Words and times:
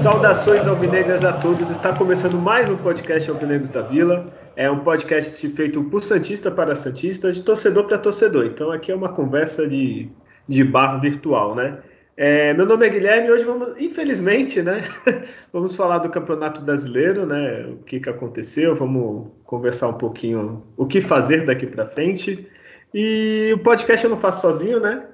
Saudações 0.00 0.66
alvinegras 0.66 1.24
a 1.24 1.32
todos. 1.32 1.70
Está 1.70 1.94
começando 1.94 2.36
mais 2.36 2.68
um 2.68 2.76
podcast 2.76 3.30
Alvinegros 3.30 3.70
da 3.70 3.82
Vila. 3.82 4.26
É 4.56 4.70
um 4.70 4.80
podcast 4.80 5.48
feito 5.50 5.82
por 5.84 6.02
Santista 6.02 6.50
para 6.50 6.74
Santista, 6.74 7.32
de 7.32 7.42
torcedor 7.42 7.84
para 7.84 7.98
torcedor. 7.98 8.46
Então 8.46 8.70
aqui 8.70 8.90
é 8.92 8.94
uma 8.94 9.10
conversa 9.10 9.66
de, 9.66 10.10
de 10.48 10.64
bar 10.64 11.00
virtual, 11.00 11.54
né? 11.54 11.78
É, 12.16 12.52
meu 12.52 12.66
nome 12.66 12.86
é 12.86 12.90
Guilherme 12.90 13.28
e 13.28 13.30
hoje 13.30 13.44
vamos, 13.44 13.80
infelizmente, 13.80 14.60
né? 14.60 14.82
vamos 15.52 15.74
falar 15.74 15.98
do 15.98 16.10
Campeonato 16.10 16.60
Brasileiro, 16.60 17.26
né? 17.26 17.66
O 17.66 17.78
que, 17.84 18.00
que 18.00 18.10
aconteceu, 18.10 18.74
vamos 18.74 19.28
conversar 19.44 19.88
um 19.88 19.94
pouquinho 19.94 20.62
o 20.76 20.86
que 20.86 21.00
fazer 21.00 21.44
daqui 21.44 21.66
para 21.66 21.86
frente. 21.86 22.46
E 22.92 23.50
o 23.54 23.58
podcast 23.58 24.04
eu 24.04 24.10
não 24.10 24.20
faço 24.20 24.42
sozinho, 24.42 24.78
né? 24.78 25.06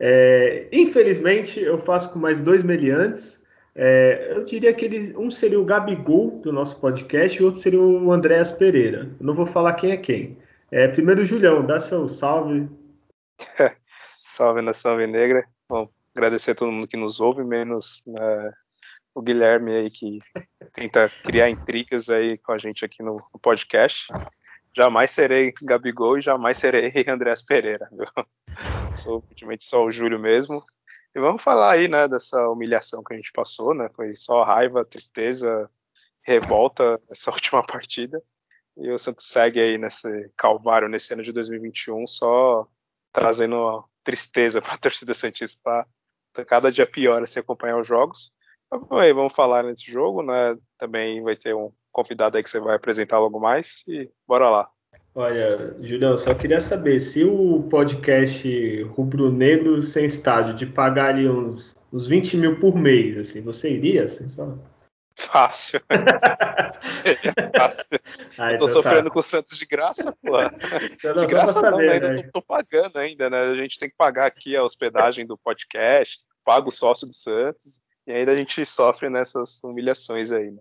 É, 0.00 0.66
infelizmente, 0.72 1.60
eu 1.60 1.78
faço 1.78 2.12
com 2.12 2.18
mais 2.18 2.40
dois 2.40 2.62
meliantes. 2.62 3.40
É, 3.74 4.32
eu 4.34 4.44
diria 4.44 4.72
que 4.72 4.86
eles, 4.86 5.14
um 5.14 5.30
seria 5.30 5.60
o 5.60 5.64
Gabigol 5.64 6.40
do 6.42 6.50
nosso 6.50 6.80
podcast 6.80 7.38
e 7.38 7.42
o 7.42 7.46
outro 7.46 7.60
seria 7.60 7.80
o 7.80 8.10
Andréas 8.10 8.50
Pereira. 8.50 9.10
Eu 9.20 9.26
não 9.26 9.34
vou 9.34 9.44
falar 9.44 9.74
quem 9.74 9.90
é 9.90 9.96
quem. 9.98 10.38
É, 10.70 10.88
primeiro, 10.88 11.24
Julião, 11.24 11.64
dá 11.64 11.78
seu 11.78 12.08
salve. 12.08 12.66
salve 14.26 14.60
nação 14.60 14.96
negra. 15.06 15.48
Bom, 15.68 15.88
agradecer 16.14 16.50
a 16.50 16.54
todo 16.54 16.72
mundo 16.72 16.88
que 16.88 16.96
nos 16.96 17.20
ouve, 17.20 17.44
menos 17.44 18.02
né, 18.06 18.52
o 19.14 19.22
Guilherme 19.22 19.76
aí 19.76 19.88
que 19.88 20.18
tenta 20.74 21.08
criar 21.22 21.48
intrigas 21.48 22.10
aí 22.10 22.36
com 22.36 22.52
a 22.52 22.58
gente 22.58 22.84
aqui 22.84 23.02
no, 23.02 23.14
no 23.32 23.40
podcast. 23.40 24.08
Jamais 24.74 25.12
serei 25.12 25.54
Gabigol 25.62 26.18
e 26.18 26.22
jamais 26.22 26.58
serei 26.58 26.92
Andréas 27.08 27.40
Pereira. 27.40 27.88
Viu? 27.92 28.06
Sou 28.96 29.24
ultimamente 29.28 29.64
só 29.64 29.84
o 29.84 29.92
Júlio 29.92 30.18
mesmo. 30.18 30.62
E 31.14 31.20
vamos 31.20 31.42
falar 31.42 31.72
aí, 31.72 31.88
né, 31.88 32.06
dessa 32.08 32.48
humilhação 32.48 33.02
que 33.02 33.14
a 33.14 33.16
gente 33.16 33.32
passou, 33.32 33.72
né? 33.74 33.88
Foi 33.94 34.14
só 34.14 34.42
raiva, 34.42 34.84
tristeza, 34.84 35.70
revolta 36.22 37.00
essa 37.10 37.30
última 37.32 37.64
partida. 37.64 38.20
E 38.76 38.90
o 38.90 38.98
Santos 38.98 39.26
segue 39.26 39.60
aí 39.60 39.78
nesse 39.78 40.30
calvário 40.36 40.88
nesse 40.88 41.14
ano 41.14 41.22
de 41.22 41.32
2021, 41.32 42.06
só 42.06 42.68
trazendo 43.12 43.88
tristeza 44.06 44.62
para 44.62 44.74
a 44.74 44.78
torcida 44.78 45.12
Santista. 45.12 45.60
Tá, 45.62 45.84
tá 46.32 46.44
cada 46.44 46.70
dia 46.70 46.86
pior 46.86 47.22
assim 47.22 47.40
acompanhar 47.40 47.78
os 47.78 47.86
jogos. 47.86 48.32
Aí, 48.90 49.12
vamos 49.12 49.34
falar 49.34 49.62
nesse 49.64 49.90
jogo, 49.90 50.22
né? 50.22 50.56
Também 50.78 51.22
vai 51.22 51.36
ter 51.36 51.54
um 51.54 51.70
convidado 51.92 52.36
aí 52.36 52.42
que 52.42 52.50
você 52.50 52.60
vai 52.60 52.76
apresentar 52.76 53.18
logo 53.18 53.38
mais. 53.38 53.84
E 53.88 54.10
bora 54.26 54.48
lá. 54.48 54.68
Olha, 55.14 55.74
Julião, 55.80 56.18
só 56.18 56.34
queria 56.34 56.60
saber 56.60 57.00
se 57.00 57.24
o 57.24 57.62
podcast 57.70 58.82
Rubro 58.94 59.32
Negro 59.32 59.80
sem 59.80 60.04
estádio 60.04 60.54
de 60.54 60.66
pagar 60.66 61.14
ali 61.14 61.28
uns, 61.28 61.74
uns 61.92 62.06
20 62.06 62.36
mil 62.36 62.60
por 62.60 62.76
mês, 62.76 63.16
assim, 63.16 63.40
você 63.40 63.70
iria? 63.70 64.04
Assim, 64.04 64.28
só? 64.28 64.54
Fácil. 65.26 65.80
é 67.04 67.58
fácil. 67.58 67.98
Ah, 68.38 68.52
eu 68.52 68.58
tô 68.58 68.64
então 68.64 68.66
tá. 68.66 68.72
sofrendo 68.72 69.04
tá. 69.04 69.10
com 69.10 69.18
o 69.18 69.22
Santos 69.22 69.58
de 69.58 69.66
graça, 69.66 70.16
pô. 70.22 70.40
Então, 70.40 71.14
de 71.14 71.26
graça 71.26 71.60
não, 71.60 71.70
saber, 71.70 71.90
ainda 71.90 72.10
né? 72.10 72.22
tô, 72.22 72.40
tô, 72.40 72.42
pagando 72.42 72.96
ainda, 72.96 73.28
né? 73.28 73.40
A 73.40 73.54
gente 73.54 73.78
tem 73.78 73.88
que 73.88 73.96
pagar 73.96 74.26
aqui 74.26 74.56
a 74.56 74.62
hospedagem 74.62 75.26
do 75.26 75.36
podcast, 75.36 76.18
paga 76.44 76.68
o 76.68 76.72
sócio 76.72 77.06
do 77.06 77.12
Santos, 77.12 77.80
e 78.06 78.12
ainda 78.12 78.32
a 78.32 78.36
gente 78.36 78.64
sofre 78.64 79.10
nessas 79.10 79.62
humilhações 79.64 80.30
aí, 80.30 80.50
né? 80.50 80.60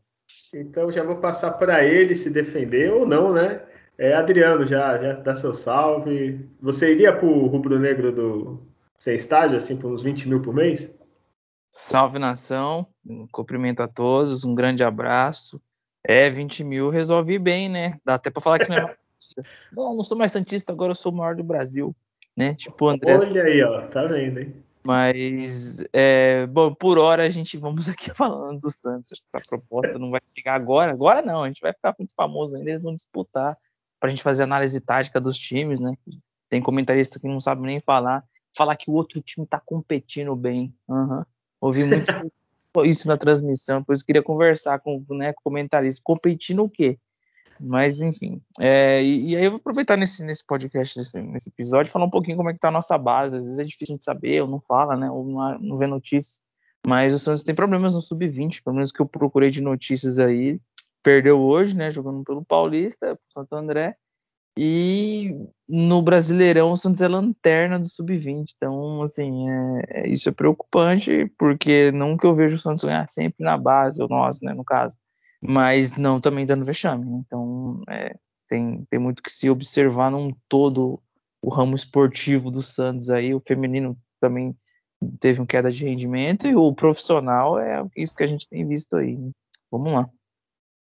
Então 0.54 0.92
já 0.92 1.04
vou 1.04 1.18
passar 1.18 1.52
para 1.52 1.84
ele 1.84 2.16
se 2.16 2.30
defender 2.30 2.92
ou 2.92 3.06
não, 3.06 3.34
né? 3.34 3.62
É, 3.98 4.14
Adriano, 4.14 4.66
já, 4.66 4.98
já 4.98 5.14
dá 5.14 5.36
seu 5.36 5.54
salve. 5.54 6.50
Você 6.62 6.92
iria 6.92 7.14
para 7.14 7.26
o 7.26 7.48
Rubro 7.48 7.80
Negro 7.80 8.12
do 8.12 8.62
sem 8.98 9.16
estádio, 9.16 9.58
assim, 9.58 9.78
por 9.78 9.92
uns 9.92 10.02
20 10.02 10.28
mil 10.28 10.42
por 10.42 10.54
mês? 10.54 10.90
Salve 11.78 12.18
nação, 12.18 12.88
um 13.06 13.28
cumprimento 13.28 13.84
a 13.84 13.88
todos, 13.88 14.46
um 14.46 14.56
grande 14.56 14.82
abraço. 14.82 15.62
É, 16.02 16.30
20 16.30 16.64
mil 16.64 16.90
resolvi 16.90 17.38
bem, 17.38 17.68
né? 17.68 18.00
Dá 18.06 18.14
até 18.14 18.30
para 18.30 18.42
falar 18.42 18.60
que 18.60 18.70
não 18.70 18.78
é 18.78 18.96
Não, 19.74 19.94
não 19.98 20.04
sou 20.04 20.18
mais 20.18 20.32
Santista, 20.32 20.72
agora 20.72 20.92
eu 20.92 20.96
sou 20.96 21.12
o 21.12 21.16
maior 21.16 21.36
do 21.36 21.44
Brasil, 21.44 21.94
né? 22.36 22.54
Tipo 22.54 22.86
o 22.86 22.90
André. 22.90 23.18
Olha 23.18 23.44
aí, 23.44 23.62
ó, 23.62 23.82
tá 23.88 24.06
vendo, 24.06 24.40
hein? 24.40 24.56
Mas, 24.86 25.84
é, 25.92 26.48
bom, 26.48 26.74
por 26.74 26.98
hora 26.98 27.24
a 27.24 27.30
gente 27.30 27.58
vamos 27.58 27.90
aqui 27.90 28.10
falando 28.16 28.62
do 28.62 28.72
Santos. 28.72 29.22
Essa 29.28 29.46
proposta 29.46 30.00
não 30.00 30.12
vai 30.12 30.22
chegar 30.34 30.56
agora. 30.56 30.94
Agora 30.94 31.22
não, 31.22 31.44
a 31.44 31.48
gente 31.48 31.60
vai 31.60 31.74
ficar 31.74 31.94
muito 32.00 32.16
famoso 32.16 32.56
ainda, 32.56 32.70
eles 32.70 32.84
vão 32.84 32.96
disputar 32.96 33.58
para 34.00 34.08
a 34.08 34.10
gente 34.12 34.24
fazer 34.24 34.44
análise 34.44 34.80
tática 34.80 35.20
dos 35.20 35.38
times, 35.38 35.82
né? 35.82 35.92
Tem 36.48 36.62
comentarista 36.62 37.20
que 37.20 37.28
não 37.28 37.42
sabe 37.42 37.64
nem 37.64 37.82
falar, 37.82 38.24
falar 38.56 38.78
que 38.78 38.90
o 38.90 38.94
outro 38.94 39.20
time 39.20 39.44
está 39.44 39.60
competindo 39.60 40.34
bem. 40.38 40.74
Uhum. 40.88 41.26
Ouvi 41.60 41.84
muito 41.84 42.06
isso 42.86 43.08
na 43.08 43.18
transmissão, 43.18 43.84
por 43.84 43.94
isso 43.94 44.06
queria 44.06 44.24
conversar 44.24 44.80
com, 44.80 45.04
né, 45.12 45.34
comentarista. 45.44 46.02
Competindo 46.04 46.64
o 46.64 46.70
quê? 46.70 46.98
Mas, 47.60 48.02
enfim. 48.02 48.42
É, 48.60 49.02
e, 49.02 49.32
e, 49.32 49.38
aí 49.38 49.46
eu 49.46 49.52
vou 49.52 49.60
aproveitar 49.60 49.96
nesse, 49.96 50.24
nesse 50.26 50.46
podcast, 50.46 50.98
nesse, 50.98 51.22
nesse, 51.22 51.50
episódio, 51.50 51.92
falar 51.92 52.06
um 52.06 52.10
pouquinho 52.10 52.36
como 52.36 52.50
é 52.50 52.54
que 52.54 52.60
tá 52.60 52.68
a 52.68 52.72
nossa 52.72 52.98
base. 52.98 53.38
Às 53.38 53.46
vezes 53.46 53.60
é 53.60 53.64
difícil 53.64 53.98
de 53.98 54.04
saber, 54.04 54.42
ou 54.42 54.48
não 54.48 54.60
fala, 54.60 54.98
né? 54.98 55.10
Ou 55.10 55.26
não, 55.26 55.60
não 55.60 55.78
vê 55.78 55.88
notícias. 55.88 56.42
Mas 56.86 57.14
o 57.14 57.20
Santos 57.20 57.44
tem 57.46 57.56
problemas 57.56 57.94
no 57.94 58.02
sub-20, 58.02 58.62
pelo 58.62 58.76
menos 58.76 58.92
que 58.92 59.02
eu 59.02 59.06
procurei 59.06 59.50
de 59.50 59.62
notícias 59.62 60.20
aí 60.20 60.60
perdeu 61.06 61.40
hoje, 61.40 61.78
né, 61.78 61.92
jogando 61.92 62.24
pelo 62.24 62.44
Paulista, 62.44 63.18
Santo 63.32 63.56
André. 63.56 63.96
E 64.58 65.36
no 65.68 66.02
Brasileirão 66.02 66.72
o 66.72 66.78
Santos 66.78 67.02
é 67.02 67.08
lanterna 67.08 67.80
do 67.80 67.88
sub-20. 67.88 68.52
Então, 68.56 69.02
assim, 69.02 69.50
é, 69.50 69.84
é, 69.90 70.08
isso 70.08 70.30
é 70.30 70.32
preocupante, 70.32 71.32
porque 71.38 71.92
não 71.92 72.16
que 72.16 72.26
eu 72.26 72.36
vejo 72.36 72.56
o 72.56 72.60
Santos 72.60 72.84
ganhar 72.84 73.08
sempre 73.10 73.44
na 73.44 73.58
base, 73.58 74.02
ou 74.02 74.08
nós, 74.08 74.40
né, 74.42 74.54
no 74.54 74.64
caso, 74.64 74.98
mas 75.42 75.98
não 75.98 76.20
também 76.22 76.46
dando 76.46 76.64
vexame. 76.64 77.06
Então, 77.26 77.82
é, 77.90 78.16
tem, 78.48 78.86
tem 78.90 79.00
muito 79.00 79.22
que 79.22 79.32
se 79.32 79.50
observar 79.50 80.10
num 80.12 80.34
todo 80.48 81.02
o 81.42 81.50
ramo 81.50 81.76
esportivo 81.76 82.50
do 82.50 82.62
Santos 82.62 83.10
aí. 83.10 83.34
O 83.34 83.42
feminino 83.46 83.98
também 84.22 84.56
teve 85.20 85.42
uma 85.42 85.48
queda 85.48 85.70
de 85.70 85.84
rendimento, 85.84 86.48
e 86.48 86.56
o 86.56 86.74
profissional 86.74 87.60
é 87.60 87.86
isso 87.98 88.16
que 88.16 88.24
a 88.24 88.28
gente 88.28 88.48
tem 88.48 88.66
visto 88.66 88.96
aí. 88.96 89.18
Né? 89.18 89.32
Vamos 89.70 89.92
lá. 89.92 90.10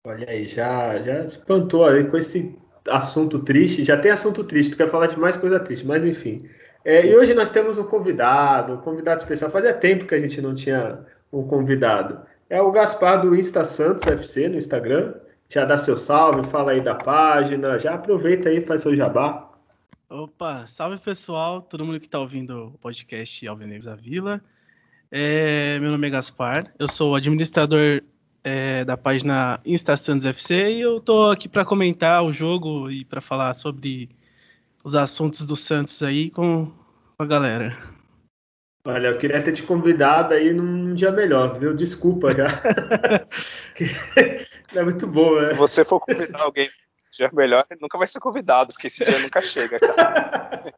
Olha 0.05 0.29
aí, 0.29 0.47
já, 0.49 1.01
já 1.01 1.25
espantou 1.25 1.85
aí 1.85 2.11
com 2.11 2.17
esse 2.17 2.59
assunto 2.89 3.39
triste. 3.41 3.85
Já 3.85 3.97
tem 3.97 4.11
assunto 4.11 4.45
triste, 4.45 4.73
tu 4.73 4.77
quer 4.77 4.91
falar 4.91 5.07
de 5.07 5.19
mais 5.19 5.37
coisa 5.37 5.61
triste, 5.61 5.87
mas 5.87 6.05
enfim. 6.05 6.49
É, 6.85 7.07
e 7.07 7.17
hoje 7.17 7.35
nós 7.35 7.51
temos 7.51 7.79
um 7.79 7.85
convidado, 7.85 8.75
um 8.75 8.79
convidado 8.79 9.21
especial. 9.21 9.51
Fazia 9.51 9.73
tempo 9.73 10.07
que 10.07 10.15
a 10.15 10.21
gente 10.21 10.41
não 10.41 10.55
tinha 10.55 10.99
um 11.33 11.47
convidado. 11.47 12.21
É 12.51 12.61
o 12.61 12.73
Gaspar 12.73 13.23
do 13.23 13.35
Insta 13.35 13.65
Santos 13.65 14.07
FC 14.07 14.49
no 14.49 14.57
Instagram. 14.57 15.15
Já 15.49 15.65
dá 15.65 15.77
seu 15.77 15.97
salve, 15.97 16.47
fala 16.49 16.73
aí 16.73 16.81
da 16.81 16.95
página, 16.95 17.79
já 17.79 17.95
aproveita 17.95 18.49
aí 18.49 18.61
faz 18.61 18.83
seu 18.83 18.97
jabá. 18.97 19.51
Opa, 20.09 20.67
salve 20.67 20.99
pessoal, 20.99 21.63
todo 21.63 21.85
mundo 21.85 22.01
que 22.01 22.07
está 22.07 22.19
ouvindo 22.19 22.69
o 22.69 22.79
podcast 22.79 23.47
Alvinegros 23.47 23.85
da 23.85 23.95
Vila. 23.95 24.43
É, 25.11 25.79
meu 25.79 25.91
nome 25.91 26.07
é 26.07 26.11
Gaspar, 26.11 26.73
eu 26.79 26.89
sou 26.89 27.15
administrador 27.15 28.03
é, 28.45 28.85
da 28.85 28.97
página 28.97 29.61
Insta 29.65 29.97
Santos 29.97 30.27
FC 30.27 30.73
e 30.73 30.81
eu 30.81 31.01
tô 31.01 31.31
aqui 31.31 31.49
para 31.49 31.65
comentar 31.65 32.25
o 32.25 32.33
jogo 32.33 32.91
e 32.91 33.05
para 33.05 33.21
falar 33.21 33.55
sobre 33.55 34.09
os 34.85 34.95
assuntos 34.95 35.47
do 35.47 35.55
Santos 35.55 36.03
aí 36.03 36.31
com, 36.31 36.71
a 37.19 37.25
galera. 37.25 37.77
Olha, 38.85 39.09
eu 39.09 39.19
queria 39.19 39.41
ter 39.41 39.53
te 39.53 39.63
convidado 39.63 40.35
aí 40.35 40.53
num 40.53 40.93
dia 40.93 41.13
melhor, 41.13 41.59
viu? 41.59 41.73
Desculpa 41.73 42.33
já. 42.33 42.49
é 44.75 44.83
muito 44.83 45.07
boa, 45.07 45.43
né? 45.43 45.49
Se 45.51 45.55
você 45.55 45.85
for 45.85 46.01
convidar 46.01 46.43
alguém 46.43 46.67
num 46.67 47.11
dia 47.13 47.31
melhor, 47.33 47.65
nunca 47.81 47.97
vai 47.97 48.09
ser 48.09 48.19
convidado, 48.19 48.73
porque 48.73 48.89
esse 48.89 49.05
dia 49.05 49.21
nunca 49.21 49.41
chega, 49.41 49.79
cara. 49.79 50.63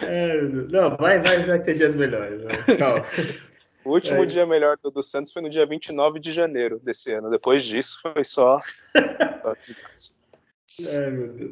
É, 0.00 0.42
não, 0.42 0.96
vai, 0.96 1.20
vai, 1.20 1.44
vai 1.44 1.60
ter 1.60 1.74
dias 1.74 1.94
melhores. 1.94 2.42
Calma. 2.78 3.04
O 3.84 3.90
último 3.90 4.22
é. 4.22 4.26
dia 4.26 4.46
melhor 4.46 4.78
do, 4.82 4.90
do, 4.90 5.02
Santos 5.02 5.32
foi 5.32 5.42
no 5.42 5.50
dia 5.50 5.66
29 5.66 6.20
de 6.20 6.32
janeiro 6.32 6.78
desse 6.78 7.12
ano. 7.12 7.30
Depois 7.30 7.64
disso 7.64 7.98
foi 8.00 8.22
só. 8.22 8.60
é, 8.94 9.56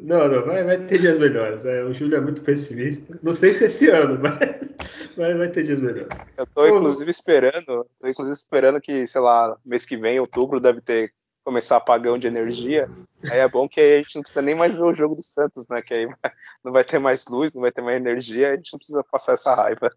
não, 0.01 0.27
não, 0.27 0.45
vai, 0.45 0.63
vai 0.63 0.85
ter 0.85 0.99
dias 0.99 1.19
melhores. 1.19 1.65
É, 1.65 1.83
o 1.83 1.93
Júlio 1.93 2.17
é 2.17 2.21
muito 2.21 2.41
pessimista. 2.41 3.19
Não 3.21 3.33
sei 3.33 3.49
se 3.49 3.65
esse 3.65 3.89
ano, 3.89 4.17
mas, 4.21 4.75
mas 5.17 5.37
vai 5.37 5.49
ter 5.49 5.63
dias 5.63 5.79
melhores. 5.79 6.07
Eu 6.37 6.47
tô, 6.47 6.67
inclusive, 6.67 7.11
esperando. 7.11 7.85
Tô, 7.99 8.07
inclusive, 8.07 8.35
esperando 8.35 8.79
que, 8.79 9.05
sei 9.05 9.21
lá, 9.21 9.57
mês 9.65 9.85
que 9.85 9.97
vem, 9.97 10.19
outubro, 10.19 10.59
deve 10.59 10.81
ter 10.81 11.13
começar 11.43 11.77
apagão 11.77 12.17
de 12.17 12.27
energia, 12.27 12.89
aí 13.29 13.39
é 13.39 13.47
bom 13.47 13.67
que 13.67 13.79
a 13.79 13.97
gente 13.97 14.15
não 14.15 14.21
precisa 14.21 14.41
nem 14.41 14.55
mais 14.55 14.75
ver 14.75 14.83
o 14.83 14.93
jogo 14.93 15.15
do 15.15 15.23
Santos, 15.23 15.67
né? 15.69 15.81
Que 15.81 15.93
aí 15.93 16.07
não 16.63 16.71
vai 16.71 16.83
ter 16.83 16.99
mais 16.99 17.25
luz, 17.27 17.53
não 17.53 17.61
vai 17.61 17.71
ter 17.71 17.81
mais 17.81 17.97
energia, 17.97 18.49
a 18.49 18.55
gente 18.55 18.73
não 18.73 18.77
precisa 18.77 19.03
passar 19.11 19.33
essa 19.33 19.53
raiva. 19.53 19.89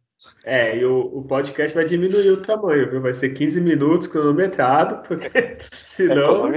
É, 0.45 0.77
e 0.77 0.85
o, 0.85 1.19
o 1.19 1.23
podcast 1.25 1.75
vai 1.75 1.85
diminuir 1.85 2.31
o 2.31 2.43
tamanho, 2.43 2.91
viu? 2.91 3.01
Vai 3.01 3.13
ser 3.13 3.31
15 3.31 3.61
minutos 3.61 4.07
cronometrado, 4.07 5.07
porque 5.07 5.59
senão. 5.73 6.51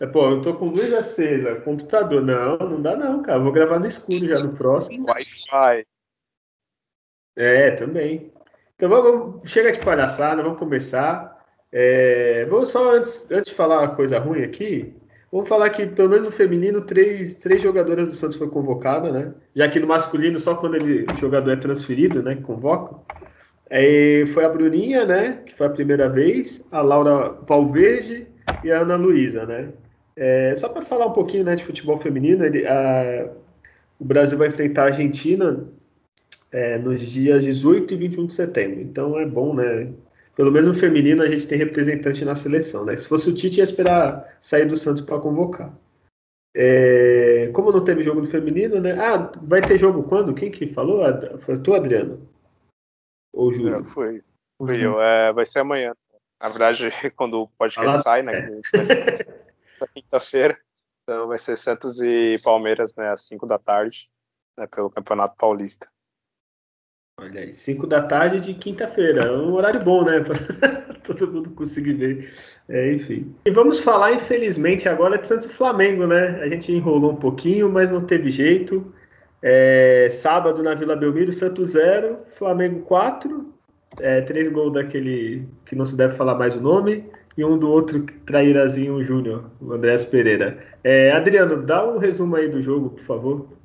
É, 0.00 0.06
pô, 0.06 0.30
eu 0.30 0.40
tô 0.40 0.54
com 0.54 0.66
luz 0.66 0.92
acesa, 0.92 1.60
computador. 1.60 2.22
Não, 2.22 2.58
não 2.58 2.82
dá 2.82 2.96
não, 2.96 3.22
cara. 3.22 3.38
Vou 3.38 3.52
gravar 3.52 3.78
no 3.78 3.86
escuro 3.86 4.20
já 4.20 4.40
no 4.40 4.54
próximo. 4.56 5.04
Wi-Fi. 5.08 5.86
É, 7.36 7.70
também. 7.72 8.32
Então 8.74 8.88
vamos, 8.88 9.50
chega 9.50 9.70
de 9.72 9.78
palhaçada, 9.78 10.42
vamos 10.42 10.58
começar. 10.58 11.39
É, 11.72 12.44
vamos 12.46 12.70
só 12.70 12.96
antes, 12.96 13.30
antes 13.30 13.50
de 13.50 13.56
falar 13.56 13.94
coisa 13.94 14.18
ruim 14.18 14.42
aqui, 14.42 14.92
vamos 15.30 15.48
falar 15.48 15.70
que 15.70 15.86
pelo 15.86 16.08
menos 16.08 16.24
no 16.24 16.32
feminino 16.32 16.80
três, 16.80 17.34
três 17.34 17.62
jogadoras 17.62 18.08
do 18.08 18.14
Santos 18.16 18.36
foram 18.36 18.50
convocadas, 18.50 19.12
né? 19.12 19.32
Já 19.54 19.68
que 19.68 19.78
no 19.78 19.86
masculino 19.86 20.40
só 20.40 20.54
quando 20.56 20.76
ele, 20.76 21.06
o 21.14 21.16
jogador 21.18 21.52
é 21.52 21.56
transferido, 21.56 22.22
né? 22.22 22.34
Que 22.34 22.42
convoca. 22.42 22.96
Aí 23.70 24.26
foi 24.34 24.44
a 24.44 24.48
Bruninha, 24.48 25.06
né? 25.06 25.42
Que 25.46 25.56
foi 25.56 25.66
a 25.68 25.70
primeira 25.70 26.08
vez, 26.08 26.62
a 26.72 26.82
Laura 26.82 27.36
Valverde 27.46 28.26
e 28.64 28.72
a 28.72 28.80
Ana 28.80 28.96
Luísa, 28.96 29.46
né? 29.46 29.68
É, 30.16 30.54
só 30.56 30.68
para 30.68 30.84
falar 30.84 31.06
um 31.06 31.12
pouquinho 31.12 31.44
né, 31.44 31.54
de 31.54 31.64
futebol 31.64 31.98
feminino, 31.98 32.44
ele, 32.44 32.66
a, 32.66 33.30
o 33.98 34.04
Brasil 34.04 34.36
vai 34.36 34.48
enfrentar 34.48 34.82
a 34.82 34.86
Argentina 34.86 35.66
é, 36.52 36.78
nos 36.78 37.00
dias 37.00 37.44
18 37.44 37.94
e 37.94 37.96
21 37.96 38.26
de 38.26 38.32
setembro. 38.34 38.80
Então 38.80 39.18
é 39.18 39.24
bom, 39.24 39.54
né? 39.54 39.88
Pelo 40.40 40.52
menos 40.52 40.68
no 40.70 40.74
feminino 40.74 41.22
a 41.22 41.28
gente 41.28 41.46
tem 41.46 41.58
representante 41.58 42.24
na 42.24 42.34
seleção, 42.34 42.82
né? 42.82 42.96
Se 42.96 43.06
fosse 43.06 43.28
o 43.28 43.34
Tite, 43.34 43.58
ia 43.58 43.62
esperar 43.62 44.38
sair 44.40 44.64
do 44.64 44.74
Santos 44.74 45.02
para 45.02 45.20
convocar. 45.20 45.70
É, 46.56 47.50
como 47.52 47.70
não 47.70 47.84
teve 47.84 48.02
jogo 48.02 48.22
no 48.22 48.30
feminino, 48.30 48.80
né? 48.80 48.98
Ah, 48.98 49.30
vai 49.42 49.60
ter 49.60 49.76
jogo 49.76 50.02
quando? 50.02 50.32
Quem 50.32 50.50
que 50.50 50.72
falou? 50.72 51.04
Foi 51.40 51.60
tu, 51.60 51.74
Adriano? 51.74 52.26
Ou 53.34 53.52
Júlio? 53.52 53.74
É, 53.74 53.84
foi. 53.84 54.22
Fui 54.56 54.82
eu. 54.82 54.98
É, 54.98 55.30
vai 55.30 55.44
ser 55.44 55.58
amanhã. 55.58 55.92
Na 56.40 56.48
verdade, 56.48 56.88
quando 57.16 57.42
o 57.42 57.48
podcast 57.58 57.98
ah, 57.98 58.02
sai, 58.02 58.22
né? 58.22 58.62
Na 59.78 59.86
quinta-feira. 59.94 60.58
Então 61.02 61.28
vai 61.28 61.38
ser 61.38 61.58
Santos 61.58 62.00
e 62.00 62.40
Palmeiras, 62.42 62.96
né? 62.96 63.10
Às 63.10 63.26
5 63.26 63.46
da 63.46 63.58
tarde, 63.58 64.08
né, 64.58 64.66
pelo 64.66 64.88
Campeonato 64.88 65.36
Paulista. 65.36 65.86
Olha 67.20 67.42
aí, 67.42 67.52
5 67.52 67.86
da 67.86 68.00
tarde 68.00 68.40
de 68.40 68.54
quinta-feira. 68.54 69.28
É 69.28 69.30
um 69.30 69.52
horário 69.52 69.84
bom, 69.84 70.02
né? 70.02 70.20
Para 70.24 70.94
todo 71.02 71.30
mundo 71.30 71.50
conseguir 71.50 71.92
ver. 71.92 72.32
É, 72.66 72.94
enfim. 72.94 73.34
E 73.44 73.50
vamos 73.50 73.78
falar, 73.78 74.14
infelizmente, 74.14 74.88
agora 74.88 75.18
de 75.18 75.26
Santos 75.26 75.44
e 75.44 75.50
Flamengo, 75.50 76.06
né? 76.06 76.40
A 76.40 76.48
gente 76.48 76.72
enrolou 76.72 77.12
um 77.12 77.16
pouquinho, 77.16 77.70
mas 77.70 77.90
não 77.90 78.06
teve 78.06 78.30
jeito. 78.30 78.90
É, 79.42 80.08
sábado 80.10 80.62
na 80.62 80.74
Vila 80.74 80.96
Belmiro, 80.96 81.30
Santos 81.30 81.72
0, 81.72 82.20
Flamengo 82.30 82.80
4. 82.80 83.52
É, 83.98 84.22
três 84.22 84.50
gols 84.50 84.72
daquele 84.72 85.46
que 85.66 85.76
não 85.76 85.84
se 85.84 85.96
deve 85.96 86.16
falar 86.16 86.36
mais 86.36 86.56
o 86.56 86.60
nome. 86.60 87.04
E 87.36 87.44
um 87.44 87.58
do 87.58 87.68
outro 87.68 88.06
traírazinho 88.24 89.04
Júnior, 89.04 89.50
o 89.60 89.74
Andrés 89.74 90.06
Pereira. 90.06 90.58
É, 90.82 91.12
Adriano, 91.12 91.62
dá 91.62 91.86
um 91.86 91.98
resumo 91.98 92.36
aí 92.36 92.48
do 92.48 92.62
jogo, 92.62 92.90
por 92.90 93.04
favor. 93.04 93.59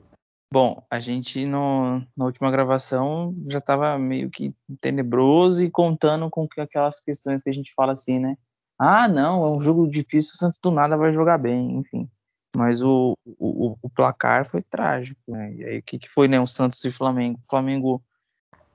Bom, 0.51 0.85
a 0.89 0.99
gente 0.99 1.43
no, 1.45 1.99
na 2.15 2.25
última 2.25 2.51
gravação 2.51 3.33
já 3.49 3.57
estava 3.57 3.97
meio 3.97 4.29
que 4.29 4.53
tenebroso 4.79 5.63
e 5.63 5.69
contando 5.69 6.29
com 6.29 6.47
que 6.47 6.61
aquelas 6.61 6.99
questões 6.99 7.41
que 7.41 7.49
a 7.49 7.53
gente 7.53 7.73
fala 7.75 7.93
assim, 7.93 8.19
né? 8.19 8.37
Ah, 8.77 9.07
não, 9.07 9.43
é 9.43 9.49
um 9.51 9.61
jogo 9.61 9.87
difícil, 9.87 10.33
o 10.35 10.37
Santos 10.37 10.59
do 10.61 10.71
nada 10.71 10.97
vai 10.97 11.13
jogar 11.13 11.37
bem, 11.37 11.77
enfim. 11.77 12.09
Mas 12.55 12.81
o, 12.81 13.17
o, 13.25 13.77
o 13.81 13.89
placar 13.89 14.45
foi 14.45 14.61
trágico, 14.61 15.19
né? 15.27 15.53
E 15.55 15.63
aí 15.65 15.79
o 15.79 15.83
que, 15.83 15.99
que 15.99 16.09
foi, 16.09 16.27
né? 16.27 16.39
O 16.39 16.47
Santos 16.47 16.83
e 16.85 16.91
Flamengo. 16.91 17.39
O 17.45 17.49
Flamengo 17.49 18.03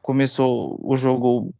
começou 0.03 0.79
o 0.83 0.97
jogo 0.97 1.55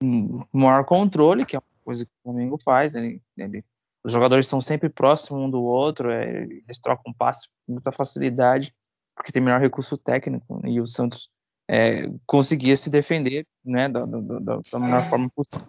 com 0.00 0.44
maior 0.52 0.84
controle, 0.84 1.46
que 1.46 1.56
é 1.56 1.58
uma 1.58 1.84
coisa 1.84 2.04
que 2.04 2.10
o 2.10 2.22
Flamengo 2.24 2.58
faz. 2.62 2.94
Ele, 2.94 3.22
ele, 3.38 3.64
os 4.04 4.12
jogadores 4.12 4.46
estão 4.46 4.60
sempre 4.60 4.90
próximos 4.90 5.40
um 5.40 5.50
do 5.50 5.62
outro, 5.62 6.10
é, 6.10 6.42
eles 6.42 6.78
trocam 6.78 7.12
passe 7.12 7.48
com 7.48 7.72
muita 7.72 7.90
facilidade 7.90 8.74
porque 9.22 9.30
tem 9.30 9.40
melhor 9.40 9.60
recurso 9.60 9.96
técnico 9.96 10.60
e 10.66 10.80
o 10.80 10.86
Santos 10.86 11.30
é, 11.70 12.10
conseguia 12.26 12.74
se 12.74 12.90
defender 12.90 13.46
né, 13.64 13.88
da, 13.88 14.04
da, 14.04 14.60
da, 14.72 14.78
melhor 14.80 15.08
forma 15.08 15.30
possível. 15.30 15.64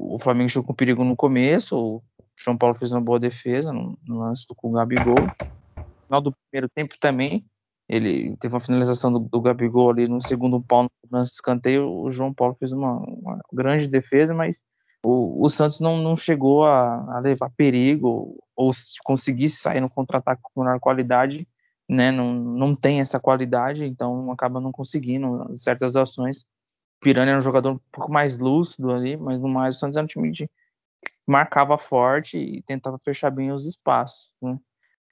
O 0.00 0.16
Flamengo 0.16 0.48
chegou 0.48 0.64
com 0.68 0.74
perigo 0.74 1.02
no 1.02 1.16
começo, 1.16 1.76
o 1.76 2.02
João 2.38 2.56
Paulo 2.56 2.76
fez 2.76 2.92
uma 2.92 3.00
boa 3.00 3.18
defesa 3.18 3.72
no, 3.72 3.98
no 4.06 4.20
lance 4.20 4.46
do 4.46 4.54
com 4.54 4.68
o 4.68 4.72
Gabigol. 4.74 5.16
No 5.76 5.84
final 6.06 6.20
do 6.20 6.32
primeiro 6.32 6.68
tempo 6.72 6.94
também, 7.00 7.44
ele 7.88 8.36
teve 8.36 8.54
uma 8.54 8.60
finalização 8.60 9.12
do, 9.12 9.18
do 9.18 9.40
Gabigol 9.40 9.90
ali 9.90 10.06
no 10.06 10.22
segundo 10.22 10.62
pau 10.62 10.84
no 10.84 10.90
lance 11.10 11.32
de 11.32 11.34
escanteio, 11.34 11.90
o 11.90 12.08
João 12.12 12.32
Paulo 12.32 12.54
fez 12.60 12.70
uma, 12.70 12.92
uma 12.98 13.40
grande 13.52 13.88
defesa, 13.88 14.32
mas 14.32 14.62
o, 15.02 15.44
o 15.44 15.48
Santos 15.48 15.80
não, 15.80 16.00
não 16.00 16.14
chegou 16.14 16.64
a, 16.64 17.16
a, 17.16 17.18
levar 17.18 17.50
perigo 17.56 18.38
ou 18.54 18.72
se 18.72 18.94
conseguisse 19.04 19.56
sair 19.56 19.80
no 19.80 19.90
contra-ataque 19.90 20.42
com 20.42 20.62
menor 20.62 20.78
qualidade, 20.78 21.44
né, 21.88 22.10
não, 22.10 22.34
não 22.34 22.74
tem 22.74 23.00
essa 23.00 23.18
qualidade, 23.18 23.84
então 23.84 24.30
acaba 24.30 24.60
não 24.60 24.70
conseguindo 24.70 25.48
certas 25.56 25.96
ações. 25.96 26.46
Piranha 27.00 27.30
era 27.30 27.38
um 27.38 27.42
jogador 27.42 27.72
um 27.72 27.80
pouco 27.90 28.12
mais 28.12 28.38
lúcido 28.38 28.90
ali, 28.90 29.16
mas 29.16 29.40
no 29.40 29.48
mais 29.48 29.76
o 29.76 29.78
Santos 29.78 29.96
era 29.96 30.04
um 30.04 30.08
time 30.08 30.32
que 30.32 30.48
marcava 31.26 31.78
forte 31.78 32.38
e 32.38 32.62
tentava 32.62 32.98
fechar 32.98 33.30
bem 33.30 33.52
os 33.52 33.64
espaços. 33.64 34.32
Né? 34.42 34.58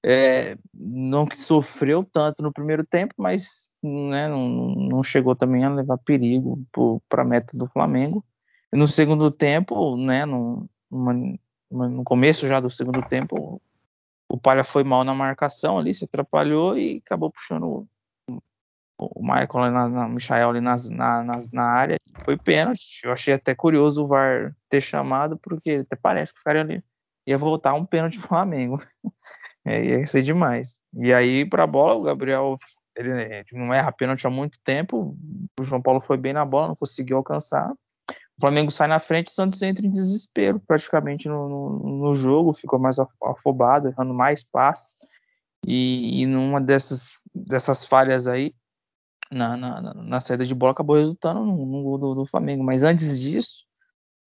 É, 0.04 0.58
não 0.74 1.26
que 1.26 1.38
sofreu 1.38 2.04
tanto 2.04 2.42
no 2.42 2.52
primeiro 2.52 2.84
tempo, 2.84 3.14
mas 3.16 3.70
né, 3.82 4.28
não, 4.28 4.48
não, 4.48 5.02
chegou 5.02 5.34
também 5.34 5.64
a 5.64 5.72
levar 5.72 5.98
perigo 5.98 6.62
para 7.08 7.22
a 7.22 7.24
meta 7.24 7.56
do 7.56 7.66
Flamengo. 7.68 8.24
No 8.72 8.86
segundo 8.86 9.30
tempo, 9.30 9.96
né, 9.96 10.26
no, 10.26 10.68
no 10.90 12.04
começo 12.04 12.46
já 12.46 12.60
do 12.60 12.70
segundo 12.70 13.00
tempo, 13.02 13.60
o 14.28 14.38
Palha 14.38 14.64
foi 14.64 14.84
mal 14.84 15.04
na 15.04 15.14
marcação 15.14 15.78
ali, 15.78 15.94
se 15.94 16.04
atrapalhou 16.04 16.76
e 16.76 17.02
acabou 17.04 17.30
puxando 17.30 17.86
o, 18.28 18.38
o 18.98 19.22
Michael 19.22 19.64
ali 19.64 19.72
na, 19.72 20.08
Michael 20.08 20.50
ali 20.50 20.60
nas, 20.60 20.90
na, 20.90 21.22
nas, 21.22 21.50
na 21.50 21.64
área. 21.64 21.96
Foi 22.24 22.36
pênalti. 22.36 23.02
Eu 23.04 23.12
achei 23.12 23.34
até 23.34 23.54
curioso 23.54 24.04
o 24.04 24.06
VAR 24.06 24.54
ter 24.68 24.80
chamado, 24.80 25.38
porque 25.38 25.82
até 25.86 25.96
parece 25.96 26.32
que 26.32 26.38
os 26.38 26.42
caras 26.42 26.62
ali 26.62 26.82
ia 27.26 27.38
voltar 27.38 27.74
um 27.74 27.84
pênalti 27.84 28.18
pro 28.18 28.28
Flamengo. 28.28 28.76
é, 29.64 29.84
ia 29.84 30.06
ser 30.06 30.22
demais. 30.22 30.78
E 30.94 31.12
aí, 31.12 31.48
pra 31.48 31.66
bola, 31.66 31.94
o 31.94 32.02
Gabriel 32.02 32.58
ele 32.96 33.44
não 33.52 33.74
erra 33.74 33.92
pênalti 33.92 34.26
há 34.26 34.30
muito 34.30 34.58
tempo. 34.64 35.16
O 35.60 35.62
João 35.62 35.82
Paulo 35.82 36.00
foi 36.00 36.16
bem 36.16 36.32
na 36.32 36.44
bola, 36.44 36.68
não 36.68 36.76
conseguiu 36.76 37.18
alcançar. 37.18 37.70
O 38.38 38.40
Flamengo 38.42 38.70
sai 38.70 38.86
na 38.86 39.00
frente, 39.00 39.28
o 39.28 39.32
Santos 39.32 39.62
entra 39.62 39.86
em 39.86 39.90
desespero 39.90 40.60
praticamente 40.60 41.26
no, 41.26 41.48
no, 41.48 41.98
no 41.98 42.12
jogo, 42.14 42.52
ficou 42.52 42.78
mais 42.78 42.98
afobado, 42.98 43.88
errando 43.88 44.12
mais 44.12 44.44
passes. 44.44 44.94
E, 45.66 46.22
e 46.22 46.26
numa 46.26 46.60
dessas, 46.60 47.20
dessas 47.34 47.84
falhas 47.84 48.28
aí, 48.28 48.54
na, 49.30 49.56
na, 49.56 49.94
na, 49.94 50.20
saída 50.20 50.44
de 50.44 50.54
bola, 50.54 50.72
acabou 50.72 50.96
resultando 50.96 51.40
no, 51.44 51.82
gol 51.82 51.98
do, 51.98 52.14
do, 52.14 52.26
Flamengo. 52.26 52.62
Mas 52.62 52.82
antes 52.82 53.18
disso, 53.18 53.64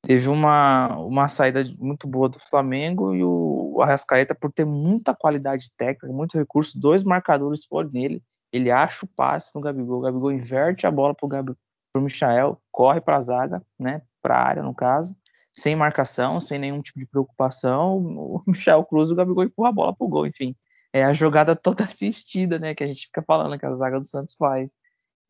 teve 0.01 0.28
uma, 0.28 0.98
uma 0.98 1.28
saída 1.28 1.63
muito 1.78 2.08
boa 2.08 2.28
do 2.28 2.39
Flamengo 2.39 3.13
e 3.13 3.24
o, 3.24 3.75
o 3.75 3.82
Arrascaeta, 3.82 4.34
por 4.34 4.51
ter 4.51 4.66
muita 4.66 5.16
qualidade 5.16 5.70
técnica, 5.78 6.08
muito 6.12 6.38
recurso, 6.38 6.80
dois 6.80 7.04
marcadores 7.04 7.63
foram 7.63 7.92
nele. 7.92 8.24
Ele 8.51 8.72
acha 8.72 9.06
o 9.06 9.10
passe 9.10 9.51
no 9.54 9.62
Gabigol, 9.62 10.00
o 10.00 10.01
Gabigol 10.01 10.32
inverte 10.32 10.88
a 10.88 10.92
bola 10.92 11.13
pro 11.13 11.28
Gabigol 11.28 11.56
para 11.91 12.00
o 12.00 12.03
Michael, 12.03 12.62
corre 12.72 13.01
para 13.01 13.17
a 13.17 13.22
zaga, 13.22 13.63
né, 13.79 14.01
para 14.22 14.36
a 14.36 14.43
área 14.43 14.63
no 14.63 14.74
caso, 14.74 15.15
sem 15.53 15.75
marcação, 15.75 16.39
sem 16.39 16.60
nenhum 16.60 16.81
tipo 16.81 17.00
de 17.00 17.05
preocupação, 17.05 17.98
o 17.98 18.43
Michel 18.48 18.86
Cruz, 18.86 19.12
o 19.12 19.15
Gabigol 19.15 19.43
empurra 19.43 19.69
a 19.69 19.74
bola 19.74 19.96
pro 19.96 20.08
gol, 20.08 20.27
enfim. 20.27 20.55
É 20.93 21.03
a 21.03 21.13
jogada 21.13 21.55
toda 21.55 21.84
assistida, 21.86 22.60
né, 22.60 22.74
que 22.74 22.84
a 22.84 22.88
gente 22.88 23.05
fica 23.08 23.22
falando 23.22 23.58
que 23.58 23.65
a 23.65 23.75
zaga 23.75 24.00
do 24.00 24.05
Santos 24.05 24.36
faz. 24.36 24.77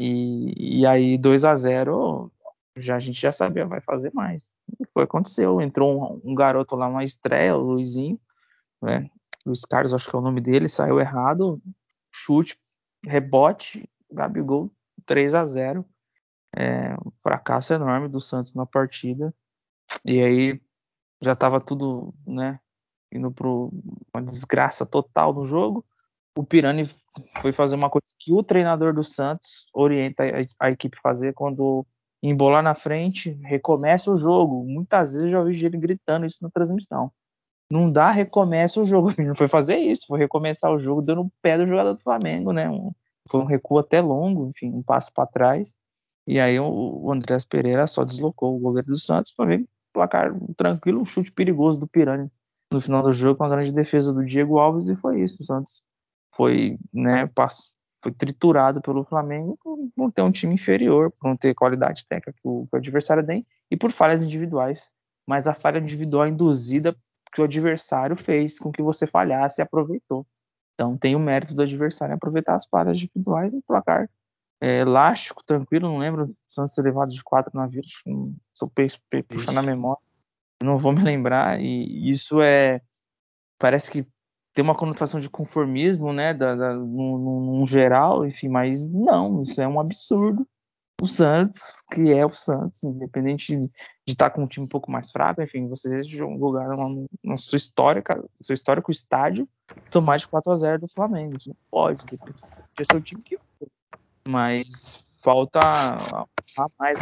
E, 0.01 0.79
e 0.81 0.85
aí 0.85 1.17
2 1.17 1.43
a 1.43 1.55
0 1.55 2.31
já 2.77 2.95
a 2.95 2.99
gente 2.99 3.19
já 3.19 3.31
sabia 3.31 3.65
vai 3.65 3.81
fazer 3.81 4.11
mais. 4.13 4.55
E 4.79 4.85
foi 4.93 5.03
aconteceu, 5.03 5.59
entrou 5.59 6.21
um, 6.23 6.31
um 6.31 6.35
garoto 6.35 6.75
lá 6.75 6.87
uma 6.87 7.03
estreia, 7.03 7.55
o 7.55 7.61
Luizinho, 7.61 8.19
né? 8.81 9.09
Luiz 9.45 9.65
Carlos, 9.65 9.93
acho 9.93 10.09
que 10.09 10.15
é 10.15 10.19
o 10.19 10.21
nome 10.21 10.41
dele, 10.41 10.69
saiu 10.69 10.99
errado, 10.99 11.61
chute, 12.11 12.57
rebote, 13.03 13.89
Gabigol 14.11 14.71
3 15.05 15.35
a 15.35 15.45
0 15.45 15.85
é, 16.55 16.93
um 16.95 17.11
fracasso 17.21 17.73
enorme 17.73 18.07
do 18.07 18.19
Santos 18.19 18.53
na 18.53 18.65
partida. 18.65 19.33
E 20.05 20.21
aí 20.21 20.61
já 21.21 21.33
estava 21.33 21.59
tudo, 21.59 22.13
né, 22.25 22.59
indo 23.11 23.31
para 23.31 23.47
uma 23.47 24.23
desgraça 24.23 24.85
total 24.85 25.33
no 25.33 25.43
jogo. 25.43 25.85
O 26.37 26.43
Pirani 26.43 26.89
foi 27.41 27.51
fazer 27.51 27.75
uma 27.75 27.89
coisa 27.89 28.07
que 28.17 28.31
o 28.31 28.43
treinador 28.43 28.93
do 28.93 29.03
Santos 29.03 29.67
orienta 29.73 30.23
a, 30.23 30.67
a 30.67 30.71
equipe 30.71 30.97
fazer 31.01 31.33
quando 31.33 31.85
embolar 32.21 32.61
na 32.61 32.75
frente, 32.75 33.31
recomeça 33.43 34.11
o 34.11 34.17
jogo. 34.17 34.63
Muitas 34.65 35.13
vezes 35.13 35.25
eu 35.25 35.31
já 35.31 35.39
ouvi 35.39 35.65
ele 35.65 35.77
gritando 35.77 36.25
isso 36.25 36.39
na 36.41 36.49
transmissão. 36.49 37.11
não 37.71 37.91
dá, 37.91 38.11
recomeça 38.11 38.81
o 38.81 38.85
jogo. 38.85 39.13
Não 39.21 39.35
foi 39.35 39.47
fazer 39.47 39.77
isso, 39.77 40.07
foi 40.07 40.19
recomeçar 40.19 40.71
o 40.71 40.79
jogo 40.79 41.01
dando 41.01 41.21
o 41.21 41.31
pé 41.41 41.57
do 41.57 41.67
jogador 41.67 41.93
do 41.93 42.01
Flamengo, 42.01 42.51
né? 42.51 42.69
Um, 42.69 42.91
foi 43.29 43.41
um 43.41 43.45
recuo 43.45 43.79
até 43.79 44.01
longo, 44.01 44.47
enfim, 44.49 44.71
um 44.73 44.81
passo 44.83 45.13
para 45.13 45.27
trás. 45.27 45.75
E 46.29 46.39
aí 46.39 46.59
o, 46.59 47.12
Andrés 47.12 47.43
Pereira 47.43 47.88
só 47.88 48.05
deslocou 48.05 48.55
o 48.55 48.59
goleiro 48.59 48.88
do 48.88 49.00
Santos, 49.00 49.31
para 49.31 49.48
ver 49.48 49.65
placar 49.91 50.31
tranquilo, 50.55 51.01
um 51.01 51.05
chute 51.05 51.31
perigoso 51.31 51.79
do 51.79 51.88
Piranha 51.88 52.31
no 52.71 52.79
final 52.79 53.01
do 53.01 53.12
jogo 53.12 53.39
com 53.39 53.45
a 53.45 53.50
grande 53.50 53.71
defesa 53.71 54.13
do 54.13 54.24
Diego 54.24 54.59
Alves 54.59 54.89
e 54.89 54.95
foi 54.95 55.21
isso. 55.21 55.41
O 55.41 55.43
Santos 55.43 55.81
foi, 56.36 56.77
né, 56.93 57.25
pass 57.33 57.75
foi 58.03 58.12
triturado 58.12 58.79
pelo 58.79 59.03
Flamengo 59.03 59.57
por 59.62 59.77
não 59.98 60.12
ter 60.12 60.21
um 60.21 60.31
time 60.31 60.53
inferior, 60.53 61.12
por 61.12 61.27
não 61.27 61.36
ter 61.36 61.55
qualidade 61.55 62.05
técnica 62.05 62.31
que 62.31 62.48
o, 62.48 62.67
que 62.67 62.75
o 62.75 62.77
adversário 62.77 63.25
tem 63.25 63.43
e 63.71 63.75
por 63.75 63.91
falhas 63.91 64.21
individuais. 64.21 64.91
Mas 65.27 65.48
a 65.48 65.53
falha 65.55 65.79
individual 65.79 66.27
induzida 66.27 66.95
que 67.33 67.41
o 67.41 67.43
adversário 67.43 68.15
fez 68.15 68.59
com 68.59 68.71
que 68.71 68.83
você 68.83 69.07
falhasse 69.07 69.62
e 69.62 69.63
aproveitou. 69.63 70.27
Então 70.75 70.95
tem 70.95 71.15
o 71.15 71.19
mérito 71.19 71.55
do 71.55 71.63
adversário 71.63 72.13
em 72.13 72.15
aproveitar 72.15 72.53
as 72.53 72.67
falhas 72.67 72.98
individuais 72.98 73.51
no 73.51 73.63
placar 73.63 74.07
é, 74.61 74.79
elástico, 74.79 75.43
tranquilo, 75.43 75.87
não 75.87 75.97
lembro 75.97 76.35
Santos 76.45 76.73
ter 76.73 76.81
levado 76.81 77.11
de 77.11 77.23
quatro 77.23 77.51
na 77.55 77.65
vida, 77.65 77.87
sou 78.53 78.69
puxando 79.27 79.55
na 79.55 79.63
memória, 79.63 80.01
não 80.61 80.77
vou 80.77 80.91
me 80.91 81.01
lembrar, 81.03 81.59
e 81.61 82.09
isso 82.09 82.41
é, 82.41 82.81
parece 83.57 83.89
que 83.89 84.07
tem 84.53 84.63
uma 84.63 84.75
conotação 84.75 85.19
de 85.19 85.29
conformismo, 85.29 86.11
né, 86.11 86.33
da, 86.33 86.55
da, 86.55 86.73
no, 86.73 87.59
no, 87.59 87.65
geral, 87.65 88.25
enfim, 88.25 88.49
mas 88.49 88.87
não, 88.87 89.43
isso 89.43 89.61
é 89.61 89.67
um 89.67 89.79
absurdo. 89.79 90.45
O 91.01 91.05
Santos, 91.05 91.81
que 91.93 92.11
é 92.11 92.25
o 92.25 92.33
Santos, 92.33 92.83
independente 92.83 93.55
de, 93.55 93.67
de 93.67 93.71
estar 94.13 94.29
com 94.31 94.43
um 94.43 94.47
time 94.47 94.65
um 94.65 94.69
pouco 94.69 94.91
mais 94.91 95.11
fraco, 95.11 95.41
enfim, 95.41 95.65
vocês 95.69 96.05
jogaram 96.05 96.75
na, 96.75 97.05
na 97.23 97.37
sua 97.37 97.55
história, 97.55 98.03
seu 98.41 98.53
histórico 98.53 98.91
estádio, 98.91 99.47
tomar 99.89 100.17
de 100.17 100.27
4 100.27 100.51
a 100.51 100.55
0 100.55 100.81
do 100.81 100.87
Flamengo. 100.89 101.37
Isso 101.37 101.49
não 101.49 101.55
pode, 101.71 102.05
porque 102.05 102.33
é 102.81 102.83
seu 102.83 102.99
time 102.99 103.21
que 103.21 103.37
mas 104.29 105.03
falta 105.24 105.59
mais 106.77 107.00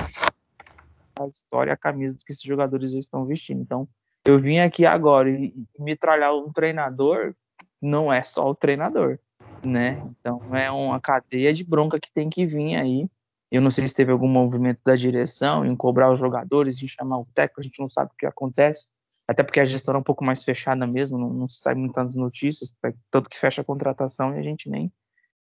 a 1.20 1.28
história, 1.28 1.74
a 1.74 1.78
camisa 1.78 2.16
que 2.26 2.32
esses 2.32 2.44
jogadores 2.44 2.94
estão 2.94 3.26
vestindo. 3.26 3.62
Então, 3.62 3.88
eu 4.26 4.38
vim 4.38 4.60
aqui 4.60 4.86
agora 4.86 5.30
e, 5.30 5.48
e 5.48 5.84
metralhar 5.84 6.34
um 6.34 6.52
treinador 6.52 7.36
não 7.82 8.12
é 8.12 8.24
só 8.24 8.48
o 8.48 8.56
treinador, 8.56 9.20
né? 9.64 10.02
Então 10.10 10.42
é 10.56 10.72
uma 10.72 11.00
cadeia 11.00 11.54
de 11.54 11.64
bronca 11.64 12.00
que 12.00 12.12
tem 12.12 12.30
que 12.30 12.46
vir 12.46 12.76
aí. 12.76 13.08
Eu 13.52 13.62
não 13.62 13.70
sei 13.70 13.88
se 13.88 13.94
teve 13.94 14.12
algum 14.12 14.28
movimento 14.28 14.80
da 14.84 14.96
direção 14.96 15.66
em 15.66 15.76
cobrar 15.76 16.12
os 16.12 16.20
jogadores, 16.20 16.82
em 16.82 16.88
chamar 16.88 17.20
o 17.20 17.28
técnico, 17.34 17.62
a 17.62 17.64
gente 17.64 17.80
não 17.80 17.90
sabe 17.90 18.12
o 18.12 18.18
que 18.18 18.26
acontece. 18.26 18.88
Até 19.28 19.44
porque 19.44 19.60
a 19.60 19.66
gestão 19.66 19.96
é 19.96 19.98
um 19.98 20.04
pouco 20.04 20.24
mais 20.24 20.44
fechada 20.44 20.88
mesmo, 20.88 21.18
não, 21.18 21.30
não 21.30 21.48
sai 21.48 21.76
muitas 21.76 22.16
notícias, 22.16 22.74
tanto 23.12 23.30
que 23.30 23.38
fecha 23.38 23.62
a 23.62 23.66
contratação 23.66 24.36
e 24.36 24.40
a 24.40 24.42
gente 24.42 24.70
nem 24.70 24.92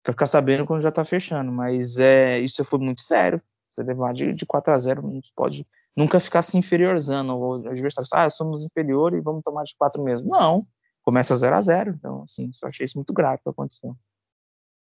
vai 0.06 0.14
ficar 0.14 0.28
sabendo 0.28 0.66
quando 0.66 0.82
já 0.82 0.92
tá 0.92 1.04
fechando. 1.04 1.52
Mas 1.52 2.00
é, 2.00 2.40
isso 2.40 2.64
foi 2.64 2.80
muito 2.80 3.02
sério. 3.02 3.40
Você 3.40 3.84
levar 3.84 4.14
de, 4.14 4.34
de 4.34 4.46
4 4.46 4.74
a 4.74 4.78
0 4.78 5.02
não 5.02 5.20
pode 5.36 5.66
nunca 5.96 6.20
ficar 6.20 6.42
se 6.42 6.58
inferiorizando. 6.58 7.36
O 7.36 7.54
adversário, 7.68 8.08
ah, 8.14 8.30
somos 8.30 8.64
inferior 8.64 9.14
e 9.14 9.22
vamos 9.22 9.44
tomar 9.44 9.64
de 9.64 9.76
4 9.78 10.04
mesmo. 10.04 10.30
Não, 10.30 10.66
começa 11.04 11.36
0 11.36 11.56
a 11.56 11.62
0 11.62 11.92
Então, 11.92 12.24
assim, 12.24 12.52
só 12.54 12.68
achei 12.68 12.86
isso 12.86 12.98
muito 12.98 13.14
grave 13.14 13.42
que 13.44 13.50
aconteceu. 13.50 13.96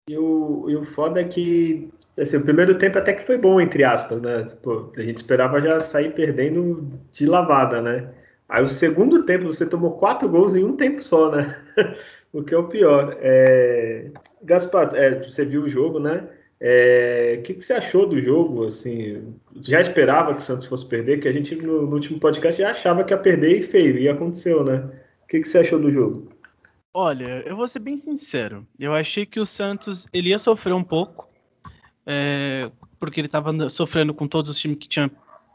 E 0.10 0.18
o, 0.18 0.70
e 0.70 0.76
o 0.76 0.84
foda 0.84 1.22
é 1.22 1.24
que 1.24 1.92
assim, 2.20 2.38
o 2.38 2.44
primeiro 2.44 2.78
tempo 2.78 2.98
até 2.98 3.14
que 3.14 3.26
foi 3.26 3.38
bom, 3.38 3.62
entre 3.62 3.84
aspas, 3.84 4.22
né? 4.22 4.46
Pô, 4.62 4.92
a 4.98 5.02
gente 5.02 5.18
esperava 5.18 5.60
já 5.62 5.80
sair 5.80 6.14
perdendo 6.14 7.00
de 7.12 7.26
lavada, 7.26 7.82
né? 7.82 8.14
Aí 8.50 8.64
o 8.64 8.70
segundo 8.70 9.24
tempo 9.24 9.46
você 9.46 9.66
tomou 9.66 9.98
quatro 9.98 10.28
gols 10.28 10.56
em 10.56 10.64
um 10.64 10.76
tempo 10.76 11.04
só, 11.04 11.32
né? 11.32 11.58
o 12.34 12.44
que 12.44 12.54
é 12.54 12.58
o 12.58 12.68
pior. 12.68 13.16
É... 13.20 14.12
Gaspar, 14.44 14.96
é, 14.96 15.24
você 15.24 15.46
viu 15.46 15.64
o 15.64 15.70
jogo, 15.70 16.00
né? 16.00 16.28
É, 16.60 17.38
o 17.40 17.42
que, 17.42 17.56
que, 17.56 17.62
você 17.62 17.74
achou 17.74 18.08
do 18.08 18.22
jogo? 18.22 18.68
Assim, 18.68 19.36
já 19.62 19.82
esperava 19.82 20.34
que 20.34 20.42
o 20.42 20.44
Santos 20.44 20.68
fosse 20.68 20.86
perder, 20.86 21.20
que 21.20 21.28
a 21.28 21.32
gente 21.32 21.56
no, 21.56 21.88
no 21.88 21.94
último 21.94 22.20
podcast 22.20 22.62
já 22.62 22.70
achava 22.70 23.04
que 23.04 23.14
ia 23.14 23.18
perder 23.18 23.58
e 23.58 23.64
feio, 23.64 23.98
e 23.98 24.08
aconteceu, 24.08 24.64
né? 24.64 24.88
O 25.24 25.28
que, 25.28 25.42
que, 25.42 25.48
você 25.48 25.60
achou 25.60 25.80
do 25.80 25.90
jogo? 25.90 26.30
Olha, 26.94 27.42
eu 27.48 27.56
vou 27.56 27.68
ser 27.68 27.80
bem 27.80 27.98
sincero. 27.98 28.68
Eu 28.78 28.94
achei 28.94 29.26
que 29.26 29.40
o 29.40 29.46
Santos 29.46 30.08
ele 30.14 30.30
ia 30.30 30.38
sofrer 30.38 30.74
um 30.74 30.84
pouco, 30.84 31.28
é, 32.06 32.70
porque 33.00 33.20
ele 33.20 33.28
estava 33.28 33.70
sofrendo 33.70 34.14
com 34.14 34.28
todos 34.28 34.52
os 34.52 34.60
times 34.60 34.78
que 34.78 34.88
tinham 34.88 35.10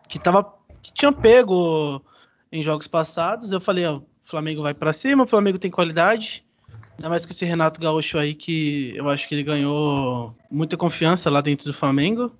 que 0.08 0.18
tava, 0.18 0.44
que 0.80 0.92
tinham 0.92 1.12
pego 1.12 2.02
em 2.50 2.62
jogos 2.62 2.86
passados. 2.86 3.52
Eu 3.52 3.60
falei, 3.60 3.86
ó, 3.86 3.98
o 3.98 4.04
Flamengo 4.24 4.62
vai 4.62 4.74
para 4.74 4.92
cima, 4.92 5.24
o 5.24 5.26
Flamengo 5.26 5.58
tem 5.58 5.70
qualidade. 5.70 6.45
Ainda 6.98 7.10
mais 7.10 7.26
com 7.26 7.32
esse 7.32 7.44
Renato 7.44 7.80
Gaúcho 7.80 8.18
aí, 8.18 8.34
que 8.34 8.94
eu 8.96 9.08
acho 9.08 9.28
que 9.28 9.34
ele 9.34 9.42
ganhou 9.42 10.34
muita 10.50 10.76
confiança 10.76 11.30
lá 11.30 11.40
dentro 11.40 11.66
do 11.66 11.74
Flamengo. 11.74 12.32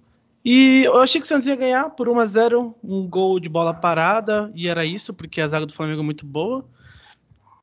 E 0.44 0.84
eu 0.84 0.96
achei 0.98 1.20
que 1.20 1.24
o 1.24 1.28
Santos 1.28 1.46
ia 1.46 1.56
ganhar 1.56 1.90
por 1.90 2.08
1 2.08 2.20
a 2.20 2.26
0 2.26 2.74
um 2.82 3.06
gol 3.06 3.38
de 3.40 3.48
bola 3.48 3.74
parada, 3.74 4.50
e 4.54 4.68
era 4.68 4.84
isso, 4.84 5.12
porque 5.12 5.40
a 5.40 5.46
zaga 5.46 5.66
do 5.66 5.72
Flamengo 5.72 6.00
é 6.00 6.04
muito 6.04 6.24
boa. 6.24 6.64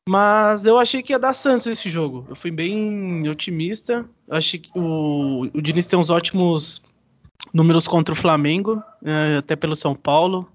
Mas 0.08 0.66
eu 0.66 0.78
achei 0.78 1.02
que 1.02 1.12
ia 1.12 1.18
dar 1.18 1.32
Santos 1.32 1.66
esse 1.66 1.88
jogo. 1.88 2.26
Eu 2.28 2.36
fui 2.36 2.50
bem 2.50 3.26
otimista. 3.28 4.04
Eu 4.28 4.36
achei 4.36 4.60
que 4.60 4.70
o, 4.74 5.48
o 5.52 5.62
Diniz 5.62 5.86
tem 5.86 5.98
uns 5.98 6.10
ótimos 6.10 6.84
números 7.52 7.88
contra 7.88 8.12
o 8.12 8.16
Flamengo, 8.16 8.82
é, 9.02 9.38
até 9.38 9.56
pelo 9.56 9.74
São 9.74 9.94
Paulo. 9.94 10.46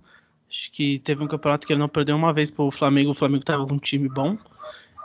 Acho 0.48 0.72
que 0.72 1.00
teve 1.00 1.24
um 1.24 1.28
campeonato 1.28 1.66
que 1.66 1.74
ele 1.74 1.80
não 1.80 1.90
perdeu 1.90 2.16
uma 2.16 2.32
vez 2.32 2.52
pro 2.52 2.70
Flamengo. 2.72 3.12
O 3.12 3.16
Flamengo 3.16 3.42
estava 3.42 3.66
com 3.66 3.74
um 3.74 3.80
time 3.80 4.08
bom. 4.08 4.38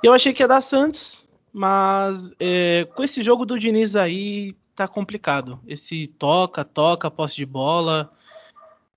Eu 0.04 0.12
achei 0.12 0.34
que 0.34 0.42
ia 0.42 0.46
dar 0.46 0.61
Santos, 0.61 1.26
mas 1.50 2.34
é, 2.38 2.87
com 2.94 3.02
esse 3.02 3.23
jogo 3.23 3.46
do 3.46 3.58
Diniz 3.58 3.96
aí 3.96 4.54
tá 4.76 4.87
complicado. 4.87 5.58
Esse 5.66 6.06
toca, 6.06 6.62
toca, 6.62 7.11
posse 7.11 7.37
de 7.37 7.46
bola, 7.46 8.12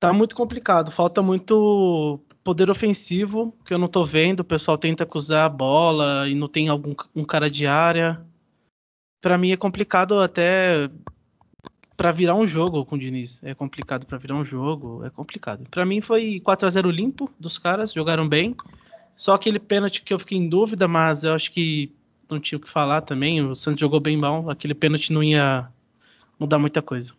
tá 0.02 0.12
muito 0.12 0.36
complicado. 0.36 0.92
Falta 0.92 1.22
muito 1.22 2.20
poder 2.44 2.70
ofensivo 2.70 3.56
que 3.64 3.74
eu 3.74 3.78
não 3.78 3.88
tô 3.88 4.04
vendo. 4.04 4.42
O 4.42 4.44
pessoal 4.44 4.78
tenta 4.78 5.06
acusar 5.06 5.46
a 5.46 5.50
bola 5.50 6.28
e 6.28 6.36
não 6.36 6.50
tem 6.50 6.68
algum 6.68 6.94
um 7.16 7.24
cara 7.24 7.50
de 7.50 7.66
área. 7.66 8.22
Para 9.22 9.38
mim 9.38 9.52
é 9.54 9.58
complicado 9.58 10.20
até 10.20 10.90
para 11.96 12.12
virar 12.12 12.36
um 12.36 12.46
jogo 12.46 12.86
com 12.86 12.98
o 12.98 13.00
Diniz. 13.00 13.42
É 13.46 13.56
complicado 13.56 14.06
para 14.06 14.18
virar 14.18 14.36
um 14.36 14.44
jogo, 14.44 15.06
é 15.06 15.10
complicado. 15.10 15.70
Para 15.72 15.86
mim 15.86 16.02
foi 16.02 16.42
4 16.42 16.68
a 16.68 16.70
0 16.70 16.92
limpo 16.92 17.32
dos 17.40 17.58
caras, 17.58 17.94
jogaram 17.94 18.28
bem. 18.28 18.54
Só 19.18 19.34
aquele 19.34 19.58
pênalti 19.58 20.04
que 20.04 20.14
eu 20.14 20.20
fiquei 20.20 20.38
em 20.38 20.48
dúvida, 20.48 20.88
mas 20.88 21.24
eu 21.24 21.34
acho 21.34 21.52
que 21.52 21.92
não 22.30 22.40
tinha 22.40 22.58
o 22.58 22.62
que 22.62 22.70
falar 22.70 23.02
também. 23.02 23.42
O 23.42 23.56
Santos 23.56 23.82
jogou 23.82 24.00
bem 24.00 24.16
mal, 24.16 24.48
aquele 24.48 24.76
pênalti 24.76 25.12
não 25.12 25.24
ia 25.24 25.68
mudar 26.40 26.60
muita 26.60 26.84
coisa. 26.84 27.14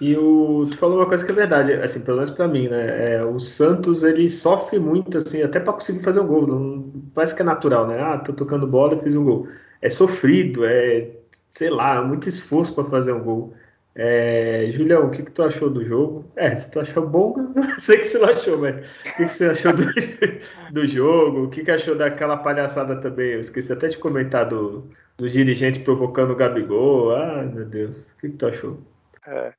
E 0.00 0.16
o, 0.16 0.66
tu 0.70 0.78
falou 0.78 0.98
uma 0.98 1.06
coisa 1.06 1.24
que 1.24 1.30
é 1.30 1.34
verdade, 1.34 1.72
assim, 1.74 2.00
pelo 2.00 2.18
menos 2.18 2.30
para 2.30 2.48
mim, 2.48 2.68
né? 2.68 3.04
É, 3.04 3.24
o 3.24 3.38
Santos 3.38 4.02
ele 4.02 4.30
sofre 4.30 4.78
muito, 4.78 5.18
assim, 5.18 5.42
até 5.42 5.60
para 5.60 5.72
conseguir 5.72 6.02
fazer 6.02 6.20
um 6.20 6.26
gol. 6.26 6.46
Não, 6.46 6.92
parece 7.14 7.34
que 7.34 7.42
é 7.42 7.44
natural, 7.44 7.86
né? 7.86 8.00
Ah, 8.00 8.16
tô 8.16 8.32
tocando 8.32 8.66
bola 8.66 8.94
e 8.94 9.02
fiz 9.02 9.14
um 9.14 9.24
gol. 9.24 9.48
É 9.82 9.90
sofrido, 9.90 10.64
é, 10.64 11.10
sei 11.50 11.68
lá, 11.68 12.00
muito 12.00 12.28
esforço 12.28 12.74
para 12.74 12.84
fazer 12.84 13.12
um 13.12 13.22
gol. 13.22 13.52
É, 14.00 14.70
Julião, 14.70 15.08
o 15.08 15.10
que, 15.10 15.24
que 15.24 15.32
tu 15.32 15.42
achou 15.42 15.68
do 15.68 15.84
jogo? 15.84 16.30
É, 16.36 16.54
se 16.54 16.70
tu 16.70 16.78
achou 16.78 17.04
bom, 17.04 17.36
não 17.52 17.78
sei 17.80 17.98
que 17.98 18.04
você 18.04 18.18
não 18.18 18.28
achou, 18.28 18.56
mas 18.56 18.76
o 18.76 19.02
que, 19.02 19.24
que 19.24 19.28
você 19.28 19.46
achou 19.46 19.72
do, 19.74 19.82
do 20.72 20.86
jogo? 20.86 21.44
O 21.44 21.50
que, 21.50 21.64
que 21.64 21.70
achou 21.72 21.96
daquela 21.96 22.36
palhaçada 22.36 23.00
também? 23.00 23.32
Eu 23.32 23.40
esqueci 23.40 23.72
até 23.72 23.88
de 23.88 23.98
comentar 23.98 24.48
do, 24.48 24.88
do 25.16 25.28
dirigente 25.28 25.80
provocando 25.80 26.30
o 26.30 26.36
Gabigol. 26.36 27.10
Ah, 27.16 27.42
meu 27.42 27.64
Deus, 27.64 28.08
o 28.12 28.16
que, 28.18 28.28
que 28.28 28.36
tu 28.36 28.46
achou? 28.46 28.78
É, 29.26 29.52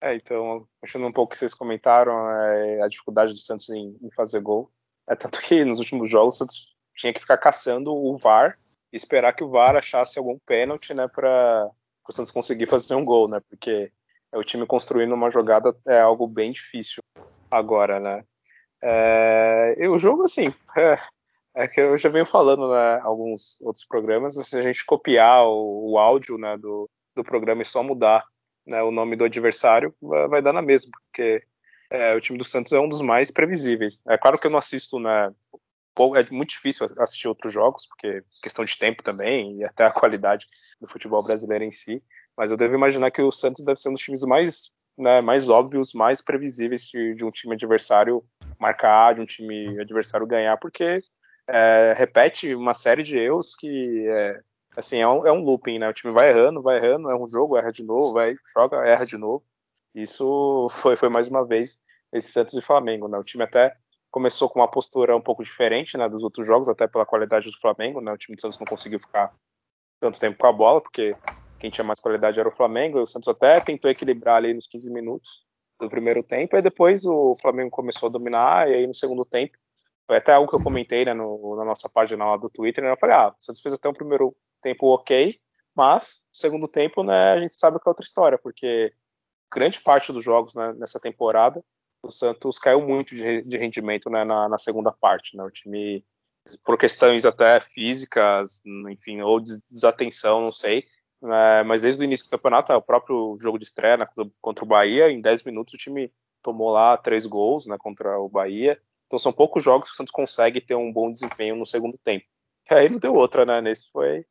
é, 0.00 0.14
então, 0.14 0.66
achando 0.82 1.06
um 1.06 1.12
pouco 1.12 1.32
que 1.32 1.38
vocês 1.38 1.52
comentaram, 1.52 2.30
é, 2.30 2.80
a 2.80 2.88
dificuldade 2.88 3.34
do 3.34 3.38
Santos 3.40 3.68
em, 3.68 3.94
em, 4.02 4.10
fazer 4.10 4.40
gol. 4.40 4.70
É 5.06 5.14
tanto 5.14 5.38
que 5.38 5.66
nos 5.66 5.78
últimos 5.78 6.10
jogos 6.10 6.36
o 6.36 6.38
Santos 6.38 6.74
tinha 6.96 7.12
que 7.12 7.20
ficar 7.20 7.36
caçando 7.36 7.94
o 7.94 8.16
VAR 8.16 8.58
e 8.90 8.96
esperar 8.96 9.34
que 9.34 9.44
o 9.44 9.50
VAR 9.50 9.76
achasse 9.76 10.18
algum 10.18 10.38
pênalti, 10.46 10.94
né, 10.94 11.06
para 11.08 11.70
o 12.10 12.12
Santos 12.12 12.30
conseguir 12.30 12.68
fazer 12.68 12.94
um 12.94 13.04
gol, 13.04 13.28
né? 13.28 13.40
Porque 13.48 13.92
é 14.32 14.38
o 14.38 14.44
time 14.44 14.66
construindo 14.66 15.14
uma 15.14 15.30
jogada 15.30 15.76
é 15.86 16.00
algo 16.00 16.26
bem 16.26 16.52
difícil 16.52 17.02
agora, 17.50 18.00
né? 18.00 18.24
É, 18.82 19.76
e 19.78 19.86
o 19.86 19.96
jogo, 19.96 20.24
assim, 20.24 20.52
é, 20.76 20.98
é, 21.54 21.68
que 21.68 21.80
eu 21.80 21.96
já 21.96 22.08
venho 22.08 22.26
falando, 22.26 22.72
né, 22.72 23.00
alguns 23.02 23.60
outros 23.60 23.84
programas, 23.84 24.34
se 24.34 24.56
a 24.56 24.62
gente 24.62 24.84
copiar 24.84 25.46
o, 25.46 25.92
o 25.92 25.98
áudio, 25.98 26.36
né, 26.36 26.56
do, 26.56 26.90
do 27.14 27.22
programa 27.22 27.62
e 27.62 27.64
só 27.64 27.82
mudar 27.82 28.24
né, 28.66 28.82
o 28.82 28.90
nome 28.90 29.14
do 29.14 29.24
adversário, 29.24 29.94
vai, 30.00 30.28
vai 30.28 30.42
dar 30.42 30.52
na 30.52 30.62
mesma, 30.62 30.90
porque 31.04 31.44
é, 31.90 32.14
o 32.14 32.20
time 32.20 32.38
do 32.38 32.44
Santos 32.44 32.72
é 32.72 32.80
um 32.80 32.88
dos 32.88 33.02
mais 33.02 33.30
previsíveis. 33.30 34.02
É 34.08 34.18
claro 34.18 34.38
que 34.38 34.46
eu 34.46 34.50
não 34.50 34.58
assisto, 34.58 34.98
né, 34.98 35.32
é 36.16 36.30
muito 36.30 36.50
difícil 36.50 36.86
assistir 36.98 37.28
outros 37.28 37.52
jogos, 37.52 37.86
porque 37.86 38.22
questão 38.42 38.64
de 38.64 38.78
tempo 38.78 39.02
também, 39.02 39.58
e 39.58 39.64
até 39.64 39.84
a 39.84 39.90
qualidade 39.92 40.46
do 40.80 40.88
futebol 40.88 41.22
brasileiro 41.22 41.64
em 41.64 41.70
si. 41.70 42.02
Mas 42.36 42.50
eu 42.50 42.56
devo 42.56 42.74
imaginar 42.74 43.10
que 43.10 43.22
o 43.22 43.30
Santos 43.30 43.64
deve 43.64 43.78
ser 43.78 43.90
um 43.90 43.92
dos 43.92 44.02
times 44.02 44.22
mais, 44.22 44.74
né, 44.96 45.20
mais 45.20 45.48
óbvios, 45.48 45.92
mais 45.92 46.20
previsíveis 46.20 46.82
de, 46.82 47.14
de, 47.14 47.24
um 47.24 47.30
time 47.30 47.54
adversário 47.54 48.24
marcar, 48.58 49.14
de 49.14 49.20
um 49.20 49.26
time 49.26 49.78
adversário 49.80 50.26
ganhar, 50.26 50.56
porque 50.56 50.98
é, 51.46 51.94
repete 51.96 52.54
uma 52.54 52.74
série 52.74 53.02
de 53.02 53.18
erros 53.18 53.54
que 53.54 54.06
é, 54.08 54.40
assim, 54.76 54.98
é 54.98 55.08
um, 55.08 55.26
é 55.26 55.32
um 55.32 55.42
looping, 55.42 55.78
né? 55.78 55.88
O 55.88 55.92
time 55.92 56.12
vai 56.12 56.30
errando, 56.30 56.62
vai 56.62 56.78
errando, 56.78 57.10
é 57.10 57.16
um 57.16 57.26
jogo, 57.26 57.56
erra 57.56 57.70
de 57.70 57.84
novo, 57.84 58.14
vai, 58.14 58.34
joga, 58.54 58.86
erra 58.86 59.04
de 59.04 59.18
novo. 59.18 59.44
Isso 59.94 60.68
foi, 60.80 60.96
foi 60.96 61.08
mais 61.10 61.28
uma 61.28 61.46
vez 61.46 61.80
esse 62.12 62.32
Santos 62.32 62.54
e 62.54 62.62
Flamengo, 62.62 63.08
né? 63.08 63.18
O 63.18 63.24
time 63.24 63.44
até 63.44 63.76
começou 64.12 64.48
com 64.48 64.60
uma 64.60 64.70
postura 64.70 65.16
um 65.16 65.20
pouco 65.20 65.42
diferente, 65.42 65.96
né, 65.96 66.06
dos 66.06 66.22
outros 66.22 66.46
jogos, 66.46 66.68
até 66.68 66.86
pela 66.86 67.06
qualidade 67.06 67.50
do 67.50 67.58
Flamengo, 67.58 68.00
né? 68.00 68.12
O 68.12 68.18
time 68.18 68.36
do 68.36 68.40
Santos 68.40 68.58
não 68.58 68.66
conseguiu 68.66 69.00
ficar 69.00 69.34
tanto 69.98 70.20
tempo 70.20 70.36
com 70.38 70.46
a 70.46 70.52
bola, 70.52 70.82
porque 70.82 71.16
quem 71.58 71.70
tinha 71.70 71.84
mais 71.84 71.98
qualidade 71.98 72.38
era 72.38 72.48
o 72.48 72.54
Flamengo, 72.54 72.98
e 72.98 73.02
o 73.02 73.06
Santos 73.06 73.28
até 73.28 73.58
tentou 73.60 73.90
equilibrar 73.90 74.36
ali 74.36 74.52
nos 74.52 74.66
15 74.66 74.92
minutos 74.92 75.46
do 75.80 75.88
primeiro 75.88 76.22
tempo, 76.22 76.56
e 76.56 76.62
depois 76.62 77.06
o 77.06 77.34
Flamengo 77.40 77.70
começou 77.70 78.08
a 78.08 78.12
dominar, 78.12 78.70
e 78.70 78.74
aí 78.74 78.86
no 78.86 78.94
segundo 78.94 79.24
tempo, 79.24 79.56
foi 80.06 80.18
até 80.18 80.34
algo 80.34 80.48
que 80.48 80.54
eu 80.54 80.62
comentei 80.62 81.06
né, 81.06 81.14
no, 81.14 81.56
na 81.56 81.64
nossa 81.64 81.88
página 81.88 82.24
lá 82.26 82.36
do 82.36 82.50
Twitter, 82.50 82.84
né, 82.84 82.92
eu 82.92 82.98
falei, 82.98 83.16
ah, 83.16 83.28
o 83.28 83.42
Santos 83.42 83.62
fez 83.62 83.72
até 83.72 83.88
um 83.88 83.94
primeiro 83.94 84.36
tempo 84.60 84.86
ok, 84.88 85.34
mas 85.74 86.26
segundo 86.32 86.68
tempo, 86.68 87.02
né, 87.02 87.32
a 87.32 87.40
gente 87.40 87.54
sabe 87.54 87.80
que 87.80 87.88
é 87.88 87.90
outra 87.90 88.04
história, 88.04 88.36
porque 88.36 88.92
grande 89.50 89.80
parte 89.80 90.12
dos 90.12 90.22
jogos 90.22 90.54
né, 90.54 90.74
nessa 90.74 91.00
temporada, 91.00 91.64
o 92.02 92.10
Santos 92.10 92.58
caiu 92.58 92.80
muito 92.80 93.14
de, 93.14 93.42
de 93.42 93.56
rendimento 93.56 94.10
né, 94.10 94.24
na, 94.24 94.48
na, 94.48 94.58
segunda 94.58 94.90
parte. 94.92 95.36
Né, 95.36 95.44
o 95.44 95.50
time, 95.50 96.04
por 96.64 96.76
questões 96.76 97.24
até 97.24 97.60
físicas, 97.60 98.60
enfim, 98.90 99.20
ou 99.20 99.40
desatenção, 99.40 100.42
não 100.42 100.52
sei, 100.52 100.84
né, 101.20 101.62
mas 101.62 101.82
desde 101.82 102.02
o 102.02 102.04
início 102.04 102.26
do 102.26 102.30
campeonato, 102.30 102.72
o 102.72 102.82
próprio 102.82 103.36
jogo 103.40 103.58
de 103.58 103.64
estreia 103.64 103.96
né, 103.96 104.06
contra 104.40 104.64
o 104.64 104.68
Bahia, 104.68 105.10
em 105.10 105.20
10 105.20 105.44
minutos 105.44 105.74
o 105.74 105.78
time 105.78 106.12
tomou 106.42 106.70
lá 106.70 106.96
três 106.96 107.24
gols 107.24 107.66
né, 107.66 107.76
contra 107.78 108.18
o 108.18 108.28
Bahia. 108.28 108.80
Então 109.06 109.18
são 109.18 109.32
poucos 109.32 109.62
jogos 109.62 109.88
que 109.88 109.94
o 109.94 109.96
Santos 109.96 110.10
consegue 110.10 110.60
ter 110.60 110.74
um 110.74 110.92
bom 110.92 111.10
desempenho 111.10 111.54
no 111.54 111.66
segundo 111.66 111.98
tempo. 111.98 112.26
E 112.70 112.74
aí 112.74 112.88
não 112.88 112.98
deu 112.98 113.14
outra, 113.14 113.44
né? 113.44 113.60
Nesse 113.60 113.90
foi 113.90 114.24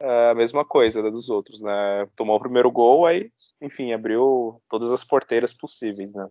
a 0.00 0.34
mesma 0.34 0.64
coisa 0.64 1.02
né, 1.02 1.10
dos 1.10 1.28
outros, 1.28 1.62
né? 1.62 2.08
Tomou 2.14 2.36
o 2.36 2.40
primeiro 2.40 2.70
gol, 2.70 3.06
aí, 3.06 3.32
enfim, 3.60 3.92
abriu 3.92 4.62
todas 4.68 4.92
as 4.92 5.02
porteiras 5.02 5.52
possíveis, 5.52 6.14
né? 6.14 6.28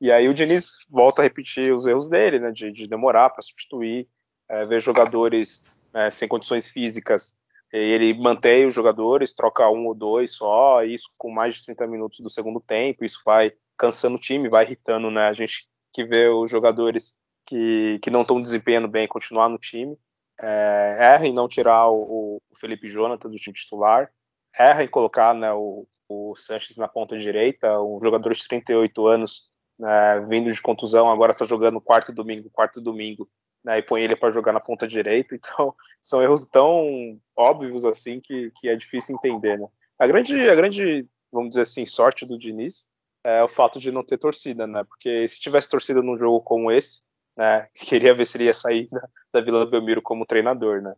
E 0.00 0.10
aí 0.10 0.28
o 0.28 0.34
Diniz 0.34 0.70
volta 0.88 1.22
a 1.22 1.24
repetir 1.24 1.72
os 1.72 1.86
erros 1.86 2.08
dele, 2.08 2.38
né? 2.38 2.50
De, 2.50 2.70
de 2.70 2.88
demorar 2.88 3.30
para 3.30 3.42
substituir, 3.42 4.08
é, 4.48 4.64
ver 4.64 4.80
jogadores 4.80 5.64
é, 5.94 6.10
sem 6.10 6.28
condições 6.28 6.68
físicas, 6.68 7.36
ele 7.72 8.12
mantém 8.14 8.66
os 8.66 8.74
jogadores, 8.74 9.32
troca 9.32 9.68
um 9.70 9.86
ou 9.86 9.94
dois 9.94 10.32
só, 10.32 10.84
isso 10.84 11.10
com 11.16 11.30
mais 11.30 11.54
de 11.54 11.64
30 11.64 11.86
minutos 11.86 12.20
do 12.20 12.28
segundo 12.28 12.60
tempo, 12.60 13.04
isso 13.04 13.20
vai 13.24 13.52
cansando 13.78 14.16
o 14.16 14.20
time, 14.20 14.48
vai 14.48 14.64
irritando, 14.64 15.10
né? 15.10 15.28
A 15.28 15.32
gente 15.32 15.66
que 15.92 16.04
vê 16.04 16.28
os 16.28 16.50
jogadores 16.50 17.14
que, 17.46 17.98
que 18.02 18.10
não 18.10 18.22
estão 18.22 18.40
desempenhando 18.40 18.88
bem 18.88 19.06
continuar 19.06 19.48
no 19.48 19.58
time 19.58 19.96
é, 20.42 20.96
erra 20.98 21.26
em 21.26 21.32
não 21.32 21.48
tirar 21.48 21.88
o, 21.88 22.40
o, 22.50 22.56
Felipe 22.56 22.88
Jonathan 22.88 23.30
do 23.30 23.36
time 23.36 23.54
titular, 23.54 24.10
erra 24.58 24.84
em 24.84 24.88
colocar 24.88 25.34
né, 25.34 25.52
o, 25.52 25.86
o 26.08 26.34
Sanches 26.36 26.76
na 26.76 26.88
ponta 26.88 27.16
direita, 27.16 27.80
um 27.80 28.00
jogador 28.02 28.32
de 28.34 28.46
38 28.46 29.06
anos, 29.06 29.50
né, 29.78 30.20
vindo 30.28 30.52
de 30.52 30.62
contusão, 30.62 31.10
agora 31.10 31.32
está 31.32 31.44
jogando 31.44 31.80
quarto 31.80 32.12
domingo, 32.12 32.50
quarto 32.50 32.80
domingo, 32.80 33.28
né, 33.64 33.78
e 33.78 33.82
põe 33.82 34.02
ele 34.02 34.16
para 34.16 34.32
jogar 34.32 34.52
na 34.52 34.60
ponta 34.60 34.86
direita. 34.86 35.34
Então, 35.36 35.74
são 36.00 36.22
erros 36.22 36.46
tão 36.46 37.18
óbvios 37.36 37.84
assim 37.84 38.20
que, 38.20 38.50
que 38.56 38.68
é 38.68 38.76
difícil 38.76 39.16
entender. 39.16 39.58
Né? 39.58 39.66
A, 39.98 40.06
grande, 40.06 40.48
a 40.48 40.54
grande, 40.54 41.06
vamos 41.30 41.50
dizer 41.50 41.62
assim, 41.62 41.86
sorte 41.86 42.26
do 42.26 42.38
Diniz 42.38 42.90
é 43.24 43.42
o 43.42 43.48
fato 43.48 43.78
de 43.78 43.92
não 43.92 44.04
ter 44.04 44.18
torcida, 44.18 44.66
né? 44.66 44.82
Porque 44.82 45.28
se 45.28 45.38
tivesse 45.38 45.68
torcida 45.68 46.02
num 46.02 46.18
jogo 46.18 46.40
como 46.40 46.72
esse, 46.72 47.02
né? 47.36 47.68
Queria 47.86 48.14
ver 48.14 48.26
se 48.26 48.36
ele 48.36 48.44
ia 48.44 48.54
sair 48.54 48.88
da, 48.88 49.08
da 49.34 49.40
Vila 49.40 49.64
Belmiro 49.64 50.02
como 50.02 50.26
treinador, 50.26 50.82
né? 50.82 50.94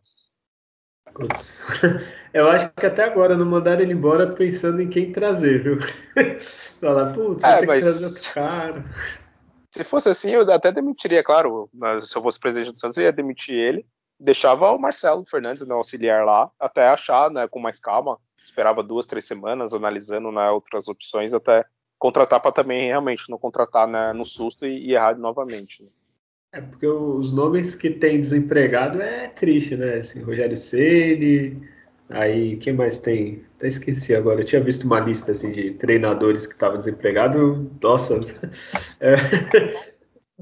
Putz. 1.13 1.59
Eu 2.33 2.49
acho 2.49 2.69
que 2.73 2.85
até 2.85 3.03
agora 3.03 3.37
não 3.37 3.45
mandaram 3.45 3.81
ele 3.81 3.93
embora 3.93 4.33
pensando 4.33 4.81
em 4.81 4.89
quem 4.89 5.11
trazer, 5.13 5.63
viu? 5.63 5.77
Falar, 6.81 7.13
putz, 7.13 7.43
é, 7.43 7.59
tem 7.59 7.67
mas... 7.67 7.79
que 7.79 7.91
trazer 7.91 8.05
outro 8.05 8.33
cara. 8.33 8.85
Se 9.71 9.83
fosse 9.83 10.09
assim, 10.09 10.31
eu 10.31 10.49
até 10.51 10.71
demitiria, 10.71 11.23
claro. 11.23 11.69
Se 12.01 12.17
eu 12.17 12.21
fosse 12.21 12.39
presidente 12.39 12.71
do 12.71 12.77
Santos, 12.77 12.97
eu 12.97 13.03
ia 13.03 13.11
demitir 13.11 13.55
ele. 13.55 13.85
Deixava 14.19 14.71
o 14.71 14.79
Marcelo 14.79 15.25
Fernandes, 15.25 15.67
né, 15.67 15.73
auxiliar 15.73 16.25
lá, 16.25 16.49
até 16.57 16.87
achar, 16.87 17.29
né, 17.29 17.47
com 17.47 17.59
mais 17.59 17.79
calma. 17.79 18.17
Esperava 18.41 18.81
duas, 18.81 19.05
três 19.05 19.25
semanas, 19.25 19.73
analisando 19.73 20.31
né, 20.31 20.49
outras 20.49 20.87
opções, 20.87 21.33
até 21.33 21.65
contratar 21.97 22.39
para 22.39 22.51
também 22.51 22.87
realmente 22.87 23.29
não 23.29 23.37
contratar 23.37 23.87
né, 23.87 24.13
no 24.13 24.25
susto 24.25 24.65
e, 24.65 24.87
e 24.87 24.93
errar 24.93 25.17
novamente. 25.17 25.83
Né? 25.83 25.89
É 26.55 26.61
porque 26.61 26.87
os 26.87 27.33
nomes 27.33 27.75
que 27.75 27.89
tem 27.89 28.17
desempregado 28.17 29.01
é 29.01 29.27
triste, 29.27 29.75
né? 29.75 29.95
Assim, 29.95 30.21
Rogério 30.21 30.55
Ceni, 30.55 31.61
aí 32.09 32.55
quem 32.55 32.71
mais 32.71 32.97
tem? 32.97 33.43
Até 33.57 33.67
esqueci 33.67 34.15
agora. 34.15 34.39
Eu 34.39 34.45
tinha 34.45 34.63
visto 34.63 34.85
uma 34.85 35.01
lista 35.01 35.33
assim 35.33 35.51
de 35.51 35.71
treinadores 35.71 36.47
que 36.47 36.53
estavam 36.53 36.79
desempregados. 36.79 37.59
Nossa. 37.83 38.21
É. 39.01 39.15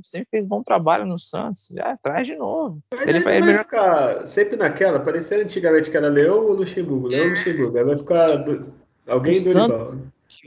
Sempre 0.03 0.27
fez 0.29 0.45
bom 0.45 0.61
trabalho 0.61 1.03
no 1.03 1.17
Santos. 1.17 1.69
Já 1.73 1.97
traz 1.97 2.27
de 2.27 2.35
novo. 2.35 2.79
Mas 2.93 3.01
ele, 3.01 3.17
ele 3.17 3.19
vai 3.21 3.41
melhor... 3.41 3.63
ficar 3.63 4.27
sempre 4.27 4.55
naquela, 4.55 4.99
parecia 4.99 5.37
antigamente 5.37 5.89
que 5.89 5.97
era 5.97 6.09
Leão 6.09 6.45
ou 6.45 6.53
Luxemburgo. 6.53 7.07
Leão 7.07 7.23
ou 7.23 7.29
Luxemburgo. 7.31 7.75
Aí 7.75 7.83
vai 7.83 7.97
ficar 7.97 8.35
do... 8.35 8.61
alguém 9.07 9.33
do 9.33 9.51
Santos, 9.51 9.99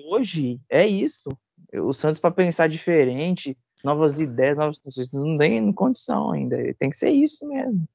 Hoje 0.08 0.60
é 0.70 0.86
isso. 0.86 1.28
O 1.74 1.92
Santos 1.92 2.20
para 2.20 2.30
pensar 2.30 2.68
diferente, 2.68 3.56
novas 3.84 4.20
ideias, 4.20 4.58
novas 4.58 4.78
coisas. 4.78 5.10
Não 5.12 5.36
tem 5.36 5.72
condição 5.72 6.32
ainda. 6.32 6.56
Tem 6.78 6.90
que 6.90 6.96
ser 6.96 7.10
isso 7.10 7.46
mesmo. 7.46 7.86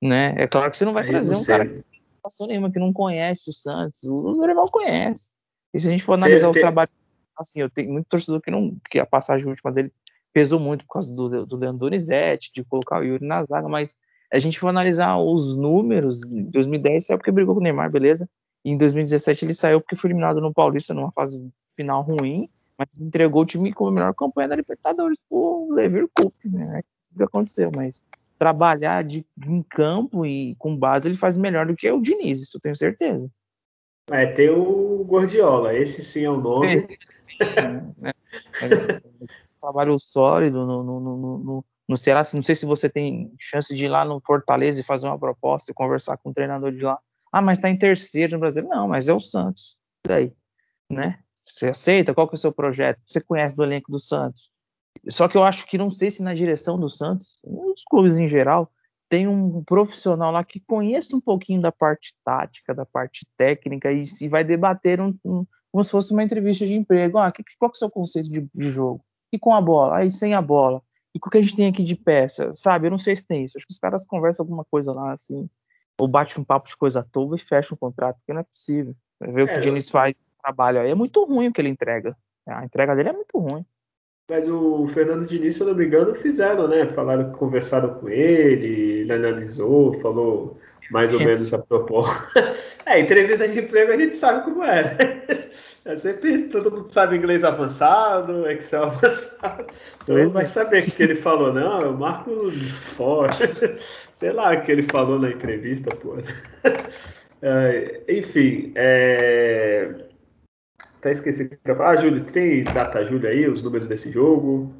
Né? 0.00 0.34
É 0.36 0.46
claro 0.46 0.70
que 0.70 0.78
você 0.78 0.84
não 0.84 0.92
vai 0.92 1.04
Aí 1.04 1.10
trazer 1.10 1.34
um 1.34 1.44
cara 1.44 1.66
que 1.66 1.74
não 1.74 1.84
passou 2.22 2.46
nenhuma, 2.46 2.70
que 2.70 2.78
não 2.78 2.92
conhece 2.92 3.50
o 3.50 3.52
Santos. 3.52 4.04
O 4.04 4.34
Dorival 4.34 4.70
conhece. 4.70 5.34
E 5.74 5.80
se 5.80 5.88
a 5.88 5.90
gente 5.90 6.02
for 6.02 6.14
analisar 6.14 6.42
tem, 6.42 6.50
o 6.50 6.52
tem... 6.52 6.62
trabalho, 6.62 6.90
assim, 7.36 7.60
eu 7.60 7.68
tenho 7.70 7.92
muito 7.92 8.06
torcedor 8.06 8.40
que 8.40 8.50
não, 8.50 8.76
que 8.90 8.98
a 8.98 9.06
passagem 9.06 9.46
última 9.46 9.72
dele 9.72 9.92
pesou 10.32 10.60
muito 10.60 10.84
por 10.86 10.94
causa 10.94 11.12
do, 11.12 11.46
do 11.46 11.56
Leandro 11.56 11.80
Donizete, 11.80 12.52
de 12.54 12.64
colocar 12.64 13.00
o 13.00 13.04
Yuri 13.04 13.26
na 13.26 13.44
zaga, 13.44 13.68
mas 13.68 13.96
a 14.32 14.38
gente 14.38 14.58
for 14.58 14.68
analisar 14.68 15.16
os 15.18 15.56
números, 15.56 16.22
em 16.24 16.44
2010 16.44 17.06
saiu 17.06 17.18
porque 17.18 17.32
brigou 17.32 17.54
com 17.54 17.60
o 17.60 17.64
Neymar, 17.64 17.90
beleza? 17.90 18.28
E 18.64 18.70
em 18.70 18.76
2017 18.76 19.44
ele 19.44 19.54
saiu 19.54 19.80
porque 19.80 19.96
foi 19.96 20.10
eliminado 20.10 20.40
no 20.40 20.52
Paulista 20.52 20.92
numa 20.92 21.10
fase 21.12 21.42
final 21.74 22.02
ruim 22.02 22.48
mas 22.78 22.98
entregou 23.00 23.42
o 23.42 23.46
time 23.46 23.72
com 23.72 23.88
a 23.88 23.92
melhor 23.92 24.14
campanha 24.14 24.48
da 24.48 24.56
Libertadores 24.56 25.20
por 25.28 25.68
Leverkusen, 25.72 26.52
né? 26.52 26.80
Isso 27.02 27.14
que 27.16 27.22
aconteceu, 27.22 27.72
mas 27.74 28.02
trabalhar 28.38 29.02
de, 29.02 29.26
em 29.44 29.62
campo 29.62 30.24
e 30.24 30.54
com 30.56 30.76
base 30.76 31.08
ele 31.08 31.16
faz 31.16 31.36
melhor 31.36 31.66
do 31.66 31.74
que 31.74 31.90
o 31.90 32.00
Diniz, 32.00 32.40
isso 32.40 32.56
eu 32.56 32.60
tenho 32.60 32.76
certeza. 32.76 33.28
É, 34.10 34.26
tem 34.26 34.48
o 34.48 35.04
Gordiola, 35.04 35.74
esse 35.74 36.02
sim 36.02 36.24
é 36.24 36.30
o 36.30 36.40
nome. 36.40 36.86
É, 37.40 38.14
é, 38.66 39.00
trabalho 39.60 39.98
sólido 39.98 40.66
no, 40.66 40.82
no, 40.82 41.00
no, 41.00 41.38
no, 41.38 41.64
no 41.88 41.96
Ceará, 41.96 42.22
não 42.32 42.42
sei 42.42 42.54
se 42.54 42.64
você 42.64 42.88
tem 42.88 43.32
chance 43.38 43.74
de 43.74 43.84
ir 43.84 43.88
lá 43.88 44.04
no 44.04 44.20
Fortaleza 44.20 44.80
e 44.80 44.84
fazer 44.84 45.06
uma 45.06 45.18
proposta 45.18 45.70
e 45.70 45.74
conversar 45.74 46.16
com 46.16 46.30
o 46.30 46.34
treinador 46.34 46.72
de 46.72 46.84
lá. 46.84 46.98
Ah, 47.30 47.42
mas 47.42 47.58
tá 47.58 47.68
em 47.68 47.76
terceiro 47.76 48.34
no 48.34 48.40
Brasil. 48.40 48.64
Não, 48.64 48.88
mas 48.88 49.08
é 49.08 49.12
o 49.12 49.20
Santos. 49.20 49.78
Daí? 50.06 50.32
Né? 50.90 51.18
Você 51.54 51.68
aceita? 51.68 52.14
Qual 52.14 52.28
que 52.28 52.34
é 52.34 52.38
o 52.38 52.40
seu 52.40 52.52
projeto? 52.52 53.02
Você 53.04 53.20
conhece 53.20 53.54
do 53.56 53.64
elenco 53.64 53.90
do 53.90 53.98
Santos? 53.98 54.50
Só 55.08 55.28
que 55.28 55.36
eu 55.36 55.44
acho 55.44 55.66
que 55.66 55.78
não 55.78 55.90
sei 55.90 56.10
se 56.10 56.22
na 56.22 56.34
direção 56.34 56.78
do 56.78 56.88
Santos, 56.88 57.40
nos 57.44 57.84
clubes 57.84 58.18
em 58.18 58.28
geral, 58.28 58.70
tem 59.08 59.26
um 59.26 59.62
profissional 59.64 60.30
lá 60.30 60.44
que 60.44 60.60
conhece 60.60 61.14
um 61.16 61.20
pouquinho 61.20 61.60
da 61.60 61.72
parte 61.72 62.14
tática, 62.24 62.74
da 62.74 62.84
parte 62.84 63.26
técnica 63.36 63.90
e 63.90 64.04
se 64.04 64.28
vai 64.28 64.44
debater 64.44 65.00
um, 65.00 65.14
um, 65.24 65.46
como 65.72 65.82
se 65.82 65.90
fosse 65.90 66.12
uma 66.12 66.22
entrevista 66.22 66.66
de 66.66 66.74
emprego. 66.74 67.18
Ah, 67.18 67.32
que, 67.32 67.42
qual 67.58 67.70
que 67.70 67.76
é 67.76 67.78
o 67.78 67.80
seu 67.80 67.90
conceito 67.90 68.28
de, 68.28 68.46
de 68.54 68.70
jogo? 68.70 69.02
E 69.32 69.38
com 69.38 69.54
a 69.54 69.60
bola? 69.60 69.98
Aí 69.98 70.10
sem 70.10 70.34
a 70.34 70.42
bola? 70.42 70.82
E 71.14 71.18
o 71.18 71.30
que 71.30 71.38
a 71.38 71.40
gente 71.40 71.56
tem 71.56 71.68
aqui 71.68 71.82
de 71.82 71.96
peça? 71.96 72.52
Sabe? 72.54 72.86
Eu 72.86 72.90
não 72.90 72.98
sei 72.98 73.16
se 73.16 73.26
tem 73.26 73.44
isso. 73.44 73.56
Acho 73.56 73.66
que 73.66 73.72
os 73.72 73.78
caras 73.78 74.04
conversam 74.04 74.44
alguma 74.44 74.64
coisa 74.64 74.92
lá 74.92 75.12
assim, 75.12 75.48
ou 75.98 76.06
bate 76.06 76.38
um 76.38 76.44
papo 76.44 76.68
de 76.68 76.76
coisa 76.76 77.02
toda 77.02 77.34
e 77.34 77.38
fecha 77.38 77.74
um 77.74 77.78
contrato, 77.78 78.18
porque 78.18 78.32
não 78.32 78.40
é 78.40 78.44
possível. 78.44 78.94
Ver 79.20 79.40
é, 79.40 79.44
o 79.44 79.48
que 79.48 79.58
o 79.58 79.60
Diniz 79.60 79.88
faz 79.88 80.14
trabalho 80.42 80.80
aí 80.80 80.90
é 80.90 80.94
muito 80.94 81.24
ruim 81.24 81.48
o 81.48 81.52
que 81.52 81.60
ele 81.60 81.68
entrega. 81.68 82.16
A 82.46 82.64
entrega 82.64 82.94
dele 82.94 83.10
é 83.10 83.12
muito 83.12 83.38
ruim. 83.38 83.64
Mas 84.30 84.46
o 84.46 84.86
Fernando 84.88 85.26
Diniz, 85.26 85.54
se 85.54 85.62
eu 85.62 85.68
não 85.68 85.74
me 85.74 85.86
engano, 85.86 86.14
fizeram, 86.14 86.68
né? 86.68 86.86
Falaram, 86.90 87.32
conversaram 87.32 87.94
com 87.94 88.10
ele, 88.10 89.00
ele 89.00 89.12
analisou, 89.12 89.98
falou 90.00 90.58
mais 90.90 91.12
ou 91.12 91.18
menos 91.18 91.52
a 91.52 91.58
proposta. 91.58 92.28
É, 92.84 93.00
entrevista 93.00 93.46
de 93.46 93.58
emprego 93.58 93.92
a 93.92 93.96
gente 93.98 94.14
sabe 94.14 94.44
como 94.44 94.64
é. 94.64 94.82
Né? 94.82 95.26
É 95.84 95.94
sempre 95.94 96.48
todo 96.48 96.70
mundo 96.70 96.86
sabe 96.86 97.16
inglês 97.16 97.44
avançado, 97.44 98.50
Excel 98.50 98.84
avançado. 98.88 99.66
Então 100.02 100.30
vai 100.30 100.46
saber 100.46 100.82
o 100.82 100.90
que 100.90 101.02
ele 101.02 101.14
falou, 101.14 101.52
não, 101.52 101.82
eu 101.82 101.92
marco 101.92 102.50
fora. 102.96 103.30
Sei 104.14 104.32
lá 104.32 104.54
o 104.54 104.62
que 104.62 104.72
ele 104.72 104.82
falou 104.84 105.18
na 105.18 105.30
entrevista, 105.30 105.94
pô. 105.96 106.16
É, 107.42 108.02
enfim, 108.08 108.72
é... 108.74 110.07
Até 110.98 111.12
esqueci 111.12 111.44
o 111.44 111.48
que 111.48 111.56
falar. 111.56 111.90
Ah, 111.90 111.96
Júlio, 111.96 112.24
tem 112.24 112.64
data 112.64 113.04
Júlio 113.04 113.28
aí, 113.28 113.48
os 113.48 113.62
números 113.62 113.86
desse 113.86 114.10
jogo? 114.10 114.72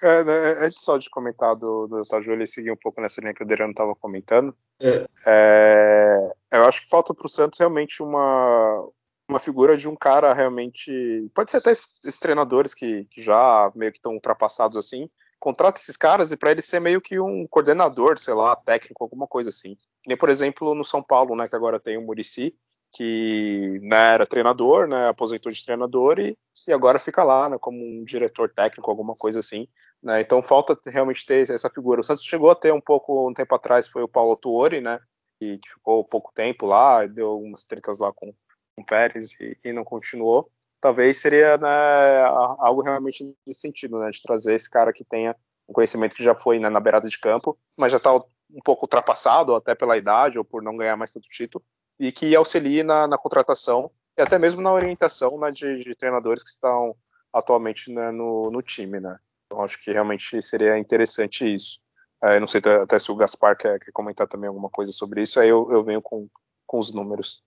É, 0.00 0.22
né, 0.22 0.66
antes 0.66 0.82
só 0.82 0.96
de 0.96 1.10
comentar 1.10 1.56
do, 1.56 1.88
do 1.88 2.02
Tajuli 2.02 2.46
seguir 2.46 2.70
um 2.70 2.76
pouco 2.76 3.00
nessa 3.00 3.20
linha 3.20 3.34
que 3.34 3.42
o 3.42 3.46
Derano 3.46 3.72
estava 3.72 3.96
comentando, 3.96 4.54
é. 4.80 5.06
É, 5.26 6.32
eu 6.52 6.64
acho 6.64 6.82
que 6.82 6.88
falta 6.88 7.12
para 7.12 7.26
o 7.26 7.28
Santos 7.28 7.58
realmente 7.58 8.02
uma, 8.02 8.88
uma 9.28 9.40
figura 9.40 9.76
de 9.76 9.88
um 9.88 9.96
cara 9.96 10.32
realmente. 10.32 11.30
Pode 11.34 11.50
ser 11.50 11.58
até 11.58 11.72
esses 11.72 12.18
treinadores 12.18 12.74
que, 12.74 13.04
que 13.10 13.20
já 13.20 13.70
meio 13.74 13.92
que 13.92 13.98
estão 13.98 14.14
ultrapassados 14.14 14.76
assim. 14.76 15.10
Contrata 15.40 15.80
esses 15.80 15.96
caras 15.96 16.32
e 16.32 16.36
para 16.36 16.50
ele 16.50 16.62
ser 16.62 16.80
meio 16.80 17.00
que 17.00 17.20
um 17.20 17.46
coordenador, 17.48 18.18
sei 18.18 18.34
lá, 18.34 18.56
técnico, 18.56 19.02
alguma 19.04 19.26
coisa 19.26 19.50
assim. 19.50 19.76
Nem, 20.06 20.16
por 20.16 20.28
exemplo, 20.28 20.74
no 20.74 20.84
São 20.84 21.02
Paulo, 21.02 21.36
né, 21.36 21.48
que 21.48 21.54
agora 21.54 21.78
tem 21.78 21.96
o 21.96 22.02
Murici, 22.02 22.56
que 22.92 23.78
né, 23.82 24.14
era 24.14 24.26
treinador, 24.26 24.88
né, 24.88 25.08
aposentou 25.08 25.52
de 25.52 25.64
treinador 25.64 26.18
e, 26.18 26.36
e 26.66 26.72
agora 26.72 26.98
fica 26.98 27.22
lá 27.22 27.48
né, 27.48 27.56
como 27.60 27.78
um 27.78 28.04
diretor 28.04 28.50
técnico, 28.50 28.90
alguma 28.90 29.14
coisa 29.14 29.40
assim. 29.40 29.68
Né? 30.02 30.20
Então 30.20 30.42
falta 30.42 30.78
realmente 30.86 31.26
ter 31.26 31.48
essa 31.50 31.70
figura. 31.70 32.00
O 32.00 32.04
Santos 32.04 32.24
chegou 32.24 32.50
a 32.50 32.54
ter 32.54 32.72
um 32.72 32.80
pouco, 32.80 33.28
um 33.28 33.34
tempo 33.34 33.54
atrás, 33.54 33.88
foi 33.88 34.02
o 34.02 34.08
Paulo 34.08 34.36
Tuori, 34.36 34.80
né? 34.80 34.98
Que, 35.40 35.60
ficou 35.66 36.04
pouco 36.04 36.32
tempo 36.34 36.66
lá, 36.66 37.06
deu 37.06 37.38
umas 37.40 37.64
tretas 37.64 38.00
lá 38.00 38.12
com, 38.12 38.32
com 38.74 38.82
o 38.82 38.84
Pérez 38.84 39.32
e, 39.40 39.56
e, 39.64 39.72
não 39.72 39.84
continuou. 39.84 40.50
Talvez 40.80 41.18
seria 41.18 41.56
né, 41.58 42.24
algo 42.58 42.82
realmente 42.82 43.24
nesse 43.46 43.60
sentido, 43.60 43.98
né? 43.98 44.10
De 44.10 44.22
trazer 44.22 44.54
esse 44.54 44.70
cara 44.70 44.92
que 44.92 45.04
tenha 45.04 45.36
um 45.68 45.72
conhecimento 45.72 46.14
que 46.14 46.24
já 46.24 46.34
foi 46.34 46.58
né, 46.58 46.68
na 46.68 46.80
beirada 46.80 47.08
de 47.08 47.18
campo, 47.18 47.58
mas 47.76 47.92
já 47.92 47.98
está 47.98 48.14
um 48.14 48.62
pouco 48.64 48.84
ultrapassado, 48.84 49.54
até 49.54 49.74
pela 49.74 49.96
idade 49.96 50.38
ou 50.38 50.44
por 50.44 50.62
não 50.62 50.76
ganhar 50.76 50.96
mais 50.96 51.12
tanto 51.12 51.28
título, 51.28 51.62
e 51.98 52.12
que 52.12 52.34
auxilie 52.34 52.82
na, 52.82 53.06
na 53.06 53.18
contratação 53.18 53.90
e 54.16 54.22
até 54.22 54.38
mesmo 54.38 54.60
na 54.60 54.72
orientação 54.72 55.38
né, 55.38 55.50
de, 55.50 55.82
de, 55.82 55.94
treinadores 55.94 56.42
que 56.42 56.50
estão 56.50 56.94
atualmente 57.32 57.92
né, 57.92 58.10
no, 58.10 58.50
no 58.50 58.62
time, 58.62 59.00
né? 59.00 59.18
Então 59.46 59.62
acho 59.62 59.80
que 59.80 59.92
realmente 59.92 60.40
seria 60.42 60.78
interessante 60.78 61.52
isso. 61.52 61.80
É, 62.22 62.40
não 62.40 62.48
sei 62.48 62.60
até 62.82 62.98
se 62.98 63.12
o 63.12 63.16
Gaspar 63.16 63.56
quer, 63.56 63.78
quer, 63.78 63.92
comentar 63.92 64.26
também 64.26 64.48
alguma 64.48 64.68
coisa 64.68 64.90
sobre 64.90 65.22
isso, 65.22 65.38
aí 65.38 65.48
eu, 65.48 65.68
eu 65.70 65.84
venho 65.84 66.02
com, 66.02 66.28
com 66.66 66.78
os 66.78 66.92
números. 66.92 67.42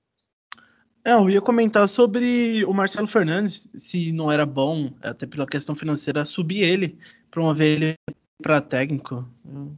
É, 1.03 1.13
eu 1.13 1.29
ia 1.29 1.41
comentar 1.41 1.87
sobre 1.89 2.63
o 2.65 2.73
Marcelo 2.73 3.07
Fernandes, 3.07 3.69
se 3.73 4.11
não 4.13 4.31
era 4.31 4.45
bom, 4.45 4.93
até 5.01 5.25
pela 5.25 5.47
questão 5.47 5.75
financeira, 5.75 6.23
subir 6.23 6.63
ele, 6.63 6.97
promover 7.29 7.67
ele 7.67 7.95
para 8.41 8.61
técnico. 8.61 9.27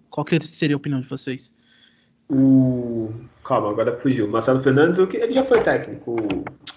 Qual 0.09 0.25
que 0.25 0.39
seria 0.45 0.75
a 0.75 0.77
opinião 0.77 1.01
de 1.01 1.07
vocês? 1.07 1.55
O. 2.29 3.11
Calma, 3.43 3.69
agora 3.69 3.99
fugiu. 3.99 4.27
Marcelo 4.27 4.63
Fernandes, 4.63 4.99
ele 4.99 5.33
já 5.33 5.43
foi 5.43 5.61
técnico. 5.61 6.15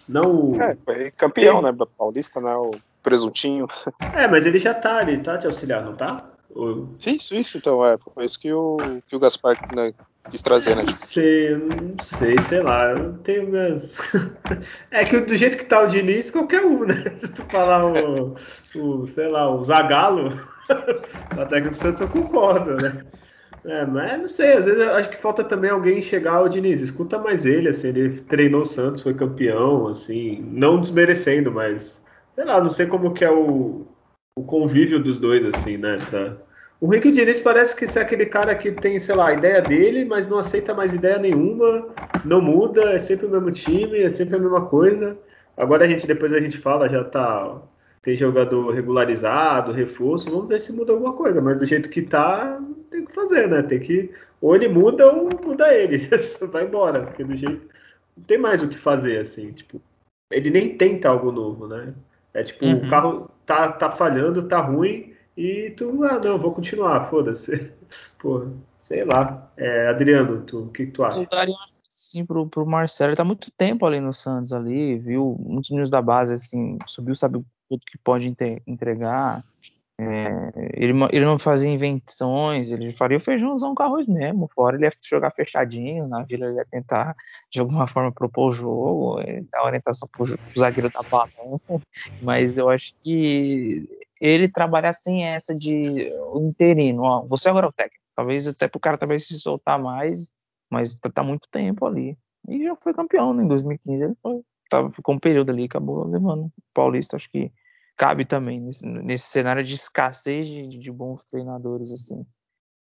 Não. 0.09 0.53
É, 0.61 0.77
foi 0.85 1.11
campeão, 1.13 1.63
né? 1.63 1.73
Paulista, 1.97 2.41
né? 2.41 2.55
O 2.57 2.73
presuntinho. 3.03 3.67
É, 4.13 4.27
mas 4.27 4.47
ele 4.47 4.59
já 4.59 4.75
tá, 4.75 5.03
ele 5.03 5.19
tá 5.19 5.39
te 5.39 5.47
auxiliar, 5.47 5.85
não 5.85 5.95
tá? 5.95 6.29
Ou... 6.55 6.89
Sim, 6.99 7.15
isso, 7.15 7.35
isso, 7.35 7.59
então, 7.59 7.85
é. 7.87 7.97
Foi 8.15 8.25
isso 8.25 8.41
que 8.41 8.53
o, 8.53 9.01
que 9.07 9.15
o 9.15 9.19
Gaspar 9.19 9.57
né, 9.75 9.93
quis 10.31 10.43
trazer, 10.43 10.75
né? 10.75 10.85
Tipo. 10.85 11.07
Sei, 11.07 11.57
não 11.57 12.03
sei, 12.03 12.37
sei 12.39 12.61
lá. 12.63 12.91
Eu 12.91 13.13
tenho 13.19 13.49
minhas. 13.49 13.97
é 14.91 15.05
que 15.05 15.21
do 15.21 15.37
jeito 15.37 15.57
que 15.57 15.65
tá 15.65 15.83
o 15.83 15.87
Diniz, 15.87 16.31
qualquer 16.31 16.65
um, 16.65 16.85
né? 16.85 17.05
Se 17.17 17.33
tu 17.33 17.43
falar 17.45 17.85
o, 17.87 18.37
o 18.75 19.07
sei 19.07 19.29
lá, 19.29 19.49
o 19.51 19.63
Zagalo, 19.63 20.41
até 21.39 21.61
que 21.63 21.69
o 21.69 21.75
Santos 21.75 22.01
eu 22.01 22.09
concordo, 22.09 22.77
né? 22.77 23.05
É, 23.67 23.85
mas 23.85 24.19
não 24.19 24.29
sei, 24.29 24.53
às 24.53 24.65
vezes 24.65 24.81
acho 24.81 25.11
que 25.11 25.17
falta 25.17 25.43
também 25.43 25.71
alguém 25.71 26.01
chegar 26.01 26.35
ao 26.35 26.49
Diniz, 26.49 26.81
escuta 26.81 27.19
mais 27.19 27.45
ele, 27.45 27.69
assim, 27.69 27.89
ele 27.89 28.21
treinou 28.21 28.63
o 28.63 28.67
Santos, 28.67 29.01
foi 29.01 29.13
campeão, 29.13 29.89
assim, 29.89 30.41
não 30.53 30.81
desmerecendo, 30.81 31.51
mas 31.51 32.01
sei 32.37 32.45
lá, 32.45 32.61
não 32.61 32.71
sei 32.71 32.87
como 32.87 33.13
que 33.13 33.25
é 33.25 33.31
o, 33.31 33.85
o 34.39 34.45
convívio 34.45 35.03
dos 35.03 35.19
dois, 35.19 35.45
assim, 35.45 35.77
né? 35.77 35.99
Tá. 36.11 36.37
O 36.81 36.89
Rick 36.89 37.11
Diniz 37.11 37.41
parece 37.41 37.75
que 37.75 37.87
é 37.99 38.03
aquele 38.03 38.27
cara 38.27 38.55
que 38.55 38.71
tem, 38.71 39.01
sei 39.01 39.15
lá, 39.15 39.29
a 39.29 39.33
ideia 39.33 39.61
dele, 39.63 40.05
mas 40.05 40.29
não 40.29 40.39
aceita 40.39 40.75
mais 40.75 40.95
ideia 40.95 41.19
nenhuma, 41.19 41.89
não 42.25 42.41
muda, 42.41 42.93
é 42.93 42.99
sempre 42.99 43.27
o 43.27 43.31
mesmo 43.31 43.51
time, 43.51 44.03
é 44.03 44.11
sempre 44.11 44.37
a 44.37 44.39
mesma 44.39 44.67
coisa. 44.67 45.19
Agora 45.57 45.85
a 45.87 45.89
gente, 45.89 46.07
depois 46.07 46.33
a 46.35 46.39
gente 46.39 46.59
fala, 46.59 46.89
já 46.89 47.03
tá. 47.03 47.63
Tem 48.07 48.15
jogador 48.15 48.71
regularizado, 48.71 49.73
reforço, 49.73 50.31
vamos 50.31 50.47
ver 50.47 50.61
se 50.61 50.73
muda 50.73 50.93
alguma 50.93 51.15
coisa, 51.15 51.41
mas 51.41 51.59
do 51.59 51.67
jeito 51.67 51.91
que 51.91 52.03
tá, 52.03 52.57
tem 52.89 53.05
que 53.05 53.13
fazer, 53.13 53.49
né? 53.49 53.63
Tem 53.63 53.81
que. 53.81 54.15
Ou 54.41 54.55
ele 54.55 54.69
muda 54.69 55.13
ou 55.13 55.29
muda 55.45 55.75
ele. 55.75 55.99
Vai 56.53 56.67
embora, 56.67 57.03
porque 57.03 57.25
do 57.25 57.35
jeito. 57.35 57.69
Não 58.17 58.23
tem 58.23 58.39
mais 58.39 58.63
o 58.63 58.69
que 58.69 58.79
fazer, 58.79 59.19
assim, 59.19 59.51
tipo. 59.51 59.83
Ele 60.31 60.51
nem 60.51 60.77
tenta 60.77 61.09
algo 61.09 61.33
novo, 61.33 61.67
né? 61.67 61.93
É 62.33 62.45
tipo, 62.45 62.65
uhum. 62.65 62.87
o 62.87 62.89
carro 62.89 63.31
tá, 63.45 63.73
tá 63.73 63.91
falhando, 63.91 64.47
tá 64.47 64.61
ruim, 64.61 65.13
e 65.37 65.75
tu, 65.77 66.05
ah, 66.05 66.21
não, 66.23 66.39
vou 66.39 66.55
continuar, 66.55 67.11
foda-se. 67.11 67.73
Pô, 68.23 68.47
sei 68.83 69.05
lá. 69.05 69.51
É, 69.57 69.89
Adriano, 69.89 70.43
tu, 70.43 70.61
o 70.61 70.69
que, 70.69 70.87
que 70.87 70.93
tu 70.93 71.03
acha? 71.03 71.19
Eu 71.19 71.27
daria 71.29 71.57
assim 71.89 72.25
pro, 72.25 72.47
pro 72.47 72.65
Marcelo, 72.65 73.11
ele 73.11 73.17
tá 73.17 73.25
muito 73.25 73.51
tempo 73.51 73.85
ali 73.85 73.99
no 73.99 74.15
Santos 74.15 74.53
ali, 74.53 74.97
viu 74.97 75.37
muitos 75.41 75.71
meninos 75.71 75.91
da 75.91 76.01
base, 76.01 76.35
assim, 76.35 76.79
subiu, 76.87 77.17
sabe 77.17 77.45
tudo 77.69 77.81
que 77.87 77.99
pode 77.99 78.35
entregar. 78.67 79.45
É, 79.99 80.53
ele, 80.75 80.93
ele 81.11 81.25
não 81.25 81.39
fazia 81.39 81.71
invenções, 81.71 82.71
ele 82.71 82.93
faria 82.93 83.17
o 83.17 83.21
feijãozão 83.21 83.75
com 83.75 83.83
arroz 83.83 84.07
mesmo. 84.07 84.49
Fora 84.55 84.77
ele 84.77 84.85
ia 84.85 84.93
jogar 85.03 85.31
fechadinho, 85.31 86.07
na 86.07 86.23
vila 86.23 86.47
ele 86.47 86.57
ia 86.57 86.67
tentar 86.67 87.17
de 87.51 87.61
alguma 87.61 87.87
forma 87.87 88.13
propor 88.13 88.51
o 88.51 88.53
jogo, 88.53 89.21
é, 89.21 89.43
dar 89.51 89.65
orientação 89.65 90.07
pro, 90.13 90.27
pro 90.27 90.61
zagueiro 90.61 90.91
da 90.91 91.03
balão. 91.03 91.61
Mas 92.21 92.59
eu 92.59 92.69
acho 92.69 92.95
que 93.03 93.89
ele 94.21 94.49
trabalhar 94.49 94.93
sem 94.93 95.25
essa 95.25 95.55
de 95.55 96.13
o 96.33 96.41
interino, 96.41 97.03
ó, 97.03 97.23
você 97.27 97.49
agora 97.49 97.67
é 97.67 97.69
o 97.69 97.73
técnico. 97.73 98.05
Talvez 98.15 98.47
até 98.47 98.69
pro 98.69 98.81
cara 98.81 98.99
talvez 98.99 99.27
se 99.27 99.39
soltar 99.39 99.79
mais, 99.79 100.31
mas 100.71 100.95
tá, 100.95 101.11
tá 101.11 101.23
muito 101.23 101.49
tempo 101.51 101.87
ali. 101.87 102.19
E 102.49 102.65
já 102.65 102.77
foi 102.77 102.95
campeão, 102.95 103.35
né? 103.35 103.43
Em 103.45 103.49
2015 103.49 104.05
ele 104.05 104.15
foi, 104.23 104.43
tava, 104.69 104.91
ficou 104.91 105.15
um 105.15 105.19
período 105.19 105.51
ali, 105.51 105.65
acabou 105.65 106.07
levando. 106.07 106.47
O 106.47 106.53
Paulista 106.75 107.17
acho 107.17 107.29
que 107.31 107.53
cabe 107.97 108.25
também 108.25 108.61
nesse, 108.61 108.87
nesse 108.87 109.27
cenário 109.27 109.65
de 109.65 109.75
escassez 109.75 110.47
de, 110.47 110.79
de 110.79 110.93
bons 110.93 111.25
treinadores, 111.25 111.93
assim. 111.93 112.25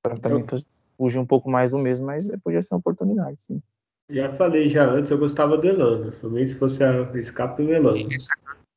Para 0.03 0.17
também 0.17 0.45
eu... 0.51 0.59
fugir 0.97 1.19
um 1.19 1.27
pouco 1.27 1.51
mais 1.51 1.71
do 1.71 1.79
mesmo, 1.79 2.07
mas 2.07 2.31
podia 2.43 2.63
ser 2.63 2.75
uma 2.75 2.81
oportunidade, 2.81 3.43
sim. 3.43 3.63
Já 4.09 4.33
falei 4.35 4.69
já 4.69 4.85
antes, 4.85 5.11
eu 5.11 5.19
gostava 5.19 5.57
do 5.57 5.67
Elano. 5.67 6.11
Também 6.13 6.47
se 6.47 6.55
fosse 6.57 6.85
a 6.85 7.11
escape 7.15 7.65
do 7.65 7.73
Elano. 7.73 8.09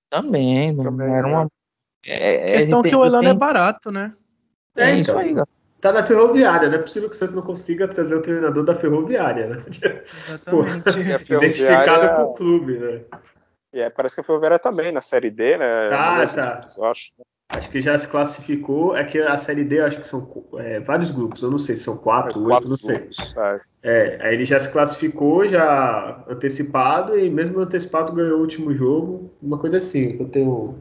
Também, 0.09 0.75
também 0.75 1.13
era 1.13 1.27
uma. 1.27 1.47
É, 2.03 2.45
questão 2.45 2.79
é 2.79 2.89
que 2.89 2.95
o 2.95 3.05
Elano 3.05 3.25
tem... 3.25 3.31
é 3.31 3.37
barato, 3.37 3.91
né? 3.91 4.15
É, 4.75 4.89
é 4.89 4.99
isso 4.99 5.11
então. 5.11 5.21
aí, 5.21 5.33
Gastão. 5.33 5.58
Tá 5.81 5.93
na 5.93 6.03
ferroviária, 6.03 6.67
não 6.67 6.75
é 6.75 6.81
possível 6.81 7.09
que 7.09 7.15
o 7.15 7.17
Santos 7.17 7.35
não 7.35 7.41
consiga 7.41 7.87
trazer 7.87 8.15
o 8.15 8.21
treinador 8.21 8.65
da 8.65 8.75
ferroviária, 8.75 9.47
né? 9.47 9.63
Exatamente. 9.67 10.49
Pô, 10.49 11.37
identificado 11.37 12.15
com 12.15 12.23
o 12.23 12.33
clube, 12.33 12.77
né? 12.79 13.01
É, 13.71 13.89
parece 13.89 14.15
que 14.15 14.21
a 14.21 14.23
Ferroviária 14.23 14.59
também 14.59 14.91
na 14.91 15.01
Série 15.01 15.29
D, 15.29 15.57
né? 15.57 15.89
Tá, 15.89 16.25
tá. 16.25 16.65
eu 16.77 16.85
acho. 16.85 17.11
Acho 17.51 17.69
que 17.71 17.81
já 17.81 17.97
se 17.97 18.07
classificou. 18.07 18.95
É 18.95 19.03
que 19.03 19.19
a 19.19 19.37
Série 19.37 19.63
D, 19.63 19.79
acho 19.79 19.99
que 19.99 20.07
são 20.07 20.45
é, 20.57 20.79
vários 20.79 21.11
grupos. 21.11 21.41
Eu 21.41 21.51
não 21.51 21.57
sei 21.57 21.75
se 21.75 21.83
são 21.83 21.97
quatro, 21.97 22.39
é, 22.39 22.55
oito, 22.55 22.69
não 22.69 22.77
sei. 22.77 22.97
Grupos, 22.97 23.35
é. 23.37 23.61
é, 23.83 24.19
aí 24.21 24.33
ele 24.35 24.45
já 24.45 24.59
se 24.59 24.69
classificou, 24.69 25.47
já 25.47 26.23
antecipado, 26.27 27.17
e 27.17 27.29
mesmo 27.29 27.59
antecipado 27.59 28.13
ganhou 28.13 28.37
o 28.37 28.41
último 28.41 28.73
jogo. 28.73 29.31
Uma 29.41 29.57
coisa 29.57 29.77
assim, 29.77 30.17
eu 30.19 30.27
tenho 30.27 30.77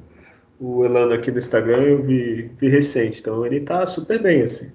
o 0.61 0.84
Elano 0.84 1.12
aqui 1.12 1.30
no 1.30 1.38
Instagram, 1.38 1.82
eu 1.82 2.02
vi, 2.02 2.50
vi 2.58 2.68
recente. 2.68 3.20
Então 3.20 3.46
ele 3.46 3.61
tá 3.61 3.87
super 3.87 4.20
bem, 4.20 4.42
assim. 4.42 4.70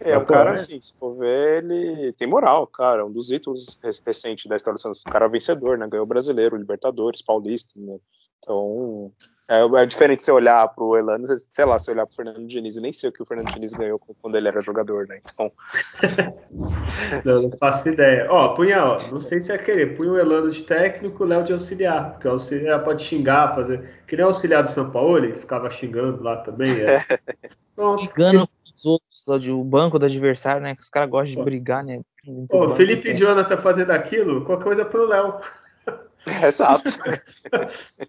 É, 0.00 0.16
o 0.16 0.26
cara, 0.26 0.52
assim, 0.52 0.80
se 0.80 0.94
for 0.94 1.16
ver, 1.16 1.64
ele 1.64 2.12
tem 2.12 2.28
moral, 2.28 2.66
cara. 2.66 3.04
Um 3.04 3.10
dos 3.10 3.30
ídolos 3.30 3.78
recentes 4.04 4.46
da 4.46 4.56
história 4.56 4.76
do 4.76 4.80
Santos. 4.80 5.02
O 5.02 5.08
cara 5.08 5.26
é 5.26 5.28
vencedor, 5.28 5.78
né? 5.78 5.88
Ganhou 5.88 6.04
o 6.04 6.08
brasileiro, 6.08 6.56
Libertadores, 6.56 7.22
Paulista, 7.22 7.78
né? 7.80 7.98
Então, 8.38 9.12
é, 9.48 9.62
é 9.62 9.86
diferente 9.86 10.22
você 10.22 10.32
olhar 10.32 10.66
pro 10.74 10.96
Elano, 10.96 11.26
sei 11.48 11.64
lá, 11.64 11.78
se 11.78 11.90
olhar 11.90 12.04
pro 12.04 12.16
Fernando 12.16 12.46
Diniz, 12.46 12.76
e 12.76 12.80
nem 12.80 12.92
sei 12.92 13.10
o 13.10 13.12
que 13.12 13.22
o 13.22 13.26
Fernando 13.26 13.52
Diniz 13.52 13.72
ganhou 13.72 13.98
quando 14.20 14.36
ele 14.36 14.48
era 14.48 14.60
jogador, 14.60 15.06
né? 15.06 15.20
Então. 15.24 15.52
não, 17.24 17.42
não 17.42 17.50
faço 17.52 17.88
ideia. 17.88 18.26
Ó, 18.28 18.54
punha, 18.54 18.84
ó, 18.84 18.96
não 19.10 19.20
sei 19.20 19.40
se 19.40 19.52
é 19.52 19.58
querer, 19.58 19.96
punha 19.96 20.12
o 20.12 20.18
Elano 20.18 20.50
de 20.50 20.64
técnico, 20.64 21.22
o 21.22 21.26
Léo 21.26 21.44
de 21.44 21.52
auxiliar, 21.52 22.12
porque 22.12 22.26
o 22.26 22.32
auxiliar 22.32 22.82
pode 22.82 23.02
xingar, 23.02 23.54
fazer. 23.54 23.88
Que 24.06 24.16
nem 24.16 24.24
o 24.24 24.28
auxiliar 24.28 24.64
do 24.64 24.70
São 24.70 24.90
Paulo, 24.90 25.16
ele 25.16 25.34
ficava 25.34 25.70
xingando 25.70 26.22
lá 26.22 26.38
também. 26.38 26.72
É. 26.80 27.04
Pronto, 27.76 28.04
Xingando 28.06 28.48
outros, 28.84 29.48
o 29.48 29.64
banco 29.64 29.98
do 29.98 30.06
adversário, 30.06 30.60
né? 30.60 30.74
Que 30.74 30.82
os 30.82 30.90
caras 30.90 31.08
gostam 31.08 31.38
de 31.38 31.50
brigar, 31.50 31.84
né? 31.84 32.00
O 32.50 32.70
Felipe 32.70 33.14
Jonathan 33.14 33.56
fazendo 33.56 33.92
aquilo, 33.92 34.44
qualquer 34.44 34.64
coisa 34.64 34.84
pro 34.84 35.06
Léo. 35.06 35.40
Exato. 36.44 36.90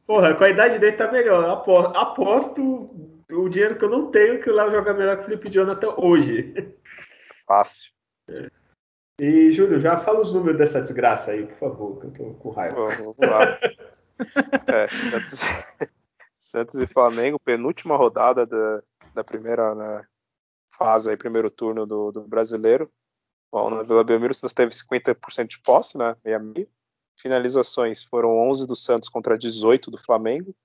Porra, 0.06 0.34
com 0.34 0.43
a 0.43 0.49
idade 0.49 0.80
dele 0.80 0.97
tá 0.97 1.12
melhor. 1.12 1.49
Aposto, 1.49 1.95
aposto 1.95 3.17
o 3.32 3.49
dinheiro 3.49 3.77
que 3.77 3.86
eu 3.86 3.89
não 3.89 4.10
tenho 4.10 4.41
que 4.41 4.49
o 4.49 4.56
Léo 4.56 4.71
joga 4.71 4.93
melhor 4.93 5.17
que 5.17 5.23
o 5.23 5.25
Felipe 5.25 5.49
Jonathan 5.49 5.93
hoje. 5.97 6.73
Fácil. 7.45 7.91
É. 8.27 8.49
E, 9.19 9.51
Júlio, 9.51 9.80
já 9.80 9.97
fala 9.97 10.21
os 10.21 10.32
números 10.32 10.60
dessa 10.60 10.80
desgraça 10.80 11.32
aí, 11.32 11.45
por 11.45 11.56
favor, 11.56 11.99
que 11.99 12.06
eu 12.06 12.12
tô 12.12 12.34
com 12.36 12.49
raiva. 12.51 12.75
Vamos 12.75 13.15
lá. 13.19 13.60
é, 14.67 14.88
Santos, 14.88 15.41
Santos 16.38 16.75
e 16.75 16.86
Flamengo, 16.86 17.39
penúltima 17.39 17.97
rodada 17.97 18.45
da, 18.45 18.80
da 19.15 19.23
primeira 19.23 19.73
né, 19.73 20.06
fase, 20.77 21.09
aí, 21.09 21.17
primeiro 21.17 21.49
turno 21.49 21.85
do, 21.85 22.11
do 22.11 22.27
brasileiro. 22.27 22.89
Bom, 23.51 23.69
na 23.69 23.83
Vila 23.83 24.03
Belmiro 24.03 24.33
você 24.33 24.47
teve 24.53 24.71
50% 24.71 25.47
de 25.47 25.59
posse, 25.59 25.97
né? 25.97 26.15
Meia 26.23 26.39
meia. 26.39 26.67
Finalizações 27.19 28.03
foram 28.03 28.37
11 28.49 28.67
do 28.67 28.75
Santos 28.75 29.09
contra 29.09 29.37
18 29.37 29.89
do 29.89 29.97
Flamengo. 29.97 30.55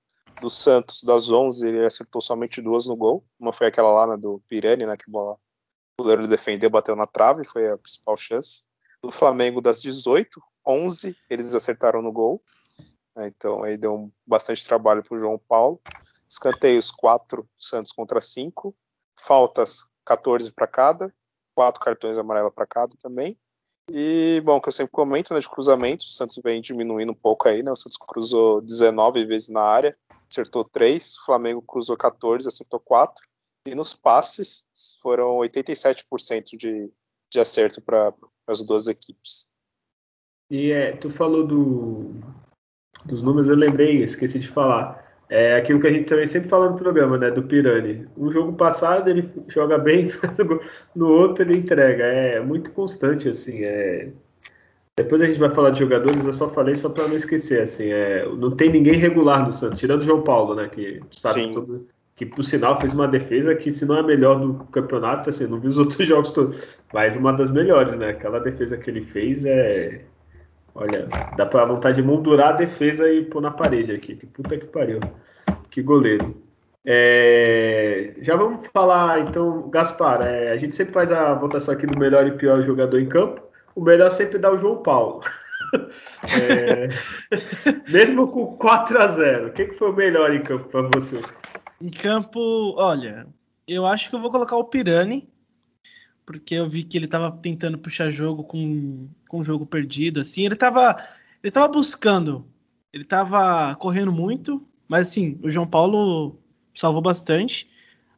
Do 0.41 0.49
Santos, 0.49 1.03
das 1.03 1.31
11, 1.31 1.67
ele 1.67 1.85
acertou 1.85 2.21
somente 2.21 2.61
duas 2.61 2.85
no 2.85 2.95
gol. 2.95 3.25
Uma 3.39 3.53
foi 3.53 3.67
aquela 3.67 3.91
lá 3.91 4.07
né, 4.07 4.17
do 4.17 4.41
Pirani, 4.47 4.85
né? 4.85 4.95
Que 4.97 5.09
bola, 5.09 5.37
o 5.99 6.03
goleiro 6.03 6.27
defendeu, 6.27 6.69
bateu 6.69 6.95
na 6.95 7.07
trave, 7.07 7.45
foi 7.45 7.69
a 7.69 7.77
principal 7.77 8.17
chance. 8.17 8.63
Do 9.01 9.11
Flamengo, 9.11 9.61
das 9.61 9.81
18, 9.81 10.41
11 10.67 11.15
eles 11.29 11.55
acertaram 11.55 12.01
no 12.01 12.11
gol. 12.11 12.39
Então 13.17 13.63
aí 13.63 13.77
deu 13.77 14.11
bastante 14.25 14.65
trabalho 14.65 15.03
para 15.03 15.15
o 15.15 15.19
João 15.19 15.39
Paulo. 15.47 15.81
Escanteios 16.27 16.91
4, 16.91 17.47
Santos 17.55 17.91
contra 17.91 18.19
5. 18.19 18.75
Faltas 19.15 19.85
14 20.05 20.51
para 20.51 20.67
cada. 20.67 21.13
Quatro 21.55 21.79
cartões 21.81 22.17
amarelos 22.17 22.53
para 22.53 22.65
cada 22.65 22.95
também. 23.01 23.37
E, 23.91 24.41
bom, 24.45 24.61
que 24.61 24.69
eu 24.69 24.73
sempre 24.73 24.91
comento, 24.91 25.33
né, 25.33 25.39
de 25.39 25.49
cruzamento, 25.49 26.05
o 26.05 26.09
Santos 26.09 26.39
vem 26.43 26.61
diminuindo 26.61 27.11
um 27.11 27.15
pouco 27.15 27.49
aí, 27.49 27.61
né, 27.61 27.71
o 27.71 27.75
Santos 27.75 27.97
cruzou 27.97 28.61
19 28.61 29.25
vezes 29.25 29.49
na 29.49 29.61
área, 29.61 29.95
acertou 30.29 30.63
3, 30.63 31.17
o 31.17 31.25
Flamengo 31.25 31.61
cruzou 31.61 31.97
14, 31.97 32.47
acertou 32.47 32.79
4, 32.79 33.27
e 33.67 33.75
nos 33.75 33.93
passes 33.93 34.63
foram 35.01 35.37
87% 35.39 36.55
de, 36.57 36.89
de 37.29 37.39
acerto 37.39 37.81
para 37.81 38.13
as 38.47 38.63
duas 38.63 38.87
equipes. 38.87 39.49
E 40.49 40.71
é, 40.71 40.95
tu 40.95 41.09
falou 41.11 41.45
do, 41.45 42.13
dos 43.05 43.21
números, 43.21 43.49
eu 43.49 43.55
lembrei, 43.55 44.01
esqueci 44.01 44.39
de 44.39 44.47
falar. 44.47 45.02
É 45.35 45.55
aquilo 45.55 45.79
que 45.79 45.87
a 45.87 45.91
gente 45.91 46.05
também 46.05 46.27
sempre 46.27 46.47
fala 46.47 46.69
no 46.69 46.77
programa, 46.77 47.17
né? 47.17 47.31
Do 47.31 47.41
Pirani. 47.41 48.07
Um 48.15 48.31
jogo 48.31 48.53
passado 48.53 49.09
ele 49.09 49.27
joga 49.47 49.79
bem, 49.79 50.11
no 50.95 51.07
outro 51.07 51.43
ele 51.43 51.57
entrega. 51.57 52.03
É 52.03 52.39
muito 52.39 52.69
constante, 52.69 53.27
assim. 53.27 53.63
É... 53.63 54.09
Depois 54.95 55.23
a 55.23 55.25
gente 55.25 55.39
vai 55.39 55.49
falar 55.49 55.71
de 55.71 55.79
jogadores, 55.79 56.23
eu 56.23 56.33
só 56.33 56.51
falei 56.51 56.75
só 56.75 56.87
para 56.87 57.07
não 57.07 57.15
esquecer, 57.15 57.63
assim. 57.63 57.87
É... 57.87 58.29
Não 58.29 58.51
tem 58.51 58.69
ninguém 58.69 58.93
regular 58.93 59.43
no 59.43 59.51
Santos, 59.51 59.79
tirando 59.79 60.01
o 60.01 60.05
João 60.05 60.21
Paulo, 60.21 60.53
né? 60.53 60.69
Que 60.69 61.01
sabe 61.09 61.51
todo... 61.51 61.87
que 62.15 62.27
por 62.27 62.43
sinal 62.43 62.79
fez 62.79 62.93
uma 62.93 63.07
defesa 63.07 63.55
que 63.55 63.71
se 63.71 63.87
não 63.87 63.95
é 63.95 64.01
a 64.01 64.03
melhor 64.03 64.39
do 64.39 64.53
campeonato, 64.65 65.31
assim, 65.31 65.47
não 65.47 65.59
vi 65.59 65.67
os 65.67 65.79
outros 65.81 66.07
jogos 66.07 66.31
todos, 66.31 66.77
mas 66.93 67.15
uma 67.15 67.33
das 67.33 67.49
melhores, 67.49 67.95
né? 67.95 68.09
Aquela 68.09 68.39
defesa 68.39 68.77
que 68.77 68.87
ele 68.87 69.01
fez 69.01 69.43
é 69.47 70.01
Olha, 70.75 71.07
dá 71.37 71.45
pra 71.45 71.65
vontade 71.65 71.97
de 71.97 72.03
moldurar 72.03 72.49
a 72.49 72.57
defesa 72.57 73.11
e 73.11 73.23
pôr 73.23 73.41
na 73.41 73.51
parede 73.51 73.91
aqui. 73.91 74.15
Que 74.15 74.25
puta 74.25 74.57
que 74.57 74.65
pariu. 74.65 74.99
Que 75.69 75.81
goleiro. 75.81 76.41
É, 76.85 78.15
já 78.17 78.35
vamos 78.35 78.67
falar, 78.73 79.21
então, 79.21 79.69
Gaspar. 79.69 80.21
É, 80.21 80.51
a 80.51 80.57
gente 80.57 80.75
sempre 80.75 80.93
faz 80.93 81.11
a 81.11 81.33
votação 81.33 81.73
aqui 81.73 81.85
do 81.85 81.99
melhor 81.99 82.25
e 82.27 82.31
pior 82.31 82.61
jogador 82.63 82.99
em 82.99 83.07
campo. 83.07 83.41
O 83.75 83.81
melhor 83.81 84.09
sempre 84.09 84.37
dá 84.37 84.51
o 84.51 84.57
João 84.57 84.77
Paulo. 84.77 85.21
É, 86.23 86.87
mesmo 87.91 88.29
com 88.29 88.55
4 88.57 89.01
a 89.01 89.07
0 89.07 89.47
o 89.47 89.51
que, 89.51 89.65
que 89.65 89.73
foi 89.73 89.89
o 89.89 89.95
melhor 89.95 90.31
em 90.31 90.43
campo 90.43 90.69
para 90.69 90.87
você? 90.93 91.19
Em 91.81 91.89
campo, 91.89 92.39
olha, 92.77 93.25
eu 93.67 93.83
acho 93.83 94.09
que 94.09 94.15
eu 94.15 94.21
vou 94.21 94.29
colocar 94.29 94.55
o 94.55 94.65
Pirani 94.65 95.27
porque 96.25 96.55
eu 96.55 96.69
vi 96.69 96.83
que 96.83 96.97
ele 96.97 97.05
estava 97.05 97.31
tentando 97.31 97.77
puxar 97.77 98.11
jogo 98.11 98.43
com, 98.43 99.07
com 99.27 99.43
jogo 99.43 99.65
perdido, 99.65 100.19
assim, 100.19 100.45
ele 100.45 100.53
estava 100.53 101.03
ele 101.43 101.51
tava 101.51 101.67
buscando, 101.67 102.45
ele 102.91 103.03
estava 103.03 103.75
correndo 103.75 104.11
muito, 104.11 104.65
mas 104.87 105.09
assim, 105.09 105.37
o 105.43 105.49
João 105.49 105.67
Paulo 105.67 106.37
salvou 106.73 107.01
bastante, 107.01 107.67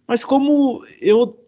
mas 0.08 0.24
como 0.24 0.86
eu 1.02 1.39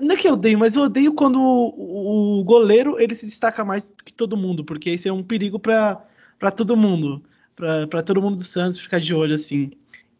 não 0.00 0.14
é 0.14 0.16
que 0.16 0.28
eu 0.28 0.34
odeio, 0.34 0.58
mas 0.58 0.76
eu 0.76 0.82
odeio 0.82 1.14
quando 1.14 1.40
o, 1.40 2.40
o 2.40 2.44
goleiro 2.44 3.00
ele 3.00 3.14
se 3.14 3.26
destaca 3.26 3.64
mais 3.64 3.92
que 4.04 4.12
todo 4.12 4.36
mundo, 4.36 4.64
porque 4.64 4.90
isso 4.90 5.08
é 5.08 5.12
um 5.12 5.22
perigo 5.22 5.58
para 5.58 6.06
todo 6.54 6.76
mundo, 6.76 7.22
para 7.56 8.02
todo 8.02 8.22
mundo 8.22 8.36
do 8.36 8.44
Santos 8.44 8.78
ficar 8.78 9.00
de 9.00 9.14
olho 9.14 9.34
assim. 9.34 9.70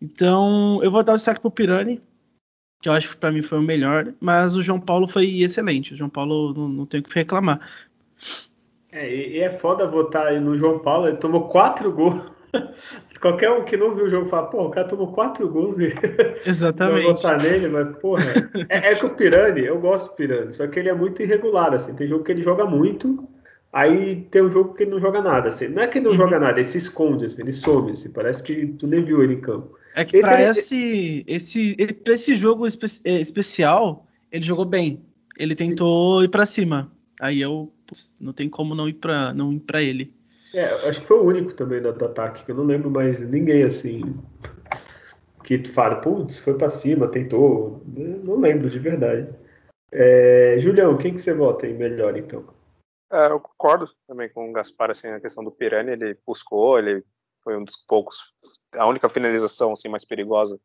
Então, 0.01 0.81
eu 0.83 0.91
vou 0.91 1.03
dar 1.03 1.13
o 1.13 1.17
destaque 1.17 1.41
pro 1.41 1.51
Pirani, 1.51 2.01
que 2.81 2.89
eu 2.89 2.93
acho 2.93 3.11
que 3.11 3.17
para 3.17 3.33
mim 3.33 3.43
foi 3.43 3.59
o 3.59 3.63
melhor, 3.63 4.13
mas 4.21 4.57
o 4.57 4.63
João 4.63 4.81
Paulo 4.81 5.07
foi 5.09 5.41
excelente. 5.41 5.95
O 5.95 5.97
João 5.97 6.11
Paulo 6.11 6.55
não, 6.55 6.69
não 6.69 6.87
tem 6.87 7.01
o 7.01 7.03
que 7.03 7.15
reclamar. 7.15 7.61
É, 8.91 9.13
e 9.13 9.39
é 9.41 9.51
foda 9.51 9.87
votar 9.87 10.41
no 10.41 10.57
João 10.57 10.79
Paulo, 10.79 11.09
ele 11.09 11.17
tomou 11.19 11.49
quatro 11.49 11.93
gols. 11.93 12.23
Qualquer 13.21 13.51
um 13.51 13.65
que 13.65 13.77
não 13.77 13.95
viu 13.95 14.05
o 14.05 14.09
jogo 14.09 14.27
fala, 14.27 14.47
pô, 14.47 14.63
o 14.65 14.71
cara 14.71 14.87
tomou 14.87 15.13
quatro 15.13 15.49
gols 15.49 15.77
e 15.79 15.93
Exatamente. 16.47 17.05
Vou 17.05 17.15
votar 17.15 17.43
nele, 17.43 17.69
mas, 17.69 17.89
porra. 17.99 18.23
é, 18.69 18.93
é 18.93 18.95
que 18.95 19.05
o 19.05 19.11
Pirani, 19.11 19.65
eu 19.65 19.79
gosto 19.81 20.07
do 20.07 20.15
Pirani, 20.15 20.55
só 20.55 20.67
que 20.69 20.79
ele 20.79 20.89
é 20.89 20.95
muito 20.95 21.21
irregular, 21.21 21.75
assim. 21.75 21.95
Tem 21.95 22.07
jogo 22.07 22.23
que 22.23 22.31
ele 22.31 22.43
joga 22.43 22.65
muito, 22.65 23.29
aí 23.73 24.23
tem 24.31 24.43
um 24.43 24.51
jogo 24.51 24.75
que 24.75 24.85
ele 24.85 24.93
não 24.93 25.01
joga 25.01 25.21
nada, 25.21 25.49
assim. 25.49 25.69
Não 25.69 25.83
é 25.83 25.89
que 25.89 25.99
ele 25.99 26.05
não 26.05 26.13
uhum. 26.13 26.17
joga 26.17 26.39
nada, 26.39 26.59
ele 26.59 26.65
se 26.65 26.79
esconde, 26.79 27.27
assim, 27.27 27.43
ele 27.43 27.53
some, 27.53 27.91
assim. 27.91 28.11
Parece 28.11 28.43
que 28.43 28.67
tu 28.69 28.87
nem 28.87 29.05
viu 29.05 29.23
ele 29.23 29.35
em 29.35 29.41
campo. 29.41 29.77
É 29.99 30.05
que 30.05 30.21
para 30.21 30.41
esse, 30.41 31.25
esse, 31.27 31.75
pra 32.05 32.15
esse 32.15 32.37
jogo 32.37 32.69
espe 32.69 32.87
é, 33.05 33.21
especial, 33.21 34.07
ele 34.31 34.45
jogou 34.45 34.65
bem. 34.65 35.05
Ele 35.37 35.57
tentou 35.57 36.23
ir 36.23 36.29
para 36.29 36.47
cima. 36.47 36.93
Aí 37.21 37.41
eu 37.41 37.73
não 38.21 38.33
tem 38.33 38.49
como 38.49 38.77
não 38.77 38.89
ir 38.89 38.93
para 38.93 39.35
não 39.35 39.53
ir 39.53 39.59
para 39.59 39.83
ele. 39.83 40.15
É, 40.55 40.67
acho 40.89 41.01
que 41.01 41.07
foi 41.09 41.19
o 41.19 41.25
único 41.25 41.53
também 41.53 41.83
do, 41.83 41.93
do 41.93 42.05
ataque, 42.05 42.45
que 42.45 42.53
eu 42.53 42.55
não 42.55 42.63
lembro 42.63 42.89
mais 42.89 43.29
ninguém 43.29 43.65
assim 43.65 44.01
que 45.43 45.59
tu 45.59 45.73
fala, 45.73 45.97
putz, 45.97 46.39
foi 46.39 46.57
para 46.57 46.69
cima, 46.69 47.09
tentou. 47.09 47.83
Não 47.87 48.39
lembro 48.39 48.71
de 48.71 48.79
verdade. 48.79 49.29
É, 49.91 50.57
Julião, 50.59 50.97
quem 50.97 51.15
que 51.15 51.21
você 51.21 51.35
vota 51.35 51.67
em 51.67 51.75
melhor 51.75 52.17
então? 52.17 52.45
É, 53.11 53.33
eu 53.33 53.41
concordo 53.41 53.91
também 54.07 54.29
com 54.29 54.49
o 54.49 54.53
Gaspar 54.53 54.91
assim, 54.91 55.09
na 55.09 55.19
questão 55.19 55.43
do 55.43 55.51
Pirani, 55.51 55.91
ele 55.91 56.17
buscou, 56.25 56.79
ele 56.79 57.03
foi 57.43 57.57
um 57.57 57.65
dos 57.65 57.77
poucos. 57.77 58.33
A 58.77 58.87
única 58.87 59.09
finalização 59.09 59.73
assim, 59.73 59.89
mais 59.89 60.05
perigosa 60.05 60.59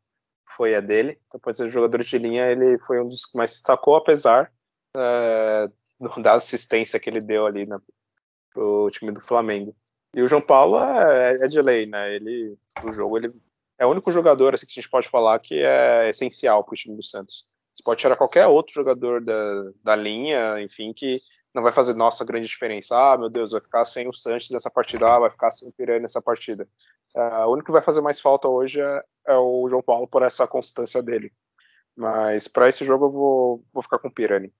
foi 0.55 0.75
a 0.75 0.81
dele. 0.81 1.19
Então, 1.27 1.39
pode 1.39 1.57
ser 1.57 1.69
jogador 1.69 2.03
de 2.03 2.17
linha, 2.17 2.49
ele 2.49 2.77
foi 2.79 3.01
um 3.01 3.07
dos 3.07 3.25
que 3.25 3.37
mais 3.37 3.51
destacou, 3.51 3.95
apesar 3.95 4.51
é, 4.95 5.69
da 6.21 6.33
assistência 6.33 6.99
que 6.99 7.09
ele 7.09 7.21
deu 7.21 7.45
ali 7.45 7.65
na, 7.65 7.79
pro 8.51 8.89
time 8.91 9.11
do 9.11 9.21
Flamengo. 9.21 9.75
E 10.15 10.21
o 10.21 10.27
João 10.27 10.41
Paulo 10.41 10.77
é, 10.77 11.43
é 11.43 11.47
de 11.47 11.61
lei, 11.61 11.85
né? 11.85 12.15
Ele, 12.15 12.55
o 12.83 12.91
jogo, 12.91 13.17
ele 13.17 13.33
é 13.79 13.85
o 13.85 13.89
único 13.89 14.11
jogador 14.11 14.53
assim, 14.53 14.65
que 14.65 14.73
a 14.73 14.81
gente 14.81 14.89
pode 14.89 15.09
falar 15.09 15.39
que 15.39 15.55
é 15.55 16.09
essencial 16.09 16.63
para 16.63 16.73
o 16.73 16.75
time 16.75 16.95
do 16.95 17.03
Santos. 17.03 17.45
Você 17.73 17.83
pode 17.83 17.99
tirar 17.99 18.15
qualquer 18.15 18.45
outro 18.47 18.73
jogador 18.73 19.23
da, 19.23 19.71
da 19.83 19.95
linha, 19.95 20.61
enfim, 20.61 20.93
que 20.93 21.21
não 21.53 21.63
vai 21.63 21.71
fazer 21.71 21.93
nossa 21.93 22.25
grande 22.25 22.47
diferença. 22.47 22.95
Ah, 22.95 23.17
meu 23.17 23.29
Deus, 23.29 23.51
vai 23.51 23.61
ficar 23.61 23.85
sem 23.85 24.07
o 24.07 24.13
Sanches 24.13 24.49
nessa 24.49 24.69
partida, 24.69 25.07
ah, 25.07 25.19
vai 25.19 25.29
ficar 25.29 25.51
sem 25.51 25.67
o 25.69 25.71
Piranha 25.71 25.99
nessa 25.99 26.21
partida. 26.21 26.67
Uh, 27.15 27.47
o 27.47 27.53
único 27.53 27.67
que 27.67 27.71
vai 27.71 27.81
fazer 27.81 28.01
mais 28.01 28.19
falta 28.19 28.47
hoje 28.47 28.81
é, 28.81 29.03
é, 29.27 29.35
o 29.35 29.67
João 29.69 29.83
Paulo 29.83 30.07
por 30.07 30.23
essa 30.23 30.47
constância 30.47 31.01
dele. 31.01 31.31
Mas 31.95 32.47
para 32.47 32.67
esse 32.67 32.83
jogo 32.83 33.05
eu 33.05 33.11
vou, 33.11 33.63
vou 33.71 33.83
ficar 33.83 33.99
com 33.99 34.07
o 34.07 34.13
Pirani. 34.13 34.51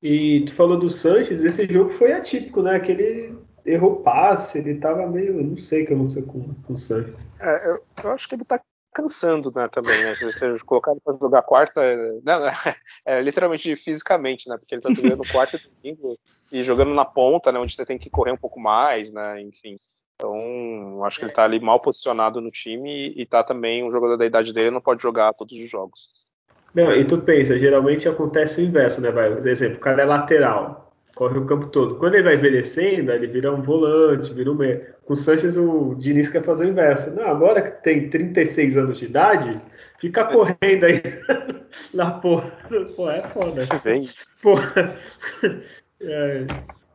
E 0.00 0.44
tu 0.46 0.54
falou 0.54 0.78
do 0.78 0.88
Sanches, 0.88 1.42
esse 1.42 1.66
jogo 1.66 1.90
foi 1.90 2.12
atípico, 2.12 2.62
né? 2.62 2.78
Que 2.78 2.92
ele 2.92 3.38
errou 3.64 4.02
passe, 4.02 4.58
ele 4.58 4.78
tava 4.78 5.06
meio. 5.06 5.42
Não 5.42 5.56
sei 5.56 5.82
o 5.82 5.86
que 5.86 5.94
aconteceu 5.94 6.24
com, 6.26 6.54
com 6.54 6.74
o 6.74 6.78
Sanches. 6.78 7.16
É, 7.40 7.70
eu, 7.70 7.82
eu, 8.04 8.10
acho 8.10 8.28
que 8.28 8.36
ele 8.36 8.44
tá 8.44 8.60
cansando, 8.94 9.52
né, 9.54 9.68
também, 9.68 10.00
né? 10.02 10.14
Se 10.14 10.24
você 10.24 10.54
colocar 10.64 10.94
para 11.04 11.18
jogar 11.20 11.42
quarta, 11.42 11.82
não, 12.24 12.42
é, 13.04 13.20
literalmente 13.20 13.74
fisicamente, 13.76 14.48
né? 14.48 14.56
Porque 14.56 14.74
ele 14.74 14.82
tá 14.82 14.94
jogando 14.94 15.28
quarta 15.28 15.58
domingo 15.58 16.16
e 16.52 16.62
jogando 16.62 16.94
na 16.94 17.04
ponta, 17.04 17.50
né? 17.50 17.58
Onde 17.58 17.74
você 17.74 17.84
tem 17.84 17.98
que 17.98 18.08
correr 18.08 18.30
um 18.30 18.36
pouco 18.36 18.60
mais, 18.60 19.12
né? 19.12 19.42
Enfim. 19.42 19.74
Então, 20.14 21.04
acho 21.04 21.18
que 21.18 21.24
ele 21.24 21.32
tá 21.32 21.42
ali 21.42 21.58
mal 21.58 21.80
posicionado 21.80 22.40
no 22.40 22.50
time 22.50 23.08
e, 23.08 23.22
e 23.22 23.26
tá 23.26 23.42
também 23.42 23.82
um 23.82 23.90
jogador 23.90 24.16
da 24.16 24.24
idade 24.24 24.52
dele 24.52 24.70
não 24.70 24.80
pode 24.80 25.02
jogar 25.02 25.34
todos 25.34 25.58
os 25.58 25.68
jogos. 25.68 26.24
Não, 26.72 26.92
e 26.94 27.04
tu 27.04 27.18
pensa, 27.18 27.58
geralmente 27.58 28.08
acontece 28.08 28.60
o 28.60 28.64
inverso, 28.64 29.00
né? 29.00 29.10
Vai, 29.10 29.34
por 29.34 29.46
exemplo, 29.46 29.78
o 29.78 29.80
cara 29.80 30.02
é 30.02 30.04
lateral 30.04 30.83
corre 31.14 31.38
o 31.38 31.46
campo 31.46 31.68
todo. 31.68 31.96
Quando 31.96 32.14
ele 32.14 32.24
vai 32.24 32.34
envelhecendo, 32.34 33.12
ele 33.12 33.26
vira 33.26 33.52
um 33.52 33.62
volante, 33.62 34.32
vira 34.32 34.50
um 34.50 34.54
meio. 34.54 34.94
Com 35.04 35.12
o 35.12 35.16
Sanches, 35.16 35.56
o 35.56 35.94
Diniz 35.94 36.28
quer 36.28 36.42
fazer 36.42 36.64
o 36.64 36.68
inverso. 36.68 37.10
Não, 37.10 37.24
agora 37.24 37.62
que 37.62 37.82
tem 37.82 38.08
36 38.08 38.76
anos 38.76 38.98
de 38.98 39.06
idade, 39.06 39.60
fica 40.00 40.24
correndo 40.24 40.84
aí 40.84 41.02
na 41.94 42.12
porra. 42.12 42.50
Pô, 42.96 43.10
é 43.10 43.22
foda. 43.28 43.62
Vem. 43.82 44.08
Porra. 44.42 44.94
É, 46.06 46.46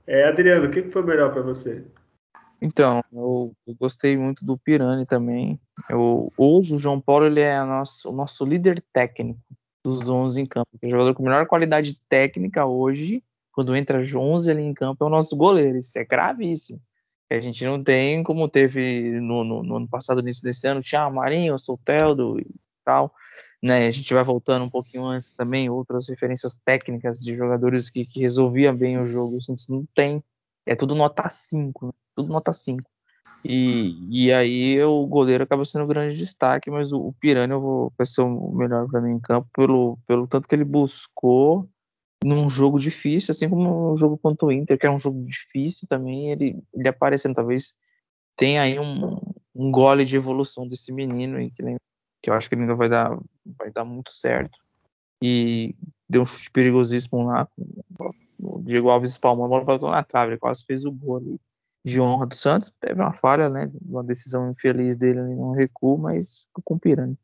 é, 0.05 0.27
Adriano, 0.27 0.67
o 0.67 0.69
que 0.69 0.83
foi 0.83 1.01
melhor 1.01 1.31
para 1.33 1.41
você? 1.41 1.83
Então, 2.61 3.01
eu, 3.11 3.53
eu, 3.65 3.73
gostei 3.79 4.15
muito 4.15 4.45
do 4.45 4.55
Pirani 4.55 5.03
também. 5.03 5.59
Eu, 5.89 6.31
hoje 6.37 6.75
o 6.75 6.77
João 6.77 7.01
Paulo 7.01 7.25
ele 7.25 7.39
é 7.39 7.63
nosso, 7.63 8.07
o 8.07 8.11
nosso 8.11 8.45
líder 8.45 8.83
técnico 8.93 9.39
dos 9.83 10.07
11 10.07 10.41
em 10.41 10.45
campo. 10.45 10.67
É 10.79 10.85
o 10.85 10.89
jogador 10.91 11.15
com 11.15 11.23
melhor 11.23 11.47
qualidade 11.47 11.99
técnica 12.07 12.65
hoje 12.65 13.23
quando 13.51 13.75
entra 13.75 13.99
11 13.99 14.49
ali 14.51 14.61
em 14.61 14.73
campo, 14.73 15.03
é 15.03 15.07
o 15.07 15.09
nosso 15.09 15.35
goleiro. 15.35 15.77
Isso 15.77 15.97
é 15.97 16.05
gravíssimo. 16.05 16.81
A 17.31 17.39
gente 17.39 17.63
não 17.63 17.83
tem, 17.83 18.23
como 18.23 18.49
teve 18.49 19.19
no, 19.21 19.43
no, 19.43 19.63
no 19.63 19.77
ano 19.77 19.87
passado, 19.87 20.21
início 20.21 20.43
desse 20.43 20.67
ano, 20.67 20.81
tinha 20.81 21.09
Marinho, 21.09 21.59
Soteldo 21.59 22.39
e 22.39 22.47
tal. 22.83 23.13
né? 23.61 23.85
A 23.85 23.91
gente 23.91 24.11
vai 24.13 24.23
voltando 24.23 24.65
um 24.65 24.69
pouquinho 24.69 25.05
antes 25.05 25.35
também, 25.35 25.69
outras 25.69 26.09
referências 26.09 26.55
técnicas 26.65 27.19
de 27.19 27.35
jogadores 27.35 27.89
que, 27.89 28.05
que 28.05 28.21
resolviam 28.21 28.75
bem 28.75 28.97
o 28.97 29.05
jogo. 29.05 29.37
O 29.37 29.43
Santos 29.43 29.67
não 29.67 29.85
tem. 29.93 30.23
É 30.65 30.75
tudo 30.75 30.95
nota 30.95 31.29
5, 31.29 31.87
né? 31.87 31.91
tudo 32.15 32.29
nota 32.29 32.51
5. 32.51 32.89
E, 33.45 34.25
e 34.25 34.33
aí 34.33 34.83
o 34.83 35.05
goleiro 35.05 35.43
acaba 35.43 35.63
sendo 35.63 35.85
um 35.85 35.87
grande 35.87 36.17
destaque, 36.17 36.69
mas 36.69 36.91
o, 36.91 36.99
o 36.99 37.13
Piranha 37.13 37.57
vai 37.97 38.05
ser 38.05 38.21
o 38.21 38.51
melhor 38.51 38.87
para 38.87 39.01
mim 39.01 39.13
em 39.13 39.19
campo 39.19 39.47
pelo, 39.53 39.97
pelo 40.07 40.27
tanto 40.27 40.47
que 40.47 40.55
ele 40.55 40.65
buscou 40.65 41.69
num 42.23 42.49
jogo 42.49 42.79
difícil, 42.79 43.31
assim 43.31 43.49
como 43.49 43.91
o 43.91 43.95
jogo 43.95 44.17
contra 44.17 44.47
o 44.47 44.51
Inter, 44.51 44.77
que 44.77 44.85
é 44.85 44.91
um 44.91 44.99
jogo 44.99 45.23
difícil 45.25 45.87
também, 45.87 46.31
ele, 46.31 46.61
ele 46.73 46.87
aparecendo, 46.87 47.35
talvez 47.35 47.75
tenha 48.35 48.61
aí 48.61 48.79
um, 48.79 49.19
um 49.55 49.71
gole 49.71 50.03
de 50.03 50.15
evolução 50.15 50.67
desse 50.67 50.91
menino 50.91 51.37
que, 51.51 51.63
que 52.21 52.29
eu 52.29 52.33
acho 52.33 52.49
que 52.49 52.55
ele 52.55 52.63
ainda 52.63 52.75
vai 52.75 52.89
dar, 52.89 53.17
vai 53.57 53.71
dar 53.71 53.85
muito 53.85 54.11
certo. 54.11 54.57
E 55.21 55.75
deu 56.09 56.21
um 56.21 56.25
chute 56.25 56.49
perigosíssimo 56.51 57.25
lá. 57.25 57.47
O 58.39 58.61
Diego 58.61 58.89
Alves 58.89 59.11
espalmou 59.11 59.45
a 59.45 59.49
bola 59.49 59.65
para 59.65 59.91
na 59.91 60.03
trave, 60.03 60.31
ele 60.31 60.39
quase 60.39 60.63
fez 60.65 60.85
o 60.85 60.91
gol 60.91 61.17
ali 61.17 61.39
de 61.85 61.99
honra 61.99 62.25
do 62.25 62.35
Santos. 62.35 62.71
Teve 62.79 63.01
uma 63.01 63.13
falha, 63.13 63.49
né? 63.49 63.71
Uma 63.85 64.03
decisão 64.03 64.51
infeliz 64.51 64.95
dele 64.95 65.19
ali 65.19 65.35
no 65.35 65.51
recuo, 65.51 65.97
mas 65.97 66.43
ficou 66.43 66.63
com 66.63 66.73
o 66.75 66.79
Pirani. 66.79 67.17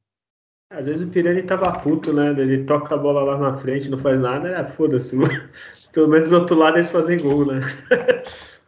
Às 0.69 0.85
vezes 0.85 1.07
o 1.07 1.11
Pirani 1.11 1.43
tava 1.43 1.79
puto, 1.79 2.11
né? 2.11 2.31
Ele 2.31 2.63
toca 2.63 2.95
a 2.95 2.97
bola 2.97 3.23
lá 3.23 3.37
na 3.37 3.55
frente, 3.55 3.89
não 3.89 3.99
faz 3.99 4.19
nada, 4.19 4.49
é 4.49 4.63
foda-se. 4.63 5.15
Pelo 5.93 6.07
menos 6.07 6.29
do 6.29 6.37
outro 6.37 6.57
lado 6.57 6.77
eles 6.77 6.91
fazem 6.91 7.19
gol, 7.19 7.45
né? 7.45 7.61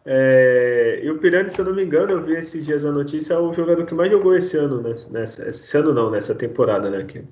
É, 0.09 1.01
e 1.03 1.11
o 1.11 1.19
Pirani, 1.19 1.49
se 1.49 1.59
eu 1.59 1.65
não 1.65 1.75
me 1.75 1.83
engano, 1.83 2.13
eu 2.13 2.23
vi 2.23 2.37
esses 2.37 2.65
dias 2.65 2.85
a 2.85 2.93
notícia, 2.93 3.33
é 3.33 3.37
o 3.37 3.53
jogador 3.53 3.85
que 3.85 3.93
mais 3.93 4.09
jogou 4.09 4.33
esse 4.37 4.55
ano, 4.55 4.81
nessa, 4.81 5.49
esse 5.49 5.77
ano 5.77 5.93
não, 5.93 6.09
nessa 6.09 6.33
temporada, 6.33 6.89
né? 6.89 7.03
Que, 7.03 7.25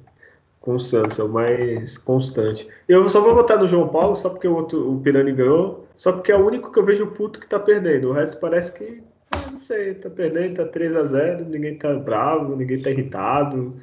com 0.59 0.75
o 0.75 0.79
Santos, 0.79 1.17
é 1.17 1.23
o 1.23 1.29
mais 1.29 1.97
constante. 1.97 2.67
Eu 2.89 3.07
só 3.07 3.21
vou 3.21 3.33
votar 3.33 3.57
no 3.57 3.65
João 3.65 3.87
Paulo, 3.87 4.13
só 4.17 4.29
porque 4.29 4.45
o, 4.45 4.55
outro, 4.55 4.91
o 4.91 4.99
Pirani 4.99 5.31
ganhou, 5.31 5.87
só 5.95 6.11
porque 6.11 6.33
é 6.33 6.35
o 6.35 6.45
único 6.45 6.69
que 6.69 6.77
eu 6.77 6.83
vejo 6.83 7.07
puto 7.07 7.39
que 7.39 7.47
tá 7.47 7.57
perdendo. 7.57 8.09
O 8.09 8.11
resto 8.11 8.37
parece 8.39 8.73
que, 8.73 9.01
ah, 9.31 9.51
não 9.53 9.59
sei, 9.61 9.93
tá 9.93 10.09
perdendo, 10.09 10.57
tá 10.57 10.65
3 10.65 10.97
a 10.97 11.05
0 11.05 11.45
ninguém 11.45 11.77
tá 11.77 11.93
bravo, 11.93 12.57
ninguém 12.57 12.81
tá 12.81 12.89
irritado, 12.89 13.73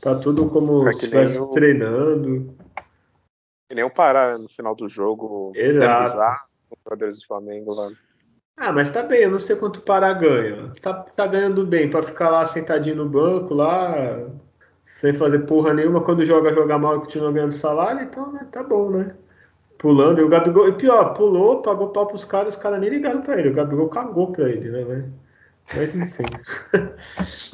tá 0.00 0.14
tudo 0.16 0.48
como 0.50 0.88
é 0.88 0.92
se 0.92 1.04
estivesse 1.04 1.38
o... 1.38 1.48
treinando. 1.48 2.54
Que 3.68 3.74
nem 3.74 3.84
o 3.84 3.90
Pará 3.90 4.36
no 4.36 4.48
final 4.48 4.74
do 4.74 4.88
jogo, 4.88 5.52
Exato. 5.54 6.44
com 6.68 6.74
os 6.74 6.82
jogadores 6.84 7.18
do 7.18 7.26
Flamengo 7.26 7.72
lá. 7.72 7.88
Ah, 8.56 8.72
mas 8.72 8.90
tá 8.90 9.02
bem, 9.02 9.22
eu 9.22 9.30
não 9.30 9.38
sei 9.38 9.56
quanto 9.56 9.78
o 9.78 9.82
Pará 9.82 10.12
ganha. 10.12 10.70
Tá, 10.82 10.92
tá 10.92 11.26
ganhando 11.26 11.64
bem 11.64 11.88
para 11.88 12.02
ficar 12.02 12.28
lá 12.28 12.44
sentadinho 12.44 12.96
no 12.96 13.08
banco, 13.08 13.54
lá, 13.54 14.26
sem 14.98 15.14
fazer 15.14 15.46
porra 15.46 15.72
nenhuma. 15.72 16.04
Quando 16.04 16.26
joga, 16.26 16.52
joga 16.52 16.78
mal 16.78 16.96
e 16.96 17.00
continua 17.00 17.32
ganhando 17.32 17.52
salário, 17.52 18.02
então 18.02 18.30
né, 18.32 18.46
tá 18.52 18.62
bom, 18.62 18.90
né? 18.90 19.14
Pulando, 19.78 20.20
e 20.20 20.24
o 20.24 20.28
Gabigol, 20.28 20.68
e 20.68 20.72
pior, 20.72 21.14
pulou, 21.14 21.62
pagou 21.62 21.88
pau 21.88 22.06
pros 22.06 22.24
caras, 22.24 22.54
os 22.54 22.60
caras 22.60 22.78
nem 22.80 22.90
ligaram 22.90 23.22
pra 23.22 23.38
ele. 23.38 23.48
O 23.48 23.54
Gabigol 23.54 23.88
cagou 23.88 24.30
pra 24.30 24.46
ele, 24.50 24.68
né, 24.68 25.10
Mas 25.76 25.94
enfim. 25.94 26.24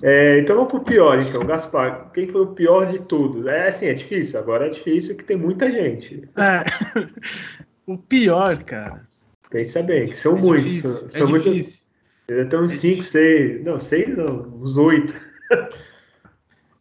é, 0.03 0.41
então 0.41 0.57
vamos 0.57 0.71
pro 0.71 0.81
pior, 0.81 1.19
então. 1.23 1.45
Gaspar, 1.45 2.11
quem 2.13 2.29
foi 2.29 2.43
o 2.43 2.55
pior 2.55 2.87
de 2.87 3.01
todos? 3.01 3.47
É 3.47 3.69
assim, 3.69 3.87
é 3.87 3.95
difícil. 3.95 4.39
Agora 4.39 4.67
é 4.67 4.71
difícil 4.71 5.17
que 5.17 5.25
tem 5.25 5.37
muita 5.37 5.71
gente. 5.71 6.29
É, 6.37 6.65
o 7.87 7.99
pior, 7.99 8.63
cara. 8.65 9.07
Pensa 9.51 9.83
bem, 9.83 10.07
que 10.07 10.17
são 10.17 10.37
é 10.37 10.41
muitos. 10.41 10.65
Difícil, 10.65 11.11
são 11.11 11.27
é 11.27 11.31
muitos. 11.31 11.53
difícil. 11.53 11.87
Então 12.29 12.65
uns 12.65 12.73
5, 12.73 13.03
6. 13.03 13.65
Não, 13.65 13.79
6 13.79 14.17
não, 14.17 14.61
uns 14.61 14.77
8. 14.77 15.15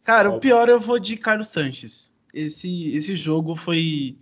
Cara, 0.02 0.30
o 0.30 0.40
pior 0.40 0.68
eu 0.68 0.80
vou 0.80 0.98
de 0.98 1.16
Carlos 1.16 1.48
Sanches. 1.48 2.14
Esse, 2.34 2.92
esse 2.92 3.14
jogo 3.14 3.54
foi. 3.54 4.16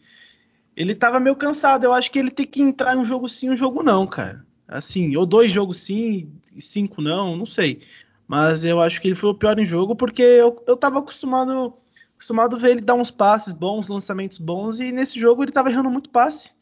Ele 0.76 0.94
tava 0.94 1.20
meio 1.20 1.36
cansado. 1.36 1.84
Eu 1.84 1.92
acho 1.92 2.10
que 2.10 2.18
ele 2.18 2.30
tem 2.30 2.46
que 2.46 2.60
entrar 2.60 2.94
em 2.94 2.98
um 2.98 3.04
jogo 3.04 3.28
sim, 3.28 3.50
um 3.50 3.56
jogo 3.56 3.82
não, 3.82 4.06
cara. 4.06 4.44
Assim, 4.66 5.16
ou 5.16 5.26
dois 5.26 5.52
jogos 5.52 5.80
sim, 5.80 6.30
cinco 6.58 7.02
não, 7.02 7.36
não 7.36 7.46
sei. 7.46 7.80
Mas 8.26 8.64
eu 8.64 8.80
acho 8.80 9.00
que 9.00 9.08
ele 9.08 9.14
foi 9.14 9.30
o 9.30 9.34
pior 9.34 9.58
em 9.58 9.66
jogo 9.66 9.94
porque 9.94 10.22
eu, 10.22 10.62
eu 10.66 10.76
tava 10.76 10.98
acostumado, 10.98 11.74
acostumado 12.14 12.56
a 12.56 12.58
ver 12.58 12.70
ele 12.70 12.80
dar 12.80 12.94
uns 12.94 13.10
passes 13.10 13.52
bons, 13.52 13.88
lançamentos 13.88 14.38
bons, 14.38 14.80
e 14.80 14.92
nesse 14.92 15.18
jogo 15.20 15.42
ele 15.42 15.52
tava 15.52 15.70
errando 15.70 15.90
muito 15.90 16.10
passe 16.10 16.54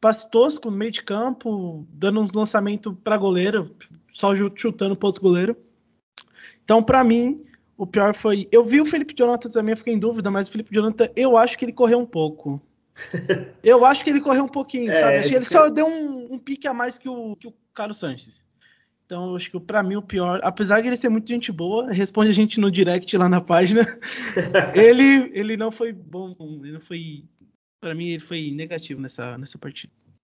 passe 0.00 0.30
tosco 0.30 0.70
no 0.70 0.76
meio 0.76 0.90
de 0.90 1.02
campo, 1.02 1.86
dando 1.90 2.20
uns 2.20 2.32
lançamentos 2.32 2.94
para 3.02 3.16
goleiro, 3.16 3.74
só 4.12 4.32
chutando 4.54 4.96
para 4.96 5.06
outro 5.06 5.22
goleiro. 5.22 5.56
Então, 6.64 6.82
para 6.82 7.02
mim, 7.04 7.44
o 7.76 7.86
pior 7.86 8.14
foi. 8.14 8.48
Eu 8.50 8.64
vi 8.64 8.80
o 8.80 8.86
Felipe 8.86 9.14
Jonathan 9.16 9.50
também, 9.50 9.72
eu 9.72 9.76
fiquei 9.76 9.94
em 9.94 9.98
dúvida, 9.98 10.30
mas 10.30 10.48
o 10.48 10.52
Felipe 10.52 10.74
Jonathan, 10.74 11.08
eu 11.16 11.36
acho 11.36 11.58
que 11.58 11.64
ele 11.64 11.72
correu 11.72 11.98
um 11.98 12.06
pouco. 12.06 12.60
eu 13.62 13.84
acho 13.84 14.02
que 14.04 14.10
ele 14.10 14.20
correu 14.20 14.44
um 14.44 14.48
pouquinho, 14.48 14.90
é, 14.90 14.94
sabe? 14.94 15.18
Acho 15.18 15.28
que 15.28 15.34
ele 15.34 15.44
só 15.44 15.68
deu 15.68 15.86
um, 15.86 16.34
um, 16.34 16.38
pique 16.38 16.66
a 16.66 16.74
mais 16.74 16.98
que 16.98 17.08
o, 17.08 17.36
que 17.36 17.48
o 17.48 17.54
Carlos 17.74 17.98
Sanches. 17.98 18.46
Então, 19.04 19.30
eu 19.30 19.36
acho 19.36 19.50
que 19.50 19.60
para 19.60 19.82
mim 19.82 19.96
o 19.96 20.02
pior, 20.02 20.40
apesar 20.42 20.80
de 20.80 20.88
ele 20.88 20.96
ser 20.96 21.08
muito 21.08 21.28
gente 21.28 21.52
boa, 21.52 21.92
responde 21.92 22.30
a 22.30 22.34
gente 22.34 22.60
no 22.60 22.70
direct 22.70 23.16
lá 23.16 23.28
na 23.28 23.40
página. 23.40 23.82
ele, 24.74 25.30
ele 25.32 25.56
não 25.56 25.70
foi 25.70 25.92
bom, 25.92 26.34
ele 26.62 26.72
não 26.72 26.80
foi 26.80 27.24
para 27.80 27.94
mim 27.94 28.08
ele 28.08 28.20
foi 28.20 28.50
negativo 28.50 29.00
nessa, 29.00 29.38
nessa 29.38 29.58
partida. 29.58 29.92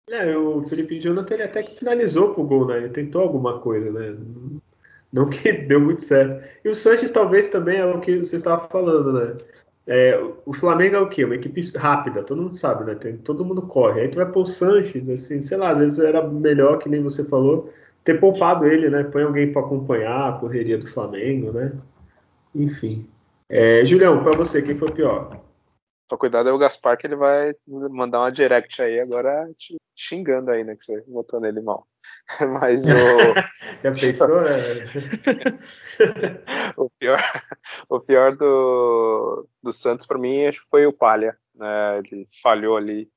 É, 0.10 0.36
o 0.36 0.63
Felipe 0.63 1.00
Jonathan 1.00 1.36
ele 1.36 1.43
até 1.43 1.63
que 1.63 1.78
finalizou 1.78 2.34
pro 2.34 2.43
gol, 2.43 2.67
né? 2.67 2.78
Ele 2.78 2.89
tentou 2.89 3.22
alguma 3.22 3.60
coisa, 3.60 3.91
né? 3.91 4.17
Não 5.12 5.30
que 5.30 5.52
deu 5.65 5.80
muito 5.80 6.04
certo. 6.04 6.43
E 6.63 6.69
o 6.69 6.76
Sanches 6.76 7.12
talvez 7.12 7.50
também 7.50 7.80
é 7.80 7.86
o 7.86 8.00
que 8.00 8.17
você 8.19 8.36
estava 8.36 8.67
falando, 8.67 9.13
né? 9.13 9.38
É, 9.91 10.15
o 10.45 10.54
Flamengo 10.54 10.95
é 10.97 10.99
o 10.99 11.10
quê? 11.10 11.25
Uma 11.25 11.34
equipe 11.34 11.75
rápida, 11.75 12.21
todo 12.21 12.43
mundo 12.43 12.56
sabe, 12.56 12.84
né? 12.84 12.93
Tem, 12.93 13.17
todo 13.17 13.43
mundo 13.43 13.63
corre. 13.63 14.02
Aí 14.02 14.08
tu 14.08 14.17
vai 14.17 14.32
pôr 14.32 14.43
o 14.43 14.45
Sanches, 14.45 15.10
assim, 15.10 15.41
sei 15.41 15.58
lá, 15.58 15.71
às 15.71 15.80
vezes 15.80 15.97
era 15.97 16.21
melhor, 16.28 16.78
que 16.78 16.88
nem 16.88 17.02
você 17.02 17.25
falou, 17.25 17.73
ter 18.04 18.19
poupado 18.19 18.67
ele, 18.67 18.88
né? 18.88 19.04
Põe 19.04 19.23
alguém 19.23 19.52
para 19.52 19.63
acompanhar 19.63 20.30
a 20.30 20.38
correria 20.38 20.78
do 20.78 20.86
Flamengo, 20.86 21.52
né? 21.52 21.73
Enfim. 22.54 23.10
É, 23.49 23.84
Julião, 23.84 24.23
para 24.23 24.38
você, 24.38 24.62
quem 24.62 24.78
foi 24.78 24.91
pior? 24.91 25.41
Só 26.08 26.15
cuidado 26.15 26.49
é 26.49 26.54
o 26.54 26.58
Gaspar 26.60 26.95
que 26.95 27.08
ele 27.08 27.15
vai 27.15 27.56
mandar 27.67 28.19
uma 28.19 28.32
direct 28.32 28.80
aí 28.84 28.99
agora 28.99 29.49
te 29.58 29.75
xingando 29.95 30.52
aí, 30.52 30.63
né? 30.63 30.75
Que 30.75 30.84
você 30.84 31.04
votou 31.08 31.41
nele 31.41 31.62
mal. 31.62 31.88
Mas 32.60 32.86
o. 32.86 32.89
Já 33.84 33.91
pensou, 33.91 34.41
né? 34.41 34.52
o 36.78 36.89
pior, 36.89 37.24
o 37.89 38.00
pior 38.00 38.36
do, 38.36 39.48
do 39.63 39.72
Santos 39.72 40.06
para 40.06 40.17
mim 40.17 40.45
acho 40.45 40.63
que 40.63 40.69
foi 40.69 40.86
o 40.86 40.93
Palha. 40.93 41.38
Né? 41.56 42.00
Ele 42.00 42.28
falhou 42.41 42.78
ali 42.78 43.10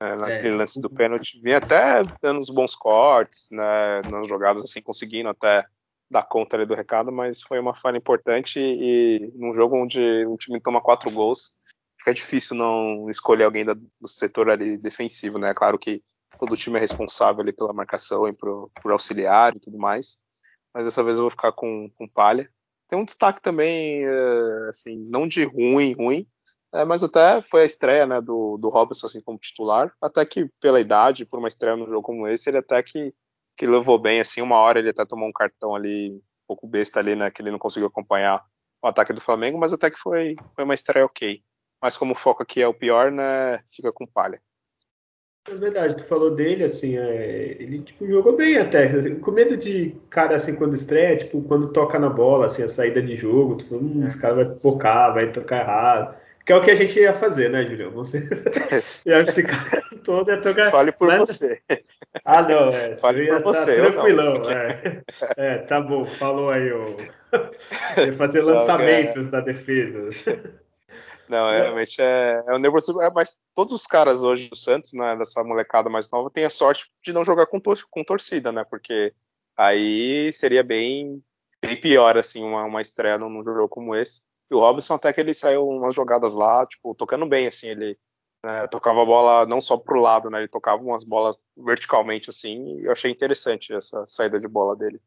né, 0.00 0.16
naquele 0.16 0.54
é. 0.54 0.56
lance 0.56 0.80
do 0.80 0.90
pênalti. 0.90 1.40
Vinha 1.42 1.58
até 1.58 2.02
dando 2.20 2.40
uns 2.40 2.50
bons 2.50 2.74
cortes, 2.74 3.48
né? 3.50 4.02
Nas 4.10 4.28
jogadas 4.28 4.62
assim, 4.62 4.82
conseguindo 4.82 5.28
até 5.28 5.64
dar 6.10 6.22
conta 6.22 6.56
ali 6.56 6.66
do 6.66 6.74
recado, 6.74 7.10
mas 7.10 7.40
foi 7.40 7.58
uma 7.58 7.74
falha 7.74 7.96
importante 7.96 8.60
e 8.60 9.32
num 9.34 9.52
jogo 9.52 9.76
onde 9.76 10.26
o 10.26 10.36
time 10.36 10.60
toma 10.60 10.80
quatro 10.80 11.10
gols 11.10 11.56
fica 12.02 12.12
difícil 12.12 12.56
não 12.56 13.08
escolher 13.08 13.44
alguém 13.44 13.64
do 13.64 13.78
setor 14.06 14.50
ali 14.50 14.76
defensivo, 14.76 15.38
né? 15.38 15.54
Claro 15.54 15.78
que 15.78 16.02
todo 16.38 16.56
time 16.56 16.76
é 16.76 16.80
responsável 16.80 17.42
ali 17.42 17.52
pela 17.52 17.72
marcação 17.72 18.26
e 18.26 18.32
por, 18.32 18.70
por 18.80 18.92
auxiliar 18.92 19.54
e 19.56 19.60
tudo 19.60 19.78
mais, 19.78 20.18
mas 20.74 20.84
dessa 20.84 21.02
vez 21.02 21.18
eu 21.18 21.24
vou 21.24 21.30
ficar 21.30 21.52
com, 21.52 21.90
com 21.96 22.08
palha. 22.08 22.48
Tem 22.88 22.98
um 22.98 23.04
destaque 23.04 23.40
também, 23.40 24.04
é, 24.04 24.68
assim, 24.68 24.96
não 25.08 25.26
de 25.26 25.44
ruim, 25.44 25.94
ruim, 25.94 26.26
é, 26.74 26.84
mas 26.84 27.02
até 27.02 27.40
foi 27.42 27.62
a 27.62 27.66
estreia 27.66 28.06
né, 28.06 28.20
do, 28.20 28.56
do 28.58 28.68
Robson 28.68 29.06
assim, 29.06 29.20
como 29.22 29.38
titular, 29.38 29.92
até 30.00 30.24
que 30.24 30.48
pela 30.60 30.80
idade, 30.80 31.26
por 31.26 31.38
uma 31.38 31.48
estreia 31.48 31.76
num 31.76 31.88
jogo 31.88 32.02
como 32.02 32.28
esse, 32.28 32.50
ele 32.50 32.58
até 32.58 32.82
que, 32.82 33.14
que 33.56 33.66
levou 33.66 33.98
bem, 33.98 34.20
assim, 34.20 34.40
uma 34.42 34.56
hora 34.56 34.78
ele 34.78 34.90
até 34.90 35.04
tomou 35.04 35.28
um 35.28 35.32
cartão 35.32 35.74
ali, 35.74 36.10
um 36.10 36.20
pouco 36.46 36.66
besta 36.66 37.00
ali, 37.00 37.14
né, 37.14 37.30
que 37.30 37.42
ele 37.42 37.50
não 37.50 37.58
conseguiu 37.58 37.88
acompanhar 37.88 38.44
o 38.82 38.88
ataque 38.88 39.12
do 39.12 39.20
Flamengo, 39.20 39.58
mas 39.58 39.72
até 39.72 39.90
que 39.90 39.98
foi, 39.98 40.36
foi 40.54 40.64
uma 40.64 40.74
estreia 40.74 41.06
ok 41.06 41.42
mas 41.82 41.96
como 41.96 42.12
o 42.12 42.16
foco 42.16 42.44
aqui 42.44 42.62
é 42.62 42.68
o 42.68 42.72
pior, 42.72 43.10
né, 43.10 43.58
fica 43.68 43.92
com 43.92 44.06
palha. 44.06 44.40
É 45.50 45.54
verdade, 45.54 45.96
tu 45.96 46.04
falou 46.04 46.34
dele, 46.34 46.62
assim, 46.62 46.96
é, 46.96 47.56
ele 47.58 47.80
tipo, 47.80 48.06
jogou 48.06 48.36
bem 48.36 48.58
até. 48.58 48.88
Com 49.16 49.32
medo 49.32 49.56
de 49.56 49.94
cara 50.08 50.36
assim 50.36 50.54
quando 50.54 50.76
estreia, 50.76 51.16
tipo, 51.16 51.42
quando 51.42 51.72
toca 51.72 51.98
na 51.98 52.08
bola, 52.08 52.46
assim, 52.46 52.62
a 52.62 52.68
saída 52.68 53.02
de 53.02 53.16
jogo, 53.16 53.56
tu, 53.56 53.76
hum, 53.76 54.02
é. 54.04 54.06
esse 54.06 54.20
cara 54.20 54.34
vai 54.34 54.54
focar, 54.60 55.12
vai 55.12 55.32
tocar 55.32 55.62
errado. 55.62 56.16
Que 56.44 56.52
é 56.52 56.56
o 56.56 56.60
que 56.60 56.70
a 56.70 56.74
gente 56.74 56.98
ia 56.98 57.14
fazer, 57.14 57.50
né, 57.50 57.64
Julião? 57.64 57.90
Você 57.92 58.18
ia 59.06 59.18
esse 59.18 59.42
cara 59.42 59.82
todo 60.04 60.30
ia 60.30 60.40
tocar. 60.40 60.70
Fale 60.70 60.92
por 60.92 61.08
Mas... 61.08 61.20
você. 61.20 61.60
Ah, 62.24 62.42
não, 62.42 62.68
é. 62.68 62.96
Fale 62.98 63.26
por 63.26 63.42
você. 63.42 63.76
Tranquilão, 63.76 64.34
é. 64.48 65.02
é. 65.36 65.58
Tá 65.58 65.80
bom, 65.80 66.04
falou 66.04 66.50
aí. 66.50 66.68
Ia 67.96 68.12
fazer 68.12 68.42
lançamentos 68.42 69.26
não, 69.26 69.32
da 69.32 69.40
defesa. 69.40 70.08
Não, 71.32 71.48
é, 71.48 71.62
realmente 71.62 71.96
é, 71.98 72.44
é 72.46 72.54
um 72.54 72.58
nervoso. 72.58 73.00
É, 73.00 73.10
mas 73.10 73.42
todos 73.54 73.72
os 73.72 73.86
caras 73.86 74.22
hoje 74.22 74.50
do 74.50 74.56
Santos, 74.56 74.92
né, 74.92 75.16
dessa 75.16 75.42
molecada 75.42 75.88
mais 75.88 76.10
nova, 76.10 76.30
têm 76.30 76.44
a 76.44 76.50
sorte 76.50 76.90
de 77.02 77.10
não 77.10 77.24
jogar 77.24 77.46
com, 77.46 77.58
tor 77.58 77.78
com 77.90 78.04
torcida, 78.04 78.52
né? 78.52 78.64
Porque 78.68 79.14
aí 79.56 80.30
seria 80.30 80.62
bem, 80.62 81.24
bem 81.62 81.74
pior, 81.80 82.18
assim, 82.18 82.44
uma, 82.44 82.64
uma 82.64 82.82
estreia 82.82 83.16
num, 83.16 83.42
jogo 83.42 83.66
como 83.66 83.96
esse. 83.96 84.24
E 84.50 84.54
o 84.54 84.58
Robson 84.58 84.92
até 84.92 85.10
que 85.10 85.22
ele 85.22 85.32
saiu 85.32 85.66
umas 85.66 85.94
jogadas 85.94 86.34
lá, 86.34 86.66
tipo, 86.66 86.94
tocando 86.94 87.24
bem, 87.24 87.46
assim, 87.46 87.68
ele 87.68 87.98
né, 88.44 88.66
tocava 88.66 89.00
a 89.00 89.06
bola 89.06 89.46
não 89.46 89.58
só 89.58 89.78
pro 89.78 90.02
lado, 90.02 90.28
né? 90.28 90.40
Ele 90.40 90.48
tocava 90.48 90.82
umas 90.82 91.02
bolas 91.02 91.42
verticalmente, 91.56 92.28
assim, 92.28 92.76
e 92.76 92.84
eu 92.84 92.92
achei 92.92 93.10
interessante 93.10 93.72
essa 93.72 94.04
saída 94.06 94.38
de 94.38 94.46
bola 94.46 94.76
dele. 94.76 95.00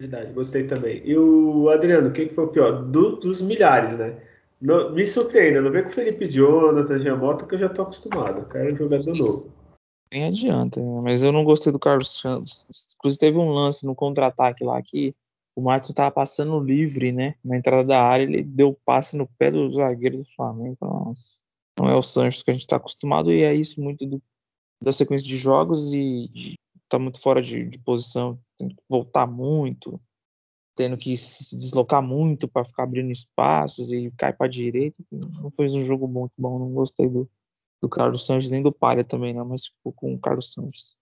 Verdade, 0.00 0.32
gostei 0.32 0.68
também. 0.68 1.02
E 1.04 1.18
o 1.18 1.68
Adriano, 1.68 2.10
o 2.10 2.12
que, 2.12 2.26
que 2.26 2.34
foi 2.34 2.44
o 2.44 2.48
pior? 2.48 2.84
Do, 2.84 3.16
dos 3.16 3.42
milhares, 3.42 3.98
né? 3.98 4.35
Não, 4.60 4.92
me 4.92 5.06
surpreenda, 5.06 5.60
não 5.60 5.70
vem 5.70 5.82
com 5.82 5.90
o 5.90 5.92
Felipe 5.92 6.28
Jonathan, 6.28 6.98
Giamotto, 6.98 7.46
que 7.46 7.54
eu 7.54 7.58
já 7.58 7.68
tô 7.68 7.82
acostumado. 7.82 8.40
O 8.40 8.46
cara 8.46 8.70
é 8.70 8.72
um 8.72 8.76
jogador 8.76 9.14
novo. 9.14 9.52
Nem 10.12 10.24
adianta, 10.24 10.80
né? 10.80 11.00
mas 11.02 11.22
eu 11.22 11.32
não 11.32 11.44
gostei 11.44 11.72
do 11.72 11.78
Carlos 11.78 12.18
Santos. 12.20 12.64
Inclusive 12.94 13.20
teve 13.20 13.38
um 13.38 13.50
lance 13.50 13.84
no 13.84 13.94
contra-ataque 13.94 14.64
lá 14.64 14.80
que 14.80 15.14
o 15.54 15.62
Matos 15.62 15.90
tava 15.92 16.10
passando 16.10 16.60
livre, 16.60 17.12
né? 17.12 17.34
Na 17.44 17.56
entrada 17.56 17.84
da 17.84 18.02
área, 18.02 18.24
ele 18.24 18.42
deu 18.42 18.78
passe 18.84 19.16
no 19.16 19.26
pé 19.38 19.50
do 19.50 19.70
zagueiro 19.72 20.18
do 20.18 20.24
Flamengo. 20.36 20.76
Nossa, 20.80 21.40
não 21.78 21.88
é 21.88 21.94
o 21.94 22.02
Santos 22.02 22.42
que 22.42 22.50
a 22.50 22.54
gente 22.54 22.62
está 22.62 22.76
acostumado 22.76 23.32
e 23.32 23.42
é 23.42 23.54
isso 23.54 23.80
muito 23.80 24.06
do, 24.06 24.22
da 24.82 24.92
sequência 24.92 25.26
de 25.26 25.36
jogos 25.36 25.92
e 25.92 26.28
de, 26.28 26.54
tá 26.88 26.98
muito 26.98 27.20
fora 27.20 27.42
de, 27.42 27.64
de 27.64 27.78
posição, 27.78 28.38
tem 28.58 28.68
que 28.68 28.76
voltar 28.88 29.26
muito, 29.26 30.00
tendo 30.76 30.96
que 30.96 31.16
se 31.16 31.56
deslocar 31.56 32.02
muito 32.02 32.46
para 32.46 32.64
ficar 32.64 32.82
abrindo 32.82 33.10
espaços 33.10 33.90
e 33.90 34.12
cai 34.16 34.32
para 34.32 34.46
direita. 34.46 35.02
Não 35.10 35.50
foi 35.50 35.66
um 35.66 35.84
jogo 35.84 36.06
muito 36.06 36.32
bom, 36.36 36.58
não 36.58 36.72
gostei 36.72 37.08
do, 37.08 37.28
do 37.80 37.88
Carlos 37.88 38.26
Sanches 38.26 38.50
nem 38.50 38.62
do 38.62 38.70
Palha 38.70 39.02
também, 39.02 39.32
não, 39.32 39.44
mas 39.44 39.66
ficou 39.66 39.92
com 39.92 40.14
o 40.14 40.18
Carlos 40.18 40.52
Sanches. 40.52 40.94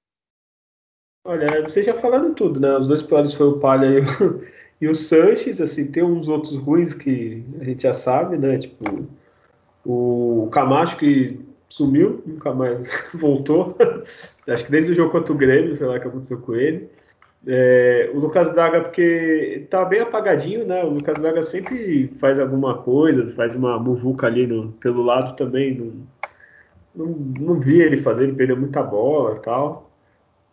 Olha, 1.27 1.63
vocês 1.63 1.85
já 1.85 1.95
falaram 1.95 2.33
tudo, 2.35 2.61
né? 2.61 2.77
Os 2.77 2.87
dois 2.87 3.03
piores 3.03 3.33
foi 3.33 3.47
o 3.49 3.59
Palha 3.59 3.87
e 3.87 4.01
o, 4.01 4.05
e 4.81 4.89
o 4.89 4.95
Sanches, 4.95 5.61
assim, 5.61 5.91
tem 5.91 6.05
uns 6.05 6.29
outros 6.29 6.57
ruins 6.57 6.95
que 6.95 7.45
a 7.61 7.65
gente 7.65 7.83
já 7.83 7.95
sabe, 7.95 8.39
né? 8.39 8.59
Tipo, 8.59 9.09
o 9.85 10.49
Camacho 10.53 10.97
que 10.97 11.41
sumiu, 11.67 12.23
nunca 12.25 12.55
mais 12.55 12.89
voltou. 13.15 13.77
Acho 14.47 14.65
que 14.65 14.71
desde 14.71 14.93
o 14.93 14.95
jogo 14.95 15.11
contra 15.11 15.33
o 15.33 15.37
Grêmio, 15.37 15.75
sei 15.75 15.87
lá 15.87 15.97
o 15.97 16.01
que 16.01 16.07
aconteceu 16.07 16.39
com 16.39 16.55
ele. 16.55 16.89
É, 17.47 18.11
o 18.15 18.19
Lucas 18.19 18.49
Braga, 18.51 18.81
porque 18.81 19.67
tá 19.69 19.85
bem 19.85 20.01
apagadinho, 20.01 20.67
né? 20.67 20.83
O 20.83 20.91
Lucas 20.91 21.19
Braga 21.19 21.43
sempre 21.43 22.09
faz 22.19 22.39
alguma 22.39 22.79
coisa, 22.79 23.29
faz 23.31 23.55
uma 23.55 23.79
muvuca 23.79 24.27
ali 24.27 24.47
no, 24.47 24.73
pelo 24.73 25.03
lado 25.03 25.37
também. 25.37 25.75
Não, 25.75 27.07
não, 27.07 27.07
não 27.41 27.61
vi 27.61 27.81
ele 27.81 27.97
fazer, 27.97 28.25
ele 28.25 28.35
perdeu 28.35 28.57
muita 28.57 28.83
bola 28.83 29.35
e 29.37 29.41
tal. 29.41 29.91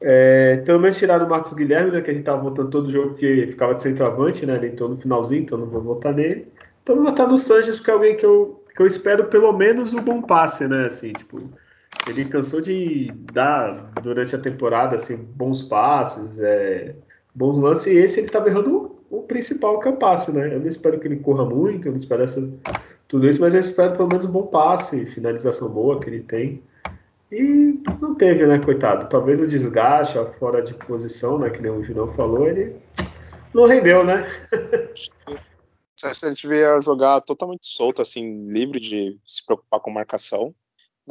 É, 0.02 0.58
pelo 0.66 0.80
menos 0.80 0.98
tiraram 0.98 1.28
o 1.28 1.30
Marcos 1.30 1.54
Guilherme, 1.54 1.92
né? 1.92 2.02
Que 2.02 2.12
a 2.12 2.14
gente 2.14 2.24
tava 2.24 2.42
votando 2.42 2.70
todo 2.72 2.92
jogo 2.92 3.10
porque 3.10 3.48
ficava 3.48 3.76
de 3.76 3.84
centroavante, 3.84 4.46
né? 4.46 4.56
Ele 4.56 4.68
entrou 4.68 4.90
no 4.90 4.98
finalzinho, 4.98 5.44
então 5.44 5.58
não 5.58 5.68
vou 5.68 5.82
votar 5.82 6.14
nele. 6.14 6.48
Então 6.84 6.96
vou 6.96 7.06
votar 7.06 7.28
no 7.28 7.38
Sanches, 7.38 7.78
porque 7.78 7.92
é 7.92 7.94
alguém 7.94 8.18
que 8.18 8.26
eu, 8.26 8.64
que 8.76 8.82
eu 8.82 8.88
espero 8.88 9.26
pelo 9.26 9.54
menos 9.54 9.94
o 9.94 10.02
bom 10.02 10.22
passe, 10.22 10.68
né? 10.68 10.88
Assim, 10.88 11.14
tipo, 11.14 11.42
ele 12.08 12.26
cansou 12.26 12.62
de 12.62 13.12
dar 13.32 13.92
durante 14.02 14.36
a 14.36 14.40
temporada 14.40 14.96
assim, 14.96 15.18
bons 15.18 15.62
passes, 15.62 16.40
é, 16.40 16.96
bons 17.34 17.58
lances, 17.60 17.88
e 17.88 17.98
esse 17.98 18.20
ele 18.20 18.28
estava 18.28 18.50
errando 18.50 19.00
o, 19.10 19.22
principal 19.24 19.80
que 19.80 19.88
é 19.88 19.92
o 19.92 19.98
passe, 19.98 20.32
né? 20.32 20.54
Eu 20.54 20.60
não 20.60 20.68
espero 20.68 21.00
que 21.00 21.08
ele 21.08 21.18
corra 21.18 21.46
muito, 21.46 21.88
eu 21.88 21.92
não 21.92 21.98
espero 21.98 22.24
essa, 22.24 22.50
tudo 23.08 23.28
isso, 23.28 23.40
mas 23.40 23.54
eu 23.54 23.62
espero 23.62 23.96
pelo 23.96 24.10
menos 24.10 24.26
um 24.26 24.32
bom 24.32 24.48
passe, 24.48 25.06
finalização 25.06 25.70
boa 25.70 26.00
que 26.00 26.10
ele 26.10 26.22
tem. 26.22 26.62
E 27.32 27.80
não 28.02 28.14
teve, 28.16 28.46
né, 28.46 28.60
coitado? 28.60 29.08
Talvez 29.08 29.40
o 29.40 29.48
desgaste, 29.48 30.18
a 30.18 30.26
fora 30.26 30.62
de 30.62 30.74
posição, 30.74 31.40
né, 31.40 31.50
que 31.50 31.62
nem 31.62 31.72
o 31.72 31.84
Junão 31.84 32.12
falou, 32.12 32.46
ele 32.48 32.76
não 33.54 33.66
rendeu, 33.66 34.04
né? 34.04 34.28
Ele 36.24 36.34
devia 36.34 36.82
jogar 36.82 37.22
totalmente 37.22 37.68
solto, 37.68 38.02
assim, 38.02 38.44
livre 38.46 38.80
de 38.80 39.20
se 39.24 39.46
preocupar 39.46 39.80
com 39.80 39.92
marcação 39.92 40.52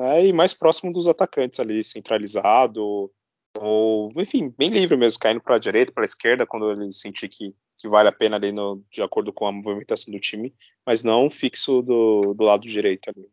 né, 0.00 0.26
e 0.26 0.32
mais 0.32 0.54
próximo 0.54 0.90
dos 0.90 1.06
atacantes 1.06 1.60
ali, 1.60 1.84
centralizado, 1.84 3.10
ou 3.58 4.10
enfim, 4.16 4.54
bem 4.56 4.70
livre 4.70 4.96
mesmo, 4.96 5.20
caindo 5.20 5.42
para 5.42 5.56
a 5.56 5.58
direita, 5.58 5.92
para 5.92 6.04
a 6.04 6.06
esquerda, 6.06 6.46
quando 6.46 6.70
ele 6.70 6.90
sentir 6.90 7.28
que, 7.28 7.54
que 7.76 7.86
vale 7.86 8.08
a 8.08 8.12
pena 8.12 8.36
ali 8.36 8.50
no, 8.50 8.82
de 8.90 9.02
acordo 9.02 9.30
com 9.30 9.46
a 9.46 9.52
movimentação 9.52 10.12
do 10.12 10.18
time, 10.18 10.54
mas 10.86 11.04
não 11.04 11.30
fixo 11.30 11.82
do, 11.82 12.32
do 12.32 12.44
lado 12.44 12.62
direito 12.62 13.10
ali. 13.10 13.28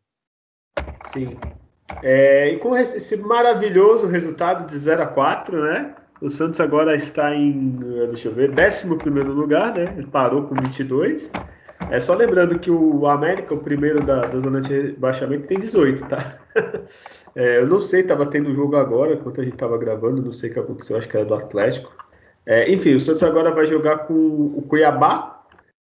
Sim. 1.00 1.38
É, 2.02 2.50
e 2.50 2.58
com 2.58 2.76
esse 2.76 3.16
maravilhoso 3.16 4.06
resultado 4.06 4.68
de 4.68 4.78
0 4.78 5.02
a 5.02 5.06
4, 5.06 5.64
né? 5.64 5.96
O 6.20 6.28
Santos 6.28 6.60
agora 6.60 6.94
está 6.94 7.34
em, 7.34 7.78
deixa 8.08 8.28
eu 8.28 8.34
ver, 8.34 8.50
11 8.50 8.86
lugar, 9.30 9.74
né? 9.74 9.94
Ele 9.96 10.06
parou 10.08 10.46
com 10.46 10.54
22. 10.54 11.32
É 11.90 12.00
só 12.00 12.14
lembrando 12.14 12.58
que 12.58 12.70
o 12.70 13.06
América, 13.06 13.54
o 13.54 13.62
primeiro 13.62 14.04
da, 14.04 14.22
da 14.22 14.40
zona 14.40 14.60
de 14.60 14.92
rebaixamento, 14.92 15.48
tem 15.48 15.58
18, 15.58 16.06
tá? 16.06 16.38
É, 17.36 17.58
eu 17.58 17.68
não 17.68 17.80
sei, 17.80 18.00
estava 18.00 18.26
tendo 18.26 18.52
jogo 18.52 18.74
agora, 18.74 19.14
enquanto 19.14 19.40
a 19.40 19.44
gente 19.44 19.52
estava 19.52 19.78
gravando, 19.78 20.20
não 20.20 20.32
sei 20.32 20.50
o 20.50 20.52
que 20.52 20.58
aconteceu, 20.58 20.96
acho 20.96 21.08
que 21.08 21.16
era 21.16 21.24
do 21.24 21.34
Atlético. 21.34 21.94
É, 22.44 22.68
enfim, 22.72 22.94
o 22.94 23.00
Santos 23.00 23.22
agora 23.22 23.54
vai 23.54 23.64
jogar 23.64 24.06
com 24.06 24.14
o 24.14 24.62
Cuiabá. 24.62 25.46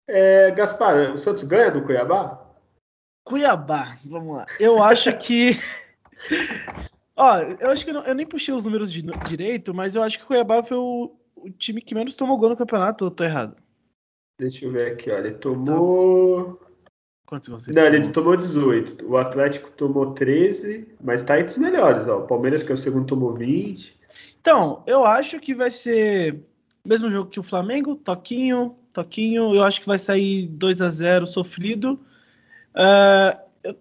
É, 0.08 0.52
Gaspar, 0.52 1.12
o 1.12 1.18
Santos 1.18 1.44
ganha 1.44 1.70
do 1.70 1.82
Cuiabá? 1.82 2.40
Cuiabá, 3.26 3.98
vamos 4.06 4.36
lá. 4.36 4.46
Eu 4.58 4.82
acho 4.82 5.12
que. 5.18 5.60
Ó, 7.18 7.40
eu 7.60 7.70
acho 7.72 7.84
que 7.84 7.92
eu, 7.92 7.96
não, 7.96 8.04
eu 8.04 8.16
nem 8.16 8.26
puxei 8.26 8.54
os 8.54 8.66
números 8.66 8.92
de, 8.92 9.02
direito, 9.26 9.74
mas 9.74 9.96
eu 9.96 10.04
acho 10.04 10.18
que 10.18 10.24
o 10.24 10.28
Cuiabá 10.28 10.64
foi 10.64 10.78
o, 10.78 11.12
o 11.36 11.50
time 11.50 11.82
que 11.82 11.96
menos 11.96 12.16
tomou 12.16 12.38
gol 12.38 12.50
no 12.50 12.58
campeonato, 12.58 13.06
ou 13.06 13.12
tô 13.12 13.24
errado? 13.24 13.56
Deixa 14.44 14.66
eu 14.66 14.72
ver 14.72 14.92
aqui, 14.92 15.10
olha. 15.10 15.28
Ele 15.28 15.36
tomou. 15.36 16.60
Quantos 17.26 17.48
gols 17.48 17.68
ele 17.68 17.78
Não, 17.78 17.86
tomou? 17.86 18.00
ele 18.00 18.10
tomou 18.10 18.36
18. 18.36 19.08
O 19.08 19.18
Atlético 19.18 19.72
tomou 19.72 20.14
13, 20.14 20.86
mas 21.02 21.22
tá 21.22 21.40
entre 21.40 21.54
os 21.54 21.58
melhores, 21.58 22.08
ó. 22.10 22.20
O 22.20 22.28
Palmeiras, 22.28 22.62
que 22.62 22.72
é 22.72 22.76
o 22.76 22.78
segundo, 22.78 23.06
tomou 23.06 23.34
20. 23.34 23.98
Então, 24.42 24.84
eu 24.86 25.06
acho 25.06 25.40
que 25.40 25.56
vai 25.56 25.72
ser 25.72 26.44
mesmo 26.86 27.10
jogo 27.10 27.30
que 27.30 27.40
o 27.40 27.44
Flamengo, 27.44 27.96
toquinho, 27.96 28.76
toquinho. 28.94 29.56
Eu 29.56 29.64
acho 29.64 29.80
que 29.80 29.88
vai 29.88 29.98
sair 29.98 30.48
2 30.50 30.82
a 30.82 30.90
0 30.90 31.26
sofrido. 31.26 31.98
Uh, 32.76 33.40
eu... 33.64 33.76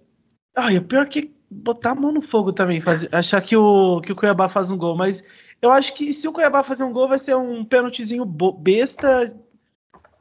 Ai, 0.57 0.79
o 0.79 0.85
pior 0.85 1.03
é 1.03 1.09
que 1.09 1.35
botar 1.51 1.91
a 1.91 1.95
mão 1.97 2.13
no 2.13 2.23
fogo 2.23 2.53
também, 2.53 2.81
fazer, 2.81 3.09
achar 3.13 3.41
que 3.41 3.57
o, 3.57 4.01
que 4.01 4.13
o 4.13 4.17
Cuiabá 4.17 4.49
faz 4.49 4.71
um 4.71 4.79
gol, 4.79 4.97
mas 4.97 5.53
eu 5.61 5.71
acho 5.71 5.93
que 5.95 6.11
se 6.13 6.27
o 6.27 6.33
Cuiabá 6.33 6.63
fazer 6.63 6.85
um 6.85 6.93
gol 6.93 7.09
vai 7.09 7.19
ser 7.19 7.37
um 7.37 7.63
pênaltizinho 7.63 8.25
besta 8.25 9.37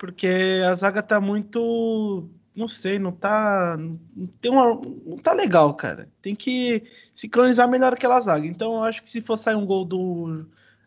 porque 0.01 0.63
a 0.67 0.73
zaga 0.73 1.03
tá 1.03 1.21
muito. 1.21 2.27
Não 2.55 2.67
sei, 2.67 2.97
não 2.97 3.11
tá. 3.11 3.77
Não, 3.77 3.99
tem 4.41 4.51
uma, 4.51 4.81
não 5.05 5.19
tá 5.19 5.31
legal, 5.31 5.75
cara. 5.75 6.09
Tem 6.23 6.35
que 6.35 6.81
sincronizar 7.13 7.69
melhor 7.69 7.93
aquela 7.93 8.19
zaga. 8.19 8.47
Então 8.47 8.77
eu 8.77 8.83
acho 8.83 9.03
que 9.03 9.09
se 9.09 9.21
for 9.21 9.37
sair 9.37 9.53
um 9.53 9.63
gol 9.63 9.85
do, 9.85 10.43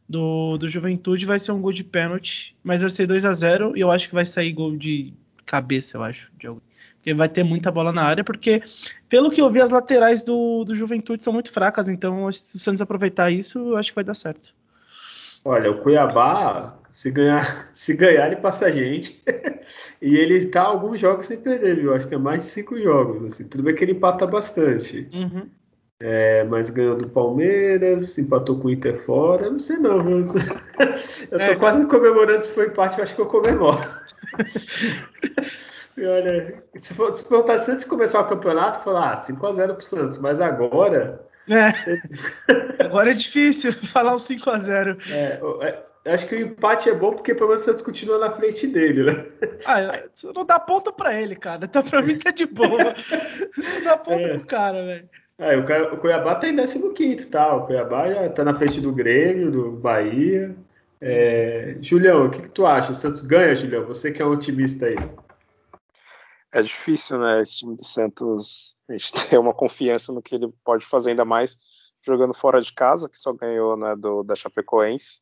do, 0.09 0.59
do 0.59 0.69
Juventude, 0.69 1.27
vai 1.27 1.39
ser 1.39 1.53
um 1.53 1.61
gol 1.63 1.73
de 1.73 1.85
pênalti. 1.85 2.57
Mas 2.65 2.81
vai 2.81 2.91
ser 2.91 3.07
2 3.07 3.25
a 3.25 3.33
0 3.33 3.77
e 3.77 3.81
eu 3.83 3.91
acho 3.93 4.09
que 4.09 4.17
vai 4.17 4.27
sair 4.27 4.53
gol 4.53 4.77
de 4.77 5.15
cabeça, 5.47 5.97
eu 5.97 6.03
acho. 6.03 6.33
De 6.37 6.49
Porque 6.49 7.15
vai 7.15 7.29
ter 7.29 7.45
muita 7.45 7.71
bola 7.71 7.93
na 7.93 8.03
área, 8.03 8.25
porque, 8.25 8.65
pelo 9.09 9.31
que 9.31 9.41
eu 9.41 9.49
vi, 9.49 9.61
as 9.61 9.71
laterais 9.71 10.25
do, 10.25 10.65
do 10.65 10.75
Juventude 10.75 11.23
são 11.23 11.33
muito 11.33 11.53
fracas. 11.53 11.89
Então, 11.89 12.33
se 12.33 12.57
o 12.57 12.59
Santos 12.59 12.83
aproveitar 12.83 13.31
isso, 13.31 13.61
eu 13.61 13.77
acho 13.77 13.93
que 13.93 13.95
vai 13.95 14.05
dar 14.05 14.15
certo. 14.15 14.53
Olha, 15.45 15.71
o 15.71 15.81
Cuiabá 15.83 16.81
se 16.95 17.11
ganhar, 17.11 17.69
se 17.75 17.93
ganhar, 17.93 18.29
ele 18.29 18.37
passa 18.37 18.67
a 18.67 18.71
gente. 18.71 19.21
e 20.01 20.17
ele 20.17 20.47
tá 20.47 20.63
alguns 20.63 21.01
jogos 21.01 21.27
sem 21.27 21.37
perder, 21.37 21.75
viu? 21.75 21.93
Acho 21.93 22.07
que 22.07 22.15
é 22.15 22.19
mais 22.19 22.45
de 22.45 22.51
cinco 22.51 22.81
jogos. 22.81 23.33
Assim. 23.33 23.43
Tudo 23.43 23.65
bem 23.65 23.75
que 23.75 23.83
ele 23.83 23.93
empata 23.93 24.25
bastante. 24.25 25.09
Uhum. 25.13 25.51
É, 25.99 26.45
mas 26.45 26.71
ganhou 26.71 26.97
do 26.97 27.09
Palmeiras, 27.09 28.17
empatou 28.17 28.61
com 28.61 28.69
o 28.69 28.71
Inter 28.71 29.05
fora. 29.05 29.51
Não 29.51 29.59
sei 29.59 29.77
não, 29.77 30.05
viu? 30.05 30.19
Eu 31.33 31.39
tô 31.39 31.45
é, 31.45 31.57
quase 31.57 31.85
comemorando 31.87 32.45
se 32.45 32.53
foi 32.53 32.67
empate, 32.67 32.99
eu 32.99 33.05
acho 33.05 33.15
que 33.15 33.21
eu 33.21 33.27
comemoro. 33.27 33.79
e 35.97 36.05
olha, 36.05 36.63
se, 36.77 36.95
for, 36.95 37.15
se 37.15 37.71
antes 37.71 37.85
de 37.85 37.87
começar 37.87 38.21
o 38.21 38.29
campeonato, 38.29 38.85
falar 38.85 39.15
ah, 39.15 39.17
5x0 39.17 39.75
pro 39.75 39.85
Santos, 39.85 40.19
mas 40.19 40.41
agora. 40.41 41.21
É. 41.49 42.85
Agora 42.85 43.11
é 43.11 43.15
difícil 43.15 43.73
falar 43.73 44.13
um 44.13 44.19
5x0. 44.19 44.99
É, 45.11 45.41
é 45.67 45.94
acho 46.13 46.27
que 46.27 46.35
o 46.35 46.39
empate 46.39 46.89
é 46.89 46.95
bom 46.95 47.13
porque 47.13 47.35
pelo 47.35 47.49
menos 47.49 47.63
o 47.63 47.65
Santos 47.65 47.83
continua 47.83 48.19
na 48.19 48.31
frente 48.31 48.67
dele, 48.67 49.05
né? 49.05 49.27
Ah, 49.65 50.03
não 50.35 50.45
dá 50.45 50.61
ponta 50.61 50.93
pra 50.93 51.19
ele, 51.19 51.35
cara. 51.35 51.65
Então 51.65 51.83
pra 51.83 52.03
mim 52.03 52.19
tá 52.19 52.31
de 52.31 52.47
boa. 52.47 52.95
não 53.57 53.85
dá 53.85 53.97
ponta 53.97 54.21
é. 54.21 54.39
pro 54.39 54.47
cara, 54.47 54.85
velho. 54.85 55.09
É, 55.39 55.57
o, 55.57 55.95
o 55.95 55.99
Cuiabá 55.99 56.37
tá 56.37 56.47
em 56.47 56.57
15 56.57 57.27
tá? 57.29 57.57
O 57.57 57.67
Cuiabá 57.67 58.09
já 58.09 58.29
tá 58.31 58.45
na 58.45 58.55
frente 58.55 58.81
do 58.81 58.93
Grêmio, 58.93 59.51
do 59.51 59.73
Bahia. 59.73 60.55
É... 61.01 61.77
Julião, 61.81 62.27
o 62.27 62.31
que, 62.31 62.43
que, 62.43 62.49
tu 62.49 62.65
acha? 62.67 62.93
O 62.93 62.95
Santos 62.95 63.21
ganha, 63.21 63.55
Julião? 63.55 63.85
Você 63.87 64.13
que 64.13 64.23
é 64.23 64.27
um 64.27 64.31
otimista 64.31 64.87
aí. 64.87 64.97
É 66.53 66.63
difícil, 66.63 67.19
né? 67.19 67.43
Esse 67.43 67.59
time 67.59 67.77
do 67.77 67.85
Santos, 67.85 68.77
a 68.89 68.93
gente 68.93 69.13
ter 69.29 69.39
uma 69.39 69.53
confiança 69.53 70.13
no 70.13 70.23
que 70.23 70.37
ele 70.37 70.49
pode 70.65 70.87
fazer, 70.87 71.11
ainda 71.11 71.25
mais 71.25 71.57
jogando 72.01 72.35
fora 72.35 72.61
de 72.61 72.73
casa, 72.73 73.09
que 73.09 73.17
só 73.17 73.33
ganhou 73.33 73.77
né, 73.77 73.97
do, 73.97 74.23
da 74.23 74.37
Chapecoense. 74.37 75.21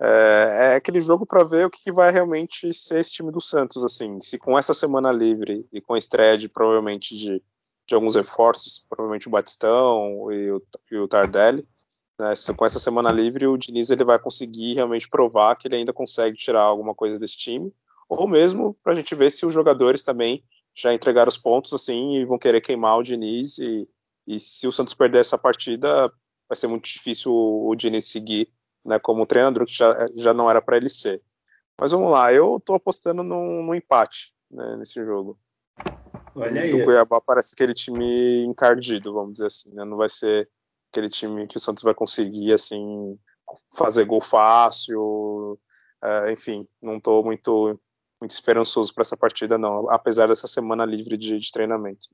É, 0.00 0.72
é 0.72 0.74
aquele 0.76 1.00
jogo 1.00 1.24
para 1.24 1.44
ver 1.44 1.66
o 1.66 1.70
que, 1.70 1.92
vai 1.92 2.10
realmente 2.10 2.72
ser 2.72 3.00
esse 3.00 3.12
time 3.12 3.30
do 3.30 3.40
Santos, 3.40 3.84
assim, 3.84 4.20
se 4.20 4.38
com 4.38 4.58
essa 4.58 4.74
semana 4.74 5.12
livre 5.12 5.66
e 5.72 5.80
com 5.80 5.94
a 5.94 5.98
estreia 5.98 6.36
de 6.36 6.48
provavelmente 6.48 7.16
de, 7.16 7.42
de 7.86 7.94
alguns 7.94 8.16
reforços, 8.16 8.84
provavelmente 8.88 9.28
o 9.28 9.30
Batistão 9.30 10.32
e 10.32 10.50
o, 10.50 10.62
e 10.90 10.96
o 10.96 11.06
Tardelli, 11.08 11.66
né, 12.18 12.34
se, 12.34 12.52
com 12.54 12.64
essa 12.64 12.78
semana 12.78 13.10
livre 13.10 13.46
o 13.46 13.56
Diniz 13.56 13.90
ele 13.90 14.04
vai 14.04 14.18
conseguir 14.18 14.74
realmente 14.74 15.08
provar 15.08 15.56
que 15.56 15.68
ele 15.68 15.76
ainda 15.76 15.92
consegue 15.92 16.36
tirar 16.36 16.62
alguma 16.62 16.94
coisa 16.94 17.18
desse 17.18 17.36
time, 17.36 17.72
ou 18.08 18.28
mesmo 18.28 18.76
para 18.82 18.92
a 18.92 18.96
gente 18.96 19.14
ver 19.14 19.30
se 19.30 19.46
os 19.46 19.54
jogadores 19.54 20.02
também 20.02 20.44
já 20.74 20.92
entregaram 20.92 21.28
os 21.28 21.38
pontos 21.38 21.72
assim 21.72 22.16
e 22.16 22.24
vão 22.24 22.38
querer 22.38 22.60
queimar 22.60 22.98
o 22.98 23.02
Diniz. 23.02 23.58
E, 23.58 23.88
e 24.26 24.40
se 24.40 24.66
o 24.66 24.72
Santos 24.72 24.94
perder 24.94 25.20
essa 25.20 25.38
partida 25.38 26.12
vai 26.48 26.56
ser 26.56 26.66
muito 26.66 26.84
difícil 26.84 27.32
o, 27.32 27.70
o 27.70 27.74
Diniz 27.74 28.06
seguir 28.06 28.48
né, 28.84 28.98
como 28.98 29.26
treinador, 29.26 29.66
que 29.66 29.74
já, 29.74 30.08
já 30.14 30.34
não 30.34 30.50
era 30.50 30.60
para 30.60 30.76
ele 30.76 30.88
ser. 30.88 31.22
Mas 31.80 31.92
vamos 31.92 32.10
lá, 32.10 32.32
eu 32.32 32.56
estou 32.56 32.76
apostando 32.76 33.22
no 33.22 33.74
empate 33.74 34.32
né, 34.50 34.76
nesse 34.76 35.04
jogo. 35.04 35.38
Olha 36.34 36.62
aí. 36.62 36.70
Do 36.70 36.84
Cuiabá 36.84 37.20
parece 37.20 37.54
aquele 37.54 37.74
time 37.74 38.44
encardido, 38.44 39.12
vamos 39.12 39.34
dizer 39.34 39.46
assim, 39.46 39.72
né? 39.72 39.84
Não 39.84 39.96
vai 39.96 40.08
ser 40.08 40.48
aquele 40.90 41.08
time 41.08 41.46
que 41.46 41.56
o 41.56 41.60
Santos 41.60 41.82
vai 41.82 41.94
conseguir 41.94 42.52
assim 42.52 43.18
fazer 43.76 44.04
gol 44.04 44.20
fácil. 44.20 45.58
Uh, 46.02 46.30
enfim, 46.30 46.66
não 46.82 46.96
estou 46.96 47.24
muito 47.24 47.80
muito 48.20 48.30
esperançoso 48.30 48.94
para 48.94 49.02
essa 49.02 49.16
partida 49.16 49.58
não, 49.58 49.90
apesar 49.90 50.28
dessa 50.28 50.46
semana 50.46 50.84
livre 50.84 51.16
de, 51.16 51.38
de 51.38 51.52
treinamento. 51.52 52.08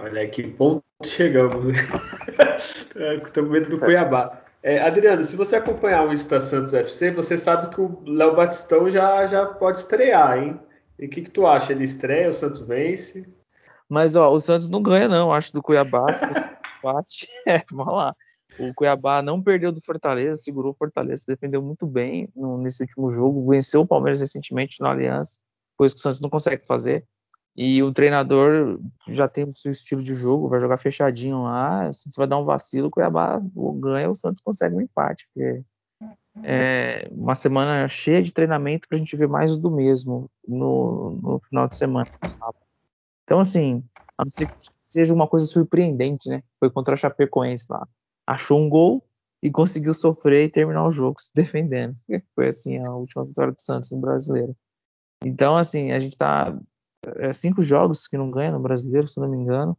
Olha 0.00 0.28
que 0.28 0.46
ponto 0.46 0.84
chegamos. 1.04 1.76
Estou 3.24 3.44
com 3.44 3.50
medo 3.50 3.68
do 3.68 3.76
é. 3.76 3.80
Cuiabá. 3.80 4.44
É, 4.68 4.80
Adriano, 4.80 5.24
se 5.24 5.34
você 5.34 5.56
acompanhar 5.56 6.06
o 6.06 6.12
Insta 6.12 6.42
Santos 6.42 6.74
FC, 6.74 7.10
você 7.10 7.38
sabe 7.38 7.74
que 7.74 7.80
o 7.80 8.02
Léo 8.04 8.36
Batistão 8.36 8.90
já, 8.90 9.26
já 9.26 9.46
pode 9.46 9.78
estrear, 9.78 10.36
hein? 10.36 10.60
E 10.98 11.06
o 11.06 11.08
que, 11.08 11.22
que 11.22 11.30
tu 11.30 11.46
acha? 11.46 11.72
Ele 11.72 11.84
estreia, 11.84 12.28
o 12.28 12.32
Santos 12.34 12.60
vence? 12.60 13.26
Mas 13.88 14.14
ó, 14.14 14.30
o 14.30 14.38
Santos 14.38 14.68
não 14.68 14.82
ganha, 14.82 15.08
não, 15.08 15.32
acho, 15.32 15.54
do 15.54 15.62
Cuiabá. 15.62 16.12
Se 16.12 16.26
empate, 16.78 17.28
é, 17.46 17.62
vamos 17.72 17.94
lá. 17.94 18.14
O 18.58 18.74
Cuiabá 18.74 19.22
não 19.22 19.42
perdeu 19.42 19.72
do 19.72 19.80
Fortaleza, 19.80 20.42
segurou 20.42 20.72
o 20.72 20.76
Fortaleza, 20.76 21.24
defendeu 21.26 21.62
muito 21.62 21.86
bem 21.86 22.28
nesse 22.36 22.82
último 22.82 23.08
jogo, 23.08 23.48
venceu 23.48 23.80
o 23.80 23.86
Palmeiras 23.86 24.20
recentemente 24.20 24.82
na 24.82 24.90
Aliança, 24.90 25.40
coisa 25.78 25.94
que 25.94 26.00
o 26.00 26.02
Santos 26.02 26.20
não 26.20 26.28
consegue 26.28 26.66
fazer. 26.66 27.06
E 27.60 27.82
o 27.82 27.92
treinador 27.92 28.78
já 29.08 29.26
tem 29.26 29.42
o 29.42 29.52
seu 29.52 29.72
estilo 29.72 30.00
de 30.00 30.14
jogo, 30.14 30.48
vai 30.48 30.60
jogar 30.60 30.76
fechadinho 30.76 31.42
lá. 31.42 31.92
Se 31.92 32.08
vai 32.16 32.24
dar 32.24 32.38
um 32.38 32.44
vacilo, 32.44 32.86
o 32.86 32.90
Cuiabá 32.90 33.42
ganha, 33.80 34.08
o 34.08 34.14
Santos 34.14 34.40
consegue 34.40 34.76
um 34.76 34.80
empate. 34.80 35.28
Porque 35.34 35.64
é 36.44 37.08
uma 37.10 37.34
semana 37.34 37.88
cheia 37.88 38.22
de 38.22 38.32
treinamento 38.32 38.86
para 38.86 38.94
a 38.94 38.98
gente 39.00 39.16
ver 39.16 39.26
mais 39.26 39.58
do 39.58 39.72
mesmo 39.72 40.30
no, 40.46 41.18
no 41.20 41.40
final 41.40 41.66
de 41.66 41.74
semana, 41.74 42.08
sábado. 42.26 42.64
Então, 43.24 43.40
assim, 43.40 43.82
a 44.16 44.24
não 44.24 44.30
ser 44.30 44.46
que 44.46 44.54
seja 44.58 45.12
uma 45.12 45.26
coisa 45.26 45.44
surpreendente, 45.44 46.28
né? 46.28 46.44
Foi 46.60 46.70
contra 46.70 46.94
a 46.94 46.96
Chapecoense 46.96 47.66
lá. 47.68 47.88
Achou 48.24 48.60
um 48.60 48.68
gol 48.68 49.04
e 49.42 49.50
conseguiu 49.50 49.94
sofrer 49.94 50.44
e 50.44 50.48
terminar 50.48 50.86
o 50.86 50.92
jogo 50.92 51.20
se 51.20 51.34
defendendo. 51.34 51.96
Foi, 52.36 52.46
assim, 52.46 52.78
a 52.78 52.92
última 52.92 53.24
vitória 53.24 53.52
do 53.52 53.60
Santos 53.60 53.90
no 53.90 53.98
Brasileiro. 53.98 54.54
Então, 55.24 55.56
assim, 55.56 55.90
a 55.90 55.98
gente 55.98 56.16
tá 56.16 56.56
é, 57.16 57.32
cinco 57.32 57.62
jogos 57.62 58.06
que 58.06 58.16
não 58.16 58.30
ganha 58.30 58.52
no 58.52 58.60
brasileiro, 58.60 59.06
se 59.06 59.20
não 59.20 59.28
me 59.28 59.36
engano. 59.36 59.76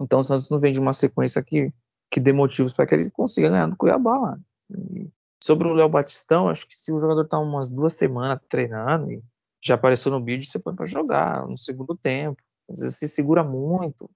Então 0.00 0.20
o 0.20 0.24
Santos 0.24 0.50
não 0.50 0.58
vem 0.58 0.72
de 0.72 0.80
uma 0.80 0.92
sequência 0.92 1.42
que, 1.42 1.72
que 2.10 2.20
dê 2.20 2.32
motivos 2.32 2.72
para 2.72 2.86
que 2.86 2.94
ele 2.94 3.10
consiga 3.10 3.50
ganhar 3.50 3.68
do 3.68 3.76
Cuiabá 3.76 4.16
lá. 4.16 4.38
E 4.70 5.10
sobre 5.42 5.68
o 5.68 5.72
Léo 5.72 5.88
Batistão, 5.88 6.48
acho 6.48 6.66
que 6.66 6.76
se 6.76 6.92
o 6.92 6.98
jogador 6.98 7.24
está 7.24 7.38
umas 7.38 7.68
duas 7.68 7.94
semanas 7.94 8.40
treinando 8.48 9.10
e 9.10 9.22
já 9.62 9.74
apareceu 9.74 10.12
no 10.12 10.24
vídeo, 10.24 10.48
você 10.48 10.58
põe 10.58 10.74
para 10.74 10.86
jogar 10.86 11.46
no 11.46 11.58
segundo 11.58 11.96
tempo. 11.96 12.40
Às 12.70 12.80
vezes 12.80 12.96
se 12.96 13.08
segura 13.08 13.42
muito, 13.42 14.08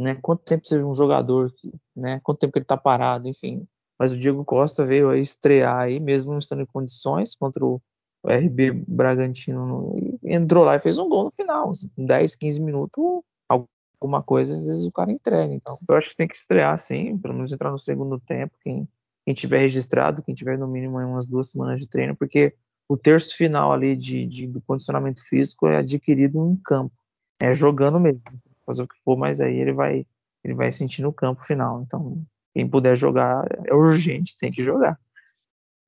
né? 0.00 0.16
Quanto 0.16 0.42
tempo 0.42 0.66
você 0.66 0.78
vê 0.78 0.84
um 0.84 0.94
jogador, 0.94 1.52
né? 1.94 2.20
Quanto 2.20 2.38
tempo 2.38 2.52
que 2.52 2.58
ele 2.58 2.64
está 2.64 2.76
parado, 2.76 3.28
enfim. 3.28 3.66
Mas 3.98 4.12
o 4.12 4.18
Diego 4.18 4.44
Costa 4.44 4.84
veio 4.84 5.10
aí 5.10 5.20
estrear 5.20 5.76
aí, 5.76 6.00
mesmo 6.00 6.32
não 6.32 6.38
estando 6.38 6.62
em 6.62 6.66
condições, 6.66 7.36
contra 7.36 7.64
o 7.64 7.80
o 8.22 8.30
RB 8.30 8.84
Bragantino 8.86 9.94
entrou 10.22 10.64
lá 10.64 10.76
e 10.76 10.80
fez 10.80 10.98
um 10.98 11.08
gol 11.08 11.24
no 11.24 11.30
final. 11.30 11.70
Assim, 11.70 11.90
10, 11.96 12.36
15 12.36 12.62
minutos, 12.62 13.22
alguma 14.00 14.22
coisa, 14.22 14.54
às 14.54 14.64
vezes 14.66 14.84
o 14.86 14.92
cara 14.92 15.12
entrega. 15.12 15.52
Então, 15.52 15.78
eu 15.88 15.96
acho 15.96 16.10
que 16.10 16.16
tem 16.16 16.28
que 16.28 16.34
estrear 16.34 16.78
sim, 16.78 17.18
pelo 17.18 17.34
menos 17.34 17.52
entrar 17.52 17.70
no 17.70 17.78
segundo 17.78 18.18
tempo, 18.18 18.54
quem, 18.62 18.88
quem 19.24 19.34
tiver 19.34 19.58
registrado, 19.58 20.22
quem 20.22 20.34
tiver 20.34 20.58
no 20.58 20.66
mínimo 20.66 20.98
umas 20.98 21.26
duas 21.26 21.50
semanas 21.50 21.80
de 21.80 21.88
treino, 21.88 22.16
porque 22.16 22.54
o 22.88 22.96
terço 22.96 23.36
final 23.36 23.72
ali 23.72 23.94
de, 23.94 24.26
de, 24.26 24.46
do 24.46 24.60
condicionamento 24.62 25.22
físico 25.22 25.66
é 25.68 25.78
adquirido 25.78 26.38
em 26.50 26.56
campo. 26.56 26.94
É 27.38 27.52
jogando 27.52 28.00
mesmo. 28.00 28.22
Fazer 28.66 28.82
o 28.82 28.88
que 28.88 28.96
for, 29.04 29.16
mas 29.16 29.40
aí 29.40 29.56
ele 29.56 29.72
vai, 29.72 30.06
ele 30.42 30.54
vai 30.54 30.72
sentir 30.72 31.02
no 31.02 31.12
campo 31.12 31.44
final. 31.44 31.82
Então, 31.82 32.22
quem 32.52 32.68
puder 32.68 32.96
jogar 32.96 33.46
é 33.64 33.74
urgente, 33.74 34.36
tem 34.36 34.50
que 34.50 34.62
jogar. 34.62 34.98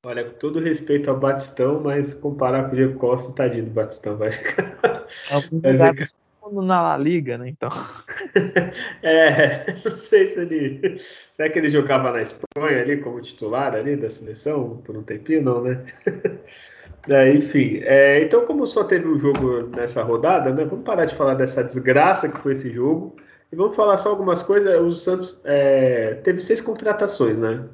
Olha, 0.05 0.25
com 0.25 0.33
todo 0.33 0.59
respeito 0.59 1.09
ao 1.09 1.17
Batistão, 1.17 1.81
mas 1.81 2.13
comparar 2.13 2.65
com 2.65 2.73
o 2.73 2.75
Diego 2.75 2.99
Costa, 2.99 3.33
tadinho 3.33 3.67
do 3.67 3.71
Batistão, 3.71 4.17
vai 4.17 4.33
ficar. 4.33 5.07
Vai 5.31 5.41
ficar... 5.41 6.09
na 6.51 6.83
La 6.83 6.99
Liga, 6.99 7.39
né? 7.39 7.49
Então. 7.49 7.71
é, 9.01 9.73
não 9.85 9.91
sei 9.93 10.27
se 10.27 10.41
ele. 10.41 11.01
Será 11.31 11.49
que 11.49 11.59
ele 11.59 11.69
jogava 11.69 12.11
na 12.11 12.21
Espanha 12.21 12.83
ali 12.83 12.97
como 12.97 13.21
titular 13.21 13.77
ali 13.77 13.95
da 13.95 14.11
seleção 14.11 14.83
por 14.85 14.97
um 14.97 15.05
tempinho? 15.05 15.43
Não, 15.43 15.63
né? 15.63 15.85
É, 17.11 17.33
enfim, 17.35 17.81
é, 17.83 18.23
então 18.23 18.47
como 18.47 18.65
só 18.65 18.85
teve 18.85 19.09
um 19.09 19.19
jogo 19.19 19.67
nessa 19.77 20.05
rodada, 20.05 20.53
né? 20.55 20.65
Vamos 20.65 20.85
parar 20.85 21.05
de 21.05 21.17
falar 21.17 21.35
dessa 21.35 21.65
desgraça 21.65 22.29
que 22.29 22.39
foi 22.39 22.53
esse 22.53 22.71
jogo 22.71 23.17
e 23.51 23.57
vamos 23.57 23.75
falar 23.75 23.97
só 23.97 24.11
algumas 24.11 24.41
coisas. 24.45 24.81
O 24.81 24.93
Santos 24.93 25.41
é, 25.45 26.15
teve 26.23 26.39
seis 26.39 26.61
contratações, 26.61 27.37
né? 27.37 27.65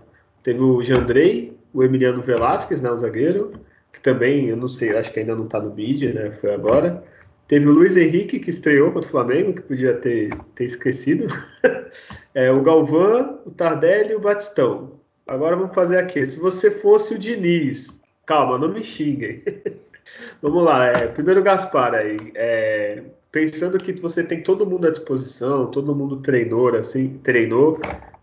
Teve 0.42 0.60
o 0.60 0.82
Jandrei, 0.82 1.57
o 1.78 1.84
Emiliano 1.84 2.20
Velasquez, 2.20 2.82
né, 2.82 2.90
o 2.90 2.98
zagueiro, 2.98 3.52
que 3.92 4.00
também, 4.00 4.48
eu 4.48 4.56
não 4.56 4.68
sei, 4.68 4.96
acho 4.96 5.12
que 5.12 5.20
ainda 5.20 5.36
não 5.36 5.44
está 5.44 5.60
no 5.60 5.70
bid, 5.70 6.12
né, 6.12 6.32
foi 6.40 6.52
agora. 6.52 7.04
Teve 7.46 7.68
o 7.68 7.72
Luiz 7.72 7.96
Henrique, 7.96 8.40
que 8.40 8.50
estreou 8.50 8.90
contra 8.90 9.08
o 9.08 9.12
Flamengo, 9.12 9.52
que 9.52 9.62
podia 9.62 9.94
ter, 9.94 10.36
ter 10.56 10.64
esquecido. 10.64 11.28
é, 12.34 12.50
o 12.50 12.60
Galvão, 12.62 13.38
o 13.46 13.50
Tardelli 13.52 14.10
e 14.10 14.16
o 14.16 14.20
Batistão. 14.20 14.90
Agora 15.28 15.54
vamos 15.54 15.72
fazer 15.72 15.98
aqui. 15.98 16.26
Se 16.26 16.40
você 16.40 16.68
fosse 16.68 17.14
o 17.14 17.18
Diniz, 17.18 18.00
calma, 18.26 18.58
não 18.58 18.72
me 18.72 18.82
xinguem. 18.82 19.44
vamos 20.42 20.64
lá, 20.64 20.88
é, 20.88 21.06
primeiro 21.06 21.44
Gaspar 21.44 21.94
aí. 21.94 22.16
É, 22.34 23.04
pensando 23.30 23.78
que 23.78 23.92
você 23.92 24.24
tem 24.24 24.42
todo 24.42 24.66
mundo 24.66 24.88
à 24.88 24.90
disposição, 24.90 25.70
todo 25.70 25.94
mundo 25.94 26.16
treinou, 26.16 26.74
assim, 26.74 27.20
treinou. 27.22 27.78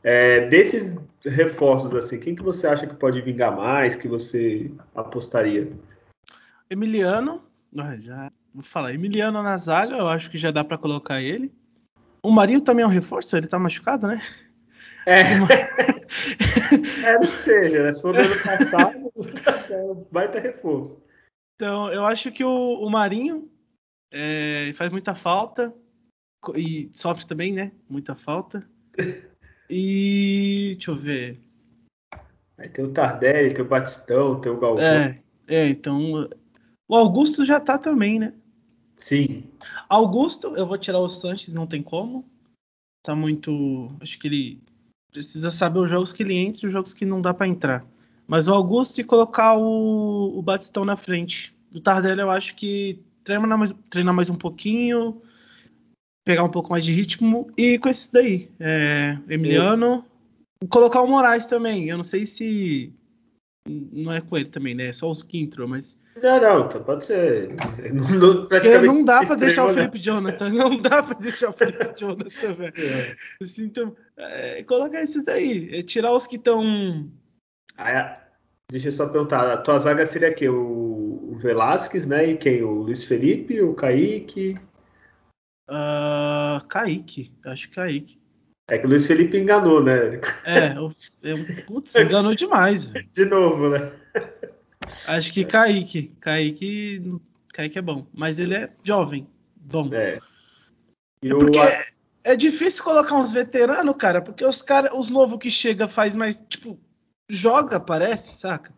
É, 0.08 0.48
desses 0.50 1.00
reforços, 1.26 1.92
assim, 1.96 2.20
quem 2.20 2.36
que 2.36 2.44
você 2.44 2.68
acha 2.68 2.86
que 2.86 2.94
pode 2.94 3.20
vingar 3.22 3.58
mais, 3.58 3.96
que 3.96 4.08
você 4.08 4.72
apostaria? 4.94 5.74
Emiliano, 6.70 7.44
já 8.00 8.32
vou 8.54 8.62
falar, 8.62 8.94
Emiliano 8.94 9.42
na 9.42 9.58
zaga, 9.58 9.98
eu 9.98 10.08
acho 10.08 10.30
que 10.30 10.38
já 10.38 10.52
dá 10.52 10.64
para 10.64 10.78
colocar 10.78 11.24
ele. 11.24 11.52
O 12.22 12.32
Marinho 12.32 12.62
também 12.62 12.84
é 12.84 12.88
um 12.88 12.92
reforço, 12.92 13.36
ele 13.36 13.48
tá 13.48 13.58
machucado, 13.58 14.06
né? 14.06 14.22
É, 15.08 15.24
espero 16.72 17.22
que 17.22 17.36
seja, 17.36 17.82
né? 17.82 17.92
Se 17.92 18.04
for 18.04 18.14
do 18.14 18.20
ano 18.20 18.44
passado, 18.44 19.12
vai 20.12 20.30
ter 20.30 20.44
reforço. 20.44 21.02
Então, 21.56 21.92
eu 21.92 22.06
acho 22.06 22.32
que 22.32 22.44
o, 22.44 22.80
o 22.80 22.92
Marinho 22.92 23.50
é, 24.14 24.72
faz 24.76 24.92
muita 24.92 25.16
falta 25.16 25.74
e 26.54 26.92
sofre 26.94 27.26
também, 27.26 27.54
né? 27.54 27.72
Muita 27.90 28.14
falta. 28.14 28.70
E 29.70 30.74
deixa 30.74 30.92
eu 30.92 30.96
ver. 30.96 31.40
Aí 32.58 32.70
tem 32.70 32.86
o 32.86 32.92
Tardelli, 32.92 33.54
tem 33.54 33.64
o 33.64 33.68
Batistão, 33.68 34.40
tem 34.40 34.52
o 34.52 34.60
Galvão. 34.60 34.84
É, 34.84 35.16
é, 35.48 35.68
então. 35.68 36.30
O 36.88 36.96
Augusto 36.96 37.44
já 37.44 37.60
tá 37.60 37.78
também, 37.78 38.20
né? 38.20 38.34
Sim. 38.98 39.44
Augusto, 39.90 40.56
eu 40.56 40.66
vou 40.66 40.78
tirar 40.78 41.00
o 41.00 41.10
Sanches, 41.10 41.54
não 41.54 41.68
tem 41.68 41.82
como. 41.82 42.24
Tá 43.04 43.16
muito. 43.16 43.92
Acho 44.00 44.18
que 44.18 44.28
ele 44.28 44.64
precisa 45.12 45.52
saber 45.52 45.80
os 45.80 45.90
jogos 45.90 46.14
que 46.14 46.24
ele 46.24 46.36
entra 46.36 46.62
e 46.64 46.68
os 46.68 46.72
jogos 46.74 46.94
que 46.94 47.06
não 47.06 47.22
dá 47.22 47.34
para 47.34 47.48
entrar. 47.48 47.86
Mas 48.28 48.48
o 48.48 48.54
Augusto 48.54 49.00
e 49.00 49.04
colocar 49.04 49.56
o, 49.58 50.38
o 50.38 50.42
Batistão 50.42 50.86
na 50.86 50.98
frente. 50.98 51.56
O 51.74 51.80
Tardelli 51.80 52.22
eu 52.22 52.32
acho 52.32 52.56
que 52.56 53.00
treinar 53.24 53.58
mais, 53.58 53.74
treinar 53.90 54.14
mais 54.14 54.30
um 54.30 54.36
pouquinho, 54.36 55.22
pegar 56.26 56.44
um 56.44 56.50
pouco 56.50 56.72
mais 56.72 56.84
de 56.84 56.92
ritmo 56.92 57.50
e 57.56 57.78
com 57.78 57.88
esses 57.88 58.10
daí. 58.10 58.50
É, 58.60 59.18
Emiliano. 59.30 60.04
Colocar 60.70 61.02
o 61.02 61.08
Moraes 61.08 61.46
também. 61.46 61.88
Eu 61.88 61.98
não 61.98 62.04
sei 62.04 62.26
se. 62.26 62.92
Não 63.68 64.12
é 64.12 64.22
com 64.22 64.36
ele 64.36 64.50
também, 64.50 64.76
né? 64.76 64.88
É 64.88 64.94
só 64.94 65.10
os 65.10 65.22
que 65.22 65.40
entrou, 65.40 65.68
mas. 65.68 66.02
Não, 66.22 66.42
não, 66.42 66.66
então 66.66 66.84
pode 66.84 67.06
ser. 67.06 67.50
Não, 67.92 68.46
praticamente 68.48 68.96
não 68.96 69.04
dá 69.04 69.22
para 69.26 69.36
deixar 69.36 69.66
o 69.66 69.74
Felipe 69.74 70.00
Jonathan. 70.00 70.50
Não 70.50 70.78
dá 70.82 71.04
para 71.04 71.20
deixar 71.20 71.50
o 71.50 71.54
Felipe 71.54 71.92
Jonathan, 71.96 72.54
velho. 72.54 72.74
É. 72.78 73.16
Assim, 73.42 73.66
então, 73.66 73.96
é, 74.18 74.64
colocar 74.64 75.02
esses 75.02 75.26
daí. 75.26 75.70
É, 75.74 75.84
tirar 75.84 76.14
os 76.14 76.26
que 76.26 76.38
estão. 76.38 77.10
Ah, 77.78 78.14
Deixa 78.72 78.88
eu 78.88 78.92
só 78.92 79.08
perguntar, 79.08 79.54
a 79.54 79.58
tua 79.58 79.78
zaga 79.78 80.06
seria 80.06 80.34
quem? 80.34 80.50
O, 80.50 81.34
o 81.34 81.38
Velasquez, 81.38 82.06
né? 82.06 82.32
E 82.32 82.38
quem? 82.38 82.64
O 82.64 82.82
Luiz 82.82 83.04
Felipe, 83.04 83.62
o 83.62 83.76
Kaique? 83.76 84.56
Uh, 85.70 86.64
Kaique, 86.68 87.32
acho 87.46 87.70
que 87.70 87.76
Kaique. 87.76 88.20
É 88.68 88.78
que 88.78 88.86
o 88.86 88.90
Luiz 88.90 89.06
Felipe 89.06 89.38
enganou, 89.38 89.84
né? 89.84 90.20
É, 90.44 90.80
o, 90.80 90.92
putz, 91.68 91.96
enganou 91.96 92.34
demais. 92.34 92.92
De 93.12 93.26
novo, 93.26 93.70
né? 93.70 93.92
Acho 95.08 95.32
que 95.32 95.46
Kaique. 95.46 96.12
Kaique, 96.20 97.20
Kaique 97.54 97.78
é 97.78 97.82
bom, 97.82 98.08
mas 98.14 98.40
ele 98.40 98.56
é 98.56 98.70
jovem. 98.84 99.28
Bom. 99.56 99.90
É. 99.94 100.20
E 101.22 101.30
é 101.30 101.36
porque 101.36 101.60
o... 101.60 101.64
é 102.24 102.36
difícil 102.36 102.84
colocar 102.84 103.16
uns 103.16 103.34
veteranos, 103.34 103.96
cara, 103.98 104.22
porque 104.22 104.46
os 104.46 104.62
cara, 104.62 104.96
os 104.96 105.10
novos 105.10 105.40
que 105.40 105.50
chega 105.50 105.88
faz 105.88 106.16
mais, 106.16 106.44
tipo, 106.48 106.80
joga, 107.30 107.80
parece, 107.80 108.36
saca? 108.36 108.74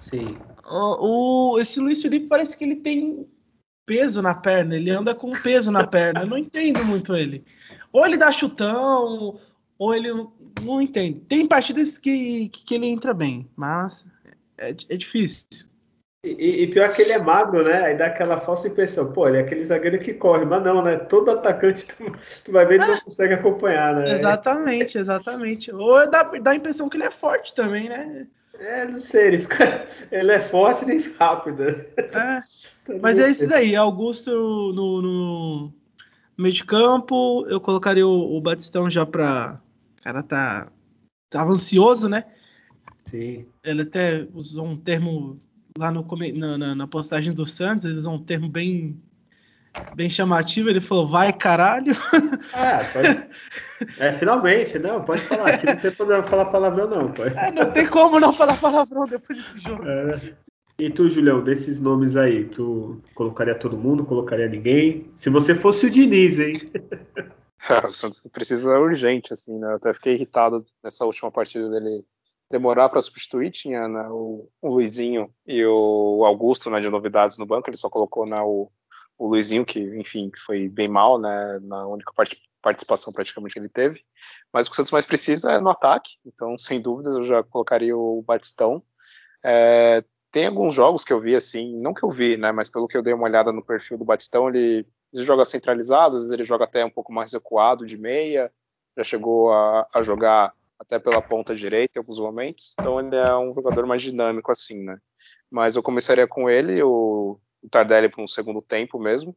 Sim. 0.00 0.36
O, 0.64 1.54
o, 1.54 1.60
esse 1.60 1.78
Luiz 1.78 2.00
Felipe 2.00 2.26
parece 2.26 2.56
que 2.56 2.64
ele 2.64 2.76
tem 2.76 3.28
peso 3.86 4.22
na 4.22 4.34
perna, 4.34 4.76
ele 4.76 4.90
anda 4.90 5.14
com 5.14 5.30
peso 5.30 5.70
na 5.70 5.86
perna. 5.86 6.22
Eu 6.22 6.26
não 6.26 6.38
entendo 6.38 6.84
muito 6.84 7.14
ele. 7.14 7.44
Ou 7.92 8.04
ele 8.04 8.16
dá 8.16 8.32
chutão, 8.32 9.38
ou 9.78 9.94
ele 9.94 10.08
não 10.62 10.80
entende. 10.80 11.20
Tem 11.20 11.46
partidas 11.46 11.98
que, 11.98 12.48
que 12.48 12.74
ele 12.74 12.86
entra 12.86 13.12
bem, 13.12 13.48
mas 13.56 14.06
é, 14.58 14.70
é 14.70 14.96
difícil. 14.96 15.46
E, 16.24 16.62
e, 16.62 16.66
pior 16.68 16.90
que 16.90 17.02
ele 17.02 17.12
é 17.12 17.18
magro, 17.18 17.62
né? 17.62 17.84
Aí 17.84 17.96
dá 17.98 18.06
aquela 18.06 18.40
falsa 18.40 18.66
impressão, 18.66 19.12
pô, 19.12 19.28
ele 19.28 19.36
é 19.36 19.40
aquele 19.40 19.62
zagueiro 19.62 19.98
que 19.98 20.14
corre, 20.14 20.46
mas 20.46 20.64
não, 20.64 20.82
né? 20.82 20.96
Todo 20.96 21.30
atacante 21.30 21.86
tu, 21.86 21.96
tu 22.42 22.50
vai 22.50 22.64
ver 22.64 22.76
ele 22.76 22.86
não 22.86 23.00
consegue 23.00 23.34
acompanhar, 23.34 23.94
né? 23.94 24.10
Exatamente, 24.10 24.96
exatamente. 24.96 25.70
Ou 25.70 26.10
dá, 26.10 26.22
dá 26.22 26.52
a 26.52 26.54
impressão 26.54 26.88
que 26.88 26.96
ele 26.96 27.04
é 27.04 27.10
forte 27.10 27.54
também, 27.54 27.90
né? 27.90 28.26
É, 28.58 28.86
não 28.86 28.98
sei, 28.98 29.26
ele, 29.26 29.38
fica, 29.38 29.86
ele 30.10 30.32
é 30.32 30.40
forte 30.40 30.86
nem 30.86 30.98
rápido. 31.18 31.84
É, 31.98 32.42
mas 33.00 33.18
é 33.18 33.30
isso 33.30 33.48
daí, 33.48 33.74
Augusto 33.74 34.30
no, 34.30 35.02
no, 35.02 35.72
meio 36.36 36.54
de 36.54 36.64
campo, 36.64 37.46
eu 37.48 37.60
colocaria 37.60 38.06
o, 38.06 38.36
o 38.36 38.40
Batistão 38.40 38.90
já 38.90 39.06
pra. 39.06 39.60
O 39.98 40.02
cara 40.02 40.22
tá. 40.22 40.68
Tava 41.30 41.50
ansioso, 41.50 42.08
né? 42.08 42.24
Sim. 43.06 43.46
Ele 43.62 43.82
até 43.82 44.26
usou 44.32 44.66
um 44.66 44.76
termo 44.76 45.40
lá 45.76 45.90
no, 45.90 46.06
na, 46.58 46.74
na 46.74 46.86
postagem 46.86 47.32
do 47.32 47.46
Santos, 47.46 47.86
ele 47.86 47.96
usou 47.96 48.14
um 48.14 48.22
termo 48.22 48.48
bem 48.48 49.00
bem 49.94 50.08
chamativo, 50.08 50.70
ele 50.70 50.80
falou, 50.80 51.06
vai 51.06 51.32
caralho. 51.32 51.94
Ah, 52.52 52.80
pode... 52.92 53.28
É, 53.98 54.12
finalmente, 54.12 54.78
não, 54.78 55.02
pode 55.02 55.22
falar. 55.22 55.54
Aqui 55.54 55.66
não 55.66 55.76
tem 55.76 55.90
problema 55.90 56.22
falar 56.24 56.44
palavrão, 56.46 56.88
não. 56.88 57.12
Pode. 57.12 57.36
É, 57.36 57.50
não 57.50 57.70
tem 57.72 57.86
como 57.86 58.20
não 58.20 58.32
falar 58.32 58.58
palavrão 58.58 59.06
depois 59.06 59.42
desse 59.42 59.58
jogo. 59.64 59.82
É. 59.88 60.34
E 60.78 60.90
tu, 60.90 61.08
Julião, 61.08 61.42
desses 61.42 61.80
nomes 61.80 62.16
aí, 62.16 62.46
tu 62.48 63.00
colocaria 63.14 63.54
todo 63.54 63.78
mundo, 63.78 64.04
colocaria 64.04 64.48
ninguém? 64.48 65.10
Se 65.16 65.30
você 65.30 65.54
fosse 65.54 65.86
o 65.86 65.90
Diniz, 65.90 66.38
hein? 66.38 66.72
É, 67.70 67.78
o 67.86 67.94
Santos 67.94 68.26
precisa 68.32 68.78
urgente, 68.78 69.32
assim, 69.32 69.58
né? 69.58 69.72
Eu 69.72 69.76
até 69.76 69.94
fiquei 69.94 70.14
irritado 70.14 70.64
nessa 70.82 71.04
última 71.04 71.30
partida 71.30 71.70
dele 71.70 72.04
demorar 72.50 72.88
para 72.88 73.00
substituir, 73.00 73.50
tinha 73.50 73.88
né, 73.88 74.06
o, 74.10 74.48
o, 74.60 74.68
Luizinho 74.68 75.32
e 75.46 75.64
o 75.64 76.24
Augusto 76.24 76.70
né, 76.70 76.78
de 76.78 76.90
novidades 76.90 77.38
no 77.38 77.46
banco, 77.46 77.68
ele 77.68 77.76
só 77.76 77.88
colocou 77.88 78.26
né, 78.26 78.40
o, 78.42 78.70
o 79.18 79.28
Luizinho, 79.28 79.64
que 79.64 79.80
enfim, 79.98 80.30
foi 80.44 80.68
bem 80.68 80.86
mal, 80.86 81.18
né, 81.18 81.58
na 81.62 81.86
única 81.86 82.12
part 82.14 82.36
participação 82.62 83.12
praticamente 83.12 83.52
que 83.52 83.58
ele 83.58 83.68
teve. 83.68 84.02
Mas 84.50 84.66
o 84.66 84.70
que 84.70 84.74
o 84.74 84.76
Santos 84.76 84.90
mais 84.90 85.04
precisa 85.04 85.52
é 85.52 85.60
no 85.60 85.68
ataque, 85.68 86.12
então 86.24 86.56
sem 86.58 86.80
dúvidas 86.80 87.14
eu 87.16 87.24
já 87.24 87.42
colocaria 87.42 87.96
o 87.96 88.22
Batistão. 88.22 88.82
É, 89.44 90.02
tem 90.34 90.46
alguns 90.46 90.74
jogos 90.74 91.04
que 91.04 91.12
eu 91.12 91.20
vi 91.20 91.36
assim, 91.36 91.76
não 91.76 91.94
que 91.94 92.02
eu 92.02 92.10
vi, 92.10 92.36
né, 92.36 92.50
mas 92.50 92.68
pelo 92.68 92.88
que 92.88 92.96
eu 92.96 93.02
dei 93.04 93.14
uma 93.14 93.22
olhada 93.22 93.52
no 93.52 93.64
perfil 93.64 93.96
do 93.96 94.04
Batistão, 94.04 94.48
ele, 94.48 94.84
ele 95.12 95.22
joga 95.22 95.44
centralizado, 95.44 96.16
às 96.16 96.22
vezes 96.22 96.32
ele 96.32 96.42
joga 96.42 96.64
até 96.64 96.84
um 96.84 96.90
pouco 96.90 97.12
mais 97.12 97.32
recuado 97.32 97.86
de 97.86 97.96
meia, 97.96 98.50
já 98.98 99.04
chegou 99.04 99.52
a, 99.52 99.86
a 99.94 100.02
jogar 100.02 100.52
até 100.76 100.98
pela 100.98 101.22
ponta 101.22 101.54
direita 101.54 101.96
em 101.96 102.00
alguns 102.00 102.18
momentos. 102.18 102.74
Então 102.80 102.98
ele 102.98 103.14
é 103.14 103.36
um 103.36 103.54
jogador 103.54 103.86
mais 103.86 104.02
dinâmico 104.02 104.50
assim, 104.50 104.82
né? 104.82 104.98
Mas 105.48 105.76
eu 105.76 105.84
começaria 105.84 106.26
com 106.26 106.50
ele, 106.50 106.82
o, 106.82 107.38
o 107.62 107.68
Tardelli 107.70 108.08
para 108.08 108.20
um 108.20 108.26
segundo 108.26 108.60
tempo 108.60 108.98
mesmo. 108.98 109.36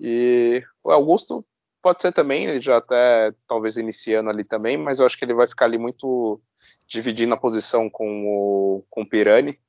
E 0.00 0.64
o 0.82 0.90
Augusto 0.90 1.46
pode 1.80 2.02
ser 2.02 2.10
também, 2.10 2.46
ele 2.46 2.60
já 2.60 2.78
até 2.78 3.32
talvez 3.46 3.76
iniciando 3.76 4.30
ali 4.30 4.42
também, 4.42 4.76
mas 4.76 4.98
eu 4.98 5.06
acho 5.06 5.16
que 5.16 5.24
ele 5.24 5.32
vai 5.32 5.46
ficar 5.46 5.66
ali 5.66 5.78
muito 5.78 6.40
dividindo 6.88 7.34
a 7.34 7.38
posição 7.38 7.88
com 7.88 8.26
o, 8.26 8.84
com 8.90 9.02
o 9.02 9.08
Pirani. 9.08 9.60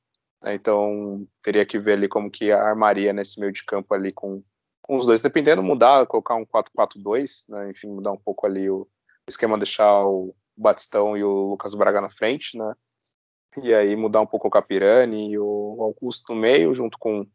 Né? 0.42 0.54
Então 0.54 1.26
teria 1.42 1.66
que 1.66 1.78
ver 1.78 1.92
ali 1.92 2.08
como 2.08 2.30
que 2.30 2.52
armaria 2.52 3.12
nesse 3.12 3.38
meio 3.40 3.52
de 3.52 3.64
campo 3.64 3.94
ali 3.94 4.12
com, 4.12 4.42
com 4.82 4.96
os 4.96 5.06
dois, 5.06 5.20
dependendo, 5.20 5.62
mudar, 5.62 6.06
colocar 6.06 6.34
um 6.34 6.46
4-4-2, 6.46 7.50
né? 7.50 7.70
enfim, 7.70 7.88
mudar 7.88 8.12
um 8.12 8.18
pouco 8.18 8.46
ali 8.46 8.70
o 8.70 8.88
esquema, 9.28 9.58
deixar 9.58 10.04
o, 10.04 10.34
Batistão 10.56 11.16
e 11.16 11.22
o 11.22 11.50
Lucas 11.50 11.74
Braga 11.74 12.00
na 12.00 12.10
frente, 12.10 12.56
né? 12.56 12.74
E 13.62 13.74
aí 13.74 13.94
mudar 13.94 14.20
um 14.20 14.26
pouco 14.26 14.48
o 14.48 14.50
Capirani 14.50 15.32
e 15.32 15.38
o 15.38 15.76
Augusto 15.80 16.34
no 16.34 16.40
meio, 16.40 16.74
junto 16.74 16.98
com 16.98 17.20
o 17.20 17.26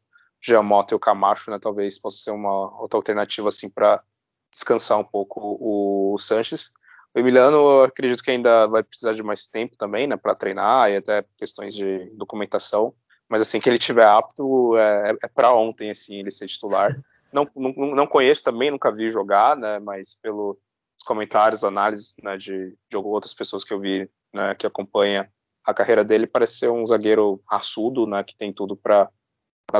Giamotto 0.41 0.93
e 0.93 0.95
o 0.95 0.99
Camacho, 0.99 1.51
né? 1.51 1.59
Talvez 1.59 1.99
possa 1.99 2.17
ser 2.17 2.31
uma 2.31 2.81
outra 2.81 2.97
alternativa 2.97 3.49
assim 3.49 3.69
para 3.69 4.03
descansar 4.51 4.99
um 4.99 5.03
pouco 5.03 5.39
o 5.59 6.17
Sanches. 6.17 6.71
O 7.13 7.19
Emiliano, 7.19 7.57
eu 7.57 7.83
acredito 7.83 8.23
que 8.23 8.31
ainda 8.31 8.67
vai 8.67 8.83
precisar 8.83 9.13
de 9.13 9.21
mais 9.21 9.47
tempo 9.47 9.77
também, 9.77 10.07
né, 10.07 10.15
para 10.15 10.35
treinar 10.35 10.89
e 10.89 10.97
até 10.97 11.25
questões 11.37 11.75
de 11.75 12.09
documentação. 12.15 12.93
Mas 13.27 13.41
assim 13.41 13.59
que 13.59 13.69
ele 13.69 13.77
tiver 13.77 14.05
apto, 14.05 14.77
é, 14.77 15.15
é 15.23 15.27
para 15.27 15.53
ontem 15.53 15.89
assim 15.89 16.19
ele 16.19 16.31
ser 16.31 16.47
titular. 16.47 16.97
Não, 17.31 17.49
não, 17.55 17.73
não 17.95 18.07
conheço 18.07 18.43
também, 18.43 18.71
nunca 18.71 18.91
vi 18.91 19.09
jogar, 19.09 19.55
né, 19.55 19.79
mas 19.79 20.13
pelo 20.15 20.57
os 21.01 21.03
comentários, 21.03 21.63
análises 21.63 22.15
né, 22.21 22.37
de, 22.37 22.77
de 22.89 22.95
outras 22.95 23.33
pessoas 23.33 23.63
que 23.63 23.73
eu 23.73 23.79
vi 23.79 24.09
né, 24.33 24.53
que 24.55 24.67
acompanha 24.67 25.31
a 25.65 25.73
carreira 25.73 26.03
dele, 26.03 26.27
parece 26.27 26.57
ser 26.59 26.69
um 26.69 26.85
zagueiro 26.85 27.41
raçudo, 27.49 28.05
né, 28.05 28.23
que 28.23 28.35
tem 28.35 28.53
tudo 28.53 28.75
para 28.75 29.09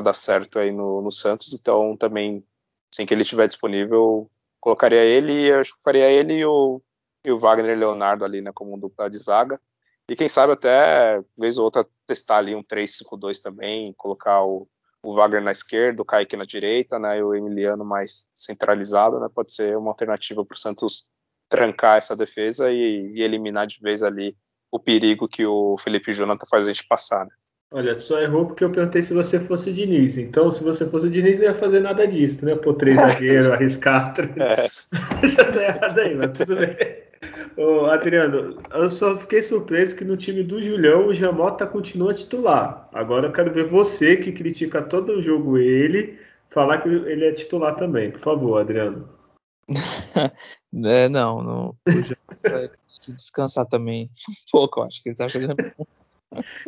dar 0.04 0.14
certo 0.14 0.60
aí 0.60 0.72
no, 0.72 1.02
no, 1.02 1.12
Santos. 1.12 1.54
Então, 1.54 1.96
também, 1.96 2.44
assim 2.92 3.06
que 3.06 3.14
ele 3.14 3.22
estiver 3.22 3.48
disponível, 3.48 4.30
colocaria 4.60 5.04
ele 5.04 5.48
eu 5.48 5.62
faria 5.84 6.10
ele 6.10 6.36
e 6.36 6.46
o, 6.46 6.82
e 7.24 7.32
o 7.32 7.40
Wagner 7.40 7.78
Leonardo 7.78 8.26
ali, 8.26 8.42
né, 8.42 8.52
como 8.54 8.78
dupla 8.78 9.10
de 9.10 9.18
zaga. 9.18 9.60
E 10.10 10.16
quem 10.16 10.28
sabe 10.28 10.54
até, 10.54 11.22
vez 11.38 11.58
ou 11.58 11.66
outra, 11.66 11.86
testar 12.06 12.38
ali 12.38 12.56
um 12.56 12.64
3-5-2 12.64 13.42
também, 13.42 13.94
colocar 13.96 14.44
o, 14.44 14.68
o 15.04 15.16
Wagner 15.16 15.42
na 15.42 15.52
esquerda, 15.52 16.02
o 16.02 16.06
Kaique 16.06 16.36
na 16.36 16.44
direita, 16.44 17.00
né, 17.00 17.20
e 17.20 17.24
o 17.24 17.34
Emiliano 17.34 17.86
mais 17.86 18.26
centralizado, 18.34 19.20
né, 19.20 19.28
pode 19.34 19.54
ser 19.54 19.78
uma 19.78 19.92
alternativa 19.92 20.44
para 20.44 20.56
o 20.56 20.58
Santos 20.58 21.10
trancar 21.48 21.98
essa 21.98 22.16
defesa 22.16 22.72
e, 22.72 23.14
e, 23.14 23.22
eliminar 23.22 23.68
de 23.68 23.80
vez 23.82 24.04
ali 24.04 24.36
o 24.72 24.80
perigo 24.80 25.28
que 25.28 25.46
o 25.46 25.78
Felipe 25.78 26.14
Jonathan 26.14 26.46
faz 26.50 26.66
a 26.66 26.74
gente 26.74 26.88
passar, 26.88 27.26
né. 27.26 27.32
Olha, 27.74 28.02
só 28.02 28.20
errou 28.20 28.48
porque 28.48 28.66
eu 28.66 28.70
perguntei 28.70 29.02
se 29.02 29.14
você 29.14 29.40
fosse 29.40 29.70
o 29.70 29.74
Diniz. 29.74 30.18
Então, 30.18 30.52
se 30.52 30.62
você 30.62 30.86
fosse 30.90 31.08
o 31.08 31.10
Diniz, 31.10 31.40
não 31.40 31.46
ia 31.46 31.56
fazer 31.56 31.80
nada 31.80 32.06
disso, 32.06 32.44
né? 32.44 32.54
Pô, 32.54 32.74
três 32.74 32.98
zagueiros, 33.00 33.48
arriscar. 33.48 34.14
É. 34.38 34.68
Já 35.26 35.52
tá 35.52 35.64
errado 35.64 36.00
aí, 36.00 36.16
mas 36.16 36.32
tudo 36.34 36.58
bem. 36.58 37.01
Ô, 37.58 37.86
Adriano, 37.86 38.54
eu 38.74 38.90
só 38.90 39.18
fiquei 39.18 39.42
surpreso 39.42 39.96
que 39.96 40.06
no 40.06 40.18
time 40.18 40.44
do 40.44 40.62
Julião 40.62 41.08
o 41.08 41.14
Jamota 41.14 41.68
continua 41.68 42.14
titular. 42.14 42.90
Agora 42.94 43.28
eu 43.28 43.32
quero 43.32 43.54
ver 43.54 43.68
você 43.68 44.18
que 44.18 44.32
critica 44.32 44.82
todo 44.82 45.14
o 45.14 45.22
jogo 45.22 45.58
ele 45.58 46.20
falar 46.50 46.80
que 46.80 46.90
ele 46.90 47.26
é 47.26 47.32
titular 47.32 47.76
também. 47.76 48.12
Por 48.12 48.20
favor, 48.20 48.60
Adriano. 48.60 49.10
é, 50.86 51.10
não, 51.10 51.44
não. 51.44 51.76
O 51.88 52.02
Jamota 52.02 52.72
descansar 53.10 53.66
também 53.66 54.10
um 54.30 54.34
pouco, 54.52 54.80
eu 54.80 54.84
acho 54.84 55.02
que 55.02 55.10
ele 55.10 55.16
tá 55.16 55.28
jogando. 55.28 55.58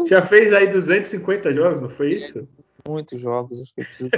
Já 0.08 0.26
fez 0.26 0.52
aí 0.52 0.70
250 0.70 1.54
jogos, 1.54 1.80
não 1.80 1.90
foi 1.90 2.16
isso? 2.16 2.48
Muitos 2.88 3.20
jogos, 3.22 3.62
acho 3.62 3.74
que 3.74 3.84
precisa. 3.84 4.10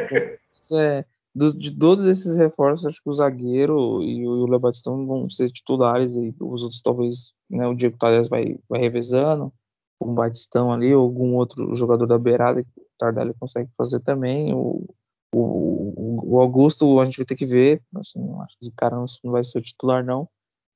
é, 0.80 1.06
de 1.36 1.78
todos 1.78 2.06
esses 2.06 2.38
reforços, 2.38 2.86
acho 2.86 3.04
que 3.04 3.10
o 3.10 3.14
zagueiro 3.14 4.02
e 4.02 4.26
o 4.26 4.48
Léo 4.48 4.60
Batistão 4.60 5.06
vão 5.06 5.30
ser 5.30 5.52
titulares 5.52 6.16
e 6.16 6.34
os 6.40 6.64
outros 6.64 6.82
talvez, 6.82 7.34
né, 7.50 7.68
o 7.68 7.76
Diego 7.76 7.98
Talhas 7.98 8.30
vai, 8.30 8.58
vai 8.70 8.80
revezando, 8.80 9.52
o 10.00 10.14
Batistão 10.14 10.72
ali, 10.72 10.94
ou 10.96 11.04
algum 11.04 11.36
outro 11.36 11.76
jogador 11.76 12.06
da 12.06 12.18
beirada 12.18 12.64
que 12.64 12.70
o 12.80 12.86
Tardelli 12.98 13.34
consegue 13.38 13.70
fazer 13.76 14.00
também, 14.00 14.54
o, 14.54 14.86
o, 15.34 16.36
o 16.36 16.40
Augusto 16.40 17.00
a 17.02 17.06
gente 17.06 17.18
vai 17.18 17.26
ter 17.26 17.36
que 17.36 17.46
ver, 17.46 17.82
assim, 17.96 18.20
acho 18.42 18.58
que 18.58 18.70
o 18.70 18.74
cara 18.74 18.96
não, 18.96 19.06
não 19.24 19.32
vai 19.34 19.44
ser 19.44 19.60
o 19.60 19.62
titular 19.62 20.06
não, 20.06 20.30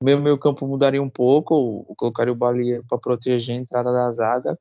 meu 0.04 0.20
meio 0.20 0.38
campo 0.38 0.68
mudaria 0.68 1.02
um 1.02 1.10
pouco, 1.10 1.86
eu 1.90 1.96
colocaria 1.96 2.34
o 2.34 2.36
Bali 2.36 2.84
para 2.84 2.98
proteger 2.98 3.56
a 3.56 3.60
entrada 3.60 3.94
da 3.94 4.12
zaga, 4.12 4.60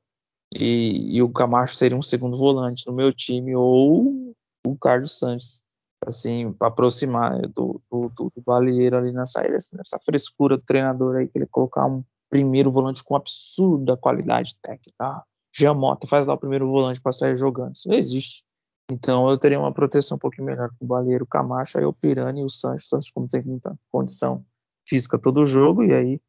e, 0.53 1.17
e 1.17 1.21
o 1.21 1.29
Camacho 1.29 1.75
seria 1.75 1.97
um 1.97 2.01
segundo 2.01 2.37
volante 2.37 2.87
no 2.87 2.93
meu 2.93 3.13
time, 3.13 3.53
ou 3.53 4.33
o 4.65 4.77
Carlos 4.77 5.17
Sanches 5.17 5.63
assim, 6.05 6.51
para 6.53 6.69
aproximar 6.69 7.41
do, 7.49 7.81
do, 7.91 8.09
do, 8.09 8.31
do 8.35 8.41
Balieiro 8.45 8.97
ali 8.97 9.11
na 9.11 9.25
saída, 9.25 9.57
assim, 9.57 9.77
essa 9.79 9.99
frescura 9.99 10.57
do 10.57 10.63
treinador 10.63 11.17
aí, 11.17 11.27
que 11.27 11.37
ele 11.37 11.47
colocar 11.47 11.85
um 11.85 12.03
primeiro 12.29 12.71
volante 12.71 13.03
com 13.03 13.15
absurda 13.15 13.97
qualidade 13.97 14.55
técnica, 14.61 15.23
Jean 15.55 15.73
Mota 15.73 16.07
faz 16.07 16.27
lá 16.27 16.35
o 16.35 16.37
primeiro 16.37 16.69
volante 16.69 17.01
para 17.01 17.11
sair 17.11 17.35
jogando. 17.35 17.75
Isso 17.75 17.89
não 17.89 17.95
existe. 17.95 18.43
Então 18.91 19.29
eu 19.29 19.37
teria 19.37 19.59
uma 19.59 19.73
proteção 19.73 20.15
um 20.15 20.19
pouquinho 20.19 20.45
melhor 20.45 20.69
com 20.77 20.85
o 20.85 20.87
Baleiro, 20.87 21.23
o 21.23 21.27
Camacho, 21.27 21.77
aí 21.77 21.85
o 21.85 21.93
Pirani 21.93 22.41
e 22.41 22.43
o 22.43 22.49
Santos. 22.49 22.85
O 22.85 22.89
Santos, 22.89 23.11
como 23.11 23.27
tem 23.27 23.43
muita 23.43 23.75
condição 23.91 24.45
física 24.87 25.19
todo 25.19 25.41
o 25.41 25.47
jogo, 25.47 25.83
e 25.83 25.93
aí 25.93 26.21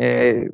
é, 0.00 0.50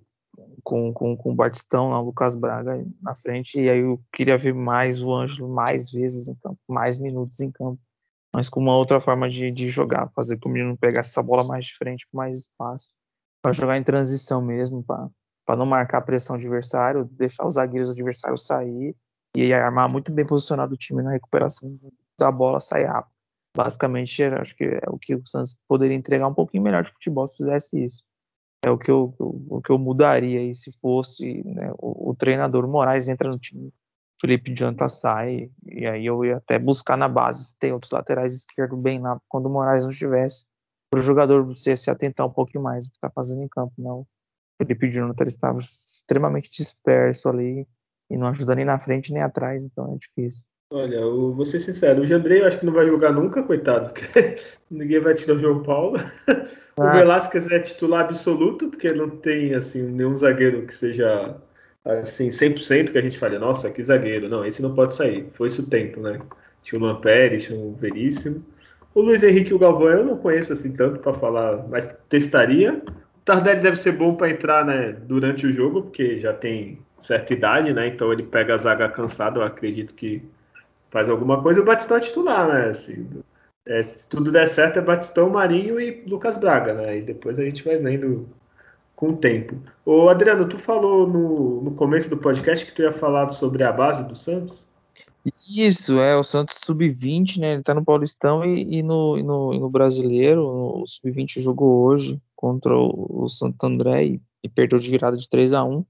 com, 0.63 0.93
com, 0.93 1.17
com 1.17 1.33
o 1.33 1.35
Batistão, 1.35 1.91
o 1.91 2.03
Lucas 2.03 2.35
Braga 2.35 2.85
na 3.01 3.15
frente, 3.15 3.61
e 3.61 3.71
aí 3.71 3.81
eu 3.81 4.03
queria 4.13 4.37
ver 4.37 4.55
mais 4.55 5.03
o 5.03 5.13
Ângelo 5.13 5.49
mais 5.49 5.91
vezes 5.91 6.29
em 6.29 6.35
campo, 6.35 6.59
mais 6.69 6.99
minutos 6.99 7.41
em 7.41 7.51
campo, 7.51 7.81
mas 8.35 8.49
com 8.49 8.61
uma 8.61 8.77
outra 8.77 9.01
forma 9.01 9.29
de, 9.29 9.51
de 9.51 9.69
jogar, 9.69 10.11
fazer 10.11 10.39
com 10.39 10.49
o 10.49 10.53
menino 10.53 10.77
pegasse 10.77 11.11
essa 11.11 11.23
bola 11.23 11.45
mais 11.45 11.67
de 11.67 11.77
frente, 11.77 12.07
com 12.11 12.17
mais 12.17 12.37
espaço, 12.37 12.93
para 13.41 13.53
jogar 13.53 13.79
em 13.79 13.83
transição 13.83 14.43
mesmo, 14.43 14.83
para 14.83 15.57
não 15.57 15.65
marcar 15.65 15.99
a 15.99 16.03
pressão 16.03 16.37
adversário, 16.37 17.05
deixar 17.05 17.47
os 17.47 17.55
zagueiros 17.55 17.91
adversários 17.91 18.47
sair 18.47 18.97
e 19.37 19.53
armar 19.53 19.91
muito 19.91 20.13
bem 20.13 20.27
posicionado 20.27 20.75
o 20.75 20.77
time 20.77 21.03
na 21.03 21.13
recuperação 21.13 21.79
da 22.19 22.33
bola, 22.33 22.61
sair 22.61 22.87
rápido. 22.87 23.15
Basicamente, 23.57 24.23
acho 24.25 24.57
que 24.57 24.65
é 24.65 24.89
o 24.89 24.99
que 24.99 25.15
o 25.15 25.25
Santos 25.25 25.57
poderia 25.69 25.97
entregar 25.97 26.27
um 26.27 26.35
pouquinho 26.35 26.63
melhor 26.63 26.83
de 26.83 26.91
futebol 26.91 27.27
se 27.29 27.37
fizesse 27.37 27.85
isso 27.85 28.05
é 28.65 28.71
o 28.71 28.79
que 28.79 28.91
eu, 28.91 29.15
o 29.19 29.61
que 29.61 29.71
eu 29.71 29.79
mudaria 29.79 30.41
aí 30.41 30.55
se 30.55 30.73
fosse 30.81 31.43
né, 31.45 31.71
o, 31.79 32.11
o, 32.11 32.15
treinador 32.15 32.67
Moraes 32.67 33.09
entra 33.09 33.29
no 33.29 33.39
time, 33.39 33.71
Felipe 34.21 34.55
Janta 34.57 34.89
sai, 34.89 35.51
e 35.67 35.87
aí 35.87 36.07
eu 36.07 36.25
ia 36.25 36.37
até 36.37 36.59
buscar 36.59 36.97
na 36.97 37.09
base 37.09 37.47
se 37.47 37.59
tem 37.59 37.73
outros 37.73 37.93
laterais 37.93 38.35
esquerdos 38.35 38.79
bem 38.79 39.01
lá, 39.01 39.21
quando 39.29 39.47
o 39.47 39.51
Moraes 39.51 39.85
não 39.85 39.93
estivesse, 39.93 40.47
para 40.91 41.01
o 41.01 41.03
jogador 41.03 41.55
se, 41.55 41.77
se 41.77 41.91
atentar 41.91 42.27
um 42.27 42.31
pouquinho 42.31 42.63
mais 42.63 42.87
do 42.87 42.93
que 42.93 42.99
está 42.99 43.11
fazendo 43.11 43.43
em 43.43 43.49
campo. 43.49 43.73
Não. 43.77 44.01
O 44.01 44.07
Felipe 44.59 44.91
Jonathan 44.91 45.25
estava 45.25 45.59
extremamente 45.59 46.51
disperso 46.51 47.29
ali 47.29 47.67
e 48.11 48.17
não 48.17 48.29
ajuda 48.29 48.55
nem 48.55 48.65
na 48.65 48.79
frente 48.79 49.13
nem 49.13 49.23
atrás, 49.23 49.65
então 49.65 49.93
é 49.93 49.99
difícil. 49.99 50.45
Olha, 50.71 50.97
eu 50.97 51.33
vou 51.35 51.45
ser 51.45 51.61
sincero, 51.61 52.03
o 52.03 52.07
Jandrei 52.07 52.41
eu 52.41 52.47
acho 52.47 52.59
que 52.59 52.67
não 52.67 52.73
vai 52.73 52.87
jogar 52.87 53.13
nunca, 53.13 53.43
coitado, 53.43 53.93
porque 53.93 54.37
ninguém 54.71 55.01
vai 55.01 55.15
tirar 55.15 55.35
o 55.35 55.41
João 55.41 55.63
Paulo. 55.63 55.99
O 56.77 56.83
ah, 56.83 56.91
Velasquez 56.91 57.49
é 57.53 57.61
titular 57.61 58.05
absoluto, 58.05 58.69
porque 58.69 58.93
não 58.93 59.09
tem 59.09 59.55
assim 59.55 59.81
nenhum 59.83 60.19
zagueiro 60.19 60.67
que 60.67 60.75
seja 60.75 61.41
assim 61.85 62.31
100% 62.31 62.91
que 62.91 62.99
a 62.99 63.01
gente 63.01 63.19
fale, 63.19 63.39
nossa, 63.39 63.71
que 63.71 63.83
zagueiro. 63.83 64.29
Não, 64.29 64.45
esse 64.45 64.63
não 64.63 64.75
pode 64.75 64.95
sair. 64.95 65.29
Foi 65.35 65.49
isso 65.49 65.63
o 65.63 65.69
tempo, 65.69 66.01
né? 66.01 66.19
Tinha 66.63 66.79
o 66.79 66.83
Luan 66.83 67.01
Pérez, 67.01 67.45
tinha 67.45 67.59
o 67.59 67.75
Veríssimo. 67.75 68.45
O 68.95 69.01
Luiz 69.01 69.23
Henrique 69.23 69.51
e 69.51 69.55
o 69.55 69.59
Galvão 69.59 69.89
eu 69.89 70.05
não 70.05 70.17
conheço 70.17 70.53
assim 70.53 70.73
tanto 70.73 71.01
para 71.01 71.13
falar, 71.15 71.67
mas 71.69 71.87
testaria. 72.09 72.83
O 73.17 73.21
Tardelli 73.25 73.61
deve 73.61 73.77
ser 73.77 73.93
bom 73.93 74.15
para 74.15 74.31
entrar, 74.31 74.65
né, 74.65 74.93
durante 74.93 75.47
o 75.47 75.53
jogo, 75.53 75.83
porque 75.83 76.17
já 76.17 76.33
tem 76.33 76.79
certa 76.99 77.33
idade, 77.33 77.73
né? 77.73 77.89
Então 77.89 78.13
ele 78.13 78.23
pega 78.23 78.55
a 78.55 78.59
zaga 78.59 78.89
cansada, 78.89 79.41
eu 79.41 79.43
acredito 79.43 79.95
que 79.95 80.23
faz 80.91 81.09
alguma 81.09 81.43
coisa. 81.43 81.61
O 81.61 81.65
Batistão 81.65 81.97
é 81.97 82.01
titular, 82.01 82.49
né? 82.49 82.69
Assim, 82.71 83.09
é, 83.67 83.83
se 83.83 84.09
tudo 84.09 84.31
der 84.31 84.47
certo, 84.47 84.79
é 84.79 84.83
Batistão, 84.83 85.31
Marinho 85.31 85.81
e 85.81 86.05
Lucas 86.07 86.37
Braga, 86.37 86.75
né? 86.75 86.99
E 86.99 87.03
depois 87.03 87.39
a 87.39 87.45
gente 87.45 87.65
vai 87.65 87.77
vendo 87.79 88.29
com 88.95 89.11
o 89.11 89.17
tempo. 89.17 89.57
Ô 89.85 90.09
Adriano, 90.09 90.49
tu 90.49 90.59
falou 90.59 91.07
no, 91.07 91.63
no 91.63 91.71
começo 91.73 92.09
do 92.09 92.17
podcast 92.17 92.65
que 92.65 92.73
tu 92.73 92.83
ia 92.83 92.93
falar 92.93 93.29
sobre 93.31 93.63
a 93.65 93.73
base 93.73 94.05
do 94.05 94.17
Santos? 94.17 94.63
Isso, 95.57 95.99
é 95.99 96.15
o 96.17 96.23
Santos 96.23 96.61
Sub-20, 96.65 97.39
né? 97.39 97.55
Ele 97.55 97.63
tá 97.63 97.75
no 97.75 97.85
Paulistão 97.85 98.45
e, 98.45 98.79
e, 98.79 98.83
no, 98.83 99.17
e, 99.17 99.23
no, 99.23 99.55
e 99.55 99.59
no, 99.59 99.71
Brasileiro. 99.71 100.47
O 100.47 100.87
Sub-20 100.87 101.41
jogou 101.41 101.87
hoje 101.87 102.21
contra 102.37 102.77
o, 102.77 103.25
o 103.25 103.29
Santo 103.29 103.65
André 103.65 104.05
e, 104.05 104.23
e, 104.43 104.49
perdeu 104.49 104.79
de 104.79 104.91
virada 104.91 105.17
de 105.17 105.29
3 105.29 105.55
a 105.55 105.65
1 105.65 105.85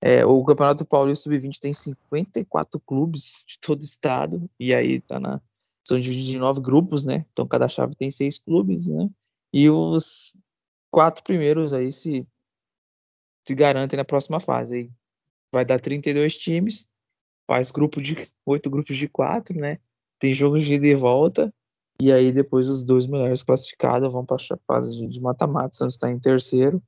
é, 0.00 0.24
O 0.24 0.44
Campeonato 0.44 0.86
Paulista 0.86 1.24
Sub-20 1.24 1.58
tem 1.58 1.72
54 1.72 2.80
clubes 2.80 3.44
de 3.46 3.58
todo 3.58 3.80
o 3.80 3.84
estado, 3.84 4.48
e 4.58 4.72
aí 4.72 5.00
tá 5.00 5.18
na, 5.18 5.40
são 5.86 5.98
divididos 5.98 6.34
em 6.34 6.38
nove 6.38 6.60
grupos, 6.60 7.02
né? 7.04 7.24
Então 7.32 7.46
cada 7.46 7.68
chave 7.68 7.96
tem 7.96 8.10
seis 8.10 8.38
clubes, 8.38 8.86
né? 8.86 9.10
E 9.52 9.68
os 9.68 10.32
quatro 10.92 11.24
primeiros 11.24 11.72
aí 11.72 11.90
se, 11.90 12.26
se 13.46 13.54
garantem 13.54 13.96
na 13.96 14.04
próxima 14.04 14.40
fase. 14.40 14.90
Vai 15.52 15.64
dar 15.64 15.78
32 15.78 16.36
times, 16.36 16.88
faz 17.46 17.70
grupo 17.70 18.02
de 18.02 18.16
oito 18.44 18.68
grupos 18.68 18.96
de 18.96 19.08
quatro, 19.08 19.56
né? 19.56 19.78
Tem 20.18 20.32
jogos 20.32 20.64
de 20.64 20.74
ida 20.74 20.86
e 20.86 20.96
volta. 20.96 21.54
E 22.00 22.12
aí 22.12 22.32
depois 22.32 22.68
os 22.68 22.82
dois 22.82 23.06
melhores 23.06 23.42
classificados 23.42 24.10
vão 24.12 24.26
para 24.26 24.36
a 24.36 24.58
fase 24.66 25.06
de 25.06 25.20
mata-mata. 25.20 25.70
O 25.72 25.76
Santos 25.76 25.94
está 25.94 26.10
em 26.10 26.18
terceiro. 26.18 26.82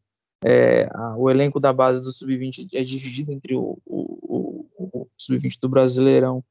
É, 0.44 0.88
a, 0.92 1.16
o 1.16 1.30
elenco 1.30 1.60
da 1.60 1.72
base 1.72 2.00
do 2.00 2.10
Sub-20 2.10 2.68
é 2.74 2.82
dividido 2.82 3.32
entre 3.32 3.54
o, 3.54 3.78
o, 3.86 4.68
o, 4.76 5.00
o 5.00 5.08
Sub-20 5.16 5.58
do 5.60 5.68
Brasileirão 5.68 6.44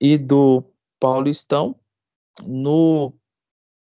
e 0.00 0.18
do 0.18 0.64
Paulistão. 0.98 1.76
No 2.44 3.14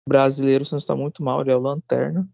brasileiro, 0.07 0.63
o 0.63 0.65
Santos 0.65 0.83
está 0.83 0.95
muito 0.95 1.23
mal, 1.23 1.41
ele 1.41 1.51
é 1.51 1.55
o 1.55 1.59
Lanterna. 1.59 2.27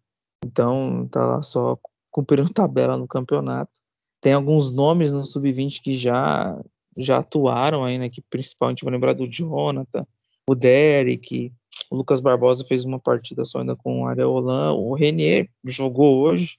Então, 0.45 1.07
tá 1.07 1.25
lá 1.25 1.41
só 1.41 1.77
cumprindo 2.15 2.49
tabela 2.49 2.95
no 2.95 3.09
campeonato. 3.09 3.81
Tem 4.21 4.31
alguns 4.31 4.71
nomes 4.71 5.11
no 5.11 5.25
sub-20 5.25 5.81
que 5.81 5.91
já 5.91 6.57
já 6.97 7.17
atuaram 7.17 7.83
aí 7.83 7.97
na 7.97 8.05
equipe 8.05 8.25
principal. 8.29 8.69
A 8.69 8.71
gente 8.71 8.85
vai 8.85 8.93
lembrar 8.93 9.11
do 9.11 9.27
Jonathan, 9.27 10.07
o 10.49 10.55
Derek, 10.55 11.51
o 11.91 11.97
Lucas 11.97 12.21
Barbosa 12.21 12.63
fez 12.65 12.85
uma 12.85 12.97
partida 12.97 13.43
só 13.43 13.59
ainda 13.59 13.75
com 13.75 14.03
o 14.03 14.07
Areolan. 14.07 14.71
O 14.71 14.93
Renier 14.93 15.49
jogou 15.65 16.21
hoje, 16.21 16.57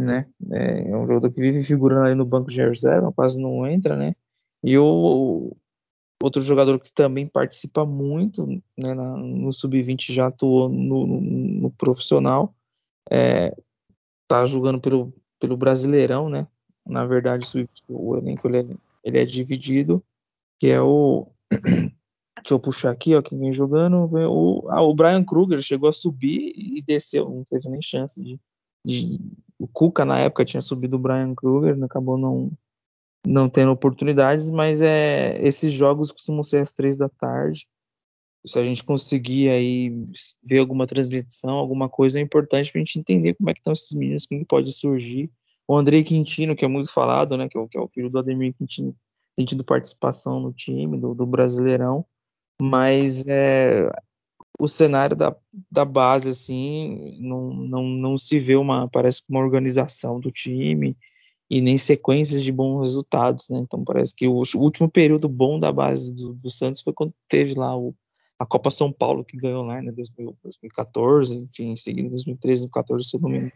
né? 0.00 0.28
É 0.52 0.96
um 0.96 1.04
jogador 1.04 1.32
que 1.32 1.40
vive 1.40 1.64
figurando 1.64 2.06
aí 2.06 2.14
no 2.14 2.24
banco 2.24 2.48
de 2.48 2.62
reserva, 2.62 3.12
quase 3.12 3.40
não 3.40 3.66
entra, 3.66 3.96
né? 3.96 4.14
E 4.62 4.78
o, 4.78 5.56
Outro 6.22 6.40
jogador 6.40 6.78
que 6.78 6.92
também 6.92 7.26
participa 7.26 7.84
muito 7.84 8.46
né, 8.78 8.94
na, 8.94 9.16
no 9.16 9.52
sub-20 9.52 10.12
já 10.12 10.28
atuou 10.28 10.68
no, 10.68 11.04
no, 11.04 11.20
no 11.20 11.70
profissional, 11.72 12.54
é, 13.10 13.52
tá 14.28 14.44
jogando 14.46 14.80
pelo, 14.80 15.12
pelo 15.38 15.56
Brasileirão, 15.56 16.28
né? 16.28 16.46
Na 16.86 17.04
verdade, 17.04 17.46
o 17.88 18.16
elenco 18.16 18.48
ele 18.48 18.58
é, 18.58 18.66
ele 19.04 19.18
é 19.18 19.24
dividido, 19.24 20.02
que 20.58 20.68
é 20.68 20.80
o 20.80 21.28
Deixa 22.42 22.54
eu 22.54 22.60
puxar 22.60 22.90
aqui, 22.90 23.14
ó, 23.14 23.22
quem 23.22 23.38
vem 23.38 23.52
jogando. 23.52 24.10
O, 24.28 24.68
ah, 24.68 24.82
o 24.82 24.92
Brian 24.92 25.24
Kruger 25.24 25.60
chegou 25.62 25.88
a 25.88 25.92
subir 25.92 26.52
e 26.56 26.82
desceu, 26.82 27.28
não 27.28 27.44
teve 27.44 27.68
nem 27.68 27.80
chance 27.80 28.20
de, 28.22 28.40
de, 28.84 29.20
O 29.58 29.68
Cuca 29.68 30.04
na 30.04 30.18
época 30.18 30.44
tinha 30.44 30.60
subido 30.60 30.96
o 30.96 30.98
Brian 30.98 31.34
Kruger, 31.36 31.80
acabou 31.84 32.18
não, 32.18 32.50
não 33.24 33.48
tendo 33.48 33.70
oportunidades, 33.70 34.50
mas 34.50 34.82
é, 34.82 35.40
esses 35.40 35.72
jogos 35.72 36.10
costumam 36.10 36.42
ser 36.42 36.62
às 36.62 36.72
três 36.72 36.96
da 36.96 37.08
tarde. 37.08 37.68
Se 38.44 38.58
a 38.58 38.64
gente 38.64 38.82
conseguir 38.82 39.48
aí 39.50 40.04
ver 40.42 40.58
alguma 40.58 40.86
transmissão, 40.86 41.54
alguma 41.54 41.88
coisa, 41.88 42.18
é 42.18 42.22
importante 42.22 42.72
para 42.72 42.80
a 42.80 42.84
gente 42.84 42.98
entender 42.98 43.34
como 43.34 43.50
é 43.50 43.54
que 43.54 43.60
estão 43.60 43.72
esses 43.72 43.92
meninos, 43.92 44.26
quem 44.26 44.44
pode 44.44 44.72
surgir. 44.72 45.30
O 45.66 45.76
André 45.76 46.02
Quintino, 46.02 46.56
que 46.56 46.64
é 46.64 46.68
muito 46.68 46.92
falado, 46.92 47.36
né, 47.36 47.48
que 47.48 47.56
é 47.56 47.60
o, 47.60 47.68
que 47.68 47.78
é 47.78 47.80
o 47.80 47.88
filho 47.88 48.10
do 48.10 48.18
Ademir 48.18 48.54
Quintino, 48.54 48.96
tem 49.36 49.46
tido 49.46 49.64
participação 49.64 50.40
no 50.40 50.52
time, 50.52 50.98
do, 50.98 51.14
do 51.14 51.24
Brasileirão, 51.24 52.04
mas 52.60 53.26
é, 53.26 53.88
o 54.58 54.68
cenário 54.68 55.16
da, 55.16 55.34
da 55.70 55.84
base, 55.84 56.28
assim, 56.28 57.18
não, 57.20 57.54
não, 57.54 57.84
não 57.84 58.18
se 58.18 58.38
vê 58.38 58.56
uma, 58.56 58.88
parece 58.88 59.22
uma 59.28 59.40
organização 59.40 60.20
do 60.20 60.30
time, 60.30 60.96
e 61.52 61.60
nem 61.60 61.76
sequências 61.76 62.42
de 62.42 62.50
bons 62.50 62.80
resultados, 62.80 63.50
né? 63.50 63.58
Então 63.58 63.84
parece 63.84 64.14
que 64.14 64.26
o 64.26 64.42
último 64.54 64.88
período 64.88 65.28
bom 65.28 65.60
da 65.60 65.70
base 65.70 66.10
do, 66.14 66.32
do, 66.32 66.50
Santos 66.50 66.80
foi 66.80 66.94
quando 66.94 67.12
teve 67.28 67.52
lá 67.54 67.76
o, 67.76 67.94
a 68.42 68.46
Copa 68.46 68.70
São 68.70 68.92
Paulo 68.92 69.24
que 69.24 69.36
ganhou 69.36 69.64
lá, 69.64 69.80
né? 69.80 69.92
2014, 69.92 71.36
enfim, 71.36 71.70
em 71.70 71.76
seguida 71.76 72.10
2013, 72.10 72.62
2014, 72.62 73.08
se 73.08 73.16
eu 73.16 73.20
não 73.20 73.28
me 73.28 73.36
engano. 73.38 73.52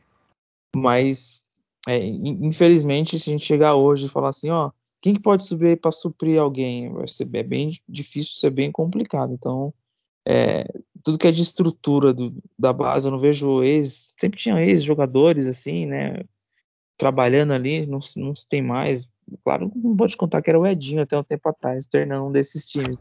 Mas 0.76 1.42
é, 1.88 1.98
infelizmente, 2.04 3.18
se 3.18 3.30
a 3.30 3.32
gente 3.32 3.44
chegar 3.44 3.74
hoje 3.74 4.06
e 4.06 4.08
falar 4.08 4.28
assim, 4.28 4.48
ó, 4.50 4.70
quem 5.00 5.14
que 5.14 5.20
pode 5.20 5.44
subir 5.44 5.68
aí 5.68 5.76
para 5.76 5.90
suprir 5.90 6.40
alguém? 6.40 6.92
Vai 6.92 7.08
ser 7.08 7.28
é 7.34 7.42
bem 7.42 7.72
difícil, 7.88 8.34
ser 8.34 8.50
bem 8.50 8.70
complicado. 8.70 9.32
Então, 9.32 9.74
é, 10.24 10.64
tudo 11.02 11.18
que 11.18 11.26
é 11.26 11.32
de 11.32 11.42
estrutura 11.42 12.14
do, 12.14 12.32
da 12.56 12.72
base, 12.72 13.08
eu 13.08 13.12
não 13.12 13.18
vejo 13.18 13.64
ex, 13.64 14.12
sempre 14.16 14.38
tinha 14.38 14.60
ex-jogadores 14.60 15.48
assim, 15.48 15.84
né? 15.86 16.24
trabalhando 16.96 17.52
ali, 17.52 17.86
não, 17.86 17.98
não 18.16 18.32
tem 18.48 18.62
mais. 18.62 19.10
Claro, 19.44 19.70
não 19.74 19.96
pode 19.96 20.16
contar 20.16 20.40
que 20.40 20.48
era 20.48 20.58
o 20.58 20.66
Edinho 20.66 21.02
até 21.02 21.18
um 21.18 21.24
tempo 21.24 21.48
atrás, 21.48 21.86
treinando 21.86 22.26
um 22.26 22.32
desses 22.32 22.64
times. 22.64 22.96